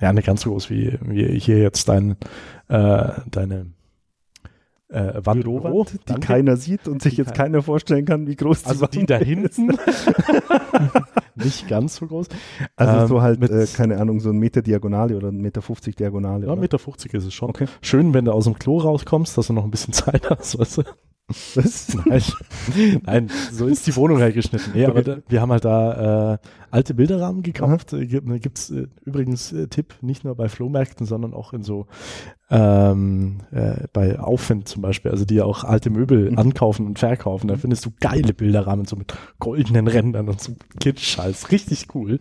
ja, 0.00 0.10
nicht 0.14 0.26
ganz 0.26 0.40
so 0.40 0.52
groß 0.52 0.70
wie, 0.70 0.98
wie 1.02 1.38
hier 1.38 1.58
jetzt 1.58 1.86
dein, 1.90 2.16
äh, 2.68 3.08
deine 3.30 3.75
äh, 4.88 5.14
Wand, 5.24 5.42
Bürowand, 5.42 5.92
die 5.92 5.98
danke. 6.04 6.26
keiner 6.26 6.56
sieht 6.56 6.86
und 6.88 7.02
sich 7.02 7.16
jetzt 7.16 7.34
keiner 7.34 7.62
vorstellen 7.62 8.04
kann, 8.04 8.26
wie 8.26 8.36
groß 8.36 8.62
die 8.62 8.68
also 8.68 8.82
Wand 8.82 8.94
die 8.94 9.06
da 9.06 9.18
hinten 9.18 9.72
nicht 11.34 11.68
ganz 11.68 11.96
so 11.96 12.06
groß. 12.06 12.28
Also 12.76 12.98
ähm, 12.98 13.06
so 13.08 13.22
halt, 13.22 13.40
mit, 13.40 13.50
äh, 13.50 13.66
keine 13.66 13.98
Ahnung, 13.98 14.20
so 14.20 14.30
ein 14.30 14.38
Meter 14.38 14.62
Diagonale 14.62 15.16
oder 15.16 15.28
ein 15.28 15.40
Meter 15.40 15.62
50 15.62 15.96
Diagonale. 15.96 16.46
Ja, 16.46 16.52
oder? 16.52 16.60
Meter 16.60 16.78
50 16.78 17.12
ist 17.14 17.24
es 17.24 17.34
schon. 17.34 17.50
Okay. 17.50 17.66
Schön, 17.82 18.14
wenn 18.14 18.24
du 18.24 18.32
aus 18.32 18.44
dem 18.44 18.58
Klo 18.58 18.78
rauskommst, 18.78 19.36
dass 19.36 19.48
du 19.48 19.52
noch 19.52 19.64
ein 19.64 19.70
bisschen 19.70 19.92
Zeit 19.92 20.28
hast, 20.30 20.58
weißt 20.58 20.78
du. 20.78 20.82
Nein, 22.04 22.22
nein, 23.02 23.30
so 23.50 23.66
ist 23.66 23.84
die 23.88 23.96
Wohnung 23.96 24.20
halt 24.20 24.34
geschnitten. 24.34 24.70
Nee, 24.74 24.86
aber 24.86 25.02
da, 25.02 25.16
wir 25.28 25.40
haben 25.40 25.50
halt 25.50 25.64
da 25.64 26.34
äh, 26.34 26.38
alte 26.76 26.92
Bilderrahmen 26.92 27.42
gekauft. 27.42 27.94
Aha. 27.94 28.02
Gibt 28.04 28.58
es 28.58 28.70
äh, 28.70 28.86
übrigens 29.04 29.50
äh, 29.52 29.66
Tipp, 29.66 29.94
nicht 30.02 30.24
nur 30.24 30.34
bei 30.34 30.50
Flohmärkten, 30.50 31.06
sondern 31.06 31.32
auch 31.32 31.54
in 31.54 31.62
so 31.62 31.86
ähm, 32.50 33.38
äh, 33.50 33.88
bei 33.94 34.20
Aufwind 34.20 34.68
zum 34.68 34.82
Beispiel, 34.82 35.10
also 35.10 35.24
die 35.24 35.36
ja 35.36 35.44
auch 35.44 35.64
alte 35.64 35.88
Möbel 35.88 36.30
mhm. 36.30 36.38
ankaufen 36.38 36.86
und 36.86 36.98
verkaufen. 36.98 37.48
Da 37.48 37.56
findest 37.56 37.86
du 37.86 37.90
geile 37.98 38.34
Bilderrahmen 38.34 38.84
so 38.84 38.94
mit 38.94 39.14
goldenen 39.38 39.88
Rändern 39.88 40.28
und 40.28 40.38
so 40.38 40.52
Kitsch-Scheiß. 40.78 41.50
Richtig 41.50 41.88
cool. 41.94 42.20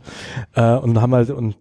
Äh, 0.54 0.76
und 0.78 1.00
haben 1.02 1.14
halt 1.14 1.32
und 1.32 1.58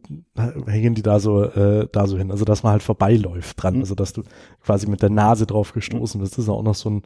hängen 0.67 0.95
die 0.95 1.03
da 1.03 1.19
so 1.19 1.43
äh, 1.43 1.89
da 1.91 2.07
so 2.07 2.17
hin. 2.17 2.31
Also 2.31 2.45
dass 2.45 2.63
man 2.63 2.73
halt 2.73 2.85
vorbeiläuft 2.85 3.61
dran. 3.61 3.75
Mhm. 3.75 3.81
Also 3.81 3.97
dass 3.97 4.13
du 4.13 4.23
quasi 4.63 4.89
mit 4.89 5.03
der 5.03 5.11
Nase 5.11 5.47
drauf 5.47 5.73
gestoßen 5.73 6.21
bist. 6.21 6.35
Das 6.35 6.45
ist 6.45 6.49
auch 6.49 6.63
noch 6.63 6.77
so 6.77 6.91
ein 6.91 7.03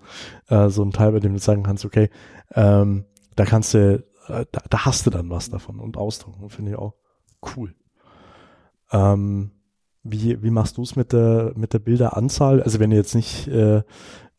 äh, 0.48 0.68
so 0.68 0.84
ein 0.84 0.92
Teil, 0.92 1.12
bei 1.12 1.20
dem 1.20 1.32
du 1.32 1.38
sagen 1.38 1.62
kannst, 1.62 1.86
okay, 1.86 2.10
ähm, 2.54 3.04
da 3.38 3.44
kannst 3.44 3.72
du, 3.72 3.78
äh, 3.78 4.02
da, 4.28 4.44
da 4.44 4.84
hast 4.84 5.06
du 5.06 5.10
dann 5.10 5.30
was 5.30 5.50
davon 5.50 5.80
und 5.80 5.96
ausdrucken. 5.96 6.48
Finde 6.50 6.72
ich 6.72 6.78
auch 6.78 6.94
cool. 7.56 7.74
Ähm, 8.92 9.50
wie, 10.02 10.42
wie 10.42 10.50
machst 10.50 10.76
du 10.76 10.82
es 10.82 10.96
mit 10.96 11.12
der, 11.12 11.52
mit 11.56 11.72
der 11.72 11.80
Bilderanzahl? 11.80 12.62
Also 12.62 12.78
wenn 12.80 12.90
du 12.90 12.96
jetzt 12.96 13.14
nicht 13.14 13.48
äh, 13.48 13.78
äh, 13.78 13.82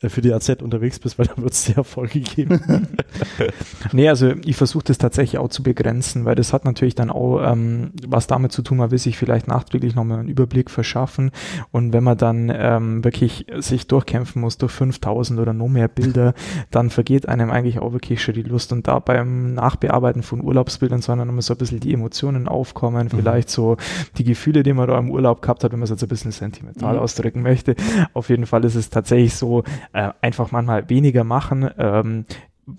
für 0.08 0.22
die 0.22 0.34
AZ 0.34 0.50
unterwegs 0.62 1.00
bist, 1.00 1.20
weil 1.20 1.26
dann 1.36 1.44
wird 1.44 1.54
es 1.54 1.66
dir 1.66 1.78
Erfolg 1.78 2.12
geben. 2.12 2.62
nee, 3.92 4.08
also 4.08 4.34
ich 4.46 4.56
versuche 4.56 4.86
das 4.86 4.98
tatsächlich 4.98 5.40
auch 5.40 5.50
zu 5.50 5.64
begrenzen, 5.64 6.24
weil 6.24 6.36
das 6.36 6.54
hat 6.54 6.64
natürlich 6.64 6.96
dann 6.96 7.10
auch 7.10 7.42
ähm, 7.42 7.92
was 8.08 8.28
damit 8.28 8.54
zu 8.54 8.62
tun, 8.62 8.78
man 8.78 8.92
will 8.92 8.98
sich 8.98 9.18
vielleicht 9.18 9.48
nachträglich 9.48 9.96
nochmal 9.96 10.20
einen 10.20 10.30
Überblick 10.30 10.70
verschaffen 10.70 11.32
und 11.72 11.92
wenn 11.92 12.04
man 12.04 12.18
dann 12.18 12.52
ähm, 12.54 13.04
wirklich 13.04 13.48
sich 13.58 13.88
durchkämpfen 13.88 14.42
muss 14.42 14.58
durch 14.58 14.72
5000 14.72 15.40
oder 15.40 15.54
noch 15.54 15.68
mehr 15.68 15.88
Bilder, 15.90 16.34
dann 16.72 16.90
vergeht 16.90 17.28
einem 17.28 17.52
eigentlich 17.52 17.80
auch 17.80 17.92
wirklich 17.92 18.24
schon 18.24 18.36
die 18.36 18.44
Lust 18.44 18.72
und 18.72 18.88
da 18.88 19.00
beim 19.00 19.54
Nachbearbeiten 19.54 20.24
von 20.24 20.42
Urlaubsbildern 20.42 21.02
sondern 21.02 21.28
nochmal 21.28 21.42
so 21.42 21.54
ein 21.54 21.58
bisschen 21.58 21.80
die 21.80 21.94
Emotionen 21.94 22.48
aufkommen, 22.48 23.10
mhm. 23.12 23.18
vielleicht 23.18 23.50
so 23.50 23.78
die 24.18 24.24
Gefühle, 24.24 24.64
die 24.64 24.74
man 24.74 24.88
da 24.88 24.98
im 24.98 25.12
Urlaub 25.12 25.42
gehabt 25.42 25.64
hat, 25.64 25.72
wenn 25.72 25.80
man 25.80 25.86
es 25.86 25.90
jetzt 25.90 26.04
ein 26.04 26.10
bisschen 26.10 26.32
sentimental 26.32 26.96
mhm. 26.96 27.00
ausdrücken 27.00 27.42
möchte. 27.42 27.76
Auf 28.14 28.30
jeden 28.30 28.46
Fall 28.46 28.64
ist 28.66 28.76
es 28.76 28.90
tatsächlich 28.90 29.34
so, 29.34 29.64
äh, 29.94 30.12
einfach 30.22 30.52
manchmal 30.52 30.90
weniger 30.90 31.24
machen. 31.24 31.70
Ähm, 31.78 32.26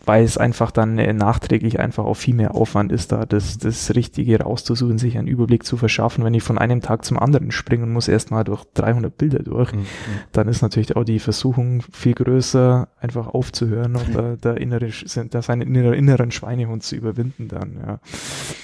weil 0.04 0.24
es 0.24 0.38
einfach 0.38 0.70
dann 0.70 0.98
äh, 0.98 1.12
nachträglich 1.12 1.80
einfach 1.80 2.04
auch 2.04 2.14
viel 2.14 2.34
mehr 2.34 2.54
Aufwand 2.54 2.92
ist, 2.92 3.12
da 3.12 3.26
das, 3.26 3.58
das 3.58 3.94
Richtige 3.94 4.40
rauszusuchen, 4.40 4.98
sich 4.98 5.18
einen 5.18 5.28
Überblick 5.28 5.64
zu 5.64 5.76
verschaffen. 5.76 6.24
Wenn 6.24 6.34
ich 6.34 6.42
von 6.42 6.58
einem 6.58 6.80
Tag 6.80 7.04
zum 7.04 7.18
anderen 7.18 7.50
springe 7.50 7.84
und 7.84 7.92
muss 7.92 8.08
erstmal 8.08 8.44
durch 8.44 8.64
300 8.74 9.16
Bilder 9.16 9.40
durch, 9.40 9.72
mhm. 9.72 9.86
dann 10.32 10.48
ist 10.48 10.62
natürlich 10.62 10.96
auch 10.96 11.04
die 11.04 11.18
Versuchung 11.18 11.82
viel 11.92 12.14
größer, 12.14 12.88
einfach 13.00 13.28
aufzuhören 13.28 13.96
und 13.96 14.14
da, 14.14 14.36
der 14.36 14.60
innere, 14.60 14.90
da 15.30 15.42
seinen 15.42 15.74
inneren 15.74 16.30
Schweinehund 16.30 16.82
zu 16.82 16.96
überwinden 16.96 17.48
dann, 17.48 17.78
ja. 17.86 18.00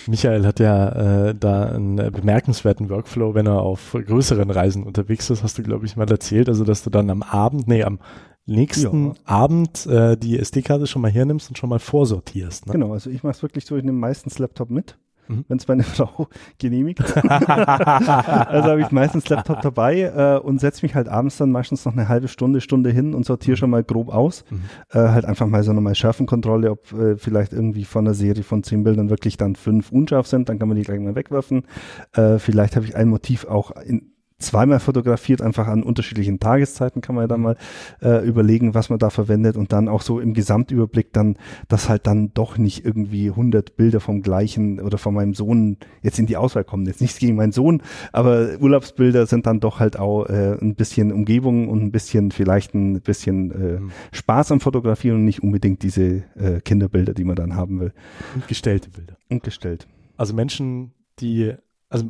Michael 0.06 0.46
hat 0.46 0.60
ja 0.60 1.28
äh, 1.28 1.34
da 1.34 1.66
einen 1.66 1.96
bemerkenswerten 2.12 2.88
Workflow, 2.90 3.34
wenn 3.34 3.46
er 3.46 3.60
auf 3.60 3.92
größeren 3.92 4.50
Reisen 4.50 4.84
unterwegs 4.84 5.30
ist, 5.30 5.42
hast 5.42 5.58
du, 5.58 5.62
glaube 5.62 5.86
ich, 5.86 5.96
mal 5.96 6.08
erzählt, 6.08 6.48
also 6.48 6.64
dass 6.64 6.84
du 6.84 6.90
dann 6.90 7.10
am 7.10 7.22
Abend, 7.22 7.66
nee, 7.66 7.82
am 7.82 7.98
nächsten 8.46 9.08
ja. 9.08 9.14
Abend 9.24 9.86
äh, 9.86 10.16
die 10.16 10.38
SD-Karte 10.38 10.86
schon 10.86 11.02
mal 11.02 11.10
hernimmst 11.10 11.50
und 11.50 11.58
schon 11.58 11.68
mal 11.68 11.78
vorsortierst. 11.78 12.66
Ne? 12.66 12.72
Genau, 12.72 12.92
also 12.92 13.10
ich 13.10 13.22
mache 13.22 13.32
es 13.32 13.42
wirklich 13.42 13.66
so, 13.66 13.76
ich 13.76 13.84
nehme 13.84 13.98
meistens 13.98 14.38
Laptop 14.38 14.70
mit. 14.70 14.96
Mhm. 15.28 15.44
Wenn 15.48 15.58
es 15.58 15.68
meine 15.68 15.82
Frau 15.84 16.28
genehmigt. 16.58 17.00
also 17.16 18.70
habe 18.70 18.80
ich 18.80 18.90
meistens 18.90 19.28
Laptop 19.28 19.60
dabei 19.60 20.02
äh, 20.02 20.38
und 20.38 20.60
setze 20.60 20.84
mich 20.84 20.94
halt 20.94 21.08
abends 21.08 21.36
dann 21.36 21.50
meistens 21.50 21.84
noch 21.84 21.94
eine 21.94 22.08
halbe 22.08 22.28
Stunde, 22.28 22.60
Stunde 22.60 22.90
hin 22.90 23.14
und 23.14 23.26
sortiere 23.26 23.56
mhm. 23.56 23.58
schon 23.58 23.70
mal 23.70 23.84
grob 23.84 24.08
aus. 24.08 24.44
Mhm. 24.50 24.62
Äh, 24.90 25.08
halt 25.08 25.24
einfach 25.24 25.46
mal 25.46 25.62
so 25.62 25.72
nochmal 25.72 25.94
Schärfenkontrolle, 25.94 26.70
ob 26.70 26.92
äh, 26.92 27.16
vielleicht 27.16 27.52
irgendwie 27.52 27.84
von 27.84 28.06
einer 28.06 28.14
Serie 28.14 28.44
von 28.44 28.62
zehn 28.62 28.84
Bildern 28.84 29.10
wirklich 29.10 29.36
dann 29.36 29.56
fünf 29.56 29.90
unscharf 29.90 30.26
sind, 30.26 30.48
dann 30.48 30.58
kann 30.58 30.68
man 30.68 30.76
die 30.76 30.84
gleich 30.84 31.00
mal 31.00 31.14
wegwerfen. 31.14 31.64
Äh, 32.12 32.38
vielleicht 32.38 32.76
habe 32.76 32.86
ich 32.86 32.96
ein 32.96 33.08
Motiv 33.08 33.46
auch 33.46 33.72
in, 33.72 34.12
zweimal 34.38 34.80
fotografiert, 34.80 35.40
einfach 35.40 35.66
an 35.66 35.82
unterschiedlichen 35.82 36.38
Tageszeiten 36.38 37.00
kann 37.00 37.14
man 37.14 37.24
ja 37.24 37.28
dann 37.28 37.40
mhm. 37.40 37.44
mal 37.44 37.56
äh, 38.02 38.26
überlegen, 38.26 38.74
was 38.74 38.90
man 38.90 38.98
da 38.98 39.08
verwendet 39.10 39.56
und 39.56 39.72
dann 39.72 39.88
auch 39.88 40.02
so 40.02 40.20
im 40.20 40.34
Gesamtüberblick 40.34 41.12
dann, 41.12 41.36
dass 41.68 41.88
halt 41.88 42.06
dann 42.06 42.32
doch 42.34 42.58
nicht 42.58 42.84
irgendwie 42.84 43.30
100 43.30 43.76
Bilder 43.76 44.00
vom 44.00 44.20
gleichen 44.20 44.80
oder 44.80 44.98
von 44.98 45.14
meinem 45.14 45.34
Sohn 45.34 45.78
jetzt 46.02 46.18
in 46.18 46.26
die 46.26 46.36
Auswahl 46.36 46.64
kommen. 46.64 46.86
Jetzt 46.86 47.00
nichts 47.00 47.18
gegen 47.18 47.36
meinen 47.36 47.52
Sohn, 47.52 47.82
aber 48.12 48.58
Urlaubsbilder 48.60 49.26
sind 49.26 49.46
dann 49.46 49.60
doch 49.60 49.80
halt 49.80 49.98
auch 49.98 50.26
äh, 50.26 50.58
ein 50.60 50.74
bisschen 50.74 51.12
Umgebung 51.12 51.68
und 51.68 51.82
ein 51.82 51.92
bisschen 51.92 52.30
vielleicht 52.30 52.74
ein 52.74 53.00
bisschen 53.00 53.50
äh, 53.50 53.80
mhm. 53.80 53.90
Spaß 54.12 54.52
am 54.52 54.60
Fotografieren 54.60 55.16
und 55.16 55.24
nicht 55.24 55.42
unbedingt 55.42 55.82
diese 55.82 56.24
äh, 56.36 56.60
Kinderbilder, 56.62 57.14
die 57.14 57.24
man 57.24 57.36
dann 57.36 57.56
haben 57.56 57.80
will. 57.80 57.92
Und 58.34 58.46
gestellte 58.48 58.90
Bilder. 58.90 59.16
Und 59.30 59.42
gestellt. 59.42 59.86
Also 60.18 60.34
Menschen, 60.34 60.92
die, 61.20 61.54
also 61.88 62.06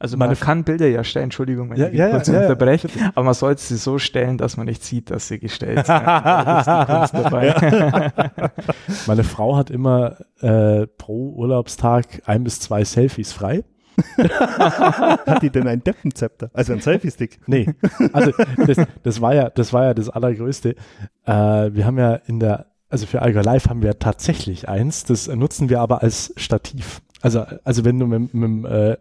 also 0.00 0.16
man 0.16 0.32
kann 0.38 0.62
Bilder 0.62 0.86
ja 0.86 1.02
stellen, 1.02 1.24
Entschuldigung, 1.24 1.70
wenn 1.70 1.76
ja, 1.76 1.88
ich 1.88 1.94
ja, 1.94 2.10
kurz 2.10 2.28
ja, 2.28 2.42
unterbreche, 2.42 2.86
ja, 2.96 3.10
aber 3.16 3.24
man 3.24 3.34
sollte 3.34 3.60
sie 3.60 3.76
so 3.76 3.98
stellen, 3.98 4.38
dass 4.38 4.56
man 4.56 4.66
nicht 4.66 4.84
sieht, 4.84 5.10
dass 5.10 5.26
sie 5.26 5.40
gestellt 5.40 5.86
sind. 5.86 5.98
Meine 9.08 9.24
Frau 9.24 9.56
hat 9.56 9.70
immer 9.70 10.18
äh, 10.40 10.86
pro 10.86 11.32
Urlaubstag 11.32 12.22
ein 12.26 12.44
bis 12.44 12.60
zwei 12.60 12.84
Selfies 12.84 13.32
frei. 13.32 13.64
hat 14.18 15.42
die 15.42 15.50
denn 15.50 15.66
ein 15.66 15.82
Deppenzepter? 15.82 16.50
Also 16.52 16.74
ein 16.74 16.80
Selfie-Stick? 16.80 17.40
Nee. 17.48 17.74
Also 18.12 18.30
das, 18.64 18.86
das, 19.02 19.20
war 19.20 19.34
ja, 19.34 19.50
das 19.50 19.72
war 19.72 19.86
ja 19.86 19.94
das 19.94 20.08
Allergrößte. 20.08 20.76
Äh, 21.24 21.32
wir 21.32 21.84
haben 21.84 21.98
ja 21.98 22.14
in 22.14 22.38
der, 22.38 22.66
also 22.88 23.06
für 23.06 23.22
Alga 23.22 23.40
Live 23.40 23.68
haben 23.68 23.82
wir 23.82 23.98
tatsächlich 23.98 24.68
eins, 24.68 25.02
das 25.02 25.26
nutzen 25.26 25.68
wir 25.68 25.80
aber 25.80 26.02
als 26.02 26.32
Stativ. 26.36 27.02
Also, 27.20 27.44
also 27.64 27.84
wenn 27.84 27.98
du 27.98 28.06
mit, 28.06 28.32
mit 28.32 28.70
äh, 28.70 28.96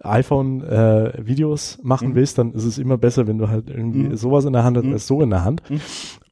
iPhone 0.00 0.62
äh, 0.62 1.14
Videos 1.26 1.78
machen 1.82 2.10
mhm. 2.10 2.14
willst, 2.14 2.38
dann 2.38 2.52
ist 2.52 2.64
es 2.64 2.78
immer 2.78 2.98
besser, 2.98 3.26
wenn 3.26 3.38
du 3.38 3.48
halt 3.48 3.70
irgendwie 3.70 4.04
mhm. 4.04 4.16
sowas 4.16 4.44
in 4.44 4.52
der 4.52 4.64
Hand 4.64 4.76
hast, 4.76 4.84
mhm. 4.84 4.92
als 4.92 5.06
so 5.06 5.22
in 5.22 5.30
der 5.30 5.44
Hand. 5.44 5.62
Mhm. 5.70 5.80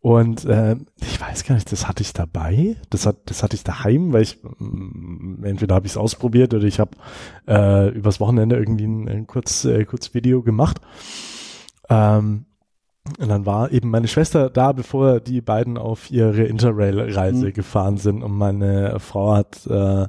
Und 0.00 0.44
äh, 0.44 0.76
ich 1.00 1.18
weiß 1.18 1.44
gar 1.44 1.54
nicht, 1.54 1.72
das 1.72 1.88
hatte 1.88 2.02
ich 2.02 2.12
dabei, 2.12 2.76
das 2.90 3.06
hat, 3.06 3.16
das 3.24 3.42
hatte 3.42 3.56
ich 3.56 3.64
daheim, 3.64 4.12
weil 4.12 4.22
ich 4.22 4.42
mh, 4.42 4.50
mm, 4.58 5.44
entweder 5.44 5.74
habe 5.74 5.86
ich 5.86 5.92
es 5.92 5.96
ausprobiert 5.96 6.52
oder 6.52 6.64
ich 6.64 6.78
habe 6.78 6.90
äh, 7.48 7.88
übers 7.88 8.20
Wochenende 8.20 8.56
irgendwie 8.56 8.84
ein, 8.84 9.08
ein 9.08 9.26
kurz, 9.26 9.64
äh, 9.64 9.86
kurz 9.86 10.12
Video 10.12 10.42
gemacht. 10.42 10.78
Ähm, 11.88 12.44
und 13.18 13.28
dann 13.28 13.46
war 13.46 13.70
eben 13.70 13.90
meine 13.90 14.08
Schwester 14.08 14.50
da, 14.50 14.72
bevor 14.72 15.20
die 15.20 15.40
beiden 15.40 15.78
auf 15.78 16.10
ihre 16.10 16.44
Interrail-Reise 16.44 17.46
mhm. 17.46 17.52
gefahren 17.52 17.96
sind 17.96 18.22
und 18.22 18.32
meine 18.32 18.98
Frau 18.98 19.34
hat 19.34 19.66
äh, 19.66 20.06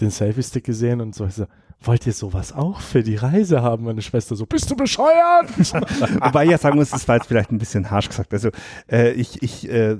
den 0.00 0.10
Selfie-Stick 0.10 0.64
gesehen 0.64 1.00
und 1.00 1.14
so, 1.14 1.26
ich 1.26 1.34
so 1.34 1.46
wollt 1.86 2.06
ihr 2.06 2.12
sowas 2.12 2.52
auch 2.52 2.80
für 2.80 3.02
die 3.02 3.16
Reise 3.16 3.62
haben? 3.62 3.84
Meine 3.84 4.02
Schwester 4.02 4.36
so, 4.36 4.46
bist 4.46 4.70
du 4.70 4.76
bescheuert? 4.76 5.50
Wobei 6.20 6.44
ich 6.44 6.50
ja 6.50 6.58
sagen 6.58 6.76
muss, 6.76 6.90
das 6.90 7.06
war 7.08 7.16
jetzt 7.16 7.26
vielleicht 7.26 7.50
ein 7.50 7.58
bisschen 7.58 7.90
harsch 7.90 8.08
gesagt. 8.08 8.32
Also 8.32 8.50
äh, 8.90 9.12
ich, 9.12 9.42
ich 9.42 9.68
äh, 9.68 9.96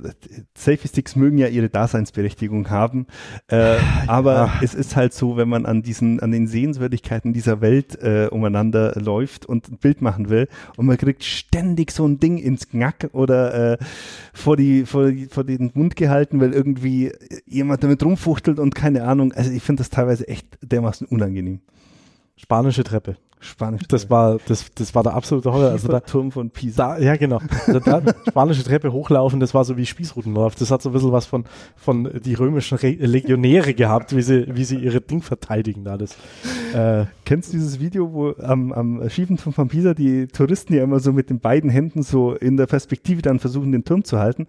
Selfie-Sticks 0.56 1.16
mögen 1.16 1.38
ja 1.38 1.48
ihre 1.48 1.68
Daseinsberechtigung 1.68 2.70
haben, 2.70 3.06
äh, 3.48 3.76
aber 4.06 4.34
ja. 4.34 4.52
es 4.62 4.74
ist 4.74 4.96
halt 4.96 5.14
so, 5.14 5.36
wenn 5.36 5.48
man 5.48 5.66
an 5.66 5.82
diesen, 5.82 6.20
an 6.20 6.30
den 6.30 6.46
Sehenswürdigkeiten 6.46 7.32
dieser 7.32 7.60
Welt 7.60 8.00
äh, 8.02 8.28
umeinander 8.30 8.94
läuft 9.00 9.46
und 9.46 9.68
ein 9.68 9.78
Bild 9.78 10.02
machen 10.02 10.30
will 10.30 10.48
und 10.76 10.86
man 10.86 10.96
kriegt 10.96 11.24
ständig 11.24 11.90
so 11.90 12.06
ein 12.06 12.18
Ding 12.18 12.38
ins 12.38 12.68
Knack 12.68 13.10
oder 13.12 13.72
äh, 13.72 13.78
vor, 14.32 14.56
die, 14.56 14.86
vor, 14.86 15.10
die, 15.10 15.26
vor 15.26 15.44
den 15.44 15.70
Mund 15.74 15.96
gehalten, 15.96 16.40
weil 16.40 16.52
irgendwie 16.52 17.12
jemand 17.46 17.82
damit 17.82 18.02
rumfuchtelt 18.04 18.58
und 18.58 18.74
keine 18.74 19.04
Ahnung. 19.04 19.32
Also 19.32 19.50
ich 19.50 19.62
finde 19.62 19.80
das 19.80 19.90
teilweise 19.90 20.28
echt 20.28 20.46
dermaßen 20.62 21.06
unangenehm. 21.06 21.60
Spanische 22.36 22.84
Treppe. 22.84 23.16
Spanisch. 23.44 23.82
Das 23.88 24.08
war, 24.08 24.38
das, 24.46 24.72
das 24.74 24.94
war 24.94 25.02
der 25.02 25.14
absolute 25.14 25.52
Horror. 25.52 25.70
Also 25.70 25.88
da, 25.88 26.00
Turm 26.00 26.32
von 26.32 26.50
Pisa. 26.50 26.96
Da, 26.96 26.98
ja, 26.98 27.16
genau. 27.16 27.40
Also 27.66 27.78
da, 27.78 28.02
spanische 28.26 28.64
Treppe 28.64 28.92
hochlaufen, 28.92 29.38
das 29.38 29.52
war 29.52 29.64
so 29.64 29.76
wie 29.76 29.86
Spießrutenlauf. 29.86 30.54
Das 30.54 30.70
hat 30.70 30.82
so 30.82 30.90
ein 30.90 30.92
bisschen 30.92 31.12
was 31.12 31.26
von, 31.26 31.44
von 31.76 32.10
die 32.24 32.34
römischen 32.34 32.78
Re 32.78 32.92
Legionäre 32.92 33.74
gehabt, 33.74 34.16
wie 34.16 34.22
sie, 34.22 34.46
wie 34.48 34.64
sie 34.64 34.76
ihre 34.76 35.00
Ding 35.00 35.20
verteidigen. 35.20 35.84
Das, 35.84 36.16
äh, 36.74 37.06
Kennst 37.24 37.52
du 37.52 37.56
dieses 37.56 37.80
Video, 37.80 38.12
wo 38.12 38.34
am, 38.42 38.70
am 38.72 39.08
schiefen 39.08 39.38
Turm 39.38 39.54
von 39.54 39.68
Pisa 39.68 39.94
die 39.94 40.26
Touristen 40.26 40.74
ja 40.74 40.82
immer 40.82 41.00
so 41.00 41.12
mit 41.12 41.30
den 41.30 41.40
beiden 41.40 41.70
Händen 41.70 42.02
so 42.02 42.34
in 42.34 42.58
der 42.58 42.66
Perspektive 42.66 43.22
dann 43.22 43.38
versuchen, 43.38 43.72
den 43.72 43.84
Turm 43.84 44.04
zu 44.04 44.18
halten? 44.18 44.46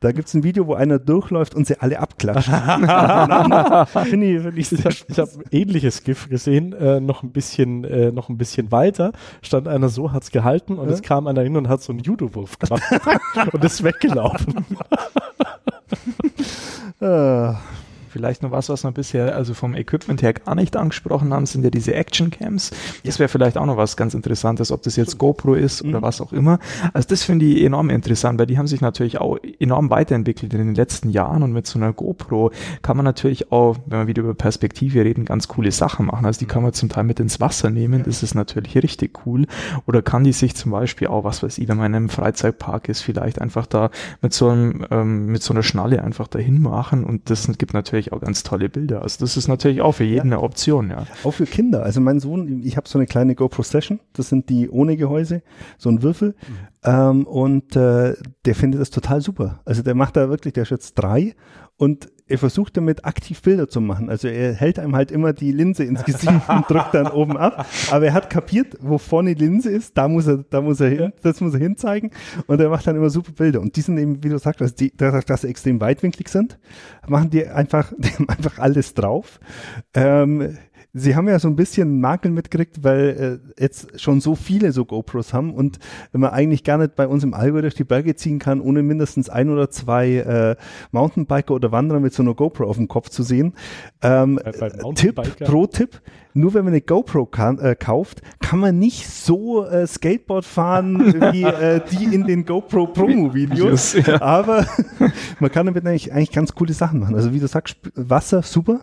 Da 0.00 0.12
gibt's 0.12 0.34
ein 0.34 0.42
Video, 0.42 0.66
wo 0.66 0.74
einer 0.74 0.98
durchläuft 0.98 1.54
und 1.54 1.66
sie 1.66 1.80
alle 1.80 1.98
abklatscht. 1.98 2.50
find 4.08 4.24
ich, 4.24 4.42
find 4.42 4.58
ich, 4.58 4.72
ich 4.72 4.84
habe 4.84 5.30
hab 5.30 5.54
ähnliches 5.54 6.04
GIF 6.04 6.28
gesehen, 6.28 6.74
äh, 6.74 7.00
noch 7.00 7.24
ein 7.28 7.32
bisschen, 7.32 7.84
äh, 7.84 8.10
noch 8.10 8.28
ein 8.28 8.38
bisschen 8.38 8.72
weiter, 8.72 9.12
stand 9.42 9.68
einer 9.68 9.88
so, 9.88 10.12
hat's 10.12 10.30
gehalten 10.30 10.78
und 10.78 10.88
ja? 10.88 10.94
es 10.94 11.02
kam 11.02 11.26
einer 11.26 11.42
hin 11.42 11.56
und 11.56 11.68
hat 11.68 11.82
so 11.82 11.92
einen 11.92 12.00
Judo-Wurf 12.00 12.58
gemacht 12.58 12.82
und 13.52 13.64
ist 13.64 13.82
weggelaufen. 13.82 14.66
ah. 17.00 17.56
Vielleicht 18.18 18.42
noch 18.42 18.50
was, 18.50 18.68
was 18.68 18.82
wir 18.82 18.90
bisher 18.90 19.36
also 19.36 19.54
vom 19.54 19.76
Equipment 19.76 20.22
her 20.22 20.32
gar 20.32 20.56
nicht 20.56 20.76
angesprochen 20.76 21.32
haben, 21.32 21.46
sind 21.46 21.62
ja 21.62 21.70
diese 21.70 21.94
Action 21.94 22.32
Cams. 22.32 22.72
Das 23.04 23.20
wäre 23.20 23.28
vielleicht 23.28 23.56
auch 23.56 23.64
noch 23.64 23.76
was 23.76 23.96
ganz 23.96 24.12
Interessantes, 24.12 24.72
ob 24.72 24.82
das 24.82 24.96
jetzt 24.96 25.18
GoPro 25.18 25.54
ist 25.54 25.82
oder 25.82 25.98
mhm. 25.98 26.02
was 26.02 26.20
auch 26.20 26.32
immer. 26.32 26.58
Also 26.92 27.10
das 27.10 27.22
finde 27.22 27.46
ich 27.46 27.62
enorm 27.62 27.90
interessant, 27.90 28.40
weil 28.40 28.46
die 28.46 28.58
haben 28.58 28.66
sich 28.66 28.80
natürlich 28.80 29.20
auch 29.20 29.38
enorm 29.60 29.88
weiterentwickelt 29.90 30.52
in 30.52 30.58
den 30.58 30.74
letzten 30.74 31.10
Jahren 31.10 31.44
und 31.44 31.52
mit 31.52 31.68
so 31.68 31.78
einer 31.78 31.92
GoPro 31.92 32.50
kann 32.82 32.96
man 32.96 33.04
natürlich 33.04 33.52
auch, 33.52 33.76
wenn 33.86 34.00
wir 34.00 34.06
wieder 34.08 34.22
über 34.24 34.34
Perspektive 34.34 35.04
reden, 35.04 35.24
ganz 35.24 35.46
coole 35.46 35.70
Sachen 35.70 36.06
machen. 36.06 36.26
Also 36.26 36.40
die 36.40 36.46
kann 36.46 36.64
man 36.64 36.72
zum 36.72 36.88
Teil 36.88 37.04
mit 37.04 37.20
ins 37.20 37.38
Wasser 37.38 37.70
nehmen, 37.70 38.02
das 38.02 38.24
ist 38.24 38.34
natürlich 38.34 38.76
richtig 38.82 39.24
cool. 39.26 39.46
Oder 39.86 40.02
kann 40.02 40.24
die 40.24 40.32
sich 40.32 40.56
zum 40.56 40.72
Beispiel 40.72 41.06
auch, 41.06 41.22
was 41.22 41.44
weiß 41.44 41.58
ich, 41.58 41.68
wenn 41.68 41.76
man 41.76 41.92
in 41.92 41.94
einem 41.94 42.08
Freizeitpark 42.08 42.88
ist, 42.88 43.02
vielleicht 43.02 43.40
einfach 43.40 43.66
da 43.66 43.90
mit 44.22 44.32
so 44.32 44.48
einem, 44.48 44.84
ähm, 44.90 45.26
mit 45.26 45.44
so 45.44 45.54
einer 45.54 45.62
Schnalle 45.62 46.02
einfach 46.02 46.26
dahin 46.26 46.60
machen 46.60 47.04
und 47.04 47.30
das 47.30 47.46
gibt 47.58 47.74
natürlich 47.74 48.07
natürlich 48.08 48.12
auch 48.12 48.24
ganz 48.24 48.42
tolle 48.42 48.68
Bilder. 48.68 49.02
Also 49.02 49.18
das 49.20 49.36
ist 49.36 49.48
natürlich 49.48 49.80
auch 49.80 49.92
für 49.92 50.04
jeden 50.04 50.28
ja. 50.28 50.36
eine 50.36 50.40
Option, 50.40 50.90
ja. 50.90 51.06
Auch 51.24 51.32
für 51.32 51.46
Kinder. 51.46 51.82
Also 51.82 52.00
mein 52.00 52.20
Sohn, 52.20 52.62
ich 52.62 52.76
habe 52.76 52.88
so 52.88 52.98
eine 52.98 53.06
kleine 53.06 53.34
GoPro 53.34 53.62
Session, 53.62 54.00
das 54.12 54.28
sind 54.28 54.48
die 54.48 54.68
ohne 54.68 54.96
Gehäuse, 54.96 55.42
so 55.76 55.88
ein 55.90 56.02
Würfel. 56.02 56.30
Mhm. 56.30 56.54
Ähm, 56.84 57.26
und 57.26 57.76
äh, 57.76 58.14
der 58.44 58.54
findet 58.54 58.80
das 58.80 58.90
total 58.90 59.20
super. 59.20 59.60
Also 59.64 59.82
der 59.82 59.94
macht 59.94 60.16
da 60.16 60.28
wirklich, 60.28 60.54
der 60.54 60.62
ist 60.64 60.70
jetzt 60.70 60.94
drei 60.94 61.34
und 61.76 62.08
er 62.28 62.38
versucht 62.38 62.76
damit 62.76 63.04
aktiv 63.04 63.40
Bilder 63.42 63.68
zu 63.68 63.80
machen. 63.80 64.10
Also 64.10 64.28
er 64.28 64.54
hält 64.54 64.78
einem 64.78 64.94
halt 64.94 65.10
immer 65.10 65.32
die 65.32 65.52
Linse 65.52 65.84
ins 65.84 66.04
Gesicht 66.04 66.48
und 66.48 66.68
drückt 66.68 66.94
dann 66.94 67.08
oben 67.08 67.36
ab. 67.36 67.66
Aber 67.90 68.06
er 68.06 68.12
hat 68.12 68.30
kapiert, 68.30 68.76
wo 68.80 68.98
vorne 68.98 69.34
die 69.34 69.44
Linse 69.44 69.70
ist, 69.70 69.96
da 69.96 70.08
muss 70.08 70.26
er, 70.26 70.44
da 70.50 70.60
muss 70.60 70.80
er 70.80 70.90
hin, 70.90 71.12
das 71.22 71.40
muss 71.40 71.54
er 71.54 71.60
hinzeigen. 71.60 72.10
Und 72.46 72.60
er 72.60 72.68
macht 72.68 72.86
dann 72.86 72.96
immer 72.96 73.10
super 73.10 73.32
Bilder. 73.32 73.60
Und 73.60 73.76
die 73.76 73.80
sind 73.80 73.98
eben, 73.98 74.22
wie 74.22 74.28
du 74.28 74.38
sagst, 74.38 74.60
dass, 74.60 74.74
die, 74.74 74.94
dass 74.96 75.40
sie 75.40 75.48
extrem 75.48 75.80
weitwinklig 75.80 76.28
sind, 76.28 76.58
machen 77.06 77.30
die 77.30 77.46
einfach, 77.46 77.92
die 77.98 78.10
haben 78.10 78.28
einfach 78.28 78.58
alles 78.58 78.94
drauf. 78.94 79.40
Ähm, 79.94 80.58
Sie 80.98 81.16
haben 81.16 81.28
ja 81.28 81.38
so 81.38 81.48
ein 81.48 81.56
bisschen 81.56 82.00
Makel 82.00 82.30
mitgekriegt, 82.30 82.84
weil 82.84 83.40
äh, 83.56 83.62
jetzt 83.62 84.00
schon 84.00 84.20
so 84.20 84.34
viele 84.34 84.72
so 84.72 84.84
GoPros 84.84 85.32
haben 85.32 85.54
und 85.54 85.78
wenn 86.12 86.20
man 86.20 86.30
eigentlich 86.30 86.64
gar 86.64 86.78
nicht 86.78 86.96
bei 86.96 87.06
uns 87.06 87.24
im 87.24 87.34
Allgäu 87.34 87.62
durch 87.62 87.74
die 87.74 87.84
Berge 87.84 88.14
ziehen 88.16 88.38
kann, 88.38 88.60
ohne 88.60 88.82
mindestens 88.82 89.28
ein 89.28 89.50
oder 89.50 89.70
zwei 89.70 90.16
äh, 90.16 90.56
Mountainbiker 90.92 91.54
oder 91.54 91.72
Wanderer 91.72 92.00
mit 92.00 92.14
so 92.14 92.22
einer 92.22 92.34
GoPro 92.34 92.68
auf 92.68 92.76
dem 92.76 92.88
Kopf 92.88 93.08
zu 93.08 93.22
sehen. 93.22 93.54
Ähm, 94.02 94.40
Tipp, 94.94 95.20
Pro-Tipp, 95.40 96.00
nur 96.34 96.54
wenn 96.54 96.64
man 96.64 96.72
eine 96.72 96.80
GoPro 96.80 97.26
kann, 97.26 97.58
äh, 97.58 97.74
kauft, 97.74 98.22
kann 98.40 98.60
man 98.60 98.78
nicht 98.78 99.08
so 99.08 99.64
äh, 99.64 99.86
Skateboard 99.86 100.44
fahren 100.44 100.98
wie 101.32 101.42
äh, 101.42 101.80
die 101.90 102.14
in 102.14 102.26
den 102.26 102.44
GoPro 102.44 102.86
Promo-Videos. 102.86 103.94
Ja. 103.94 104.22
Aber 104.22 104.66
man 105.40 105.50
kann 105.50 105.66
damit 105.66 105.86
eigentlich, 105.86 106.12
eigentlich 106.12 106.32
ganz 106.32 106.54
coole 106.54 106.72
Sachen 106.72 107.00
machen. 107.00 107.14
Also 107.14 107.32
wie 107.32 107.40
du 107.40 107.46
sagst, 107.46 107.76
Wasser, 107.94 108.42
super. 108.42 108.80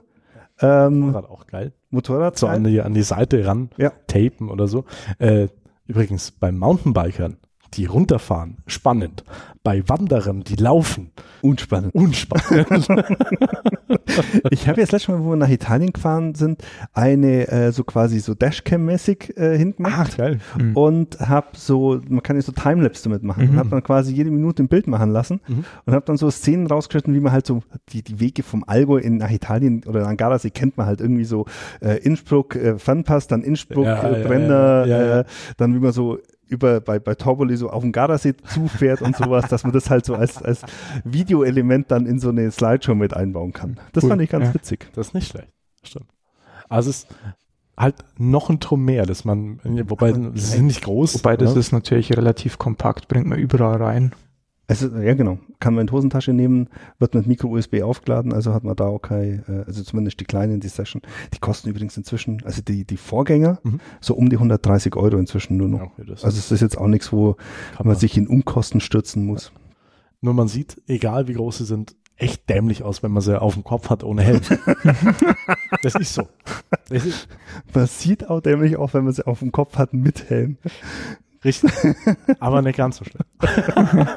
Ähm, 0.62 1.00
Motorrad 1.00 1.30
auch 1.30 1.48
geil. 1.48 1.74
Motorrad 1.90 2.38
so 2.38 2.48
an 2.48 2.64
die, 2.64 2.82
an 2.82 2.94
die 2.94 3.04
Seite 3.04 3.46
ran 3.46 3.70
ja. 3.78 3.92
tapen 4.08 4.50
oder 4.50 4.68
so. 4.68 4.86
Äh, 5.20 5.48
übrigens, 5.86 6.32
beim 6.32 6.58
Mountainbikern, 6.58 7.38
die 7.78 7.86
runterfahren, 7.86 8.58
spannend. 8.68 9.24
Bei 9.64 9.88
Wanderern, 9.88 10.44
die 10.44 10.56
laufen, 10.56 11.12
unspannend. 11.42 11.94
Unspannend. 11.96 12.68
ich 14.52 14.68
habe 14.68 14.80
jetzt 14.80 14.92
letztes 14.92 15.08
Mal, 15.08 15.24
wo 15.24 15.32
wir 15.32 15.36
nach 15.36 15.50
Italien 15.50 15.92
gefahren 15.92 16.36
sind, 16.36 16.64
eine 16.94 17.48
äh, 17.48 17.72
so 17.72 17.84
quasi 17.84 18.20
so 18.20 18.34
Dashcam-mäßig 18.34 19.36
äh, 19.38 19.58
hingemacht. 19.58 20.12
Ach, 20.14 20.18
geil. 20.18 20.40
Mhm. 20.58 20.78
Und 20.78 21.20
habe 21.20 21.48
so, 21.54 22.00
man 22.08 22.22
kann 22.22 22.36
ja 22.36 22.44
so 22.44 22.52
Timelapse 22.52 23.04
damit 23.04 23.24
machen. 23.24 23.46
Mhm. 23.46 23.50
Und 23.52 23.58
habe 23.58 23.70
dann 23.70 23.84
quasi 23.84 24.14
jede 24.14 24.30
Minute 24.30 24.64
ein 24.64 24.68
Bild 24.68 24.88
machen 24.88 25.12
lassen 25.12 25.42
mhm. 25.48 25.66
und 25.86 25.94
habe 25.94 26.06
dann 26.06 26.18
so 26.18 26.30
Szenen 26.30 26.68
rausgeschnitten, 26.68 27.14
wie 27.14 27.20
man 27.20 27.34
halt 27.34 27.48
so 27.48 27.62
die, 27.90 28.04
die 28.04 28.20
Wege 28.20 28.44
vom 28.44 28.64
Allgäu 28.68 28.98
in 28.98 29.18
nach 29.18 29.32
Italien 29.32 29.84
oder 29.86 30.02
nach 30.02 30.16
Gardasee 30.16 30.52
kennt 30.52 30.78
man 30.78 30.86
halt 30.86 31.02
irgendwie 31.02 31.26
so 31.26 31.46
äh, 31.82 31.98
Innsbruck, 32.00 32.56
äh, 32.56 32.78
Funpass, 32.78 33.28
dann 33.28 33.42
Innsbruck, 33.42 33.86
ja, 33.86 34.10
äh, 34.10 34.24
Brenner, 34.24 34.86
ja, 34.86 35.06
ja, 35.06 35.20
äh, 35.22 35.26
dann 35.58 35.74
wie 35.74 35.80
man 35.80 35.92
so 35.92 36.20
über 36.48 36.80
bei, 36.82 37.00
bei 37.00 37.16
Torboli 37.16 37.58
so 37.58 37.70
auf 37.70 37.82
dem 37.82 37.92
Gardasee 37.92 38.36
zufährt 38.38 39.02
und 39.02 39.16
sowas, 39.16 39.48
dass 39.50 39.64
man 39.64 39.74
das 39.74 39.90
halt 39.90 40.06
so 40.06 40.16
als, 40.16 40.42
als 40.42 40.62
Videoelement 41.04 41.92
dann 41.92 42.06
in 42.06 42.20
so 42.20 42.30
eine 42.30 42.52
Slideshow 42.52 42.96
mit 42.96 43.16
einbauen 43.16 43.54
kann. 43.54 43.80
Das 43.94 44.04
cool. 44.04 44.12
fand 44.12 44.22
ich 44.22 44.30
ganz 44.30 44.48
ja, 44.48 44.54
witzig. 44.54 44.88
Das 44.94 45.08
ist 45.08 45.14
nicht 45.14 45.30
schlecht. 45.30 45.50
Stimmt. 45.84 46.08
Also 46.70 46.90
es 46.90 47.04
ist 47.04 47.08
halt 47.78 47.96
noch 48.18 48.50
ein 48.50 48.60
Turm 48.60 48.86
mehr, 48.86 49.06
dass 49.06 49.26
man, 49.26 49.60
wobei 49.64 50.14
sie 50.14 50.32
sind 50.36 50.68
nicht 50.68 50.84
groß. 50.84 51.16
Wobei 51.16 51.38
das 51.38 51.54
ja. 51.54 51.60
ist 51.60 51.72
natürlich 51.72 52.16
relativ 52.16 52.58
kompakt, 52.58 53.08
bringt 53.08 53.28
man 53.28 53.40
überall 53.40 53.82
rein. 53.82 54.14
Also, 54.68 54.88
ja, 54.98 55.14
genau. 55.14 55.38
Kann 55.60 55.76
man 55.76 55.82
in 55.82 55.88
die 55.88 55.94
Hosentasche 55.94 56.34
nehmen, 56.34 56.70
wird 56.98 57.14
mit 57.14 57.28
Micro-USB 57.28 57.82
aufgeladen, 57.84 58.34
also 58.34 58.54
hat 58.54 58.64
man 58.64 58.76
da 58.76 58.86
auch 58.86 59.00
kein, 59.00 59.44
äh, 59.48 59.64
also 59.68 59.84
zumindest 59.84 60.20
die 60.20 60.26
kleinen, 60.26 60.60
die 60.60 60.68
Session. 60.68 61.02
Die 61.34 61.40
kosten 61.40 61.70
übrigens 61.70 61.96
inzwischen, 61.98 62.42
also 62.44 62.62
die, 62.62 62.86
die 62.86 62.98
Vorgänger, 62.98 63.60
mhm. 63.64 63.80
so 64.02 64.16
um 64.16 64.30
die 64.30 64.38
130 64.38 64.96
Euro 64.96 65.18
inzwischen 65.18 65.58
nur 65.58 65.68
noch. 65.68 65.82
Okay, 65.82 66.10
also 66.10 66.28
es 66.28 66.52
ist 66.52 66.62
jetzt 66.62 66.78
auch 66.78 66.88
nichts, 66.88 67.12
wo 67.12 67.36
man, 67.78 67.88
man 67.90 67.96
sich 67.96 68.18
in 68.18 68.28
Unkosten 68.28 68.82
stürzen 68.82 69.26
muss. 69.26 69.52
Nur 70.22 70.34
man 70.34 70.48
sieht, 70.48 70.82
egal 70.88 71.28
wie 71.28 71.34
groß 71.34 71.60
sie 71.60 71.66
sind, 71.66 71.96
echt 72.18 72.50
dämlich 72.50 72.84
aus, 72.84 73.04
wenn 73.04 73.12
man 73.12 73.22
sie 73.22 73.40
auf 73.40 73.54
dem 73.54 73.64
Kopf 73.64 73.90
hat 73.90 74.04
ohne 74.04 74.24
Helm. 74.24 74.42
das 75.84 75.96
ist 75.96 76.14
so. 76.14 76.28
Das 76.90 77.06
ist 77.06 77.28
man 77.74 77.88
sieht 77.88 78.30
auch 78.30 78.42
dämlich 78.42 78.78
aus, 78.78 78.94
wenn 78.94 79.04
man 79.04 79.14
sie 79.14 79.26
auf 79.26 79.40
dem 79.40 79.52
Kopf 79.52 79.78
hat 79.78 79.94
mit 79.94 80.30
Helm. 80.30 80.58
Richtig. 81.46 81.72
Aber 82.40 82.64
nicht 82.64 82.78
ganz 82.78 82.98
so 82.98 83.06
schlimm. 83.06 83.24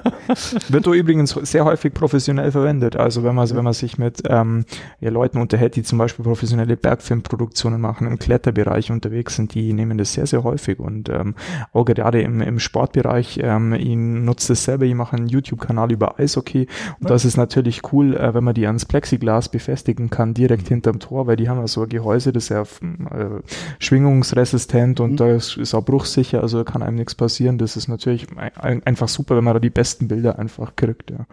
Wird 0.68 0.86
da 0.86 0.92
übrigens 0.92 1.30
sehr 1.30 1.64
häufig 1.66 1.92
professionell 1.92 2.50
verwendet. 2.50 2.96
Also 2.96 3.22
wenn 3.22 3.34
man, 3.34 3.48
wenn 3.50 3.64
man 3.64 3.74
sich 3.74 3.98
mit 3.98 4.22
ähm, 4.28 4.64
ja, 5.00 5.10
Leuten 5.10 5.38
unterhält, 5.38 5.76
die 5.76 5.82
zum 5.82 5.98
Beispiel 5.98 6.24
professionelle 6.24 6.76
Bergfilmproduktionen 6.76 7.80
machen, 7.80 8.06
im 8.06 8.18
Kletterbereich 8.18 8.90
unterwegs 8.90 9.36
sind, 9.36 9.52
die 9.54 9.74
nehmen 9.74 9.98
das 9.98 10.14
sehr, 10.14 10.26
sehr 10.26 10.42
häufig. 10.42 10.78
Und 10.78 11.10
ähm, 11.10 11.34
auch 11.74 11.84
gerade 11.84 12.22
im, 12.22 12.40
im 12.40 12.58
Sportbereich, 12.58 13.40
ähm, 13.42 13.74
ich 13.74 13.94
nutze 13.94 14.52
das 14.52 14.64
selber, 14.64 14.86
ich 14.86 14.94
mache 14.94 15.16
einen 15.16 15.28
YouTube-Kanal 15.28 15.92
über 15.92 16.18
Eishockey. 16.18 16.66
Und 16.98 17.10
das 17.10 17.26
ist 17.26 17.36
natürlich 17.36 17.92
cool, 17.92 18.16
äh, 18.16 18.32
wenn 18.32 18.44
man 18.44 18.54
die 18.54 18.66
ans 18.66 18.86
Plexiglas 18.86 19.50
befestigen 19.50 20.08
kann, 20.08 20.32
direkt 20.32 20.64
mhm. 20.64 20.76
hinterm 20.76 20.98
Tor, 20.98 21.26
weil 21.26 21.36
die 21.36 21.50
haben 21.50 21.58
ja 21.58 21.66
so 21.66 21.82
ein 21.82 21.90
Gehäuse, 21.90 22.32
das 22.32 22.44
ist 22.44 22.48
ja 22.48 22.62
äh, 22.62 23.42
schwingungsresistent 23.80 25.00
und 25.00 25.12
mhm. 25.12 25.16
da 25.16 25.28
ist, 25.28 25.58
ist 25.58 25.74
auch 25.74 25.84
bruchsicher, 25.84 26.40
also 26.40 26.64
kann 26.64 26.82
einem 26.82 26.96
nichts 26.96 27.17
passieren. 27.18 27.58
Das 27.58 27.76
ist 27.76 27.88
natürlich 27.88 28.26
ein, 28.36 28.82
einfach 28.84 29.08
super, 29.08 29.36
wenn 29.36 29.44
man 29.44 29.52
da 29.52 29.60
die 29.60 29.68
besten 29.68 30.08
Bilder 30.08 30.38
einfach 30.38 30.74
kriegt. 30.74 31.10
Ja. 31.10 31.26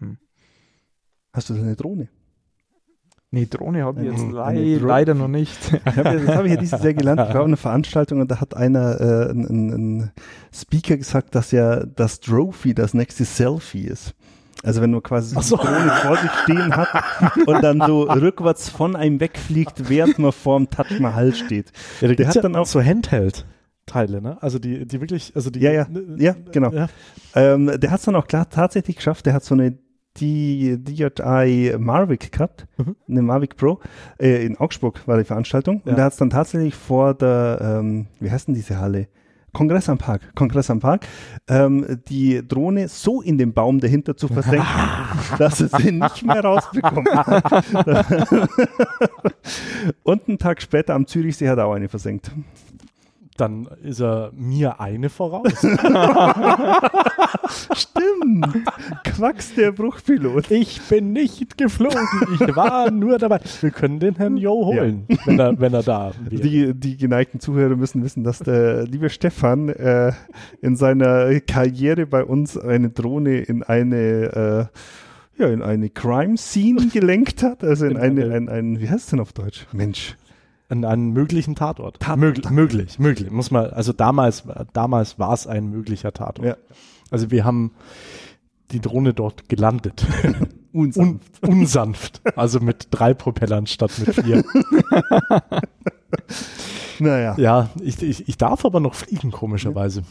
Hm. 0.00 0.18
Hast 1.32 1.50
du 1.50 1.54
denn 1.54 1.62
eine 1.62 1.76
Drohne? 1.76 2.08
Nee, 3.30 3.44
Drohne 3.44 3.84
habe 3.84 4.00
ich 4.00 4.10
jetzt 4.10 4.24
le 4.26 4.78
leider 4.78 5.14
noch 5.14 5.28
nicht. 5.28 5.58
Ich 5.72 5.96
hab, 5.96 6.04
das 6.04 6.28
habe 6.28 6.46
ich 6.46 6.54
ja 6.54 6.60
dieses 6.60 6.82
Jahr 6.82 6.94
gelernt. 6.94 7.20
Ich 7.28 7.34
war 7.34 7.42
auf 7.42 7.46
einer 7.46 7.58
Veranstaltung 7.58 8.20
und 8.20 8.30
da 8.30 8.40
hat 8.40 8.56
einer, 8.56 9.00
äh, 9.00 9.30
ein, 9.30 9.70
ein, 9.70 10.12
Speaker 10.52 10.96
gesagt, 10.96 11.34
dass 11.34 11.52
ja 11.52 11.84
das 11.84 12.20
Trophy 12.20 12.74
das 12.74 12.94
nächste 12.94 13.24
Selfie 13.24 13.84
ist. 13.84 14.14
Also 14.64 14.80
wenn 14.80 14.90
man 14.90 15.02
quasi 15.02 15.40
so, 15.40 15.58
eine 15.58 15.70
Drohne 15.70 15.90
vor 15.90 16.16
sich 16.16 16.30
stehen 16.42 16.74
hat 16.74 16.88
und 17.46 17.62
dann 17.62 17.80
so 17.86 18.02
rückwärts 18.10 18.70
von 18.70 18.96
einem 18.96 19.20
wegfliegt, 19.20 19.88
während 19.88 20.18
man 20.18 20.32
vorm 20.32 20.70
Taj 20.70 20.98
Mahal 20.98 21.34
steht. 21.34 21.70
Ja, 22.00 22.08
der 22.08 22.28
hat 22.28 22.42
dann 22.42 22.56
auch 22.56 22.66
so 22.66 22.82
Handheld. 22.82 23.44
Teile, 23.88 24.22
ne? 24.22 24.40
Also 24.40 24.58
die, 24.58 24.86
die 24.86 25.00
wirklich, 25.00 25.32
also 25.34 25.50
die. 25.50 25.60
Ja, 25.60 25.72
ja, 25.72 25.86
ja, 26.16 26.36
genau. 26.52 26.70
Ja. 26.70 26.88
Ähm, 27.34 27.72
der 27.80 27.90
hat 27.90 27.98
es 27.98 28.04
dann 28.04 28.14
auch 28.14 28.26
klar 28.26 28.48
tatsächlich 28.48 28.96
geschafft. 28.96 29.26
Der 29.26 29.34
hat 29.34 29.44
so 29.44 29.54
eine 29.54 29.78
die 30.20 30.76
DJI 30.78 31.76
Mavic 31.78 32.32
gehabt, 32.32 32.66
mhm. 32.76 32.96
eine 33.08 33.22
Mavic 33.22 33.56
Pro. 33.56 33.80
Äh, 34.18 34.44
in 34.44 34.56
Augsburg 34.56 35.06
war 35.06 35.18
die 35.18 35.24
Veranstaltung. 35.24 35.82
Ja. 35.84 35.90
Und 35.90 35.96
der 35.96 36.04
hat 36.04 36.12
es 36.12 36.18
dann 36.18 36.30
tatsächlich 36.30 36.74
vor 36.74 37.14
der, 37.14 37.78
ähm, 37.80 38.06
wie 38.20 38.30
heißt 38.30 38.48
denn 38.48 38.54
diese 38.54 38.78
Halle? 38.78 39.08
Kongress 39.52 39.88
am 39.88 39.98
Park, 39.98 40.34
Kongress 40.34 40.70
am 40.70 40.78
Park, 40.78 41.06
ähm, 41.48 42.00
die 42.08 42.46
Drohne 42.46 42.86
so 42.88 43.22
in 43.22 43.38
den 43.38 43.54
Baum 43.54 43.80
dahinter 43.80 44.16
zu 44.16 44.28
versenken, 44.28 44.68
dass 45.38 45.60
es 45.60 45.72
sie 45.72 45.90
nicht 45.90 46.24
mehr 46.24 46.44
rausbekommt. 46.44 47.08
Und 50.02 50.28
einen 50.28 50.38
Tag 50.38 50.60
später 50.60 50.94
am 50.94 51.06
Zürichsee 51.06 51.48
hat 51.48 51.58
er 51.58 51.66
auch 51.66 51.74
eine 51.74 51.88
versenkt 51.88 52.30
dann 53.40 53.68
ist 53.82 54.00
er 54.00 54.32
mir 54.34 54.80
eine 54.80 55.08
voraus. 55.08 55.52
Stimmt. 57.72 58.64
Quacks 59.04 59.54
der 59.54 59.72
Bruchpilot. 59.72 60.50
Ich 60.50 60.80
bin 60.82 61.12
nicht 61.12 61.56
geflogen. 61.56 62.06
Ich 62.34 62.56
war 62.56 62.90
nur 62.90 63.18
dabei. 63.18 63.40
Wir 63.60 63.70
können 63.70 64.00
den 64.00 64.16
Herrn 64.16 64.36
Jo 64.36 64.66
holen, 64.66 65.04
ja. 65.08 65.16
wenn, 65.24 65.38
er, 65.38 65.60
wenn 65.60 65.74
er 65.74 65.82
da 65.82 66.12
wäre. 66.24 66.42
Die, 66.42 66.74
die 66.74 66.96
geneigten 66.96 67.40
Zuhörer 67.40 67.76
müssen 67.76 68.02
wissen, 68.02 68.24
dass 68.24 68.40
der 68.40 68.84
liebe 68.84 69.10
Stefan 69.10 69.68
äh, 69.68 70.12
in 70.60 70.76
seiner 70.76 71.40
Karriere 71.40 72.06
bei 72.06 72.24
uns 72.24 72.56
eine 72.58 72.90
Drohne 72.90 73.38
in 73.38 73.62
eine 73.62 74.68
äh, 75.38 75.40
ja, 75.40 75.48
in 75.48 75.62
eine 75.62 75.88
Crime 75.88 76.36
Scene 76.36 76.88
gelenkt 76.88 77.44
hat, 77.44 77.62
also 77.62 77.86
in, 77.86 77.92
in 77.92 77.98
eine, 77.98 78.24
eine, 78.24 78.34
ein, 78.34 78.48
ein, 78.48 78.80
wie 78.80 78.90
heißt 78.90 79.04
es 79.04 79.10
denn 79.10 79.20
auf 79.20 79.32
Deutsch? 79.32 79.66
Mensch 79.72 80.16
an 80.68 80.84
einen 80.84 81.12
möglichen 81.12 81.54
Tatort. 81.54 82.00
Tat 82.00 82.18
Möglich, 82.18 82.50
möglich, 82.50 82.98
möglich. 82.98 83.30
Muss 83.30 83.50
man, 83.50 83.70
also 83.70 83.92
damals, 83.92 84.44
damals 84.72 85.18
war 85.18 85.32
es 85.32 85.46
ein 85.46 85.70
möglicher 85.70 86.12
Tatort. 86.12 86.46
Ja. 86.46 86.56
Also 87.10 87.30
wir 87.30 87.44
haben 87.44 87.72
die 88.70 88.80
Drohne 88.80 89.14
dort 89.14 89.48
gelandet. 89.48 90.06
Unsanft. 90.72 91.42
Un, 91.42 91.60
unsanft. 91.60 92.20
Also 92.36 92.60
mit 92.60 92.88
drei 92.90 93.14
Propellern 93.14 93.66
statt 93.66 93.90
mit 93.98 94.14
vier. 94.14 94.44
naja. 96.98 97.34
Ja, 97.38 97.70
ich, 97.80 98.02
ich, 98.02 98.28
ich 98.28 98.36
darf 98.36 98.66
aber 98.66 98.78
noch 98.80 98.94
fliegen, 98.94 99.30
komischerweise. 99.30 100.02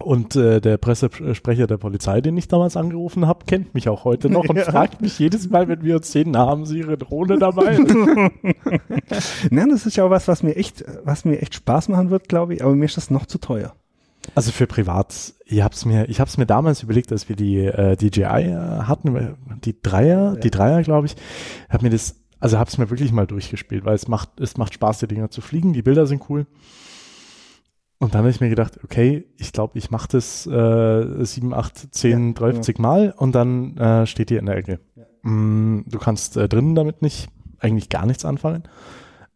Und 0.00 0.34
äh, 0.34 0.60
der 0.60 0.76
Pressesprecher 0.76 1.68
der 1.68 1.76
Polizei, 1.76 2.20
den 2.20 2.36
ich 2.36 2.48
damals 2.48 2.76
angerufen 2.76 3.26
habe, 3.26 3.44
kennt 3.46 3.74
mich 3.74 3.88
auch 3.88 4.04
heute 4.04 4.28
noch 4.28 4.44
und 4.48 4.56
ja. 4.58 4.64
fragt 4.64 5.00
mich 5.00 5.18
jedes 5.18 5.48
Mal, 5.50 5.68
wenn 5.68 5.84
wir 5.84 5.96
uns 5.96 6.10
sehen, 6.10 6.36
haben 6.36 6.66
Sie 6.66 6.78
Ihre 6.78 6.98
Drohne 6.98 7.38
dabei? 7.38 7.78
Nein, 9.50 9.68
das 9.70 9.86
ist 9.86 9.96
ja 9.96 10.04
auch 10.04 10.10
was, 10.10 10.26
was 10.26 10.42
mir 10.42 10.56
echt, 10.56 10.84
was 11.04 11.24
mir 11.24 11.40
echt 11.40 11.54
Spaß 11.54 11.88
machen 11.88 12.10
wird, 12.10 12.28
glaube 12.28 12.54
ich, 12.54 12.64
aber 12.64 12.74
mir 12.74 12.86
ist 12.86 12.96
das 12.96 13.10
noch 13.10 13.26
zu 13.26 13.38
teuer. 13.38 13.74
Also 14.34 14.50
für 14.50 14.66
privat, 14.66 15.34
ich 15.44 15.62
hab's 15.62 15.84
mir, 15.84 16.08
ich 16.08 16.18
hab's 16.18 16.38
mir 16.38 16.46
damals 16.46 16.82
überlegt, 16.82 17.12
als 17.12 17.28
wir 17.28 17.36
die 17.36 17.58
äh, 17.58 17.96
DJI 17.96 18.24
äh, 18.24 18.56
hatten, 18.82 19.36
die 19.64 19.80
Dreier, 19.80 20.34
ja. 20.34 20.40
die 20.40 20.50
Dreier, 20.50 20.82
glaube 20.82 21.06
ich, 21.06 21.16
hab 21.68 21.82
mir 21.82 21.90
das, 21.90 22.16
also 22.40 22.58
hab's 22.58 22.78
mir 22.78 22.90
wirklich 22.90 23.12
mal 23.12 23.26
durchgespielt, 23.26 23.84
weil 23.84 23.94
es 23.94 24.08
macht, 24.08 24.40
es 24.40 24.56
macht 24.56 24.74
Spaß, 24.74 25.00
die 25.00 25.08
Dinger 25.08 25.30
zu 25.30 25.40
fliegen, 25.40 25.72
die 25.72 25.82
Bilder 25.82 26.06
sind 26.06 26.22
cool. 26.28 26.46
Und 27.98 28.14
dann 28.14 28.20
habe 28.20 28.30
ich 28.30 28.40
mir 28.40 28.50
gedacht, 28.50 28.80
okay, 28.82 29.26
ich 29.38 29.52
glaube, 29.52 29.78
ich 29.78 29.90
mache 29.90 30.08
das 30.10 30.46
äh, 30.46 31.24
7, 31.24 31.54
8, 31.54 31.94
10, 31.94 32.28
ja, 32.28 32.32
30 32.34 32.76
ja. 32.76 32.82
Mal 32.82 33.14
und 33.16 33.34
dann 33.34 33.76
äh, 33.76 34.06
steht 34.06 34.30
die 34.30 34.36
in 34.36 34.46
der 34.46 34.56
Ecke. 34.56 34.80
Ja. 34.96 35.30
Mm, 35.30 35.84
du 35.88 35.98
kannst 35.98 36.36
äh, 36.36 36.48
drinnen 36.48 36.74
damit 36.74 37.02
nicht, 37.02 37.28
eigentlich 37.60 37.88
gar 37.88 38.04
nichts 38.04 38.24
anfangen. 38.24 38.64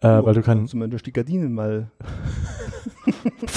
Äh, 0.01 0.23
weil 0.23 0.35
du 0.35 0.43
kannst 0.43 0.71
zumindest 0.71 1.07
die 1.07 1.13
Gardinen 1.13 1.55
mal 1.55 1.91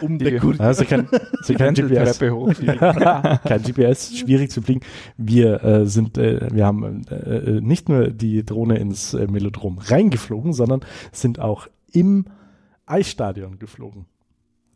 um 0.00 0.18
die 0.18 0.40
also 0.58 0.84
kein, 0.84 1.08
also 1.08 1.54
kein 1.54 1.74
GPS. 1.74 2.18
kein 2.18 3.62
GPS, 3.62 4.18
schwierig 4.18 4.50
zu 4.50 4.62
fliegen. 4.62 4.80
Wir 5.16 5.62
äh, 5.62 5.86
sind, 5.86 6.18
äh, 6.18 6.48
wir 6.52 6.66
haben 6.66 7.06
äh, 7.06 7.60
nicht 7.60 7.88
nur 7.88 8.08
die 8.08 8.44
Drohne 8.44 8.78
ins 8.78 9.14
äh, 9.14 9.28
Melodrom 9.28 9.78
reingeflogen, 9.78 10.52
sondern 10.52 10.80
sind 11.12 11.38
auch 11.38 11.68
im 11.92 12.24
Eisstadion 12.86 13.58
geflogen. 13.58 14.06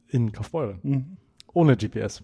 In 0.08 0.32
Kaufbeuren. 0.32 0.78
Mhm. 0.82 1.16
Ohne 1.52 1.76
GPS. 1.76 2.22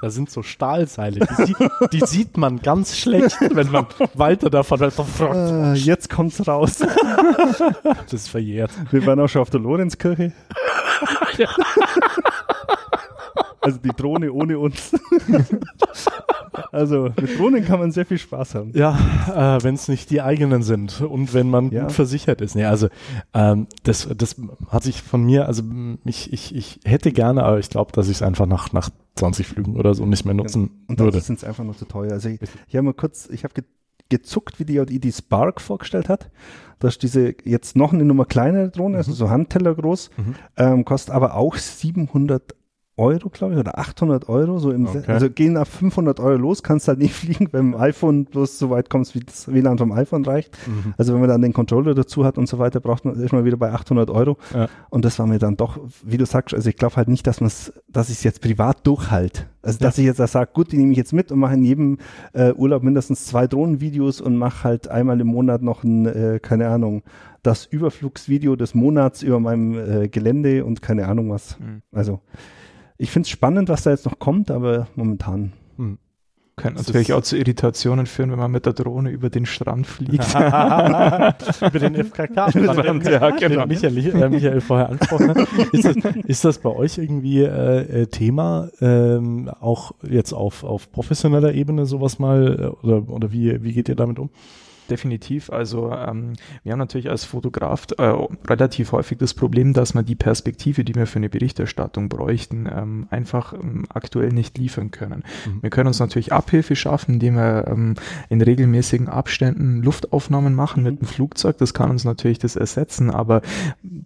Da 0.00 0.10
sind 0.10 0.28
so 0.28 0.42
Stahlseile, 0.42 1.20
die, 1.20 1.44
sieht, 1.46 1.56
die 1.92 2.00
sieht 2.00 2.36
man 2.36 2.60
ganz 2.60 2.96
schlecht, 2.96 3.36
wenn 3.40 3.70
man 3.70 3.86
weiter 4.14 4.50
davon. 4.50 4.82
Äh, 4.82 5.72
jetzt 5.74 6.10
kommt's 6.10 6.46
raus. 6.46 6.78
das 6.80 8.12
ist 8.12 8.28
verjährt. 8.28 8.70
Wir 8.90 9.06
waren 9.06 9.18
auch 9.20 9.28
schon 9.28 9.40
auf 9.40 9.50
der 9.50 9.60
Lorenzkirche. 9.60 10.32
Ja. 11.38 11.48
Also 13.64 13.78
die 13.78 13.90
Drohne 13.96 14.30
ohne 14.30 14.58
uns. 14.58 14.92
also 16.72 17.04
mit 17.18 17.38
Drohnen 17.38 17.64
kann 17.64 17.80
man 17.80 17.92
sehr 17.92 18.04
viel 18.04 18.18
Spaß 18.18 18.54
haben. 18.56 18.72
Ja, 18.74 19.56
äh, 19.56 19.64
wenn 19.64 19.74
es 19.74 19.88
nicht 19.88 20.10
die 20.10 20.20
eigenen 20.20 20.62
sind 20.62 21.00
und 21.00 21.32
wenn 21.32 21.48
man 21.48 21.70
ja. 21.70 21.84
gut 21.84 21.92
versichert 21.92 22.42
ist. 22.42 22.54
Nee, 22.56 22.66
also 22.66 22.88
ähm, 23.32 23.66
das, 23.82 24.06
das 24.14 24.36
hat 24.68 24.82
sich 24.82 25.00
von 25.00 25.24
mir, 25.24 25.46
also 25.46 25.62
ich, 26.04 26.30
ich, 26.30 26.54
ich 26.54 26.80
hätte 26.84 27.10
gerne, 27.10 27.42
aber 27.42 27.58
ich 27.58 27.70
glaube, 27.70 27.92
dass 27.92 28.08
ich 28.08 28.16
es 28.16 28.22
einfach 28.22 28.44
nach, 28.44 28.74
nach 28.74 28.90
20 29.16 29.46
Flügen 29.46 29.76
oder 29.76 29.94
so 29.94 30.04
nicht 30.04 30.26
mehr 30.26 30.34
nutzen 30.34 30.62
ja. 30.64 30.70
und 30.88 30.98
würde. 30.98 31.20
Sind 31.22 31.38
es 31.38 31.44
einfach 31.44 31.64
nur 31.64 31.76
zu 31.76 31.86
teuer. 31.86 32.12
Also 32.12 32.28
ich, 32.28 32.40
ich 32.68 32.76
habe 32.76 32.82
mal 32.82 32.94
kurz, 32.94 33.28
ich 33.30 33.44
habe 33.44 33.54
ge 33.54 33.64
gezuckt, 34.10 34.60
wie 34.60 34.66
die 34.66 35.00
die 35.00 35.12
Spark 35.12 35.62
vorgestellt 35.62 36.10
hat. 36.10 36.30
Das 36.78 36.94
ist 36.94 37.02
diese 37.02 37.34
jetzt 37.44 37.74
noch 37.74 37.94
eine 37.94 38.04
Nummer 38.04 38.26
kleinere 38.26 38.68
Drohne, 38.68 38.98
also 38.98 39.08
mhm. 39.08 39.14
also 39.14 39.24
so 39.24 39.30
Handteller 39.30 39.74
groß, 39.74 40.10
mhm. 40.18 40.34
ähm, 40.58 40.84
kostet 40.84 41.14
aber 41.14 41.34
auch 41.34 41.56
700 41.56 42.54
Euro, 42.96 43.28
glaube 43.28 43.54
ich, 43.54 43.60
oder 43.60 43.78
800 43.78 44.28
Euro, 44.28 44.58
so 44.58 44.70
im, 44.70 44.86
okay. 44.86 45.02
also 45.08 45.28
gehen 45.28 45.56
auf 45.56 45.68
500 45.68 46.20
Euro 46.20 46.36
los, 46.36 46.62
kannst 46.62 46.86
halt 46.86 47.00
nicht 47.00 47.14
fliegen, 47.14 47.48
wenn 47.50 47.72
im 47.72 47.76
iPhone 47.76 48.24
bloß 48.24 48.58
so 48.58 48.70
weit 48.70 48.88
kommst, 48.88 49.14
wie 49.14 49.20
das 49.20 49.52
WLAN 49.52 49.78
vom 49.78 49.90
iPhone 49.92 50.24
reicht. 50.24 50.56
Mhm. 50.66 50.94
Also 50.96 51.12
wenn 51.12 51.20
man 51.20 51.28
dann 51.28 51.42
den 51.42 51.52
Controller 51.52 51.94
dazu 51.94 52.24
hat 52.24 52.38
und 52.38 52.48
so 52.48 52.58
weiter, 52.58 52.78
braucht 52.80 53.04
man 53.04 53.20
erstmal 53.20 53.44
wieder 53.44 53.56
bei 53.56 53.72
800 53.72 54.10
Euro. 54.10 54.38
Ja. 54.54 54.68
Und 54.90 55.04
das 55.04 55.18
war 55.18 55.26
mir 55.26 55.38
dann 55.38 55.56
doch, 55.56 55.78
wie 56.04 56.18
du 56.18 56.26
sagst, 56.26 56.54
also 56.54 56.68
ich 56.68 56.76
glaube 56.76 56.96
halt 56.96 57.08
nicht, 57.08 57.26
dass 57.26 57.40
man 57.40 57.48
es, 57.48 57.72
dass 57.88 58.10
ich 58.10 58.18
es 58.18 58.24
jetzt 58.24 58.40
privat 58.40 58.86
durchhalte. 58.86 59.46
Also 59.62 59.78
dass 59.80 59.96
ja. 59.96 60.02
ich 60.02 60.06
jetzt 60.06 60.20
da 60.20 60.26
sage, 60.28 60.50
gut, 60.52 60.70
die 60.70 60.76
nehme 60.76 60.92
ich 60.92 60.98
jetzt 60.98 61.12
mit 61.12 61.32
und 61.32 61.40
mache 61.40 61.54
in 61.54 61.64
jedem 61.64 61.98
äh, 62.32 62.52
Urlaub 62.52 62.82
mindestens 62.84 63.26
zwei 63.26 63.48
Drohnenvideos 63.48 64.20
und 64.20 64.36
mache 64.36 64.64
halt 64.64 64.88
einmal 64.88 65.20
im 65.20 65.26
Monat 65.26 65.62
noch 65.62 65.82
ein, 65.82 66.06
äh, 66.06 66.38
keine 66.40 66.68
Ahnung, 66.68 67.02
das 67.42 67.66
Überflugsvideo 67.66 68.56
des 68.56 68.74
Monats 68.74 69.22
über 69.22 69.40
meinem 69.40 69.74
äh, 69.74 70.08
Gelände 70.08 70.64
und 70.64 70.80
keine 70.80 71.08
Ahnung 71.08 71.30
was. 71.30 71.58
Mhm. 71.58 71.82
Also 71.92 72.20
ich 73.04 73.10
finde 73.10 73.26
es 73.26 73.30
spannend, 73.30 73.68
was 73.68 73.82
da 73.82 73.90
jetzt 73.90 74.06
noch 74.06 74.18
kommt, 74.18 74.50
aber 74.50 74.88
momentan. 74.96 75.52
Hm. 75.76 75.98
Könnte 76.56 76.82
natürlich 76.82 77.12
auch 77.12 77.22
zu 77.22 77.36
Irritationen 77.36 78.06
führen, 78.06 78.30
wenn 78.30 78.38
man 78.38 78.50
mit 78.50 78.64
der 78.64 78.72
Drohne 78.72 79.10
über 79.10 79.28
den 79.28 79.44
Strand 79.44 79.86
fliegt. 79.86 80.34
über 80.34 81.78
den 81.78 81.96
FKK-Strand, 82.04 83.04
ja, 83.06 83.30
genau. 83.30 83.66
Michael, 83.66 83.98
äh, 83.98 84.28
Michael 84.28 84.60
vorher 84.60 84.88
angesprochen 84.88 85.30
hat. 85.30 85.48
Ist 85.72 85.84
das, 85.84 85.96
ist 86.26 86.44
das 86.44 86.58
bei 86.58 86.70
euch 86.70 86.96
irgendwie 86.96 87.42
äh, 87.42 88.02
äh, 88.02 88.06
Thema, 88.06 88.70
ähm, 88.80 89.50
auch 89.60 89.92
jetzt 90.08 90.32
auf, 90.32 90.64
auf 90.64 90.90
professioneller 90.92 91.52
Ebene 91.52 91.86
sowas 91.86 92.18
mal, 92.18 92.72
äh, 92.82 92.86
oder, 92.86 93.10
oder 93.10 93.32
wie, 93.32 93.62
wie 93.62 93.72
geht 93.72 93.88
ihr 93.88 93.96
damit 93.96 94.18
um? 94.18 94.30
Definitiv. 94.90 95.50
Also 95.50 95.92
ähm, 95.92 96.34
wir 96.62 96.72
haben 96.72 96.78
natürlich 96.78 97.10
als 97.10 97.24
Fotograf 97.24 97.86
äh, 97.98 98.14
relativ 98.48 98.92
häufig 98.92 99.18
das 99.18 99.34
Problem, 99.34 99.72
dass 99.72 99.94
man 99.94 100.04
die 100.04 100.14
Perspektive, 100.14 100.84
die 100.84 100.94
wir 100.94 101.06
für 101.06 101.18
eine 101.18 101.28
Berichterstattung 101.28 102.08
bräuchten, 102.08 102.68
ähm, 102.70 103.06
einfach 103.10 103.52
ähm, 103.52 103.86
aktuell 103.88 104.30
nicht 104.30 104.58
liefern 104.58 104.90
können. 104.90 105.24
Mhm. 105.46 105.62
Wir 105.62 105.70
können 105.70 105.88
uns 105.88 106.00
natürlich 106.00 106.32
Abhilfe 106.32 106.76
schaffen, 106.76 107.14
indem 107.14 107.36
wir 107.36 107.66
ähm, 107.68 107.94
in 108.28 108.40
regelmäßigen 108.40 109.08
Abständen 109.08 109.82
Luftaufnahmen 109.82 110.54
machen 110.54 110.82
mit 110.82 111.00
dem 111.00 111.06
Flugzeug. 111.06 111.58
Das 111.58 111.74
kann 111.74 111.90
uns 111.90 112.04
natürlich 112.04 112.38
das 112.38 112.56
ersetzen, 112.56 113.10
aber 113.10 113.42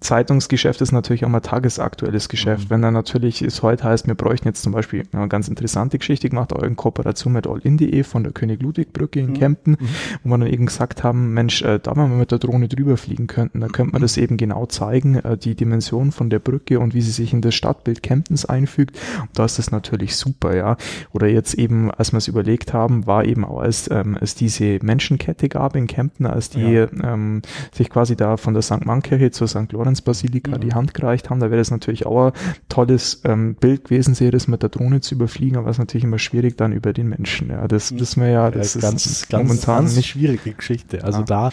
Zeitungsgeschäft 0.00 0.80
ist 0.80 0.92
natürlich 0.92 1.24
auch 1.24 1.28
mal 1.28 1.40
tagesaktuelles 1.40 2.28
Geschäft. 2.28 2.66
Mhm. 2.66 2.70
Wenn 2.70 2.82
dann 2.82 2.94
natürlich 2.94 3.42
es 3.42 3.62
heute 3.62 3.84
heißt, 3.84 4.06
wir 4.06 4.14
bräuchten 4.14 4.48
jetzt 4.48 4.62
zum 4.62 4.72
Beispiel 4.72 5.04
eine 5.12 5.28
ganz 5.28 5.48
interessante 5.48 5.98
Geschichte 5.98 6.28
gemacht, 6.28 6.52
auch 6.52 6.62
in 6.62 6.76
Kooperation 6.76 7.32
mit 7.32 7.46
allin.de 7.46 8.02
von 8.02 8.22
der 8.22 8.32
König-Ludwig-Brücke 8.32 9.20
in 9.20 9.30
mhm. 9.30 9.34
Kempten, 9.34 9.72
mhm. 9.72 9.88
wo 10.22 10.28
man 10.28 10.40
dann 10.40 10.50
eben 10.50 10.67
gesagt 10.68 11.02
haben, 11.04 11.32
Mensch, 11.34 11.62
äh, 11.62 11.78
da 11.82 11.92
wenn 11.96 12.10
wir 12.10 12.16
mit 12.16 12.30
der 12.30 12.38
Drohne 12.38 12.68
drüber 12.68 12.96
fliegen 12.96 13.26
könnten, 13.26 13.60
dann 13.60 13.72
könnte 13.72 13.92
man 13.92 14.02
das 14.02 14.16
eben 14.16 14.36
genau 14.36 14.66
zeigen, 14.66 15.16
äh, 15.16 15.36
die 15.36 15.54
Dimension 15.54 16.12
von 16.12 16.30
der 16.30 16.38
Brücke 16.38 16.80
und 16.80 16.94
wie 16.94 17.00
sie 17.00 17.10
sich 17.10 17.32
in 17.32 17.40
das 17.40 17.54
Stadtbild 17.54 18.02
Kemptens 18.02 18.44
einfügt. 18.44 18.98
Und 19.20 19.38
da 19.38 19.44
ist 19.44 19.58
das 19.58 19.70
natürlich 19.70 20.16
super, 20.16 20.54
ja. 20.56 20.76
Oder 21.12 21.28
jetzt 21.28 21.54
eben, 21.54 21.90
als 21.90 22.12
wir 22.12 22.18
es 22.18 22.28
überlegt 22.28 22.72
haben, 22.72 23.06
war 23.06 23.24
eben 23.24 23.44
auch 23.44 23.60
als 23.60 23.90
ähm, 23.90 24.16
es 24.20 24.34
diese 24.34 24.78
Menschenkette 24.82 25.48
gab 25.48 25.76
in 25.76 25.86
Kempten, 25.86 26.26
als 26.26 26.50
die 26.50 26.60
ja. 26.60 26.88
ähm, 27.02 27.42
sich 27.72 27.90
quasi 27.90 28.16
da 28.16 28.36
von 28.36 28.54
der 28.54 28.62
St. 28.62 28.84
Mannkirche 28.84 29.30
zur 29.30 29.48
St. 29.48 29.72
Lorenz 29.72 30.00
Basilika 30.02 30.56
mhm. 30.56 30.60
die 30.60 30.74
Hand 30.74 30.94
gereicht 30.94 31.30
haben, 31.30 31.40
da 31.40 31.50
wäre 31.50 31.58
das 31.58 31.70
natürlich 31.70 32.06
auch 32.06 32.26
ein 32.26 32.32
tolles 32.68 33.22
ähm, 33.24 33.54
Bild 33.54 33.84
gewesen, 33.84 34.14
sehe 34.14 34.30
das 34.30 34.48
mit 34.48 34.62
der 34.62 34.68
Drohne 34.68 35.00
zu 35.00 35.14
überfliegen, 35.14 35.56
aber 35.56 35.68
es 35.68 35.76
ist 35.76 35.80
natürlich 35.80 36.04
immer 36.04 36.18
schwierig 36.18 36.56
dann 36.56 36.72
über 36.72 36.92
den 36.92 37.08
Menschen. 37.08 37.50
Ja, 37.50 37.66
das 37.68 37.90
mhm. 37.90 38.00
wissen 38.00 38.22
wir 38.22 38.30
ja, 38.30 38.50
das 38.50 38.74
ja, 38.74 38.80
ganz, 38.80 39.06
ist 39.06 39.28
ganz, 39.28 39.48
momentan 39.48 39.84
ganz 39.84 39.96
nicht 39.96 40.08
schwierige 40.08 40.54
Geschichte. 40.58 41.04
Also 41.04 41.20
ja. 41.20 41.24
da 41.24 41.50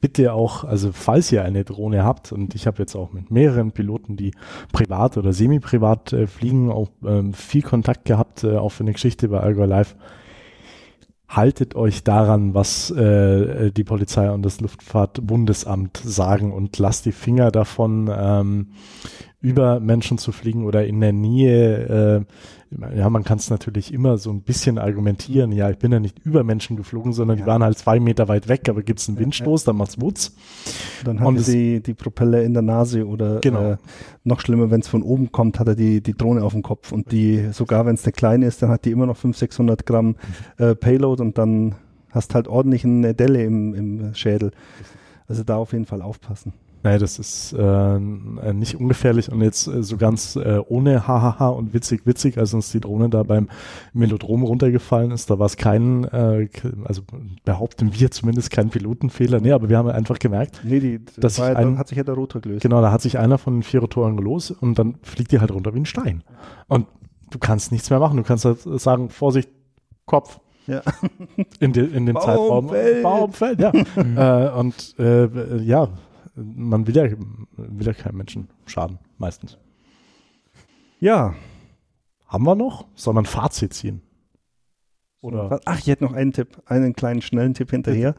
bitte 0.00 0.32
auch, 0.32 0.64
also 0.64 0.90
falls 0.92 1.32
ihr 1.32 1.44
eine 1.44 1.64
Drohne 1.64 2.04
habt, 2.04 2.32
und 2.32 2.54
ich 2.54 2.66
habe 2.66 2.78
jetzt 2.78 2.94
auch 2.94 3.12
mit 3.12 3.30
mehreren 3.30 3.72
Piloten, 3.72 4.16
die 4.16 4.32
privat 4.72 5.16
oder 5.16 5.32
semi-privat 5.32 6.12
äh, 6.12 6.26
fliegen, 6.26 6.70
auch 6.70 6.90
ähm, 7.04 7.32
viel 7.32 7.62
Kontakt 7.62 8.04
gehabt, 8.04 8.44
äh, 8.44 8.56
auch 8.56 8.70
für 8.70 8.84
eine 8.84 8.92
Geschichte 8.92 9.28
bei 9.28 9.40
Algo 9.40 9.64
Live. 9.64 9.96
Haltet 11.28 11.74
euch 11.74 12.04
daran, 12.04 12.54
was 12.54 12.90
äh, 12.90 13.70
die 13.70 13.84
Polizei 13.84 14.30
und 14.30 14.42
das 14.42 14.60
Luftfahrtbundesamt 14.60 15.98
sagen 15.98 16.52
und 16.52 16.78
lasst 16.78 17.04
die 17.04 17.12
Finger 17.12 17.50
davon, 17.50 18.10
ähm, 18.14 18.68
über 19.40 19.78
Menschen 19.78 20.18
zu 20.18 20.32
fliegen 20.32 20.64
oder 20.64 20.86
in 20.86 21.00
der 21.00 21.12
Nähe. 21.12 22.24
Äh, 22.26 22.96
ja, 22.96 23.08
man 23.08 23.24
kann 23.24 23.38
es 23.38 23.48
natürlich 23.48 23.94
immer 23.94 24.18
so 24.18 24.30
ein 24.30 24.42
bisschen 24.42 24.78
argumentieren. 24.78 25.52
Ja, 25.52 25.70
ich 25.70 25.78
bin 25.78 25.92
ja 25.92 26.00
nicht 26.00 26.18
über 26.24 26.44
Menschen 26.44 26.76
geflogen, 26.76 27.12
sondern 27.12 27.38
ja. 27.38 27.44
die 27.44 27.48
waren 27.48 27.62
halt 27.62 27.78
zwei 27.78 27.98
Meter 28.00 28.28
weit 28.28 28.48
weg, 28.48 28.68
aber 28.68 28.82
gibt 28.82 29.00
es 29.00 29.08
einen 29.08 29.18
Windstoß, 29.18 29.64
dann 29.64 29.76
macht's 29.76 30.00
Wutz. 30.00 30.34
Dann 31.04 31.20
hat 31.20 31.38
sie 31.38 31.80
die 31.80 31.94
Propeller 31.94 32.42
in 32.42 32.52
der 32.52 32.62
Nase 32.62 33.06
oder 33.06 33.40
genau. 33.40 33.72
äh, 33.72 33.76
noch 34.24 34.40
schlimmer, 34.40 34.70
wenn 34.70 34.80
es 34.80 34.88
von 34.88 35.02
oben 35.02 35.32
kommt, 35.32 35.58
hat 35.58 35.68
er 35.68 35.76
die, 35.76 36.02
die 36.02 36.14
Drohne 36.14 36.42
auf 36.42 36.52
dem 36.52 36.62
Kopf 36.62 36.92
und 36.92 37.12
die, 37.12 37.48
sogar 37.52 37.86
wenn 37.86 37.94
es 37.94 38.04
eine 38.04 38.12
kleine 38.12 38.46
ist, 38.46 38.60
dann 38.60 38.70
hat 38.70 38.84
die 38.84 38.90
immer 38.90 39.06
noch 39.06 39.16
500, 39.16 39.38
600 39.38 39.86
Gramm 39.86 40.16
mhm. 40.58 40.64
äh, 40.64 40.74
Payload 40.74 41.22
und 41.22 41.38
dann 41.38 41.76
hast 42.10 42.34
halt 42.34 42.48
ordentlich 42.48 42.84
eine 42.84 43.14
Delle 43.14 43.44
im, 43.44 43.74
im 43.74 44.14
Schädel. 44.14 44.50
Also 45.26 45.44
da 45.44 45.56
auf 45.56 45.72
jeden 45.72 45.86
Fall 45.86 46.02
aufpassen. 46.02 46.52
Nein, 46.82 47.00
das 47.00 47.18
ist 47.18 47.52
äh, 47.52 47.98
nicht 47.98 48.76
ungefährlich 48.76 49.32
und 49.32 49.42
jetzt 49.42 49.66
äh, 49.66 49.82
so 49.82 49.96
ganz 49.96 50.36
äh, 50.36 50.60
ohne 50.68 51.08
Hahaha 51.08 51.48
und 51.48 51.74
witzig, 51.74 52.02
witzig, 52.04 52.38
als 52.38 52.54
uns 52.54 52.70
die 52.70 52.80
Drohne 52.80 53.08
da 53.08 53.24
beim 53.24 53.48
Melodrom 53.92 54.44
runtergefallen 54.44 55.10
ist, 55.10 55.28
da 55.28 55.38
war 55.38 55.46
es 55.46 55.56
kein, 55.56 56.04
äh, 56.04 56.48
also 56.84 57.02
behaupten 57.44 57.98
wir 57.98 58.10
zumindest 58.12 58.50
kein 58.52 58.70
Pilotenfehler, 58.70 59.40
nee, 59.40 59.50
aber 59.50 59.68
wir 59.68 59.76
haben 59.76 59.88
einfach 59.88 60.20
gemerkt, 60.20 60.60
nee, 60.62 60.78
die, 60.78 61.04
dass 61.16 61.40
war, 61.40 61.56
ein, 61.56 61.78
hat 61.78 61.88
sich 61.88 61.98
ja 61.98 62.04
der 62.04 62.14
Rotor 62.14 62.40
gelöst. 62.40 62.62
Genau, 62.62 62.80
da 62.80 62.92
hat 62.92 63.02
sich 63.02 63.18
einer 63.18 63.38
von 63.38 63.56
den 63.56 63.62
vier 63.64 63.80
Rotoren 63.80 64.16
gelöst 64.16 64.52
und 64.52 64.78
dann 64.78 64.96
fliegt 65.02 65.32
die 65.32 65.40
halt 65.40 65.50
runter 65.50 65.74
wie 65.74 65.80
ein 65.80 65.86
Stein. 65.86 66.22
Und 66.68 66.86
du 67.30 67.38
kannst 67.38 67.72
nichts 67.72 67.90
mehr 67.90 67.98
machen, 67.98 68.16
du 68.16 68.22
kannst 68.22 68.44
halt 68.44 68.60
sagen, 68.60 69.10
Vorsicht, 69.10 69.50
Kopf, 70.06 70.38
ja. 70.68 70.82
In, 71.60 71.72
de, 71.72 71.84
in 71.92 72.06
dem 72.06 72.14
Baum 72.14 72.24
Zeitraum. 72.24 72.68
Fällt. 72.68 73.02
Baum 73.02 73.32
fällt, 73.32 73.58
ja. 73.58 73.72
äh, 73.96 74.52
und 74.52 74.94
äh, 74.98 75.56
ja, 75.62 75.88
man 76.38 76.86
will 76.86 76.96
ja, 76.96 77.04
will 77.56 77.86
ja 77.86 77.92
keinem 77.92 78.18
Menschen 78.18 78.48
schaden, 78.66 78.98
meistens. 79.18 79.58
Ja. 81.00 81.34
Haben 82.26 82.44
wir 82.44 82.54
noch? 82.54 82.86
Soll 82.94 83.14
man 83.14 83.24
ein 83.24 83.26
Fazit 83.26 83.72
ziehen? 83.72 84.02
Oder? 85.20 85.58
Ach, 85.64 85.78
ich 85.80 85.88
hätte 85.88 86.04
noch 86.04 86.12
einen 86.12 86.32
Tipp, 86.32 86.62
einen 86.66 86.94
kleinen 86.94 87.22
schnellen 87.22 87.52
Tipp 87.52 87.70
hinterher. 87.70 88.14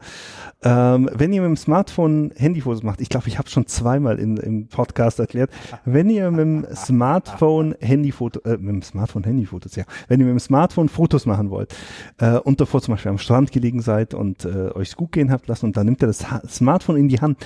Ähm, 0.62 1.08
wenn 1.14 1.32
ihr 1.32 1.40
mit 1.40 1.48
dem 1.48 1.56
Smartphone 1.56 2.30
Handyfotos 2.36 2.82
macht, 2.82 3.00
ich 3.00 3.08
glaube, 3.08 3.28
ich 3.28 3.38
habe 3.38 3.46
es 3.46 3.52
schon 3.52 3.66
zweimal 3.66 4.18
in, 4.18 4.36
im 4.36 4.68
Podcast 4.68 5.18
erklärt, 5.18 5.50
wenn 5.86 6.10
ihr 6.10 6.30
mit 6.30 6.40
dem 6.40 6.66
Smartphone 6.74 7.74
Handyfoto, 7.80 8.40
äh, 8.40 8.58
mit 8.58 8.68
dem 8.68 8.82
Smartphone 8.82 9.24
Handyfotos, 9.24 9.76
ja, 9.76 9.84
wenn 10.08 10.20
ihr 10.20 10.26
mit 10.26 10.34
dem 10.34 10.40
Smartphone 10.40 10.90
Fotos 10.90 11.24
machen 11.24 11.48
wollt 11.48 11.74
äh, 12.18 12.36
und 12.36 12.60
davor 12.60 12.82
zum 12.82 12.92
Beispiel 12.92 13.12
am 13.12 13.18
Strand 13.18 13.50
gelegen 13.50 13.80
seid 13.80 14.12
und 14.12 14.44
äh, 14.44 14.70
euch 14.74 14.94
gut 14.94 15.12
gehen 15.12 15.30
habt 15.32 15.48
lassen 15.48 15.66
und 15.66 15.78
dann 15.78 15.86
nimmt 15.86 16.02
ihr 16.02 16.06
das 16.06 16.30
ha 16.30 16.42
Smartphone 16.46 16.98
in 16.98 17.08
die 17.08 17.22
Hand, 17.22 17.38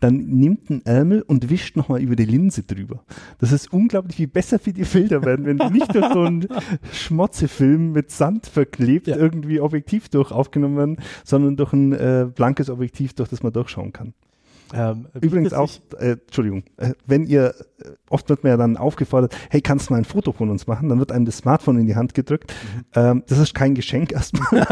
dann 0.00 0.16
nimmt 0.16 0.70
einen 0.70 0.84
Ärmel 0.84 1.22
und 1.22 1.50
wischt 1.50 1.76
nochmal 1.76 2.00
über 2.00 2.16
die 2.16 2.24
Linse 2.24 2.62
drüber. 2.62 3.04
Das 3.38 3.52
ist 3.52 3.72
unglaublich, 3.72 4.18
wie 4.18 4.26
besser 4.26 4.58
für 4.58 4.72
die 4.72 4.84
Filter 4.84 5.24
werden, 5.24 5.46
wenn 5.46 5.58
die 5.58 5.70
nicht 5.70 5.94
durch 5.94 6.06
so 6.12 6.22
einen 6.22 6.46
Schmotzefilm 6.92 7.92
mit 7.92 8.10
Sand 8.10 8.46
verklebt 8.46 9.08
ja. 9.08 9.16
irgendwie 9.16 9.60
Objektiv 9.60 10.08
durch 10.08 10.30
aufgenommen 10.30 10.76
werden, 10.76 10.96
sondern 11.24 11.56
durch 11.56 11.72
ein 11.72 11.92
äh, 11.92 12.28
blankes 12.32 12.70
Objektiv, 12.70 13.14
durch 13.14 13.28
das 13.28 13.42
man 13.42 13.52
durchschauen 13.52 13.92
kann. 13.92 14.14
Ähm, 14.74 15.06
Übrigens 15.20 15.52
auch, 15.52 15.70
äh, 15.98 16.12
Entschuldigung, 16.12 16.64
äh, 16.76 16.92
wenn 17.06 17.24
ihr, 17.24 17.54
äh, 17.78 17.90
oft 18.10 18.28
wird 18.28 18.44
mir 18.44 18.50
ja 18.50 18.56
dann 18.56 18.76
aufgefordert, 18.76 19.34
hey, 19.50 19.60
kannst 19.60 19.88
du 19.88 19.94
mal 19.94 19.98
ein 19.98 20.04
Foto 20.04 20.32
von 20.32 20.50
uns 20.50 20.66
machen? 20.66 20.88
Dann 20.88 20.98
wird 20.98 21.12
einem 21.12 21.24
das 21.24 21.38
Smartphone 21.38 21.78
in 21.78 21.86
die 21.86 21.96
Hand 21.96 22.14
gedrückt. 22.14 22.52
Mhm. 22.52 22.84
Ähm, 22.94 23.22
das 23.28 23.38
ist 23.38 23.54
kein 23.54 23.74
Geschenk 23.74 24.12
erstmal. 24.12 24.48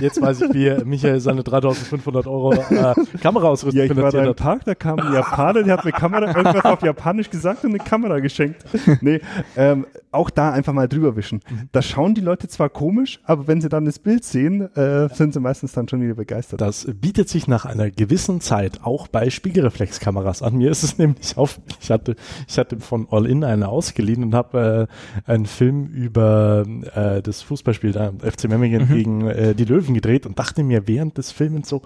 Jetzt 0.00 0.20
weiß 0.20 0.42
ich, 0.42 0.54
wie 0.54 0.84
Michael 0.84 1.20
seine 1.20 1.42
3500 1.42 2.26
Euro 2.26 2.52
äh, 2.52 2.94
Kameraausrüstung 3.20 3.78
ja, 3.78 3.84
ich 3.84 3.96
war 3.96 4.10
da 4.10 4.24
im 4.24 4.34
Park, 4.34 4.64
da 4.64 4.74
kam 4.74 4.98
ein 4.98 5.12
Japaner, 5.12 5.62
der 5.62 5.74
hat 5.74 5.84
eine 5.84 5.92
Kamera, 5.92 6.26
irgendwas 6.36 6.64
auf 6.64 6.82
Japanisch 6.82 7.30
gesagt 7.30 7.64
und 7.64 7.70
eine 7.70 7.78
Kamera 7.78 8.18
geschenkt. 8.20 8.64
Nee, 9.00 9.20
ähm, 9.56 9.86
auch 10.10 10.30
da 10.30 10.50
einfach 10.52 10.72
mal 10.72 10.88
drüber 10.88 11.16
wischen. 11.16 11.40
Mhm. 11.48 11.68
Da 11.72 11.82
schauen 11.82 12.14
die 12.14 12.20
Leute 12.20 12.48
zwar 12.48 12.68
komisch, 12.68 13.20
aber 13.24 13.46
wenn 13.46 13.60
sie 13.60 13.68
dann 13.68 13.84
das 13.84 13.98
Bild 13.98 14.24
sehen, 14.24 14.74
äh, 14.74 15.08
sind 15.14 15.34
sie 15.34 15.40
meistens 15.40 15.72
dann 15.72 15.88
schon 15.88 16.00
wieder 16.00 16.14
begeistert. 16.14 16.62
Das 16.66 16.84
bietet 17.00 17.28
sich 17.28 17.46
nach 17.46 17.64
einer 17.64 17.92
gewissen 17.92 18.40
Zeit 18.40 18.80
auch 18.82 19.06
bei 19.06 19.30
Spiegelreflexkameras 19.30 20.42
an. 20.42 20.56
Mir 20.56 20.70
ist 20.70 20.82
es 20.82 20.98
nämlich 20.98 21.36
auf, 21.36 21.60
ich 21.80 21.92
hatte, 21.92 22.16
ich 22.48 22.58
hatte 22.58 22.80
von 22.80 23.06
All 23.08 23.26
In 23.26 23.44
eine 23.44 23.68
ausgeliehen 23.68 24.24
und 24.24 24.34
habe 24.34 24.88
äh, 25.26 25.30
einen 25.30 25.46
Film 25.46 25.86
über 25.86 26.64
äh, 26.94 27.22
das 27.22 27.42
Fußballspiel 27.42 27.92
da, 27.92 28.12
FC 28.18 28.48
Memmingen 28.48 28.88
mhm. 28.88 28.94
gegen 28.94 29.26
äh, 29.28 29.54
die 29.54 29.64
Löwen 29.64 29.94
gedreht 29.94 30.26
und 30.26 30.38
dachte 30.38 30.64
mir 30.64 30.88
während 30.88 31.18
des 31.18 31.30
Films 31.30 31.68
so, 31.68 31.82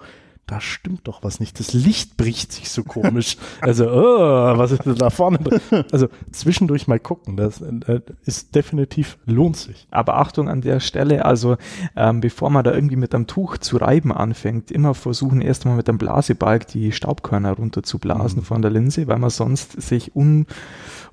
da 0.51 0.59
stimmt 0.59 1.07
doch 1.07 1.23
was 1.23 1.39
nicht. 1.39 1.61
Das 1.61 1.71
Licht 1.71 2.17
bricht 2.17 2.51
sich 2.51 2.69
so 2.69 2.83
komisch. 2.83 3.37
also, 3.61 3.89
oh, 3.89 4.57
was 4.57 4.73
ist 4.73 4.85
denn 4.85 4.95
da 4.95 5.09
vorne 5.09 5.37
drin? 5.37 5.85
Also 5.93 6.09
zwischendurch 6.33 6.89
mal 6.89 6.99
gucken. 6.99 7.37
Das 7.37 7.61
äh, 7.61 8.01
ist 8.25 8.53
definitiv, 8.53 9.17
lohnt 9.25 9.55
sich. 9.55 9.87
Aber 9.91 10.17
Achtung 10.17 10.49
an 10.49 10.59
der 10.59 10.81
Stelle, 10.81 11.23
also 11.23 11.55
ähm, 11.95 12.19
bevor 12.19 12.49
man 12.49 12.65
da 12.65 12.73
irgendwie 12.73 12.97
mit 12.97 13.15
einem 13.15 13.27
Tuch 13.27 13.59
zu 13.59 13.77
reiben 13.77 14.11
anfängt, 14.11 14.71
immer 14.71 14.93
versuchen 14.93 15.39
erstmal 15.39 15.77
mit 15.77 15.87
einem 15.87 15.97
Blasebalg 15.97 16.67
die 16.67 16.91
Staubkörner 16.91 17.53
runterzublasen 17.53 18.39
mhm. 18.39 18.45
von 18.45 18.61
der 18.61 18.71
Linse, 18.71 19.07
weil 19.07 19.19
man 19.19 19.29
sonst 19.29 19.81
sich 19.81 20.17
un 20.17 20.47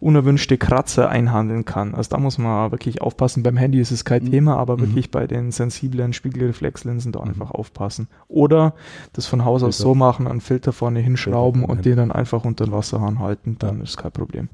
unerwünschte 0.00 0.58
Kratzer 0.58 1.08
einhandeln 1.08 1.64
kann. 1.64 1.94
Also 1.94 2.10
da 2.10 2.18
muss 2.18 2.38
man 2.38 2.70
wirklich 2.70 3.02
aufpassen. 3.02 3.42
Beim 3.42 3.56
Handy 3.56 3.80
ist 3.80 3.90
es 3.90 4.04
kein 4.04 4.24
mhm. 4.24 4.30
Thema, 4.30 4.56
aber 4.56 4.76
mhm. 4.76 4.80
wirklich 4.82 5.10
bei 5.10 5.26
den 5.26 5.50
sensiblen 5.50 6.12
Spiegelreflexlinsen 6.12 7.12
da 7.12 7.20
mhm. 7.20 7.28
einfach 7.28 7.50
aufpassen. 7.50 8.08
Oder 8.28 8.74
das 9.12 9.26
von 9.26 9.44
Haus 9.44 9.62
aus 9.62 9.78
so 9.78 9.94
machen, 9.94 10.26
einen 10.26 10.40
Filter 10.40 10.72
vorne 10.72 11.00
hinschrauben 11.00 11.64
und 11.64 11.84
den 11.84 11.96
dann 11.96 12.12
einfach 12.12 12.44
unter 12.44 12.64
den 12.64 12.72
Wasserhahn 12.72 13.18
halten, 13.18 13.56
dann 13.58 13.78
ja. 13.78 13.84
ist 13.84 13.96
kein 13.96 14.12
Problem. 14.12 14.48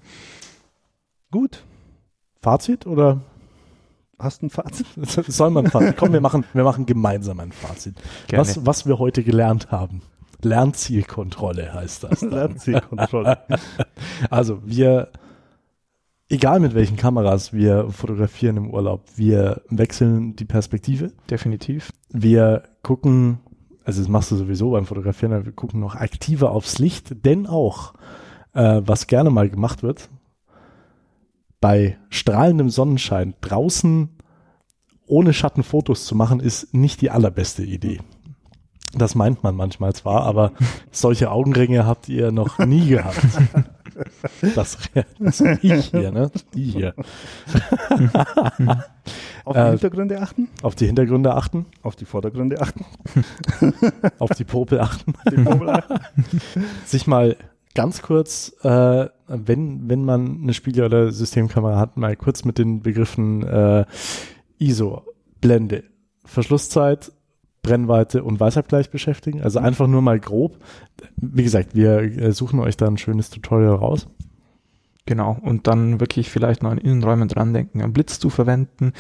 Gut. 1.31 1.63
Fazit 2.41 2.87
oder? 2.87 3.21
Hast 4.19 4.43
du 4.43 4.47
ein 4.47 4.51
Fazit? 4.51 4.87
Soll 4.97 5.51
man 5.51 5.67
ein 5.67 5.71
Fazit? 5.71 5.97
Komm, 5.97 6.13
wir 6.13 6.21
machen, 6.21 6.45
wir 6.53 6.65
machen 6.65 6.87
gemeinsam 6.87 7.41
ein 7.41 7.53
Fazit. 7.53 7.97
Was, 8.31 8.65
was 8.65 8.87
wir 8.87 8.99
heute 8.99 9.23
gelernt 9.23 9.71
haben. 9.71 10.03
Lernzielkontrolle 10.43 11.73
heißt 11.73 12.05
das. 12.05 12.21
Lernzielkontrolle. 12.23 13.39
also 14.31 14.61
wir 14.65 15.09
egal 16.29 16.61
mit 16.61 16.75
welchen 16.75 16.97
Kameras 16.97 17.53
wir 17.53 17.91
fotografieren 17.91 18.57
im 18.57 18.71
Urlaub, 18.71 19.05
wir 19.17 19.63
wechseln 19.69 20.37
die 20.37 20.45
Perspektive. 20.45 21.13
Definitiv. 21.31 21.93
Wir 22.11 22.65
gucken, 22.83 23.39
also 23.85 24.01
das 24.01 24.09
machst 24.09 24.31
du 24.31 24.37
sowieso 24.37 24.71
beim 24.71 24.87
Fotografieren, 24.87 25.45
wir 25.45 25.53
gucken 25.53 25.81
noch 25.81 25.95
aktiver 25.95 26.51
aufs 26.51 26.79
Licht, 26.79 27.25
denn 27.25 27.47
auch, 27.47 27.95
äh, 28.55 28.81
was 28.85 29.07
gerne 29.07 29.31
mal 29.31 29.49
gemacht 29.49 29.83
wird, 29.83 30.09
bei 31.61 31.97
strahlendem 32.11 32.71
Sonnenschein 32.71 33.35
draußen 33.41 34.11
ohne 35.07 35.33
Schatten 35.33 35.63
Fotos 35.63 36.07
zu 36.07 36.15
machen, 36.15 36.41
ist 36.41 36.75
nicht 36.75 37.01
die 37.01 37.11
allerbeste 37.11 37.63
Idee. 37.63 38.01
Das 38.97 39.15
meint 39.15 39.43
man 39.43 39.57
manchmal 39.57 39.93
zwar, 39.93 40.23
aber 40.23 40.53
solche 40.91 41.31
Augenringe 41.31 41.87
habt 41.87 42.09
ihr 42.09 42.33
noch 42.33 42.59
nie 42.59 42.89
gehabt. 42.89 43.21
Das, 44.55 44.79
das 45.19 45.41
ich 45.41 45.87
hier, 45.87 46.11
ne? 46.11 46.31
Die 46.55 46.65
hier. 46.65 46.95
Auf 49.45 49.57
die 49.57 49.61
äh, 49.61 49.71
Hintergründe 49.71 50.21
achten? 50.21 50.49
Auf 50.63 50.75
die 50.75 50.87
Hintergründe 50.87 51.35
achten. 51.35 51.67
Auf 51.83 51.97
die 51.97 52.07
Vordergründe 52.07 52.61
achten. 52.61 52.85
auf 54.19 54.31
die 54.31 54.45
Popel 54.45 54.81
achten. 54.81 55.13
Die 55.31 55.37
Popel 55.43 55.69
achten. 55.69 56.01
Sich 56.87 57.07
mal 57.07 57.37
ganz 57.75 58.01
kurz, 58.01 58.55
äh, 58.63 59.07
wenn, 59.29 59.89
wenn 59.89 60.05
man 60.05 60.43
eine 60.43 60.55
Spiegel- 60.55 60.87
oder 60.87 61.13
Systemkamera 61.13 61.79
hat, 61.79 61.97
mal 61.97 62.17
kurz 62.17 62.45
mit 62.45 62.59
den 62.59 62.81
Begriffen 62.83 63.43
äh, 63.47 63.85
ISO, 64.59 65.03
Blende, 65.41 65.85
Verschlusszeit, 66.25 67.13
Brennweite 67.65 68.23
und 68.23 68.39
Weißabgleich 68.39 68.91
beschäftigen. 68.91 69.43
Also 69.43 69.59
mhm. 69.59 69.67
einfach 69.67 69.89
nur 69.89 70.03
mal 70.03 70.21
grob. 70.21 70.59
Wie 71.17 71.43
gesagt, 71.43 71.75
wir 71.75 71.99
äh, 71.99 72.33
suchen 72.33 72.61
euch 72.61 72.77
da 72.77 72.87
ein 72.87 72.99
schönes 72.99 73.31
Tutorial 73.31 73.75
raus. 73.75 74.07
Genau, 75.07 75.37
und 75.43 75.67
dann 75.67 76.01
wirklich 76.01 76.31
vielleicht 76.31 76.63
noch 76.63 76.71
an 76.71 76.79
Innenräumen 76.79 77.29
dran 77.29 77.53
denken, 77.53 77.83
einen 77.83 77.93
Blitz 77.93 78.21
zu 78.21 78.31
verwenden. 78.31 78.87
Mhm. 78.87 78.93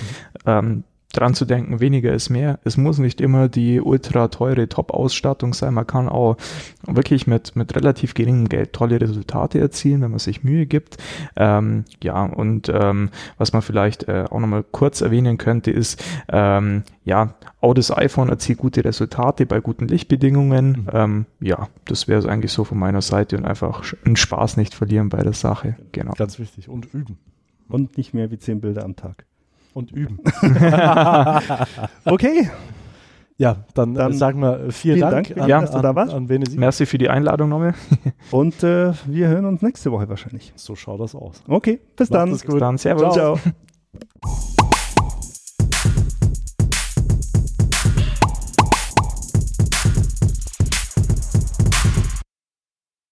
Ähm, 0.47 0.85
dran 1.17 1.35
zu 1.35 1.45
denken, 1.45 1.81
weniger 1.81 2.13
ist 2.13 2.31
mehr. 2.31 2.59
Es 2.65 2.77
muss 2.77 2.99
nicht 2.99 3.21
immer 3.21 3.49
die 3.49 3.81
ultra 3.81 4.29
teure 4.29 4.69
Top-Ausstattung 4.69 5.55
sein. 5.55 5.75
Man 5.75 5.87
kann 5.87 6.09
auch 6.09 6.37
wirklich 6.87 7.27
mit, 7.27 7.57
mit 7.57 7.75
relativ 7.77 8.15
geringem 8.15 8.49
Geld 8.49 8.73
tolle 8.73 9.01
Resultate 9.01 9.61
erzielen, 9.61 10.03
wenn 10.03 10.11
man 10.11 10.19
sich 10.19 10.45
Mühe 10.45 10.67
gibt. 10.67 10.99
Ähm, 11.37 11.85
ja, 12.03 12.25
und 12.25 12.69
ähm, 12.69 13.11
was 13.39 13.53
man 13.53 13.63
vielleicht 13.63 14.09
äh, 14.09 14.25
auch 14.31 14.41
nochmal 14.41 14.65
kurz 14.71 15.01
erwähnen 15.01 15.39
könnte, 15.39 15.71
ist, 15.71 16.03
ähm, 16.29 16.83
ja, 17.05 17.35
auch 17.61 17.75
das 17.75 17.97
iPhone 17.97 18.29
erzielt 18.29 18.59
gute 18.59 18.85
Resultate 18.85 19.47
bei 19.47 19.61
guten 19.61 19.89
Lichtbedingungen. 19.89 20.69
Mhm. 20.71 20.89
Ähm, 20.93 21.27
ja, 21.41 21.69
das 21.85 22.09
wäre 22.09 22.19
es 22.19 22.27
eigentlich 22.27 22.53
so 22.53 22.65
von 22.65 22.79
meiner 22.79 23.03
Seite 23.03 23.37
und 23.37 23.45
einfach 23.45 23.83
einen 24.05 24.17
Spaß 24.17 24.57
nicht 24.57 24.75
verlieren 24.75 25.09
bei 25.09 25.23
der 25.23 25.33
Sache. 25.33 25.77
Genau. 25.93 26.13
Ganz 26.17 26.39
wichtig. 26.39 26.69
Und 26.69 26.93
üben. 26.93 27.19
Und 27.69 27.97
nicht 27.97 28.13
mehr 28.13 28.31
wie 28.31 28.39
zehn 28.39 28.61
Bilder 28.61 28.85
am 28.85 28.97
Tag 28.97 29.25
und 29.75 29.93
üben. 29.93 30.19
okay. 32.05 32.49
Ja, 33.37 33.65
dann, 33.75 33.95
dann 33.95 34.13
sagen 34.13 34.41
wir 34.41 34.71
vielen, 34.71 34.71
vielen 34.71 35.01
Dank, 35.01 35.29
Dank 35.29 35.41
an, 35.41 35.49
ja, 35.49 35.59
an, 35.59 35.83
da 35.83 35.91
an 35.91 36.29
Venesi. 36.29 36.57
Merci 36.57 36.87
für 36.87 36.99
die 36.99 37.11
Einladung 37.11 37.49
nochmal. 37.49 37.75
und 38.31 38.63
äh, 38.63 38.93
wir 39.07 39.29
hören 39.29 39.45
uns 39.45 39.61
nächste 39.61 39.91
Woche 39.91 40.09
wahrscheinlich. 40.09 40.53
So 40.55 40.77
schaut 40.77 41.01
das 41.01 41.17
aus. 41.17 41.43
Okay, 41.49 41.81
bis 41.97 42.11
Macht 42.11 42.21
dann. 42.21 42.31
Bis 42.31 42.45
dann, 42.45 42.79
servus. 42.79 43.15
Ciao. 43.15 43.37
Ciao. 43.37 43.55